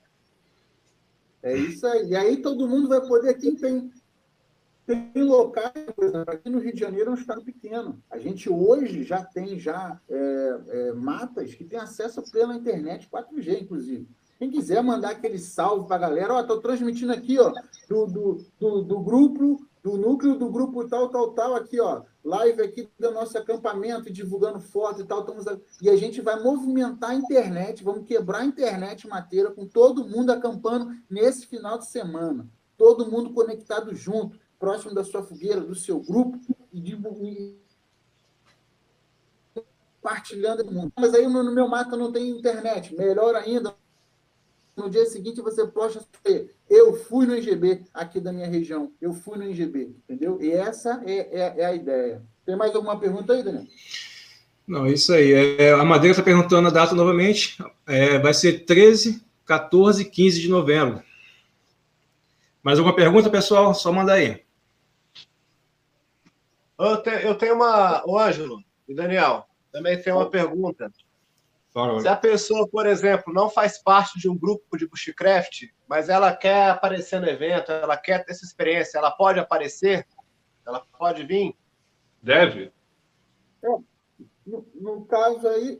É 1.43 1.55
isso 1.55 1.85
aí. 1.85 2.07
E 2.07 2.15
aí 2.15 2.37
todo 2.37 2.67
mundo 2.67 2.89
vai 2.89 3.01
poder, 3.01 3.35
quem 3.35 3.55
tem, 3.55 3.91
tem 4.87 5.23
locais, 5.23 5.73
por 5.93 6.05
exemplo, 6.05 6.33
aqui 6.33 6.49
no 6.49 6.59
Rio 6.59 6.73
de 6.73 6.79
Janeiro 6.79 7.09
é 7.09 7.13
um 7.13 7.17
estado 7.17 7.43
pequeno. 7.43 8.01
A 8.09 8.17
gente 8.17 8.49
hoje 8.49 9.03
já 9.03 9.21
tem 9.21 9.59
já 9.59 9.99
é, 10.09 10.59
é, 10.69 10.93
matas 10.93 11.53
que 11.53 11.65
tem 11.65 11.77
acesso 11.77 12.23
pela 12.31 12.55
internet 12.55 13.09
4G, 13.11 13.61
inclusive. 13.61 14.07
Quem 14.39 14.49
quiser 14.49 14.81
mandar 14.81 15.11
aquele 15.11 15.39
salve 15.39 15.87
para 15.87 15.97
a 15.97 16.09
galera, 16.09 16.35
ó, 16.35 16.41
estou 16.41 16.61
transmitindo 16.61 17.11
aqui, 17.11 17.37
ó, 17.37 17.51
do, 17.89 18.05
do, 18.05 18.45
do, 18.59 18.81
do 18.83 18.99
grupo 18.99 19.67
do 19.83 19.97
núcleo 19.97 20.37
do 20.37 20.49
grupo 20.49 20.85
tal, 20.87 21.07
tal, 21.07 21.31
tal, 21.31 21.55
aqui, 21.55 21.79
ó, 21.79 22.03
live 22.23 22.61
aqui 22.61 22.89
do 22.99 23.11
nosso 23.11 23.37
acampamento, 23.37 24.11
divulgando 24.11 24.59
foto 24.59 25.01
e 25.01 25.05
tal, 25.05 25.21
estamos 25.21 25.47
a... 25.47 25.57
e 25.81 25.89
a 25.89 25.95
gente 25.95 26.19
vai 26.19 26.41
movimentar 26.41 27.11
a 27.11 27.15
internet, 27.15 27.85
vamos 27.85 28.05
quebrar 28.05 28.39
a 28.39 28.45
internet 28.45 29.07
mateira 29.07 29.49
com 29.49 29.65
todo 29.65 30.05
mundo 30.05 30.31
acampando 30.31 30.93
nesse 31.09 31.45
final 31.45 31.77
de 31.77 31.87
semana, 31.87 32.49
todo 32.77 33.09
mundo 33.09 33.33
conectado 33.33 33.95
junto, 33.95 34.37
próximo 34.59 34.93
da 34.93 35.03
sua 35.03 35.23
fogueira, 35.23 35.61
do 35.61 35.75
seu 35.75 35.99
grupo 35.99 36.39
e, 36.73 37.57
compartilhando 40.07 40.63
o 40.63 40.71
mundo. 40.71 40.93
Mas 40.97 41.13
aí 41.13 41.27
no 41.27 41.53
meu 41.53 41.67
mata 41.67 41.97
não 41.97 42.11
tem 42.11 42.29
internet, 42.29 42.95
melhor 42.95 43.35
ainda, 43.35 43.75
no 44.75 44.89
dia 44.89 45.05
seguinte 45.05 45.41
você 45.41 45.65
posta 45.67 46.05
eu 46.69 46.95
fui 46.95 47.25
no 47.25 47.35
IGB 47.35 47.83
aqui 47.93 48.19
da 48.19 48.31
minha 48.31 48.47
região, 48.47 48.91
eu 49.01 49.13
fui 49.13 49.37
no 49.37 49.49
IGB, 49.49 49.95
entendeu? 50.03 50.41
E 50.41 50.51
essa 50.51 51.01
é, 51.05 51.39
é, 51.39 51.53
é 51.57 51.65
a 51.65 51.73
ideia. 51.73 52.21
Tem 52.45 52.55
mais 52.55 52.75
alguma 52.75 52.99
pergunta 52.99 53.33
aí, 53.33 53.43
Daniel? 53.43 53.65
Não, 54.67 54.85
isso 54.85 55.13
aí. 55.13 55.31
É, 55.33 55.73
a 55.73 55.83
Madeira 55.83 56.11
está 56.11 56.21
perguntando 56.21 56.67
a 56.67 56.71
data 56.71 56.93
novamente. 56.93 57.57
É, 57.85 58.19
vai 58.19 58.33
ser 58.33 58.65
13, 58.65 59.23
14 59.45 60.01
e 60.01 60.05
15 60.05 60.41
de 60.41 60.49
novembro. 60.49 61.01
Mais 62.61 62.77
alguma 62.77 62.95
pergunta, 62.95 63.29
pessoal? 63.29 63.73
Só 63.73 63.91
manda 63.93 64.13
aí. 64.13 64.43
Eu, 66.77 67.01
te, 67.01 67.09
eu 67.09 67.35
tenho 67.35 67.55
uma. 67.55 68.03
O 68.05 68.17
Ângelo 68.17 68.63
e 68.87 68.93
Daniel, 68.93 69.47
também 69.71 70.01
tem 70.01 70.13
uma 70.13 70.29
pergunta. 70.29 70.91
Se 72.01 72.07
a 72.07 72.15
pessoa, 72.15 72.67
por 72.67 72.87
exemplo, 72.87 73.31
não 73.31 73.51
faz 73.51 73.77
parte 73.77 74.17
de 74.19 74.27
um 74.27 74.35
grupo 74.35 74.77
de 74.77 74.87
bushcraft, 74.87 75.65
mas 75.87 76.09
ela 76.09 76.35
quer 76.35 76.71
aparecer 76.71 77.19
no 77.19 77.27
evento, 77.27 77.71
ela 77.71 77.95
quer 77.95 78.25
ter 78.25 78.31
essa 78.31 78.43
experiência, 78.43 78.97
ela 78.97 79.11
pode 79.11 79.39
aparecer? 79.39 80.07
Ela 80.65 80.83
pode 80.97 81.23
vir? 81.23 81.55
Deve. 82.21 82.71
É, 83.63 83.67
no, 84.45 84.67
no, 84.73 85.05
caso 85.05 85.47
aí, 85.47 85.79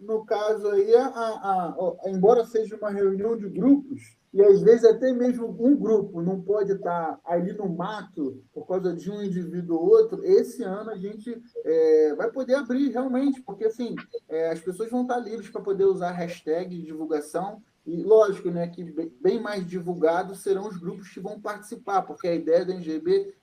no 0.00 0.24
caso 0.24 0.68
aí, 0.70 0.94
a, 0.94 1.06
a, 1.06 1.68
a, 1.70 2.10
embora 2.10 2.44
seja 2.44 2.76
uma 2.76 2.90
reunião 2.90 3.36
de 3.36 3.48
grupos, 3.48 4.15
e 4.36 4.42
às 4.42 4.60
vezes 4.60 4.84
até 4.84 5.14
mesmo 5.14 5.56
um 5.58 5.74
grupo 5.74 6.20
não 6.20 6.42
pode 6.42 6.72
estar 6.72 7.18
ali 7.24 7.54
no 7.54 7.70
mato 7.70 8.44
por 8.52 8.66
causa 8.66 8.94
de 8.94 9.10
um 9.10 9.22
indivíduo 9.22 9.78
ou 9.78 9.88
outro, 9.88 10.22
esse 10.22 10.62
ano 10.62 10.90
a 10.90 10.96
gente 10.96 11.42
é, 11.64 12.14
vai 12.14 12.30
poder 12.30 12.56
abrir 12.56 12.90
realmente, 12.90 13.40
porque 13.40 13.64
assim, 13.64 13.96
é, 14.28 14.50
as 14.50 14.60
pessoas 14.60 14.90
vão 14.90 15.02
estar 15.02 15.16
livres 15.20 15.48
para 15.48 15.62
poder 15.62 15.86
usar 15.86 16.10
hashtag 16.10 16.76
de 16.76 16.82
divulgação, 16.82 17.62
e 17.86 18.02
lógico 18.02 18.50
né, 18.50 18.68
que 18.68 18.84
bem 19.22 19.40
mais 19.40 19.66
divulgados 19.66 20.42
serão 20.42 20.68
os 20.68 20.76
grupos 20.76 21.08
que 21.08 21.18
vão 21.18 21.40
participar, 21.40 22.02
porque 22.02 22.28
a 22.28 22.34
ideia 22.34 22.62
do 22.62 22.72
NGB 22.72 23.34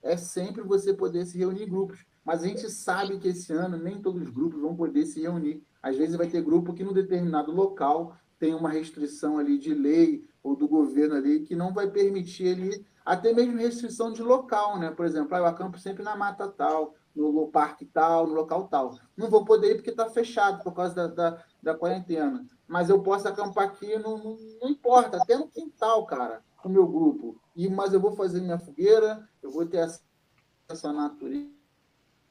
é 0.00 0.16
sempre 0.16 0.62
você 0.62 0.94
poder 0.94 1.26
se 1.26 1.36
reunir 1.36 1.64
em 1.64 1.68
grupos. 1.68 2.06
Mas 2.24 2.44
a 2.44 2.46
gente 2.46 2.70
sabe 2.70 3.18
que 3.18 3.28
esse 3.28 3.52
ano 3.52 3.76
nem 3.76 4.00
todos 4.00 4.22
os 4.22 4.30
grupos 4.30 4.60
vão 4.60 4.76
poder 4.76 5.06
se 5.06 5.22
reunir. 5.22 5.64
Às 5.82 5.96
vezes 5.96 6.14
vai 6.14 6.28
ter 6.28 6.42
grupo 6.42 6.72
que, 6.72 6.84
num 6.84 6.92
determinado 6.92 7.50
local, 7.50 8.16
tem 8.38 8.54
uma 8.54 8.70
restrição 8.70 9.38
ali 9.38 9.58
de 9.58 9.72
lei 9.72 10.24
ou 10.46 10.54
do 10.54 10.68
governo 10.68 11.16
ali 11.16 11.40
que 11.40 11.56
não 11.56 11.74
vai 11.74 11.90
permitir 11.90 12.54
ali, 12.54 12.86
até 13.04 13.32
mesmo 13.32 13.58
restrição 13.58 14.12
de 14.12 14.22
local, 14.22 14.78
né? 14.78 14.92
Por 14.92 15.04
exemplo, 15.04 15.34
ah, 15.34 15.38
eu 15.38 15.46
acampo 15.46 15.76
sempre 15.76 16.04
na 16.04 16.14
mata 16.14 16.48
tal, 16.48 16.94
no 17.14 17.48
parque 17.48 17.84
tal, 17.84 18.28
no 18.28 18.34
local 18.34 18.68
tal. 18.68 18.96
Não 19.16 19.28
vou 19.28 19.44
poder 19.44 19.72
ir 19.72 19.74
porque 19.76 19.90
está 19.90 20.08
fechado 20.08 20.62
por 20.62 20.72
causa 20.72 20.94
da, 20.94 21.06
da, 21.08 21.44
da, 21.60 21.74
quarentena. 21.74 22.46
Mas 22.68 22.88
eu 22.88 23.02
posso 23.02 23.26
acampar 23.26 23.64
aqui, 23.64 23.98
não, 23.98 24.18
não, 24.18 24.36
não 24.62 24.68
importa, 24.68 25.16
até 25.16 25.36
no 25.36 25.48
quintal, 25.48 26.06
cara, 26.06 26.44
com 26.56 26.68
o 26.68 26.72
meu 26.72 26.86
grupo. 26.86 27.40
E, 27.56 27.68
mas 27.68 27.92
eu 27.92 28.00
vou 28.00 28.12
fazer 28.12 28.40
minha 28.40 28.58
fogueira, 28.58 29.28
eu 29.42 29.50
vou 29.50 29.66
ter 29.66 29.80
à 29.80 30.92
natureza. 30.92 31.50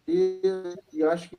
E 0.07 0.41
acho 1.11 1.29
que, 1.29 1.37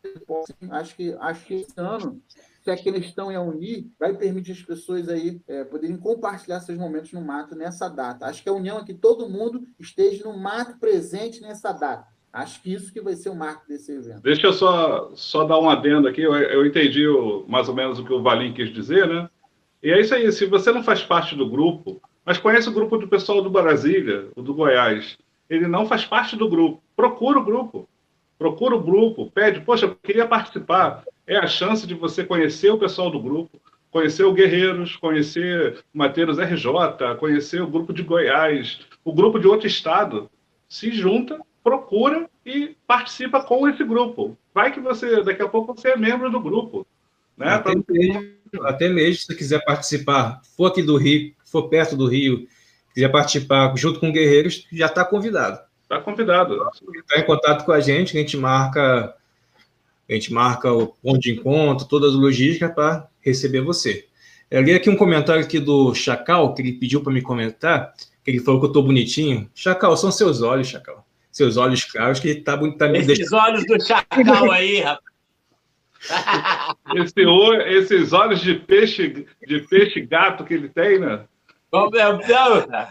acho 0.71 0.97
que, 0.97 1.13
acho 1.15 1.47
que 1.47 1.55
esse 1.55 1.81
ano 1.81 2.21
se 2.67 2.71
a 2.71 2.77
questão 2.77 3.31
é 3.31 3.39
unir, 3.39 3.87
vai 3.99 4.13
permitir 4.13 4.53
as 4.53 4.63
pessoas 4.63 5.09
aí 5.09 5.41
é, 5.47 5.63
poderem 5.63 5.97
compartilhar 5.97 6.59
seus 6.59 6.77
momentos 6.77 7.13
no 7.13 7.21
mato 7.21 7.55
nessa 7.55 7.89
data. 7.89 8.27
Acho 8.27 8.43
que 8.43 8.49
a 8.49 8.53
união 8.53 8.79
é 8.79 8.85
que 8.85 8.93
todo 8.93 9.29
mundo 9.29 9.63
esteja 9.79 10.25
no 10.25 10.37
mato 10.37 10.77
presente 10.81 11.41
nessa 11.41 11.71
data. 11.71 12.09
Acho 12.33 12.61
que 12.61 12.73
isso 12.73 12.93
que 12.93 13.01
vai 13.01 13.15
ser 13.15 13.31
o 13.31 13.37
marco 13.37 13.67
desse 13.69 13.93
evento. 13.93 14.21
Deixa 14.21 14.49
eu 14.49 14.53
só, 14.53 15.13
só 15.15 15.45
dar 15.45 15.61
um 15.61 15.71
adendo 15.71 16.09
aqui. 16.09 16.23
Eu, 16.23 16.35
eu 16.35 16.67
entendi 16.67 17.07
o, 17.07 17.47
mais 17.49 17.69
ou 17.69 17.75
menos 17.75 17.99
o 17.99 18.05
que 18.05 18.13
o 18.13 18.23
Valim 18.23 18.53
quis 18.53 18.73
dizer, 18.75 19.07
né? 19.09 19.31
E 19.83 19.91
é 19.91 20.01
isso 20.01 20.15
aí. 20.15 20.31
Se 20.33 20.45
você 20.47 20.73
não 20.73 20.83
faz 20.83 21.03
parte 21.03 21.37
do 21.37 21.49
grupo, 21.49 22.03
mas 22.25 22.37
conhece 22.37 22.69
o 22.69 22.73
grupo 22.73 22.99
do 22.99 23.09
pessoal 23.09 23.41
do 23.41 23.49
Brasília, 23.49 24.29
o 24.35 24.43
do 24.43 24.53
Goiás, 24.53 25.17
ele 25.49 25.69
não 25.69 25.87
faz 25.87 26.05
parte 26.05 26.37
do 26.37 26.49
grupo. 26.49 26.83
Procura 26.97 27.39
o 27.39 27.45
grupo. 27.45 27.89
Procura 28.39 28.75
o 28.75 28.83
grupo. 28.83 29.31
Pede, 29.31 29.61
poxa, 29.61 29.87
eu 29.87 29.97
queria 29.97 30.27
participar 30.27 31.05
é 31.27 31.37
a 31.37 31.47
chance 31.47 31.87
de 31.87 31.95
você 31.95 32.25
conhecer 32.25 32.71
o 32.71 32.79
pessoal 32.79 33.11
do 33.11 33.21
grupo, 33.21 33.61
conhecer 33.91 34.25
o 34.25 34.33
Guerreiros, 34.33 34.95
conhecer 34.97 35.85
o 35.93 35.99
Mateiros 35.99 36.39
RJ, 36.39 37.17
conhecer 37.19 37.61
o 37.61 37.67
grupo 37.67 37.93
de 37.93 38.03
Goiás, 38.03 38.81
o 39.05 39.13
grupo 39.13 39.39
de 39.39 39.49
outro 39.49 39.67
estado. 39.67 40.31
Se 40.69 40.93
junta, 40.93 41.41
procura 41.65 42.29
e 42.45 42.77
participa 42.87 43.43
com 43.43 43.69
esse 43.69 43.83
grupo. 43.83 44.37
Vai 44.55 44.73
que 44.73 44.81
você, 44.81 45.23
daqui 45.23 45.43
a 45.43 45.49
pouco, 45.49 45.75
você 45.75 45.91
é 45.91 45.97
membro 45.97 46.31
do 46.31 46.41
grupo. 46.41 46.87
Né? 47.37 47.49
Até, 47.49 47.73
pra... 47.73 47.83
mesmo, 47.89 48.33
até 48.63 48.89
mesmo, 48.89 49.17
se 49.17 49.27
você 49.27 49.35
quiser 49.35 49.65
participar, 49.65 50.41
for 50.57 50.67
aqui 50.67 50.83
do 50.83 50.97
Rio, 50.97 51.35
for 51.45 51.69
perto 51.69 51.97
do 51.97 52.07
Rio, 52.07 52.47
quiser 52.95 53.09
participar 53.09 53.77
junto 53.77 53.99
com 53.99 54.13
Guerreiros, 54.13 54.67
já 54.73 54.87
está 54.87 55.05
convidado. 55.05 55.66
Está 55.87 56.01
convidado. 56.01 56.59
Está 56.97 57.21
em 57.21 57.25
contato 57.25 57.65
com 57.65 57.71
a 57.71 57.81
gente, 57.81 58.17
a 58.17 58.21
gente 58.21 58.37
marca 58.37 59.15
a 60.09 60.13
gente 60.13 60.33
marca 60.33 60.73
o 60.73 60.87
ponto 60.87 61.19
de 61.19 61.33
encontro, 61.33 61.87
todas 61.87 62.13
as 62.13 62.19
logísticas 62.19 62.73
para 62.73 63.09
receber 63.21 63.61
você. 63.61 64.07
Eu 64.49 64.63
li 64.63 64.73
aqui 64.73 64.89
um 64.89 64.97
comentário 64.97 65.43
aqui 65.43 65.59
do 65.59 65.93
Chacal, 65.95 66.55
que 66.55 66.63
ele 66.63 66.75
pediu 66.75 67.03
para 67.03 67.13
me 67.13 67.21
comentar, 67.21 67.93
que 68.25 68.31
ele 68.31 68.39
falou 68.39 68.61
que 68.61 68.67
eu 68.67 68.71
estou 68.71 68.85
bonitinho. 68.85 69.51
Chacal, 69.53 69.97
são 69.97 70.13
seus 70.13 70.43
olhos, 70.43 70.69
Chacal. 70.69 71.05
Seus 71.33 71.57
olhos 71.57 71.85
claros, 71.85 72.21
que 72.21 72.37
tá 72.37 72.57
bonito. 72.57 72.79
Tá 72.79 72.89
Esses 72.93 73.07
deixando... 73.07 73.35
olhos 73.35 73.67
do 73.67 73.85
Chacal 73.85 74.51
aí, 74.53 74.81
rapaz. 74.81 75.17
Esse, 76.95 77.23
esses 77.67 78.13
olhos 78.13 78.41
de 78.41 78.55
peixe, 78.55 79.27
de 79.45 79.61
peixe 79.63 80.01
gato 80.03 80.45
que 80.45 80.55
ele 80.55 80.69
tem, 80.69 81.01
né? 81.01 81.25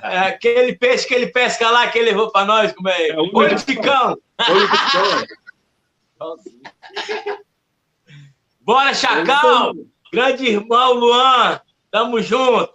É 0.04 0.20
aquele 0.20 0.76
peixe 0.76 1.08
que 1.08 1.14
ele 1.14 1.28
pesca 1.28 1.70
lá, 1.70 1.90
que 1.90 1.98
ele 1.98 2.12
levou 2.12 2.32
para 2.32 2.46
nós, 2.46 2.72
como 2.74 2.90
é? 2.90 3.10
é 3.10 3.20
olho 3.20 3.56
de 3.56 3.76
cão. 3.76 4.18
Olho 4.50 4.70
de 4.70 4.78
cão. 4.92 6.38
Bora, 8.62 8.94
Chacal! 8.94 9.74
Grande 10.12 10.46
irmão 10.46 10.94
Luan, 10.94 11.60
tamo 11.92 12.22
junto. 12.22 12.74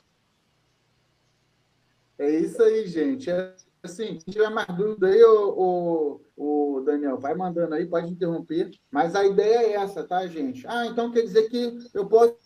É 2.18 2.30
isso 2.30 2.62
aí, 2.62 2.86
gente. 2.86 3.30
É, 3.30 3.54
assim, 3.82 4.20
se 4.20 4.30
tiver 4.30 4.50
mais 4.50 4.68
dúvida 4.76 5.06
aí, 5.06 5.22
o, 5.24 6.20
o, 6.36 6.76
o, 6.76 6.80
Daniel, 6.82 7.18
vai 7.18 7.34
mandando 7.34 7.74
aí, 7.74 7.86
pode 7.86 8.10
interromper. 8.12 8.70
Mas 8.90 9.14
a 9.14 9.24
ideia 9.24 9.58
é 9.58 9.72
essa, 9.72 10.04
tá, 10.04 10.26
gente? 10.26 10.66
Ah, 10.66 10.86
então 10.86 11.10
quer 11.10 11.22
dizer 11.22 11.48
que 11.48 11.78
eu 11.94 12.06
posso 12.06 12.36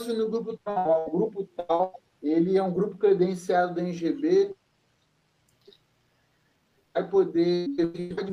ir 0.00 0.12
no 0.12 0.30
grupo 0.30 0.56
tal, 0.64 1.08
o 1.08 1.10
grupo 1.10 1.44
tal, 1.56 2.00
ele 2.22 2.56
é 2.56 2.62
um 2.62 2.72
grupo 2.72 2.98
credenciado 2.98 3.74
da 3.74 3.82
NGB, 3.82 4.54
vai 6.92 7.08
poder 7.08 7.68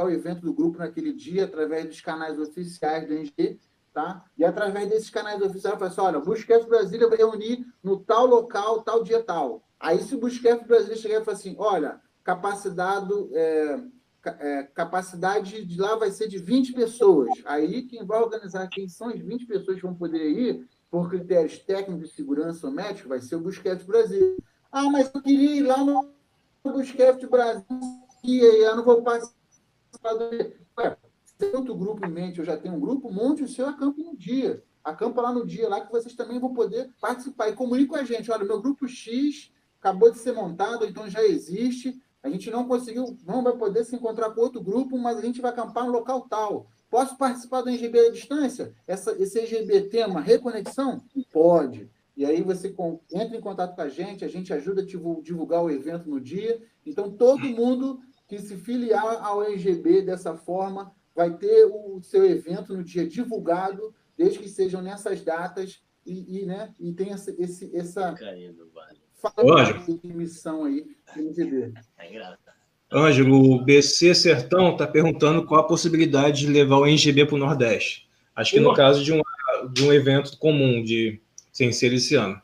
o 0.03 0.09
evento 0.09 0.41
do 0.41 0.53
grupo 0.53 0.80
naquele 0.80 1.14
dia 1.14 1.45
através 1.45 1.85
dos 1.85 2.01
canais 2.01 2.39
oficiais 2.39 3.07
da 3.07 3.15
NGB, 3.15 3.59
tá? 3.93 4.26
E 4.38 4.43
através 4.43 4.89
desses 4.89 5.09
canais 5.09 5.41
oficiais, 5.41 5.80
vai 5.80 5.88
assim, 5.88 6.01
olha, 6.01 6.18
o 6.19 6.26
Busquets 6.26 6.68
Brasília 6.68 7.07
vai 7.07 7.18
reunir 7.18 7.65
no 7.84 7.99
tal 7.99 8.26
local, 8.26 8.81
tal 8.81 9.03
dia 9.03 9.23
tal. 9.23 9.64
Aí 9.80 9.99
se 9.99 10.15
o 10.15 10.19
Busquets 10.19 10.68
Brasília 10.68 10.97
chegar 10.97 11.22
e 11.22 11.26
falar 11.26 11.38
assim, 11.38 11.55
olha, 11.57 12.01
capacidade, 12.23 13.14
é, 13.34 13.80
é, 14.26 14.64
capacidade 14.64 15.64
de 15.64 15.80
lá 15.80 15.95
vai 15.95 16.11
ser 16.11 16.27
de 16.27 16.38
20 16.38 16.73
pessoas. 16.73 17.30
Aí 17.45 17.84
quem 17.84 18.05
vai 18.05 18.22
organizar 18.22 18.68
quem 18.68 18.88
são 18.88 19.09
as 19.09 19.19
20 19.19 19.45
pessoas 19.45 19.77
que 19.77 19.84
vão 19.84 19.95
poder 19.95 20.30
ir, 20.30 20.68
por 20.89 21.09
critérios 21.09 21.59
técnicos 21.59 22.09
de 22.09 22.15
segurança 22.15 22.68
ou 22.68 22.73
médico, 22.73 23.09
vai 23.09 23.19
ser 23.19 23.35
o 23.35 23.41
Busquets 23.41 23.85
Brasil. 23.85 24.38
Ah, 24.72 24.89
mas 24.89 25.11
eu 25.14 25.22
queria 25.22 25.55
ir 25.55 25.64
lá 25.64 25.84
no 25.84 26.09
Busquets 26.64 27.30
Brasil 27.30 27.65
e 28.23 28.39
eu 28.39 28.76
não 28.76 28.84
vou 28.84 29.01
participar 29.01 30.14
do. 30.14 30.53
Ué, 30.77 30.97
outro 31.53 31.76
grupo 31.76 32.05
em 32.05 32.11
mente, 32.11 32.39
eu 32.39 32.45
já 32.45 32.57
tenho 32.57 32.76
um 32.76 32.80
grupo, 32.80 33.11
monte 33.11 33.43
o 33.43 33.47
seu 33.47 33.68
acampo 33.68 34.01
no 34.01 34.15
dia. 34.15 34.64
Acampa 34.84 35.22
lá 35.22 35.34
no 35.34 35.45
dia, 35.45 35.68
lá 35.68 35.81
que 35.81 35.91
vocês 35.91 36.15
também 36.15 36.39
vão 36.39 36.53
poder 36.53 36.89
participar. 37.01 37.49
E 37.49 37.55
comunique 37.55 37.89
com 37.89 37.95
a 37.95 38.03
gente. 38.03 38.31
Olha, 38.31 38.45
meu 38.45 38.61
grupo 38.61 38.88
X 38.88 39.51
acabou 39.80 40.11
de 40.11 40.18
ser 40.18 40.31
montado, 40.31 40.85
então 40.85 41.09
já 41.09 41.23
existe. 41.23 42.01
A 42.23 42.30
gente 42.30 42.49
não 42.49 42.68
conseguiu, 42.68 43.18
não 43.26 43.43
vai 43.43 43.55
poder 43.55 43.84
se 43.84 43.95
encontrar 43.95 44.31
com 44.31 44.41
outro 44.41 44.61
grupo, 44.61 44.97
mas 44.97 45.18
a 45.18 45.22
gente 45.22 45.41
vai 45.41 45.51
acampar 45.51 45.85
no 45.85 45.91
local 45.91 46.22
tal. 46.22 46.68
Posso 46.89 47.18
participar 47.18 47.61
do 47.61 47.69
NGB 47.69 47.99
à 47.99 48.11
distância? 48.11 48.73
Essa, 48.85 49.11
esse 49.22 49.39
NGB 49.39 49.89
tema 49.89 50.22
reconexão? 50.22 51.01
Pode. 51.31 51.89
E 52.15 52.26
aí 52.26 52.41
você 52.41 52.69
com, 52.69 52.99
entra 53.14 53.38
em 53.38 53.41
contato 53.41 53.76
com 53.76 53.81
a 53.81 53.89
gente, 53.89 54.26
a 54.26 54.27
gente 54.27 54.51
ajuda 54.51 54.81
a 54.81 54.85
divulgar 54.85 55.64
o 55.64 55.69
evento 55.69 56.09
no 56.09 56.19
dia. 56.19 56.59
Então, 56.85 57.11
todo 57.11 57.43
mundo 57.43 57.99
que 58.27 58.39
se 58.39 58.57
filiar 58.57 59.23
ao 59.23 59.43
NGB 59.43 60.01
dessa 60.01 60.35
forma 60.35 60.91
vai 61.15 61.38
ter 61.38 61.65
o 61.65 62.01
seu 62.01 62.26
evento 62.26 62.76
no 62.76 62.84
dia 62.84 63.07
divulgado, 63.07 63.93
desde 64.15 64.39
que 64.39 64.49
sejam 64.49 64.81
nessas 64.81 65.22
datas 65.22 65.81
e, 66.05 66.39
e 66.39 66.45
né, 66.45 66.73
e 66.80 66.93
tem 66.93 67.11
essa, 67.11 67.35
esse, 67.41 67.76
essa 67.76 68.14
Caindo, 68.14 68.69
vale. 68.73 68.99
missão 70.03 70.64
aí 70.64 70.95
do 71.14 71.22
NGB. 71.22 71.73
É 71.97 72.09
engraçado. 72.09 72.47
Ângelo, 72.91 73.53
o 73.53 73.64
BC 73.64 74.15
Sertão 74.15 74.72
está 74.72 74.88
perguntando 74.88 75.45
qual 75.45 75.61
a 75.61 75.68
possibilidade 75.68 76.41
de 76.41 76.51
levar 76.51 76.77
o 76.77 76.85
NGB 76.85 77.26
para 77.26 77.35
o 77.35 77.39
Nordeste. 77.39 78.07
Acho 78.35 78.51
que 78.51 78.59
no 78.59 78.73
caso 78.73 79.03
de 79.03 79.11
um, 79.11 79.22
de 79.73 79.84
um 79.84 79.91
evento 79.91 80.38
comum, 80.38 80.81
de 80.84 81.19
sem 81.51 81.72
ser 81.72 81.91
esse 81.93 82.15
ano. 82.15 82.41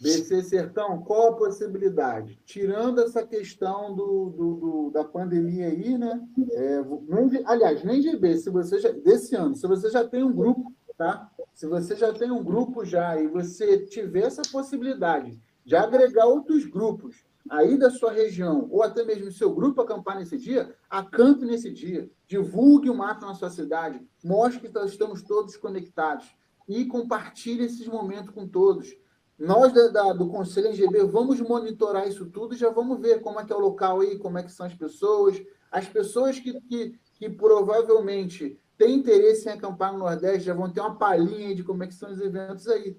BC 0.00 0.42
Sertão, 0.42 0.98
qual 1.02 1.28
a 1.28 1.36
possibilidade? 1.36 2.38
Tirando 2.44 3.00
essa 3.00 3.26
questão 3.26 3.94
do, 3.94 4.30
do, 4.30 4.54
do 4.54 4.90
da 4.92 5.04
pandemia 5.04 5.66
aí, 5.66 5.96
né? 5.96 6.20
É, 6.52 6.84
nem, 7.08 7.42
aliás, 7.46 7.82
nem 7.82 8.00
GB, 8.02 8.36
se 8.36 8.50
você 8.50 8.78
já, 8.78 8.90
desse 8.90 9.34
ano, 9.34 9.56
se 9.56 9.66
você 9.66 9.90
já 9.90 10.06
tem 10.06 10.22
um 10.22 10.32
grupo, 10.32 10.72
tá? 10.96 11.28
Se 11.54 11.66
você 11.66 11.96
já 11.96 12.12
tem 12.12 12.30
um 12.30 12.44
grupo 12.44 12.84
já 12.84 13.20
e 13.20 13.26
você 13.26 13.78
tiver 13.86 14.24
essa 14.24 14.42
possibilidade 14.42 15.36
de 15.64 15.74
agregar 15.74 16.26
outros 16.26 16.64
grupos 16.64 17.27
aí 17.50 17.78
da 17.78 17.90
sua 17.90 18.12
região, 18.12 18.68
ou 18.70 18.82
até 18.82 19.04
mesmo 19.04 19.30
seu 19.32 19.54
grupo 19.54 19.80
acampar 19.80 20.18
nesse 20.18 20.36
dia, 20.36 20.74
acampe 20.88 21.44
nesse 21.44 21.70
dia, 21.70 22.10
divulgue 22.26 22.90
o 22.90 22.94
mapa 22.94 23.26
na 23.26 23.34
sua 23.34 23.50
cidade, 23.50 24.00
mostre 24.22 24.68
que 24.68 24.78
estamos 24.86 25.22
todos 25.22 25.56
conectados 25.56 26.26
e 26.68 26.84
compartilhe 26.84 27.64
esses 27.64 27.86
momentos 27.86 28.30
com 28.30 28.46
todos. 28.46 28.94
Nós 29.38 29.72
da, 29.72 29.88
da, 29.88 30.12
do 30.12 30.28
Conselho 30.28 30.68
NGB 30.68 31.04
vamos 31.04 31.40
monitorar 31.40 32.08
isso 32.08 32.26
tudo 32.26 32.54
e 32.54 32.58
já 32.58 32.70
vamos 32.70 33.00
ver 33.00 33.20
como 33.20 33.38
é 33.38 33.44
que 33.44 33.52
é 33.52 33.56
o 33.56 33.60
local 33.60 34.00
aí, 34.00 34.18
como 34.18 34.38
é 34.38 34.42
que 34.42 34.52
são 34.52 34.66
as 34.66 34.74
pessoas, 34.74 35.40
as 35.70 35.86
pessoas 35.88 36.38
que, 36.40 36.60
que, 36.62 36.98
que 37.14 37.30
provavelmente 37.30 38.58
têm 38.76 38.96
interesse 38.96 39.48
em 39.48 39.52
acampar 39.52 39.92
no 39.92 40.00
Nordeste 40.00 40.46
já 40.46 40.54
vão 40.54 40.70
ter 40.70 40.80
uma 40.80 40.96
palhinha 40.96 41.54
de 41.54 41.62
como 41.62 41.84
é 41.84 41.86
que 41.86 41.94
são 41.94 42.10
os 42.10 42.20
eventos 42.20 42.66
aí. 42.68 42.96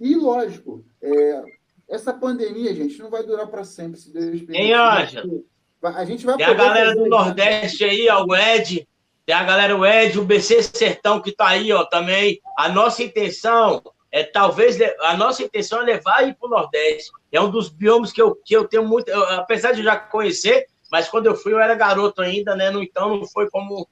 E, 0.00 0.14
lógico, 0.14 0.84
é, 1.00 1.44
essa 1.92 2.14
pandemia, 2.14 2.74
gente, 2.74 2.98
não 2.98 3.10
vai 3.10 3.22
durar 3.22 3.46
para 3.48 3.64
sempre, 3.64 4.00
se 4.00 4.10
Deus 4.10 4.24
permitir. 4.24 4.56
Hein, 4.56 4.72
Ângelo? 4.72 5.44
A 5.82 6.04
gente 6.06 6.24
vai 6.24 6.36
Tem 6.36 6.46
a 6.46 6.54
galera 6.54 6.94
do 6.94 7.06
Nordeste 7.06 7.84
aí, 7.84 8.08
ó, 8.08 8.24
o 8.24 8.34
Ed. 8.34 8.88
Tem 9.26 9.34
a 9.34 9.44
galera, 9.44 9.76
o 9.76 9.84
Ed, 9.84 10.18
o 10.18 10.24
BC 10.24 10.62
Sertão, 10.62 11.20
que 11.20 11.32
tá 11.32 11.48
aí, 11.48 11.70
ó, 11.70 11.84
também. 11.84 12.40
A 12.56 12.68
nossa 12.68 13.02
intenção 13.02 13.82
é 14.10 14.22
talvez 14.24 14.78
a 15.00 15.16
nossa 15.16 15.42
intenção 15.42 15.82
é 15.82 15.84
levar 15.84 16.26
ir 16.26 16.34
para 16.34 16.46
o 16.46 16.50
Nordeste. 16.50 17.10
É 17.30 17.40
um 17.40 17.50
dos 17.50 17.68
biomas 17.68 18.10
que 18.10 18.22
eu, 18.22 18.36
que 18.36 18.56
eu 18.56 18.66
tenho 18.66 18.86
muito, 18.86 19.08
eu, 19.10 19.22
apesar 19.40 19.72
de 19.72 19.82
já 19.82 19.96
conhecer, 19.96 20.66
mas 20.90 21.08
quando 21.08 21.26
eu 21.26 21.34
fui 21.34 21.52
eu 21.52 21.60
era 21.60 21.74
garoto 21.74 22.22
ainda, 22.22 22.56
né? 22.56 22.72
Então 22.74 23.18
não 23.18 23.26
foi 23.26 23.50
como 23.50 23.86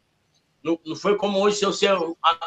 não, 0.62 0.78
não 0.84 0.96
foi 0.96 1.16
como 1.16 1.38
hoje 1.38 1.56
se 1.56 1.64
eu 1.64 1.72
ser, 1.72 1.96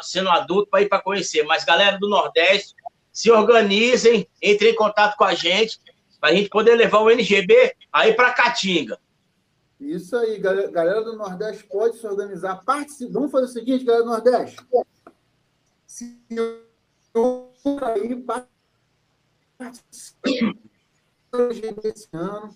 sendo 0.02 0.30
adulto 0.30 0.70
para 0.70 0.82
ir 0.82 0.88
para 0.88 1.02
conhecer. 1.02 1.44
Mas 1.44 1.64
galera 1.64 1.98
do 1.98 2.08
Nordeste, 2.08 2.74
se 3.14 3.30
organizem, 3.30 4.28
entrem 4.42 4.72
em 4.72 4.74
contato 4.74 5.16
com 5.16 5.22
a 5.22 5.34
gente, 5.34 5.80
para 6.20 6.30
a 6.30 6.34
gente 6.34 6.50
poder 6.50 6.74
levar 6.74 6.98
o 6.98 7.08
NGB 7.08 7.72
aí 7.92 8.12
para 8.12 8.32
Caatinga. 8.32 8.98
Isso 9.78 10.16
aí, 10.16 10.38
galera, 10.38 11.00
do 11.02 11.16
Nordeste 11.16 11.64
pode 11.64 11.98
se 11.98 12.06
organizar. 12.06 12.64
Participe. 12.64 13.12
Vamos 13.12 13.30
fazer 13.30 13.44
o 13.44 13.48
seguinte, 13.48 13.84
galera 13.84 14.04
do 14.04 14.10
Nordeste. 14.10 14.56
Se 15.86 16.18
aí, 17.82 18.24
ano, 22.12 22.54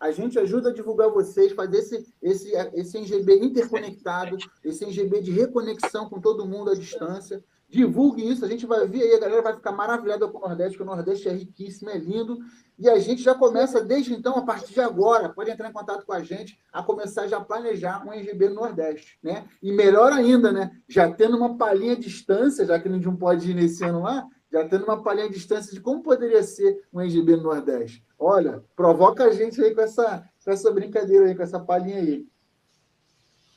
a 0.00 0.10
gente 0.10 0.38
ajuda 0.38 0.70
a 0.70 0.72
divulgar 0.72 1.08
vocês, 1.10 1.52
fazer 1.52 1.78
esse, 1.78 2.06
esse, 2.20 2.52
esse 2.74 2.98
NGB 2.98 3.44
interconectado, 3.44 4.36
esse 4.62 4.84
NGB 4.84 5.22
de 5.22 5.30
reconexão 5.30 6.08
com 6.08 6.20
todo 6.20 6.46
mundo 6.46 6.70
à 6.70 6.74
distância. 6.74 7.42
Divulgue 7.76 8.26
isso, 8.26 8.42
a 8.42 8.48
gente 8.48 8.64
vai 8.64 8.86
ver 8.86 9.02
aí, 9.02 9.14
a 9.14 9.20
galera 9.20 9.42
vai 9.42 9.54
ficar 9.54 9.70
maravilhada 9.70 10.26
com 10.26 10.38
o 10.38 10.40
Nordeste, 10.40 10.78
que 10.78 10.82
o 10.82 10.86
Nordeste 10.86 11.28
é 11.28 11.32
riquíssimo, 11.32 11.90
é 11.90 11.98
lindo. 11.98 12.38
E 12.78 12.88
a 12.88 12.98
gente 12.98 13.22
já 13.22 13.34
começa 13.34 13.84
desde 13.84 14.14
então, 14.14 14.34
a 14.34 14.42
partir 14.42 14.72
de 14.72 14.80
agora, 14.80 15.28
pode 15.28 15.50
entrar 15.50 15.68
em 15.68 15.74
contato 15.74 16.06
com 16.06 16.12
a 16.14 16.22
gente, 16.22 16.58
a 16.72 16.82
começar 16.82 17.26
já 17.26 17.36
a 17.36 17.44
planejar 17.44 18.02
um 18.06 18.14
NGB 18.14 18.48
no 18.48 18.54
Nordeste, 18.54 19.18
né? 19.22 19.44
E 19.62 19.70
melhor 19.72 20.10
ainda, 20.10 20.50
né? 20.50 20.70
Já 20.88 21.12
tendo 21.12 21.36
uma 21.36 21.58
palhinha 21.58 21.94
distância, 21.94 22.64
já 22.64 22.80
que 22.80 22.88
a 22.88 22.92
gente 22.92 23.04
não 23.04 23.14
pode 23.14 23.50
ir 23.50 23.54
nesse 23.54 23.84
ano 23.84 24.00
lá, 24.00 24.26
já 24.50 24.66
tendo 24.66 24.84
uma 24.84 25.02
palhinha 25.02 25.28
distância 25.28 25.70
de 25.70 25.80
como 25.80 26.02
poderia 26.02 26.42
ser 26.42 26.82
um 26.90 27.02
NGB 27.02 27.36
no 27.36 27.42
Nordeste. 27.42 28.02
Olha, 28.18 28.64
provoca 28.74 29.24
a 29.24 29.32
gente 29.34 29.62
aí 29.62 29.74
com 29.74 29.82
essa, 29.82 30.26
com 30.42 30.50
essa 30.50 30.70
brincadeira 30.70 31.26
aí, 31.26 31.34
com 31.34 31.42
essa 31.42 31.60
palhinha 31.60 31.98
aí. 31.98 32.26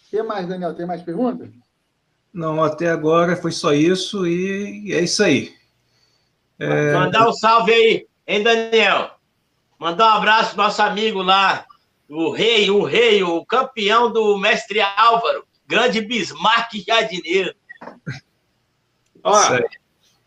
Que 0.10 0.22
mais, 0.22 0.46
Daniel? 0.46 0.76
Tem 0.76 0.86
mais 0.86 1.02
perguntas? 1.02 1.50
Não, 2.34 2.64
até 2.64 2.90
agora 2.90 3.36
foi 3.36 3.52
só 3.52 3.74
isso 3.74 4.26
e 4.28 4.94
é 4.94 5.02
isso 5.02 5.24
aí. 5.24 5.54
É... 6.60 6.94
Mandar 6.94 7.28
um 7.28 7.34
salve 7.34 7.72
aí, 7.74 8.08
hein, 8.28 8.44
Daniel? 8.44 9.12
Mandar 9.80 10.14
um 10.14 10.18
abraço 10.18 10.54
pro 10.54 10.64
nosso 10.64 10.82
amigo 10.82 11.22
lá, 11.22 11.66
o 12.10 12.32
rei, 12.32 12.70
o 12.70 12.84
rei, 12.84 13.24
o 13.24 13.46
campeão 13.46 14.12
do 14.12 14.38
mestre 14.38 14.82
Álvaro, 14.82 15.46
grande 15.66 16.02
Bismarck 16.02 16.74
Jardineiro. 16.86 17.56
Olha, 19.24 19.66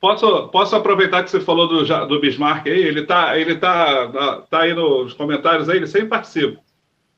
posso, 0.01 0.49
posso 0.49 0.75
aproveitar 0.75 1.23
que 1.23 1.31
você 1.31 1.41
falou 1.41 1.69
do, 1.69 2.07
do 2.07 2.21
Bismarck 2.21 2.67
aí? 2.67 2.81
Ele 2.81 3.05
tá, 3.05 3.39
ele 3.39 3.57
tá, 3.57 4.09
tá, 4.11 4.43
tá 4.43 4.61
aí 4.61 4.75
nos 4.75 5.13
comentários 5.13 5.69
aí, 5.69 5.77
ele 5.77 5.87
sempre 5.87 6.09
participa. 6.09 6.61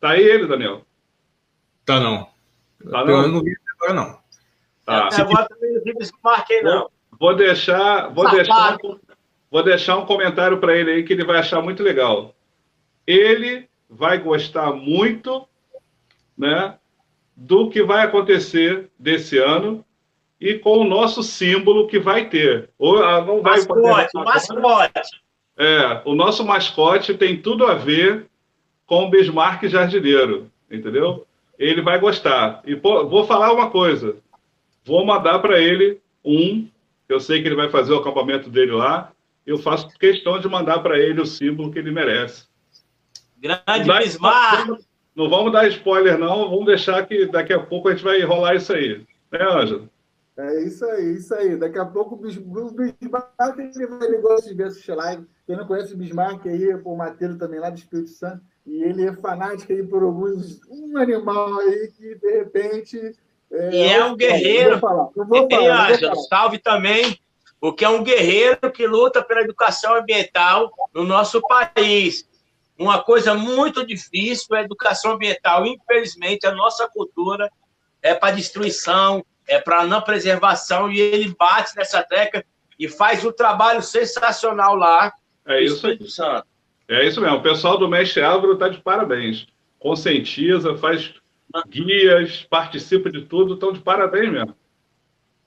Tá 0.01 0.11
aí 0.11 0.23
ele, 0.23 0.47
Daniel? 0.47 0.85
Tá 1.85 2.01
não. 2.01 2.29
Tá 2.91 3.05
não? 3.05 3.23
Eu 3.23 3.29
não 3.29 3.43
vi 3.43 3.55
agora 3.79 3.95
não. 3.95 4.24
Tá. 4.85 5.09
É, 5.13 5.21
agora 5.21 5.49
também 5.49 5.73
não 5.73 5.83
vi 5.83 5.95
Bismarck 5.95 6.51
aí 6.51 6.63
não. 6.63 6.91
Vou 7.19 7.35
deixar, 7.35 8.09
vou 8.09 8.29
deixar, 8.31 8.77
vou 9.51 9.63
deixar 9.63 9.97
um 9.97 10.07
comentário 10.07 10.59
para 10.59 10.77
ele 10.77 10.91
aí 10.91 11.03
que 11.05 11.13
ele 11.13 11.25
vai 11.25 11.39
achar 11.39 11.63
muito 11.63 11.83
legal. 11.83 12.35
Ele 13.07 13.69
vai 13.89 14.19
gostar 14.19 14.73
muito, 14.73 15.47
né, 16.37 16.77
do 17.37 17.71
que 17.71 17.83
vai 17.83 18.05
acontecer 18.05 18.91
desse 18.99 19.39
ano 19.39 19.85
e 20.41 20.55
com 20.55 20.79
o 20.79 20.85
nosso 20.85 21.23
símbolo 21.23 21.87
que 21.87 21.99
vai 21.99 22.29
ter. 22.29 22.69
Ou 22.79 23.03
ah, 23.03 23.25
não 23.25 23.41
vai 23.41 23.57
mascote, 23.59 24.11
mascote. 24.15 25.25
É, 25.57 26.03
o 26.05 26.15
nosso 26.15 26.45
mascote 26.45 27.15
tem 27.15 27.41
tudo 27.41 27.67
a 27.67 27.75
ver 27.75 28.27
com 28.87 29.05
o 29.05 29.11
Bismarck 29.11 29.65
Jardineiro, 29.69 30.51
entendeu? 30.71 31.27
Ele 31.59 31.81
vai 31.81 31.99
gostar. 31.99 32.61
E 32.67 32.75
pô, 32.75 33.07
vou 33.07 33.25
falar 33.25 33.53
uma 33.53 33.71
coisa. 33.71 34.17
Vou 34.85 35.05
mandar 35.05 35.39
para 35.39 35.59
ele 35.59 36.01
um. 36.25 36.69
Eu 37.09 37.21
sei 37.21 37.41
que 37.41 37.49
ele 37.49 37.57
vai 37.57 37.71
fazer 37.71 37.93
o 37.93 37.99
acampamento 37.99 38.51
dele 38.51 38.73
lá. 38.73 39.13
Eu 39.47 39.59
faço 39.59 39.89
questão 39.99 40.39
de 40.39 40.49
mandar 40.49 40.81
para 40.81 40.99
ele 40.99 41.21
o 41.21 41.27
símbolo 41.27 41.73
que 41.73 41.79
ele 41.79 41.91
merece. 41.91 42.47
Grande 43.39 43.85
Bismarck. 43.87 44.79
Não 45.15 45.29
vamos 45.29 45.53
dar 45.53 45.69
spoiler, 45.69 46.19
não. 46.19 46.51
Vamos 46.51 46.67
deixar 46.67 47.07
que 47.07 47.27
daqui 47.27 47.53
a 47.53 47.61
pouco 47.61 47.89
a 47.89 47.93
gente 47.93 48.03
vai 48.03 48.21
rolar 48.23 48.57
isso 48.57 48.73
aí. 48.73 49.05
Né, 49.31 49.43
Ângelo? 49.43 49.89
É 50.37 50.65
isso 50.65 50.85
aí, 50.85 51.15
isso 51.15 51.35
aí. 51.35 51.57
Daqui 51.57 51.79
a 51.79 51.85
pouco 51.85 52.17
o 52.17 52.19
Bismarck 52.19 52.75
ele, 53.59 53.87
vai, 53.87 54.09
ele 54.09 54.19
gosta 54.19 54.49
de 54.49 54.55
ver 54.55 54.65
assistir 54.65 54.95
live. 54.95 55.25
Quem 55.47 55.57
não 55.57 55.67
conhece 55.67 55.95
o 55.95 55.97
Bismarck 55.97 56.45
aí, 56.47 56.75
o 56.75 56.97
Mateiro 56.97 57.39
também 57.39 57.61
lá 57.61 57.71
do 57.71 57.79
Espírito 57.79 58.11
Santo, 58.11 58.43
e 58.67 58.83
ele 58.83 59.05
é 59.05 59.13
fanático 59.13 59.73
aí 59.73 59.87
por 59.87 60.03
alguns 60.03 60.61
um 60.69 60.97
animal 60.97 61.61
aí 61.61 61.93
que 61.97 62.17
de 62.17 62.31
repente. 62.39 63.15
É, 63.55 63.71
e 63.73 63.83
é 63.85 64.05
um 64.05 64.17
guerreiro. 64.17 64.73
Eu 64.73 64.81
vou 64.81 64.89
falar, 64.89 65.09
eu 65.17 65.27
vou 65.27 65.49
falar, 65.49 65.91
eu 65.91 65.99
vou 65.99 66.09
falar. 66.11 66.17
Salve 66.29 66.59
também, 66.59 67.19
porque 67.61 67.85
é 67.85 67.89
um 67.89 68.03
guerreiro 68.03 68.71
que 68.73 68.87
luta 68.87 69.23
pela 69.23 69.43
educação 69.43 69.95
ambiental 69.95 70.73
no 70.93 71.05
nosso 71.05 71.41
país. 71.41 72.29
Uma 72.77 73.01
coisa 73.01 73.35
muito 73.35 73.87
difícil 73.87 74.57
é 74.57 74.61
a 74.61 74.65
educação 74.65 75.13
ambiental. 75.13 75.65
Infelizmente, 75.65 76.47
a 76.47 76.53
nossa 76.53 76.89
cultura 76.89 77.49
é 78.03 78.13
para 78.13 78.35
destruição, 78.35 79.25
é 79.47 79.61
para 79.61 79.85
não 79.85 80.03
preservação, 80.03 80.91
e 80.91 81.01
ele 81.01 81.35
bate 81.39 81.77
nessa 81.77 82.03
tecla 82.03 82.43
e 82.79 82.89
faz 82.89 83.25
um 83.25 83.31
trabalho 83.31 83.83
sensacional 83.83 84.75
lá. 84.75 85.13
É 85.47 85.63
isso 85.63 85.87
aí. 85.87 85.99
É 86.89 87.07
isso 87.07 87.21
mesmo. 87.21 87.37
O 87.37 87.43
pessoal 87.43 87.79
do 87.79 87.89
Mestre 87.89 88.23
Álvaro 88.23 88.55
está 88.55 88.69
de 88.69 88.81
parabéns. 88.81 89.47
Conscientiza, 89.79 90.77
faz 90.77 91.15
guias, 91.63 92.47
participa 92.49 93.11
de 93.11 93.23
tudo, 93.23 93.55
estão 93.55 93.73
de 93.73 93.81
parabéns 93.81 94.33
mesmo. 94.33 94.57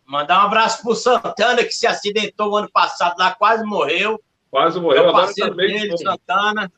Mandar 0.06 0.42
um 0.42 0.48
abraço 0.48 0.82
para 0.82 0.92
o 0.92 0.96
Santana, 0.96 1.64
que 1.64 1.74
se 1.74 1.86
acidentou 1.86 2.56
ano 2.56 2.72
passado 2.72 3.18
lá, 3.18 3.36
quase 3.36 3.66
morreu. 3.66 4.22
Quase 4.50 4.80
morreu. 4.80 5.04
É 5.04 5.10
o 5.10 5.12
parceiro 5.12 5.54
dele, 5.54 5.98
Santana. 5.98 6.72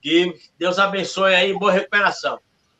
Que 0.00 0.34
Deus 0.58 0.78
abençoe 0.78 1.34
aí, 1.34 1.52
boa 1.52 1.72
recuperação. 1.72 2.38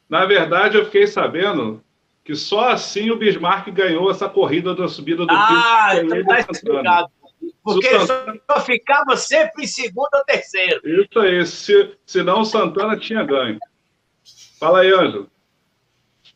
Na 0.08 0.24
verdade, 0.24 0.78
eu 0.78 0.84
fiquei 0.86 1.06
sabendo 1.06 1.82
que 2.24 2.34
só 2.34 2.70
assim 2.70 3.10
o 3.10 3.16
Bismarck 3.16 3.70
ganhou 3.70 4.10
essa 4.10 4.28
corrida 4.28 4.74
da 4.74 4.88
subida 4.88 5.26
do 5.26 5.32
ah, 5.32 5.46
piso. 5.46 5.60
Ah, 5.64 5.96
então 5.96 6.24
tá 6.24 6.40
explicado. 6.40 7.08
Porque 7.62 7.86
ele 7.86 8.06
só 8.06 8.60
ficava 8.60 9.16
sempre 9.16 9.64
em 9.64 9.66
segundo 9.66 10.08
ou 10.14 10.24
terceiro. 10.24 10.80
Isso 10.84 11.18
aí, 11.18 11.46
se, 11.46 11.96
senão 12.06 12.40
o 12.40 12.44
Santana 12.44 12.96
tinha 12.96 13.22
ganho. 13.22 13.58
Fala 14.58 14.80
aí, 14.80 14.92
Ângelo. 14.92 15.30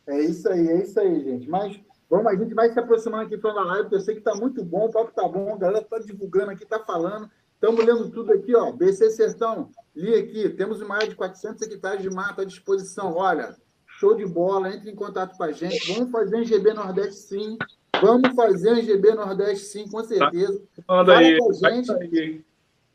É 0.07 0.19
isso 0.19 0.49
aí, 0.49 0.67
é 0.67 0.83
isso 0.83 0.99
aí, 0.99 1.23
gente. 1.23 1.49
Mas 1.49 1.79
vamos, 2.09 2.27
a 2.27 2.35
gente 2.35 2.53
vai 2.53 2.71
se 2.71 2.79
aproximando 2.79 3.23
aqui 3.23 3.37
para 3.37 3.51
a 3.51 3.63
live, 3.63 3.83
porque 3.83 3.95
eu 3.95 4.01
sei 4.01 4.15
que 4.15 4.21
está 4.21 4.35
muito 4.35 4.63
bom, 4.63 4.85
o 4.85 4.91
papo 4.91 5.09
está 5.09 5.27
bom, 5.27 5.53
a 5.53 5.57
galera 5.57 5.83
está 5.83 5.99
divulgando 5.99 6.51
aqui, 6.51 6.63
está 6.63 6.79
falando. 6.79 7.29
Estamos 7.53 7.85
lendo 7.85 8.09
tudo 8.09 8.31
aqui, 8.31 8.55
ó. 8.55 8.71
BC 8.71 9.11
Sertão, 9.11 9.69
li 9.95 10.15
aqui, 10.15 10.49
temos 10.49 10.81
mais 10.81 11.07
de 11.07 11.15
400 11.15 11.61
hectares 11.61 12.01
de 12.01 12.09
mata 12.09 12.41
à 12.41 12.45
disposição. 12.45 13.13
Olha, 13.13 13.55
Show 14.01 14.15
de 14.15 14.25
bola, 14.25 14.73
entre 14.73 14.89
em 14.89 14.95
contato 14.95 15.37
com 15.37 15.43
a 15.43 15.51
gente. 15.51 15.93
Vamos 15.93 16.11
fazer 16.11 16.35
um 16.35 16.43
GB 16.43 16.73
Nordeste 16.73 17.19
sim. 17.19 17.55
Vamos 18.01 18.33
fazer 18.35 18.71
um 18.71 18.81
GB 18.81 19.13
Nordeste 19.13 19.65
sim, 19.65 19.87
com 19.87 20.03
certeza. 20.03 20.59
Tá. 20.75 20.83
Fala 20.87 21.17
aí, 21.19 21.37
com 21.37 21.51
a 21.51 21.53
gente. 21.53 22.43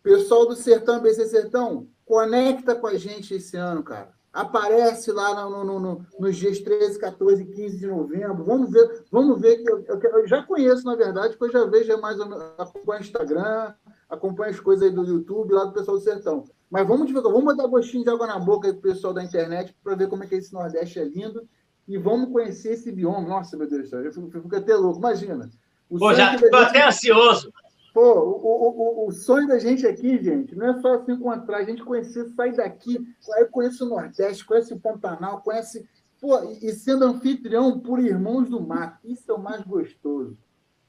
Pessoal 0.02 0.48
do 0.48 0.56
Sertão, 0.56 1.00
BC 1.00 1.26
Sertão, 1.26 1.86
conecta 2.04 2.74
com 2.74 2.88
a 2.88 2.98
gente 2.98 3.34
esse 3.34 3.56
ano, 3.56 3.84
cara. 3.84 4.15
Aparece 4.36 5.10
lá 5.12 5.48
no, 5.48 5.64
no, 5.64 5.80
no, 5.80 6.06
nos 6.20 6.36
dias 6.36 6.60
13, 6.60 6.98
14 6.98 7.42
e 7.42 7.46
15 7.46 7.78
de 7.78 7.86
novembro. 7.86 8.44
Vamos 8.44 8.70
ver, 8.70 9.04
vamos 9.10 9.40
ver 9.40 9.56
que 9.62 9.72
eu, 9.72 9.82
eu, 9.88 9.98
eu 9.98 10.28
já 10.28 10.42
conheço, 10.42 10.84
na 10.84 10.94
verdade, 10.94 11.38
porque 11.38 11.56
eu 11.56 11.62
já 11.62 11.70
vejo 11.70 11.98
mais 11.98 12.20
acompanho 12.20 13.00
o 13.00 13.02
Instagram, 13.02 13.72
acompanho 14.10 14.50
as 14.50 14.60
coisas 14.60 14.86
aí 14.86 14.94
do 14.94 15.06
YouTube, 15.06 15.54
lá 15.54 15.64
do 15.64 15.72
pessoal 15.72 15.96
do 15.96 16.02
Sertão. 16.02 16.44
Mas 16.70 16.86
vamos 16.86 17.06
divulgar, 17.06 17.32
vamos 17.32 17.46
botar 17.46 17.66
gostinho 17.66 18.04
de 18.04 18.10
água 18.10 18.26
na 18.26 18.38
boca 18.38 18.68
aí 18.68 18.74
pro 18.74 18.92
pessoal 18.92 19.14
da 19.14 19.24
internet 19.24 19.74
para 19.82 19.94
ver 19.94 20.06
como 20.06 20.22
é 20.22 20.26
que 20.26 20.34
esse 20.34 20.52
Nordeste 20.52 20.98
é 20.98 21.04
lindo. 21.04 21.48
E 21.88 21.96
vamos 21.96 22.30
conhecer 22.30 22.72
esse 22.72 22.92
bioma. 22.92 23.26
Nossa, 23.26 23.56
meu 23.56 23.66
Deus 23.66 23.84
do 23.84 23.88
céu, 23.88 24.04
eu 24.04 24.12
fico, 24.12 24.30
eu 24.34 24.42
fico 24.42 24.56
até 24.56 24.74
louco. 24.74 24.98
Imagina. 24.98 25.48
Pô, 25.88 26.12
já 26.12 26.34
estou 26.34 26.58
até 26.58 26.86
ansioso. 26.86 27.50
Pô, 27.96 28.02
o, 28.02 29.04
o, 29.06 29.08
o, 29.08 29.10
sonho 29.10 29.48
da 29.48 29.58
gente 29.58 29.86
aqui, 29.86 30.22
gente, 30.22 30.54
não 30.54 30.66
é 30.66 30.80
só 30.82 31.02
se 31.02 31.10
encontrar, 31.10 31.56
a 31.56 31.64
gente 31.64 31.82
conhecer, 31.82 32.28
sair 32.34 32.54
daqui, 32.54 32.98
aí 33.32 33.46
conhece 33.46 33.82
o 33.82 33.86
Nordeste, 33.86 34.44
conhece 34.44 34.74
o 34.74 34.78
Pantanal, 34.78 35.40
conhece. 35.40 35.88
Pô, 36.20 36.38
e 36.60 36.70
sendo 36.74 37.06
anfitrião 37.06 37.80
por 37.80 37.98
irmãos 37.98 38.50
do 38.50 38.60
mar. 38.60 39.00
Isso 39.02 39.32
é 39.32 39.34
o 39.34 39.42
mais 39.42 39.62
gostoso. 39.62 40.36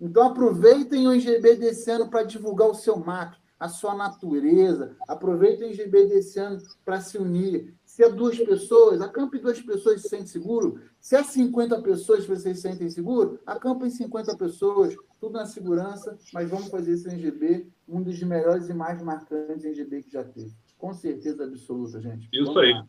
Então 0.01 0.27
aproveitem 0.27 1.07
o 1.07 1.15
IGB 1.15 1.55
desse 1.55 1.89
ano 1.89 2.09
para 2.09 2.23
divulgar 2.23 2.67
o 2.67 2.75
seu 2.75 2.97
mato 2.97 3.39
a 3.57 3.69
sua 3.69 3.95
natureza. 3.95 4.95
Aproveita 5.07 5.65
o 5.65 5.69
IGB 5.69 6.07
desse 6.07 6.39
ano 6.39 6.61
para 6.85 6.99
se 6.99 7.17
unir. 7.17 7.73
Se 7.97 8.03
é 8.03 8.09
duas 8.11 8.37
pessoas, 8.37 9.01
acampe 9.01 9.39
duas 9.39 9.59
pessoas 9.59 10.03
se 10.03 10.09
sente 10.09 10.29
seguro. 10.29 10.79
Se 10.99 11.15
é 11.15 11.23
50 11.23 11.81
pessoas 11.81 12.25
que 12.25 12.29
vocês 12.29 12.57
se 12.57 12.61
sentem 12.61 12.87
seguro, 12.91 13.39
acampem 13.43 13.89
50 13.89 14.37
pessoas, 14.37 14.95
tudo 15.19 15.33
na 15.33 15.47
segurança, 15.47 16.15
mas 16.31 16.47
vamos 16.47 16.69
fazer 16.69 16.91
esse 16.91 17.09
NGB 17.09 17.65
um 17.89 18.03
dos 18.03 18.21
melhores 18.21 18.69
e 18.69 18.73
mais 18.75 19.01
marcantes 19.01 19.65
NGB 19.65 20.03
que 20.03 20.11
já 20.11 20.23
teve. 20.23 20.51
Com 20.77 20.93
certeza 20.93 21.43
absoluta, 21.43 21.99
gente. 21.99 22.29
Isso 22.31 22.53
vamos 22.53 22.61
aí. 22.61 22.79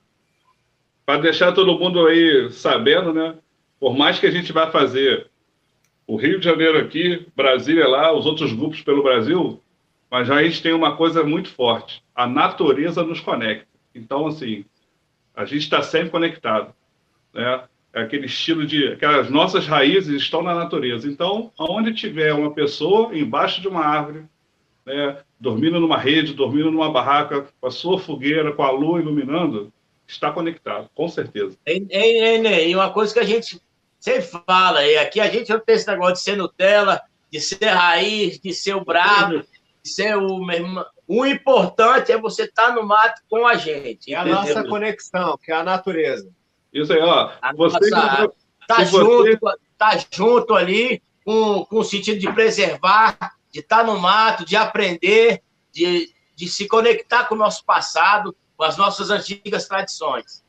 Para 1.07 1.23
deixar 1.23 1.53
todo 1.53 1.79
mundo 1.79 2.07
aí 2.07 2.53
sabendo, 2.53 3.11
né? 3.11 3.39
Por 3.81 3.97
mais 3.97 4.19
que 4.19 4.27
a 4.27 4.31
gente 4.31 4.53
vá 4.53 4.71
fazer 4.71 5.31
o 6.07 6.17
Rio 6.17 6.39
de 6.39 6.45
Janeiro 6.45 6.77
aqui, 6.77 7.27
Brasília 7.35 7.89
lá, 7.89 8.13
os 8.15 8.27
outros 8.27 8.53
grupos 8.53 8.83
pelo 8.83 9.03
Brasil, 9.03 9.59
mas 10.11 10.31
a 10.31 10.43
gente 10.43 10.63
tem 10.63 10.75
uma 10.75 10.99
coisa 10.99 11.25
muito 11.25 11.49
forte: 11.49 12.05
a 12.15 12.27
natureza 12.27 13.03
nos 13.03 13.21
conecta. 13.21 13.67
Então, 13.95 14.27
assim, 14.27 14.67
a 15.39 15.45
gente 15.45 15.63
está 15.63 15.81
sempre 15.83 16.11
conectado. 16.11 16.75
Né? 17.33 17.63
É 17.93 18.03
aquele 18.03 18.27
estilo 18.27 18.67
de. 18.67 18.89
Aquelas 18.89 19.31
nossas 19.31 19.67
raízes 19.67 20.21
estão 20.21 20.43
na 20.43 20.53
natureza. 20.53 21.09
Então, 21.09 21.53
aonde 21.57 21.95
tiver 21.95 22.35
uma 22.35 22.53
pessoa 22.53 23.17
embaixo 23.17 23.61
de 23.61 23.69
uma 23.69 23.85
árvore, 23.85 24.25
né, 24.85 25.19
dormindo 25.39 25.79
numa 25.79 25.97
rede, 25.97 26.35
dormindo 26.35 26.73
numa 26.73 26.91
barraca, 26.91 27.47
com 27.61 27.67
a 27.69 27.71
sua 27.71 28.01
fogueira, 28.01 28.53
com 28.53 28.65
a 28.65 28.73
lua 28.73 29.01
iluminando, 29.01 29.73
está 30.09 30.33
conectado, 30.33 30.91
com 30.93 31.09
certeza. 31.09 31.57
E, 31.65 31.87
e, 31.89 32.69
e 32.71 32.75
uma 32.75 32.91
coisa 32.91 33.15
que 33.15 33.21
a 33.21 33.25
gente 33.25 33.61
sempre 34.01 34.23
fala, 34.45 34.85
e 34.85 34.99
aqui 34.99 35.21
a 35.21 35.31
gente 35.31 35.51
não 35.51 35.61
tem 35.61 35.77
esse 35.77 35.87
negócio 35.87 36.15
de 36.15 36.21
ser 36.21 36.37
Nutella, 36.37 37.01
de 37.31 37.41
ser 37.41 37.65
raiz, 37.67 38.41
de 38.41 38.53
ser 38.53 38.75
o 38.75 38.85
brabo 38.85 39.45
ser 39.89 40.17
o 40.17 40.39
mesmo. 40.45 40.85
O 41.09 41.25
importante 41.25 42.13
é 42.13 42.19
você 42.19 42.43
estar 42.43 42.69
tá 42.69 42.75
no 42.75 42.87
mato 42.87 43.23
com 43.31 43.47
a 43.47 43.55
gente. 43.55 44.13
É 44.13 44.17
a 44.17 44.27
nossa 44.27 44.63
conexão, 44.63 45.39
que 45.43 45.51
é 45.51 45.55
a 45.55 45.65
natureza. 45.65 46.31
Isso 46.71 46.93
aí, 46.93 47.01
ó. 47.01 47.33
A 47.41 47.55
você 47.55 47.89
nossa, 47.89 48.31
tá, 48.69 48.85
junto, 48.85 49.41
você... 49.41 49.59
tá 49.79 49.99
junto 50.13 50.55
ali 50.55 51.03
com, 51.25 51.65
com 51.65 51.79
o 51.79 51.85
sentido 51.85 52.19
de 52.19 52.31
preservar, 52.31 53.17
de 53.51 53.61
estar 53.61 53.79
tá 53.79 53.85
no 53.85 53.99
mato, 53.99 54.45
de 54.45 54.55
aprender, 54.55 55.41
de, 55.73 56.13
de 56.37 56.47
se 56.47 56.69
conectar 56.69 57.25
com 57.25 57.35
o 57.35 57.39
nosso 57.39 57.65
passado, 57.65 58.37
com 58.55 58.65
as 58.65 58.77
nossas 58.77 59.09
antigas 59.09 59.67
tradições. 59.67 60.45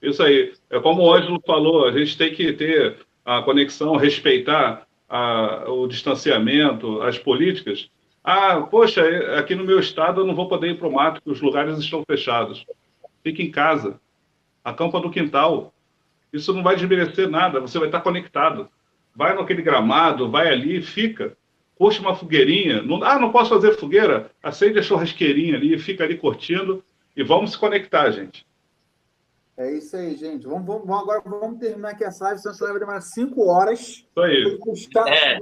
Isso 0.00 0.22
aí. 0.22 0.54
É 0.70 0.78
como 0.78 1.02
o 1.02 1.12
Ângelo 1.12 1.42
falou, 1.44 1.84
a 1.84 1.90
gente 1.90 2.16
tem 2.16 2.32
que 2.32 2.52
ter 2.52 3.04
a 3.24 3.42
conexão, 3.42 3.96
respeitar 3.96 4.86
a, 5.08 5.64
o 5.68 5.88
distanciamento, 5.88 7.02
as 7.02 7.18
políticas, 7.18 7.90
ah, 8.28 8.60
poxa, 8.62 9.02
aqui 9.38 9.54
no 9.54 9.62
meu 9.62 9.78
estado 9.78 10.20
eu 10.20 10.26
não 10.26 10.34
vou 10.34 10.48
poder 10.48 10.70
ir 10.70 10.78
para 10.78 10.88
o 10.88 10.92
mato, 10.92 11.22
porque 11.22 11.30
os 11.30 11.40
lugares 11.40 11.78
estão 11.78 12.02
fechados. 12.04 12.66
Fique 13.22 13.40
em 13.40 13.52
casa. 13.52 14.00
Acampa 14.64 14.98
no 14.98 15.12
quintal. 15.12 15.72
Isso 16.32 16.52
não 16.52 16.60
vai 16.60 16.74
desmerecer 16.74 17.30
nada, 17.30 17.60
você 17.60 17.78
vai 17.78 17.86
estar 17.86 18.00
conectado. 18.00 18.68
Vai 19.14 19.32
naquele 19.32 19.62
gramado, 19.62 20.28
vai 20.28 20.48
ali, 20.48 20.82
fica. 20.82 21.36
Puxa 21.78 22.00
uma 22.00 22.16
fogueirinha. 22.16 22.82
Não, 22.82 23.00
ah, 23.04 23.16
não 23.16 23.30
posso 23.30 23.50
fazer 23.50 23.78
fogueira? 23.78 24.28
Acende 24.42 24.80
a 24.80 24.82
churrasqueirinha 24.82 25.54
ali, 25.54 25.78
fica 25.78 26.02
ali 26.02 26.16
curtindo 26.16 26.82
e 27.16 27.22
vamos 27.22 27.52
se 27.52 27.58
conectar, 27.58 28.10
gente. 28.10 28.44
É 29.56 29.72
isso 29.72 29.96
aí, 29.96 30.16
gente. 30.16 30.48
Vamos, 30.48 30.66
vamos, 30.66 30.90
agora 30.90 31.22
vamos 31.24 31.60
terminar 31.60 31.90
aqui 31.90 32.04
a 32.04 32.10
live, 32.20 32.40
senão 32.40 32.54
você 32.56 32.66
vai 32.66 32.78
demorar 32.80 33.00
5 33.00 33.48
horas. 33.48 33.80
Isso 33.80 34.20
aí. 34.20 34.58
Custar, 34.58 35.06
é. 35.06 35.38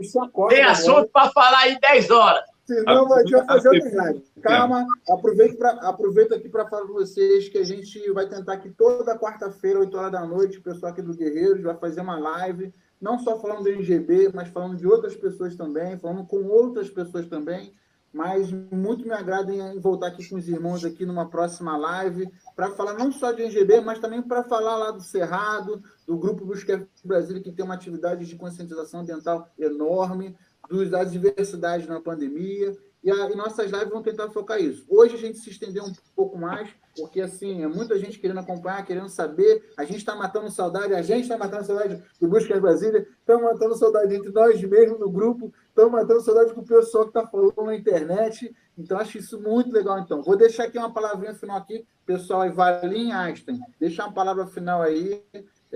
Tem 0.50 0.62
assunto 0.62 1.08
para 1.08 1.30
falar 1.30 1.60
aí 1.60 1.80
10 1.80 2.10
horas. 2.10 2.53
Senão 2.64 3.12
a 3.12 3.20
gente 3.20 3.32
vai 3.32 3.46
fazer 3.46 3.68
outra 3.68 3.94
live. 3.94 4.24
Calma, 4.42 4.86
aproveito, 5.10 5.58
pra, 5.58 5.70
aproveito 5.82 6.34
aqui 6.34 6.48
para 6.48 6.66
falar 6.66 6.86
com 6.86 6.94
vocês 6.94 7.48
que 7.48 7.58
a 7.58 7.64
gente 7.64 8.10
vai 8.12 8.26
tentar 8.26 8.54
aqui 8.54 8.70
toda 8.70 9.18
quarta-feira, 9.18 9.80
8 9.80 9.96
horas 9.96 10.12
da 10.12 10.24
noite, 10.24 10.58
o 10.58 10.62
pessoal 10.62 10.92
aqui 10.92 11.02
do 11.02 11.14
Guerreiros 11.14 11.62
vai 11.62 11.76
fazer 11.76 12.00
uma 12.00 12.18
live, 12.18 12.72
não 13.00 13.18
só 13.18 13.38
falando 13.38 13.64
do 13.64 13.68
NGB, 13.68 14.30
mas 14.32 14.48
falando 14.48 14.78
de 14.78 14.86
outras 14.86 15.14
pessoas 15.14 15.54
também, 15.54 15.98
falando 15.98 16.26
com 16.26 16.42
outras 16.44 16.88
pessoas 16.88 17.26
também. 17.26 17.72
Mas 18.10 18.50
muito 18.52 19.04
me 19.04 19.12
agrada 19.12 19.52
em 19.52 19.78
voltar 19.80 20.06
aqui 20.06 20.26
com 20.28 20.36
os 20.36 20.48
irmãos 20.48 20.84
aqui 20.84 21.04
numa 21.04 21.28
próxima 21.28 21.76
live, 21.76 22.30
para 22.54 22.70
falar 22.70 22.94
não 22.94 23.10
só 23.10 23.32
de 23.32 23.42
NGB, 23.42 23.80
mas 23.80 23.98
também 23.98 24.22
para 24.22 24.44
falar 24.44 24.76
lá 24.76 24.90
do 24.92 25.02
Cerrado, 25.02 25.82
do 26.06 26.16
Grupo 26.16 26.46
Busquer 26.46 26.86
Brasil, 27.04 27.42
que 27.42 27.50
tem 27.50 27.64
uma 27.64 27.74
atividade 27.74 28.24
de 28.24 28.36
conscientização 28.36 29.00
ambiental 29.00 29.48
enorme 29.58 30.36
dos, 30.68 30.90
das 30.90 31.12
diversidades 31.12 31.86
na 31.86 32.00
pandemia 32.00 32.76
e, 33.04 33.10
a, 33.10 33.30
e 33.30 33.36
nossas 33.36 33.70
lives 33.70 33.90
vão 33.90 34.02
tentar 34.02 34.30
focar 34.30 34.58
isso. 34.58 34.86
Hoje 34.88 35.14
a 35.14 35.18
gente 35.18 35.38
se 35.38 35.50
estendeu 35.50 35.84
um 35.84 35.92
pouco 36.16 36.38
mais, 36.38 36.70
porque 36.96 37.20
assim, 37.20 37.62
é 37.62 37.68
muita 37.68 37.98
gente 37.98 38.18
querendo 38.18 38.40
acompanhar, 38.40 38.84
querendo 38.86 39.10
saber. 39.10 39.62
A 39.76 39.84
gente 39.84 39.98
está 39.98 40.16
matando 40.16 40.50
saudade, 40.50 40.94
a 40.94 41.02
gente 41.02 41.24
está 41.24 41.36
matando 41.36 41.66
saudade 41.66 42.02
do 42.18 42.26
Busca 42.26 42.58
Brasília, 42.58 43.06
estamos 43.18 43.42
matando 43.42 43.76
saudade 43.76 44.14
entre 44.14 44.32
nós 44.32 44.62
mesmos 44.62 44.98
no 44.98 45.10
grupo, 45.10 45.52
estamos 45.68 45.92
matando 45.92 46.22
saudade 46.22 46.54
com 46.54 46.62
o 46.62 46.66
pessoal 46.66 47.04
que 47.04 47.10
está 47.10 47.26
falando 47.26 47.62
na 47.62 47.76
internet. 47.76 48.56
Então, 48.76 48.98
acho 48.98 49.18
isso 49.18 49.38
muito 49.38 49.70
legal. 49.70 49.98
Então, 49.98 50.22
vou 50.22 50.36
deixar 50.36 50.64
aqui 50.64 50.78
uma 50.78 50.92
palavrinha 50.92 51.34
final 51.34 51.58
aqui, 51.58 51.86
pessoal, 52.06 52.50
Valim 52.50 53.12
Einstein. 53.12 53.60
Deixar 53.78 54.06
uma 54.06 54.14
palavra 54.14 54.46
final 54.46 54.80
aí. 54.80 55.22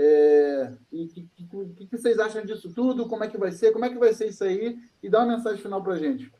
É, 0.00 0.72
e 0.92 1.02
o 1.02 1.08
que, 1.08 1.28
que, 1.36 1.86
que, 1.86 1.98
vocês 1.98 2.20
acham 2.20 2.46
disso 2.46 2.72
tudo? 2.72 3.08
Como 3.08 3.24
é 3.24 3.28
que 3.28 3.36
vai 3.36 3.50
ser? 3.50 3.72
Como 3.72 3.84
é 3.84 3.88
que 3.88 3.98
vai 3.98 4.14
ser 4.14 4.28
isso 4.28 4.44
aí? 4.44 4.78
E 5.02 5.10
dá 5.10 5.24
uma 5.24 5.36
mensagem 5.36 5.60
final 5.60 5.82
para 5.82 5.98
gente. 5.98 6.30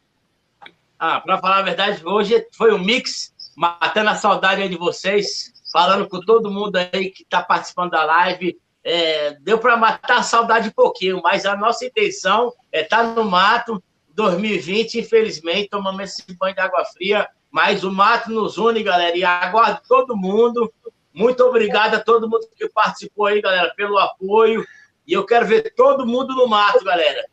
Ah, 0.97 1.21
para 1.21 1.39
falar 1.39 1.59
a 1.59 1.63
verdade, 1.63 2.07
hoje 2.07 2.47
foi 2.57 2.73
um 2.73 2.79
mix, 2.79 3.35
matando 3.57 4.11
a 4.11 4.15
saudade 4.15 4.69
de 4.69 4.77
vocês, 4.77 5.53
falando 5.73 6.09
com 6.09 6.21
todo 6.21 6.53
mundo 6.53 6.77
aí 6.77 7.11
que 7.11 7.25
está 7.25 7.43
participando 7.43 7.91
da 7.91 8.05
live. 8.05 8.57
É, 8.85 9.35
deu 9.41 9.59
para 9.59 9.77
matar 9.77 10.19
a 10.19 10.23
saudade 10.23 10.69
um 10.69 10.73
pouquinho, 10.73 11.21
mas 11.21 11.45
a 11.45 11.57
nossa 11.57 11.85
intenção 11.85 12.53
é 12.71 12.83
estar 12.83 12.99
tá 12.99 13.21
no 13.21 13.29
mato. 13.29 13.83
2020, 14.15 15.01
infelizmente, 15.01 15.69
tomamos 15.69 16.01
esse 16.01 16.37
banho 16.37 16.55
de 16.55 16.61
água 16.61 16.85
fria, 16.85 17.29
mas 17.51 17.83
o 17.83 17.91
mato 17.91 18.31
nos 18.31 18.57
une, 18.57 18.85
galera, 18.85 19.17
e 19.17 19.25
aguardo 19.25 19.81
todo 19.89 20.17
mundo. 20.17 20.73
Muito 21.19 21.43
obrigado 21.43 21.97
a 21.97 22.01
todo 22.01 22.31
mundo 22.31 22.49
que 22.55 22.69
participou 22.69 23.27
aí, 23.27 23.43
galera, 23.43 23.75
pelo 23.75 23.99
apoio. 23.99 24.65
E 25.05 25.13
eu 25.13 25.27
quero 25.27 25.49
ver 25.49 25.75
todo 25.75 26.07
mundo 26.07 26.33
no 26.33 26.47
mato, 26.47 26.85
galera. 26.85 27.29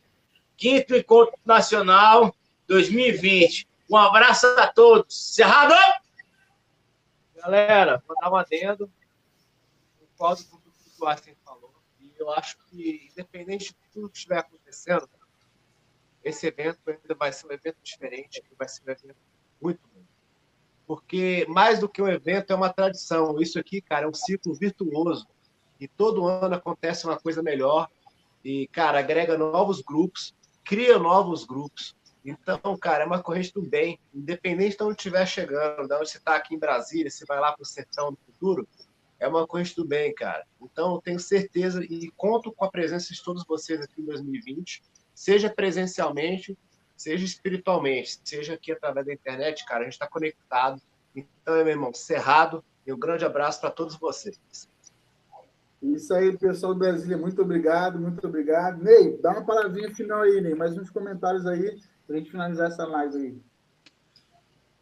Quinto 0.56 0.96
Encontro 0.96 1.38
Nacional, 1.44 2.34
2020. 2.66 3.68
Um 3.88 3.96
abraço 3.96 4.44
a 4.58 4.66
todos. 4.66 5.34
Cerrado! 5.36 5.72
Galera, 7.36 8.02
vou 8.08 8.16
dar 8.20 8.32
um 8.32 8.34
adendo. 8.34 8.90
Concordo 10.00 10.44
com 10.46 10.56
tudo 10.56 10.74
que 10.96 11.04
o 11.04 11.06
Arsen 11.06 11.36
falou. 11.44 11.72
E 12.00 12.12
eu 12.18 12.28
acho 12.32 12.58
que, 12.68 13.08
independente 13.12 13.66
de 13.66 13.76
tudo 13.92 14.10
que 14.10 14.16
estiver 14.16 14.38
acontecendo, 14.38 15.08
esse 16.24 16.44
evento 16.48 16.80
ainda 16.88 17.14
vai 17.14 17.32
ser 17.32 17.46
um 17.46 17.52
evento 17.52 17.78
diferente, 17.84 18.42
vai 18.58 18.66
ser 18.66 18.82
um 18.84 18.90
evento 18.90 19.16
muito 19.62 19.80
bom. 19.94 20.02
Porque, 20.86 21.44
mais 21.48 21.80
do 21.80 21.88
que 21.88 22.00
um 22.00 22.08
evento, 22.08 22.52
é 22.52 22.56
uma 22.56 22.72
tradição. 22.72 23.40
Isso 23.40 23.58
aqui, 23.58 23.80
cara, 23.80 24.06
é 24.06 24.08
um 24.08 24.14
ciclo 24.14 24.54
virtuoso. 24.54 25.26
E 25.80 25.88
todo 25.88 26.26
ano 26.26 26.54
acontece 26.54 27.04
uma 27.04 27.18
coisa 27.18 27.42
melhor. 27.42 27.88
E, 28.44 28.68
cara, 28.68 29.00
agrega 29.00 29.36
novos 29.36 29.80
grupos, 29.80 30.34
cria 30.64 30.98
novos 30.98 31.44
grupos. 31.44 31.96
Então, 32.24 32.76
cara, 32.76 33.04
é 33.04 33.06
uma 33.06 33.22
corrente 33.22 33.52
do 33.52 33.62
bem. 33.62 33.98
Independente 34.14 34.76
de 34.76 34.82
onde 34.82 34.96
estiver 34.96 35.26
chegando, 35.26 35.86
de 35.86 35.94
onde 35.94 36.10
você 36.10 36.18
está 36.18 36.36
aqui 36.36 36.54
em 36.54 36.58
Brasília, 36.58 37.10
você 37.10 37.24
vai 37.24 37.38
lá 37.40 37.52
para 37.52 37.62
o 37.62 37.66
sertão 37.66 38.10
do 38.10 38.18
futuro, 38.26 38.68
é 39.18 39.28
uma 39.28 39.46
corrente 39.46 39.74
do 39.76 39.86
bem, 39.86 40.14
cara. 40.14 40.44
Então, 40.60 41.00
tenho 41.00 41.18
certeza 41.20 41.84
e 41.84 42.10
conto 42.16 42.52
com 42.52 42.64
a 42.64 42.70
presença 42.70 43.14
de 43.14 43.22
todos 43.22 43.44
vocês 43.46 43.80
aqui 43.80 44.00
em 44.00 44.04
2020, 44.04 44.82
seja 45.14 45.48
presencialmente, 45.48 46.56
seja 46.96 47.24
espiritualmente, 47.24 48.18
seja 48.24 48.54
aqui 48.54 48.72
através 48.72 49.06
da 49.06 49.12
internet, 49.12 49.64
cara, 49.64 49.80
a 49.80 49.84
gente 49.84 49.92
está 49.92 50.06
conectado. 50.06 50.80
Então, 51.14 51.54
meu 51.56 51.68
irmão, 51.68 51.92
cerrado, 51.92 52.64
e 52.86 52.92
um 52.92 52.98
grande 52.98 53.24
abraço 53.24 53.60
para 53.60 53.70
todos 53.70 53.96
vocês. 53.96 54.38
Isso 55.82 56.14
aí, 56.14 56.36
pessoal 56.36 56.72
do 56.72 56.78
Brasília, 56.78 57.16
muito 57.16 57.42
obrigado, 57.42 57.98
muito 57.98 58.26
obrigado. 58.26 58.82
Ney, 58.82 59.18
dá 59.20 59.30
uma 59.30 59.44
palavrinha 59.44 59.94
final 59.94 60.22
aí, 60.22 60.40
Ney, 60.40 60.54
mais 60.54 60.76
uns 60.76 60.90
comentários 60.90 61.46
aí 61.46 61.78
para 62.06 62.16
a 62.16 62.18
gente 62.18 62.30
finalizar 62.30 62.68
essa 62.68 62.86
live 62.86 63.16
aí. 63.16 63.34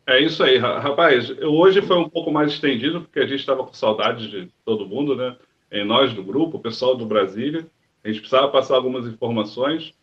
É 0.06 0.20
isso 0.20 0.42
aí, 0.42 0.58
rapaz. 0.58 1.30
Hoje 1.40 1.80
foi 1.80 1.96
um 1.96 2.08
pouco 2.08 2.30
mais 2.30 2.52
estendido, 2.52 3.00
porque 3.00 3.20
a 3.20 3.26
gente 3.26 3.40
estava 3.40 3.64
com 3.64 3.72
saudade 3.72 4.30
de 4.30 4.52
todo 4.64 4.86
mundo, 4.86 5.16
né? 5.16 5.36
Em 5.72 5.84
nós 5.84 6.12
do 6.12 6.22
grupo, 6.22 6.58
o 6.58 6.60
pessoal 6.60 6.94
do 6.94 7.06
Brasília. 7.06 7.66
A 8.04 8.08
gente 8.08 8.20
precisava 8.20 8.52
passar 8.52 8.76
algumas 8.76 9.06
informações. 9.06 9.94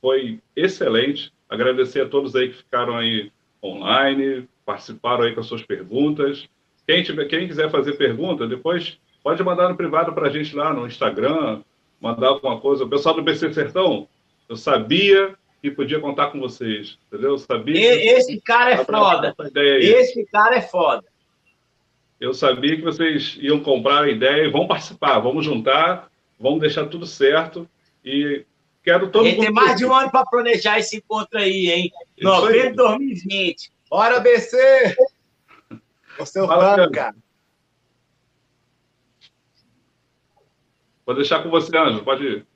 Foi 0.00 0.42
excelente. 0.56 1.32
Agradecer 1.48 2.02
a 2.02 2.08
todos 2.08 2.34
aí 2.34 2.48
que 2.48 2.58
ficaram 2.58 2.96
aí 2.96 3.30
online, 3.62 4.48
participaram 4.64 5.24
aí 5.24 5.34
com 5.34 5.40
as 5.40 5.46
suas 5.46 5.62
perguntas. 5.62 6.48
Quem, 6.86 7.02
tiver, 7.02 7.26
quem 7.26 7.46
quiser 7.46 7.70
fazer 7.70 7.92
pergunta, 7.94 8.46
depois 8.46 8.98
pode 9.22 9.42
mandar 9.42 9.68
no 9.68 9.76
privado 9.76 10.12
para 10.12 10.28
a 10.28 10.30
gente 10.30 10.54
lá 10.54 10.72
no 10.72 10.86
Instagram, 10.86 11.62
mandar 12.00 12.28
alguma 12.28 12.60
coisa. 12.60 12.84
O 12.84 12.88
pessoal 12.88 13.14
do 13.14 13.22
BC 13.22 13.52
Sertão, 13.52 14.08
eu 14.48 14.56
sabia 14.56 15.34
que 15.60 15.70
podia 15.70 16.00
contar 16.00 16.28
com 16.28 16.38
vocês, 16.38 16.98
entendeu? 17.06 17.32
Eu 17.32 17.38
sabia. 17.38 18.16
Esse 18.16 18.40
cara 18.40 18.70
é 18.70 18.84
foda. 18.84 19.34
Esse 19.54 20.24
cara 20.26 20.56
é 20.56 20.62
foda. 20.62 21.04
Eu 22.20 22.32
sabia 22.32 22.76
que 22.76 22.82
vocês 22.82 23.36
iam 23.40 23.60
comprar 23.60 24.04
a 24.04 24.08
ideia 24.08 24.44
e 24.44 24.50
vão 24.50 24.66
participar, 24.66 25.18
vamos 25.18 25.44
juntar, 25.44 26.10
vamos 26.40 26.60
deixar 26.60 26.86
tudo 26.86 27.06
certo 27.06 27.68
e 28.04 28.44
quero 28.86 29.10
todo 29.10 29.24
mundo. 29.24 29.40
Tem 29.40 29.50
mais 29.50 29.76
de 29.76 29.84
um 29.84 29.92
ano 29.92 30.10
para 30.10 30.24
planejar 30.24 30.78
esse 30.78 30.98
encontro 30.98 31.38
aí, 31.38 31.70
hein? 31.70 31.92
Novembro 32.22 32.70
de 32.70 32.76
2020. 32.76 33.72
Bora, 33.90 34.20
BC! 34.20 34.96
O 36.20 36.24
seu 36.24 36.46
Fala, 36.46 36.88
cara. 36.90 37.16
Vou 41.04 41.14
deixar 41.14 41.42
com 41.42 41.50
você, 41.50 41.76
Anjo, 41.76 42.04
pode 42.04 42.24
ir. 42.24 42.46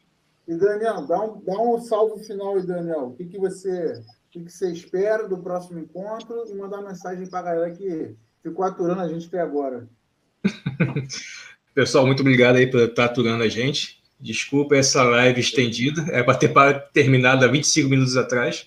E, 0.47 0.55
Daniel, 0.55 1.07
dá 1.07 1.20
um, 1.20 1.40
dá 1.43 1.61
um 1.61 1.78
salve 1.81 2.24
final 2.24 2.57
aí, 2.57 2.66
Daniel. 2.66 3.09
O 3.09 3.16
que, 3.16 3.24
que, 3.24 3.39
você, 3.39 3.93
o 3.93 4.31
que, 4.31 4.44
que 4.44 4.51
você 4.51 4.73
espera 4.73 5.28
do 5.28 5.39
próximo 5.39 5.81
encontro 5.81 6.44
e 6.48 6.55
mandar 6.55 6.78
uma 6.78 6.89
mensagem 6.89 7.28
para 7.28 7.40
a 7.40 7.43
galera 7.43 7.70
que 7.73 8.16
ficou 8.43 8.65
aturando 8.65 9.02
a 9.02 9.09
gente 9.09 9.27
até 9.27 9.40
agora. 9.40 9.89
Pessoal, 11.74 12.07
muito 12.07 12.20
obrigado 12.20 12.57
aí 12.57 12.69
por 12.69 12.81
estar 12.81 13.05
aturando 13.07 13.44
a 13.44 13.48
gente. 13.48 13.99
Desculpa 14.20 14.76
essa 14.76 15.02
live 15.02 15.40
estendida, 15.40 16.05
é 16.10 16.22
para 16.22 16.36
ter 16.36 16.52
terminado 16.92 17.44
há 17.44 17.48
25 17.48 17.88
minutos 17.88 18.16
atrás. 18.16 18.66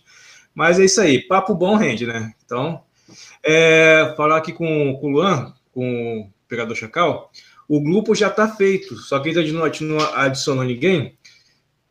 Mas 0.53 0.79
é 0.79 0.85
isso 0.85 1.01
aí, 1.01 1.19
papo 1.19 1.53
bom 1.53 1.75
rende, 1.75 2.05
né? 2.05 2.33
Então, 2.45 2.81
é, 3.43 4.13
falar 4.17 4.37
aqui 4.37 4.51
com, 4.51 4.97
com 4.99 5.07
o 5.07 5.11
Luan, 5.11 5.53
com 5.71 6.21
o 6.21 6.29
Pegador 6.47 6.75
Chacal, 6.75 7.31
o 7.67 7.81
grupo 7.81 8.13
já 8.13 8.27
está 8.27 8.47
feito, 8.47 8.95
só 8.97 9.19
que 9.19 9.29
ainda 9.29 9.43
não 9.81 9.99
adicionou 10.15 10.63
ninguém 10.63 11.17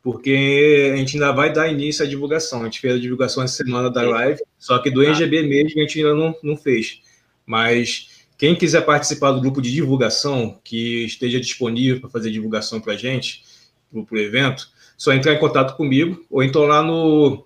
porque 0.02 0.90
a 0.92 0.96
gente 0.96 1.14
ainda 1.14 1.32
vai 1.32 1.52
dar 1.52 1.68
início 1.68 2.04
à 2.04 2.08
divulgação. 2.08 2.62
A 2.62 2.64
gente 2.64 2.80
fez 2.80 2.96
a 2.96 2.98
divulgação 2.98 3.42
essa 3.42 3.54
semana 3.54 3.88
da 3.88 4.02
live, 4.02 4.40
só 4.58 4.78
que 4.78 4.90
do 4.90 5.02
NGB 5.02 5.42
mesmo 5.44 5.80
a 5.80 5.82
gente 5.82 5.98
ainda 5.98 6.14
não, 6.14 6.34
não 6.42 6.56
fez. 6.56 7.00
Mas 7.46 8.08
quem 8.36 8.56
quiser 8.56 8.84
participar 8.84 9.30
do 9.30 9.40
grupo 9.40 9.62
de 9.62 9.70
divulgação, 9.70 10.60
que 10.64 11.04
esteja 11.04 11.38
disponível 11.38 12.00
para 12.00 12.10
fazer 12.10 12.32
divulgação 12.32 12.80
para 12.80 12.94
a 12.94 12.96
gente, 12.96 13.44
para 13.92 14.16
o 14.16 14.18
evento, 14.18 14.68
só 14.96 15.12
entrar 15.12 15.34
em 15.34 15.38
contato 15.38 15.76
comigo 15.76 16.24
ou 16.30 16.42
então 16.42 16.62
lá 16.62 16.82
no, 16.82 17.44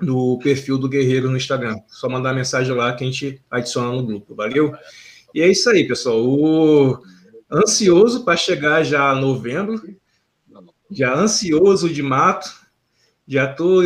no 0.00 0.38
perfil 0.38 0.78
do 0.78 0.88
Guerreiro 0.88 1.30
no 1.30 1.36
Instagram. 1.36 1.78
Só 1.88 2.08
mandar 2.08 2.34
mensagem 2.34 2.74
lá 2.74 2.92
que 2.94 3.04
a 3.04 3.06
gente 3.06 3.40
adiciona 3.50 3.92
no 3.92 4.04
grupo, 4.04 4.34
valeu? 4.34 4.74
E 5.34 5.40
é 5.40 5.48
isso 5.48 5.68
aí, 5.70 5.86
pessoal. 5.86 6.22
O... 6.22 7.02
Ansioso 7.50 8.24
para 8.24 8.36
chegar 8.36 8.82
já 8.82 9.10
a 9.10 9.14
novembro, 9.14 9.80
já 10.90 11.14
ansioso 11.14 11.88
de 11.88 12.02
mato, 12.02 12.50
já 13.26 13.46
tô 13.46 13.82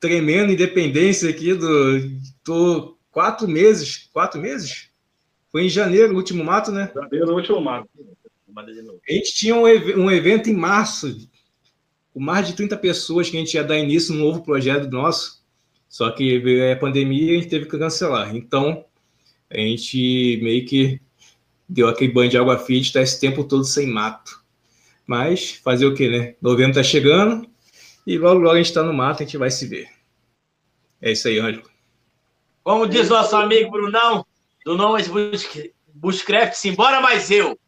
tremendo 0.00 0.52
independência 0.52 1.28
aqui 1.28 1.52
do. 1.52 1.66
Tô 2.44 2.96
quatro 3.10 3.48
meses, 3.48 4.08
quatro 4.12 4.40
meses? 4.40 4.88
Foi 5.50 5.64
em 5.64 5.68
janeiro 5.68 6.12
o 6.12 6.16
último 6.16 6.44
mato, 6.44 6.70
né? 6.70 6.90
Janeiro, 6.94 7.32
o 7.32 7.36
último 7.36 7.60
mato. 7.60 7.88
A 9.08 9.12
gente 9.12 9.34
tinha 9.34 9.54
um, 9.54 9.64
um 9.64 10.10
evento 10.10 10.48
em 10.48 10.54
março, 10.54 11.28
com 12.12 12.20
mais 12.20 12.46
de 12.46 12.54
30 12.54 12.76
pessoas 12.78 13.28
que 13.28 13.36
a 13.36 13.40
gente 13.40 13.54
ia 13.54 13.64
dar 13.64 13.78
início 13.78 14.14
no 14.14 14.24
novo 14.24 14.42
projeto 14.42 14.90
nosso, 14.90 15.44
só 15.88 16.10
que 16.10 16.38
veio 16.38 16.72
a 16.72 16.76
pandemia 16.76 17.32
e 17.32 17.36
a 17.36 17.40
gente 17.40 17.50
teve 17.50 17.66
que 17.66 17.78
cancelar. 17.78 18.34
Então, 18.34 18.84
a 19.50 19.58
gente 19.58 20.40
meio 20.42 20.64
que 20.66 21.00
deu 21.68 21.88
aquele 21.88 22.12
banho 22.12 22.30
de 22.30 22.38
água 22.38 22.58
fria 22.58 22.80
de 22.80 22.86
estar 22.86 23.02
esse 23.02 23.20
tempo 23.20 23.44
todo 23.44 23.64
sem 23.64 23.86
mato. 23.86 24.40
Mas 25.06 25.52
fazer 25.52 25.86
o 25.86 25.94
quê, 25.94 26.08
né? 26.08 26.34
Novembro 26.40 26.74
tá 26.74 26.82
chegando 26.82 27.48
e 28.06 28.18
logo, 28.18 28.40
logo 28.40 28.54
a 28.54 28.62
gente 28.62 28.72
tá 28.72 28.82
no 28.82 28.92
mato, 28.92 29.22
a 29.22 29.26
gente 29.26 29.36
vai 29.36 29.50
se 29.50 29.66
ver. 29.66 29.88
É 31.00 31.12
isso 31.12 31.28
aí, 31.28 31.38
Ângelo. 31.38 31.68
Como 32.64 32.88
diz 32.88 33.08
nosso 33.08 33.36
amigo 33.36 33.70
Brunão, 33.70 34.26
do 34.64 34.76
nome 34.76 35.02
Bushcraft, 35.94 36.54
simbora 36.54 37.00
mais 37.00 37.30
eu. 37.30 37.58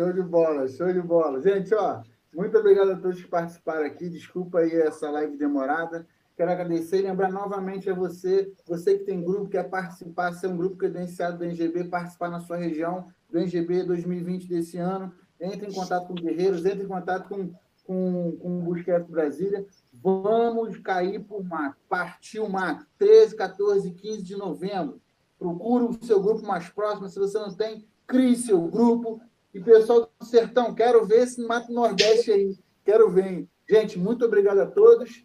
Show 0.00 0.14
de 0.14 0.22
bola, 0.22 0.66
show 0.66 0.90
de 0.90 1.02
bola. 1.02 1.42
Gente, 1.42 1.74
ó, 1.74 2.00
muito 2.34 2.56
obrigado 2.56 2.92
a 2.92 2.96
todos 2.96 3.20
que 3.20 3.28
participaram 3.28 3.84
aqui. 3.84 4.08
Desculpa 4.08 4.60
aí 4.60 4.72
essa 4.72 5.10
live 5.10 5.36
demorada. 5.36 6.06
Quero 6.34 6.50
agradecer 6.50 7.00
e 7.00 7.02
lembrar 7.02 7.30
novamente 7.30 7.90
a 7.90 7.94
você, 7.94 8.50
você 8.66 8.96
que 8.96 9.04
tem 9.04 9.22
grupo, 9.22 9.50
quer 9.50 9.68
participar, 9.68 10.32
ser 10.32 10.46
um 10.46 10.56
grupo 10.56 10.76
credenciado 10.76 11.36
do 11.36 11.44
NGB, 11.44 11.84
participar 11.84 12.30
na 12.30 12.40
sua 12.40 12.56
região 12.56 13.08
do 13.28 13.38
NGB 13.38 13.82
2020 13.82 14.48
desse 14.48 14.78
ano. 14.78 15.12
Entre 15.38 15.68
em 15.68 15.74
contato 15.74 16.06
com 16.06 16.14
Guerreiros, 16.14 16.64
entre 16.64 16.84
em 16.84 16.88
contato 16.88 17.28
com, 17.28 17.52
com, 17.84 18.38
com 18.40 18.58
o 18.58 18.62
Busquets 18.62 19.06
Brasília. 19.06 19.66
Vamos 19.92 20.78
cair 20.78 21.20
por 21.22 21.44
mato. 21.44 21.76
Partiu 21.90 22.48
mato. 22.48 22.86
13, 22.96 23.36
14, 23.36 23.90
15 23.90 24.22
de 24.22 24.34
novembro. 24.34 24.98
Procura 25.38 25.84
o 25.84 26.02
seu 26.02 26.22
grupo 26.22 26.46
mais 26.46 26.70
próximo. 26.70 27.06
Se 27.06 27.18
você 27.18 27.38
não 27.38 27.52
tem, 27.52 27.86
crie 28.06 28.34
seu 28.34 28.62
grupo. 28.62 29.20
E 29.52 29.60
pessoal 29.60 30.10
do 30.18 30.24
Sertão, 30.24 30.74
quero 30.74 31.04
ver 31.04 31.22
esse 31.22 31.40
Mato 31.42 31.72
Nordeste 31.72 32.30
aí. 32.30 32.56
Quero 32.84 33.10
ver. 33.10 33.46
Gente, 33.68 33.98
muito 33.98 34.24
obrigado 34.24 34.60
a 34.60 34.66
todos. 34.66 35.24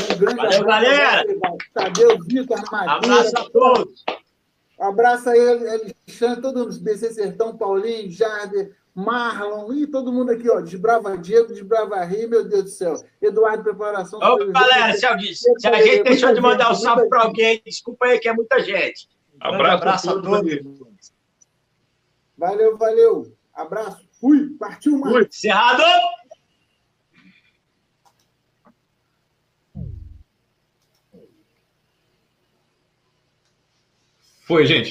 Um 0.00 0.18
grande 0.18 0.36
Valeu, 0.36 0.64
galera. 0.64 1.24
Tadeu, 1.72 2.18
Vitor, 2.26 2.58
Armadilha. 2.58 3.14
Abraço 3.14 3.38
a 3.38 3.50
todos. 3.50 4.04
Abraço 4.78 5.30
aí, 5.30 5.40
Alexandre, 5.48 6.42
todo 6.42 6.58
mundo, 6.58 6.80
BC 6.80 7.12
Sertão, 7.12 7.56
Paulinho, 7.56 8.10
Jarder, 8.10 8.74
Marlon 8.92 9.72
e 9.72 9.86
todo 9.86 10.12
mundo 10.12 10.32
aqui, 10.32 10.50
ó. 10.50 10.60
Desbrava 10.60 11.16
Diego, 11.16 11.52
desbrava 11.52 12.02
Rio, 12.04 12.28
meu 12.28 12.44
Deus 12.44 12.64
do 12.64 12.70
céu. 12.70 12.94
Eduardo, 13.20 13.62
preparação. 13.62 14.18
Ô, 14.18 14.50
galera, 14.50 14.92
se, 14.94 15.06
alguém, 15.06 15.32
se 15.32 15.68
a 15.68 15.82
gente 15.82 16.02
deixou 16.02 16.34
de 16.34 16.40
mandar 16.40 16.72
um 16.72 16.74
salve 16.74 17.08
para 17.08 17.22
alguém, 17.22 17.62
desculpa 17.64 18.06
aí 18.06 18.18
que 18.18 18.28
é 18.28 18.32
muita 18.32 18.60
gente. 18.60 19.08
Abraço, 19.40 19.76
abraço 19.76 20.10
a 20.10 20.20
todos. 20.20 20.82
Valeu, 22.36 22.76
valeu. 22.76 23.41
Abraço. 23.54 24.08
Fui, 24.20 24.50
partiu. 24.58 25.00
Fui. 25.00 25.28
Cerrado! 25.30 25.82
Foi, 34.44 34.66
gente. 34.66 34.90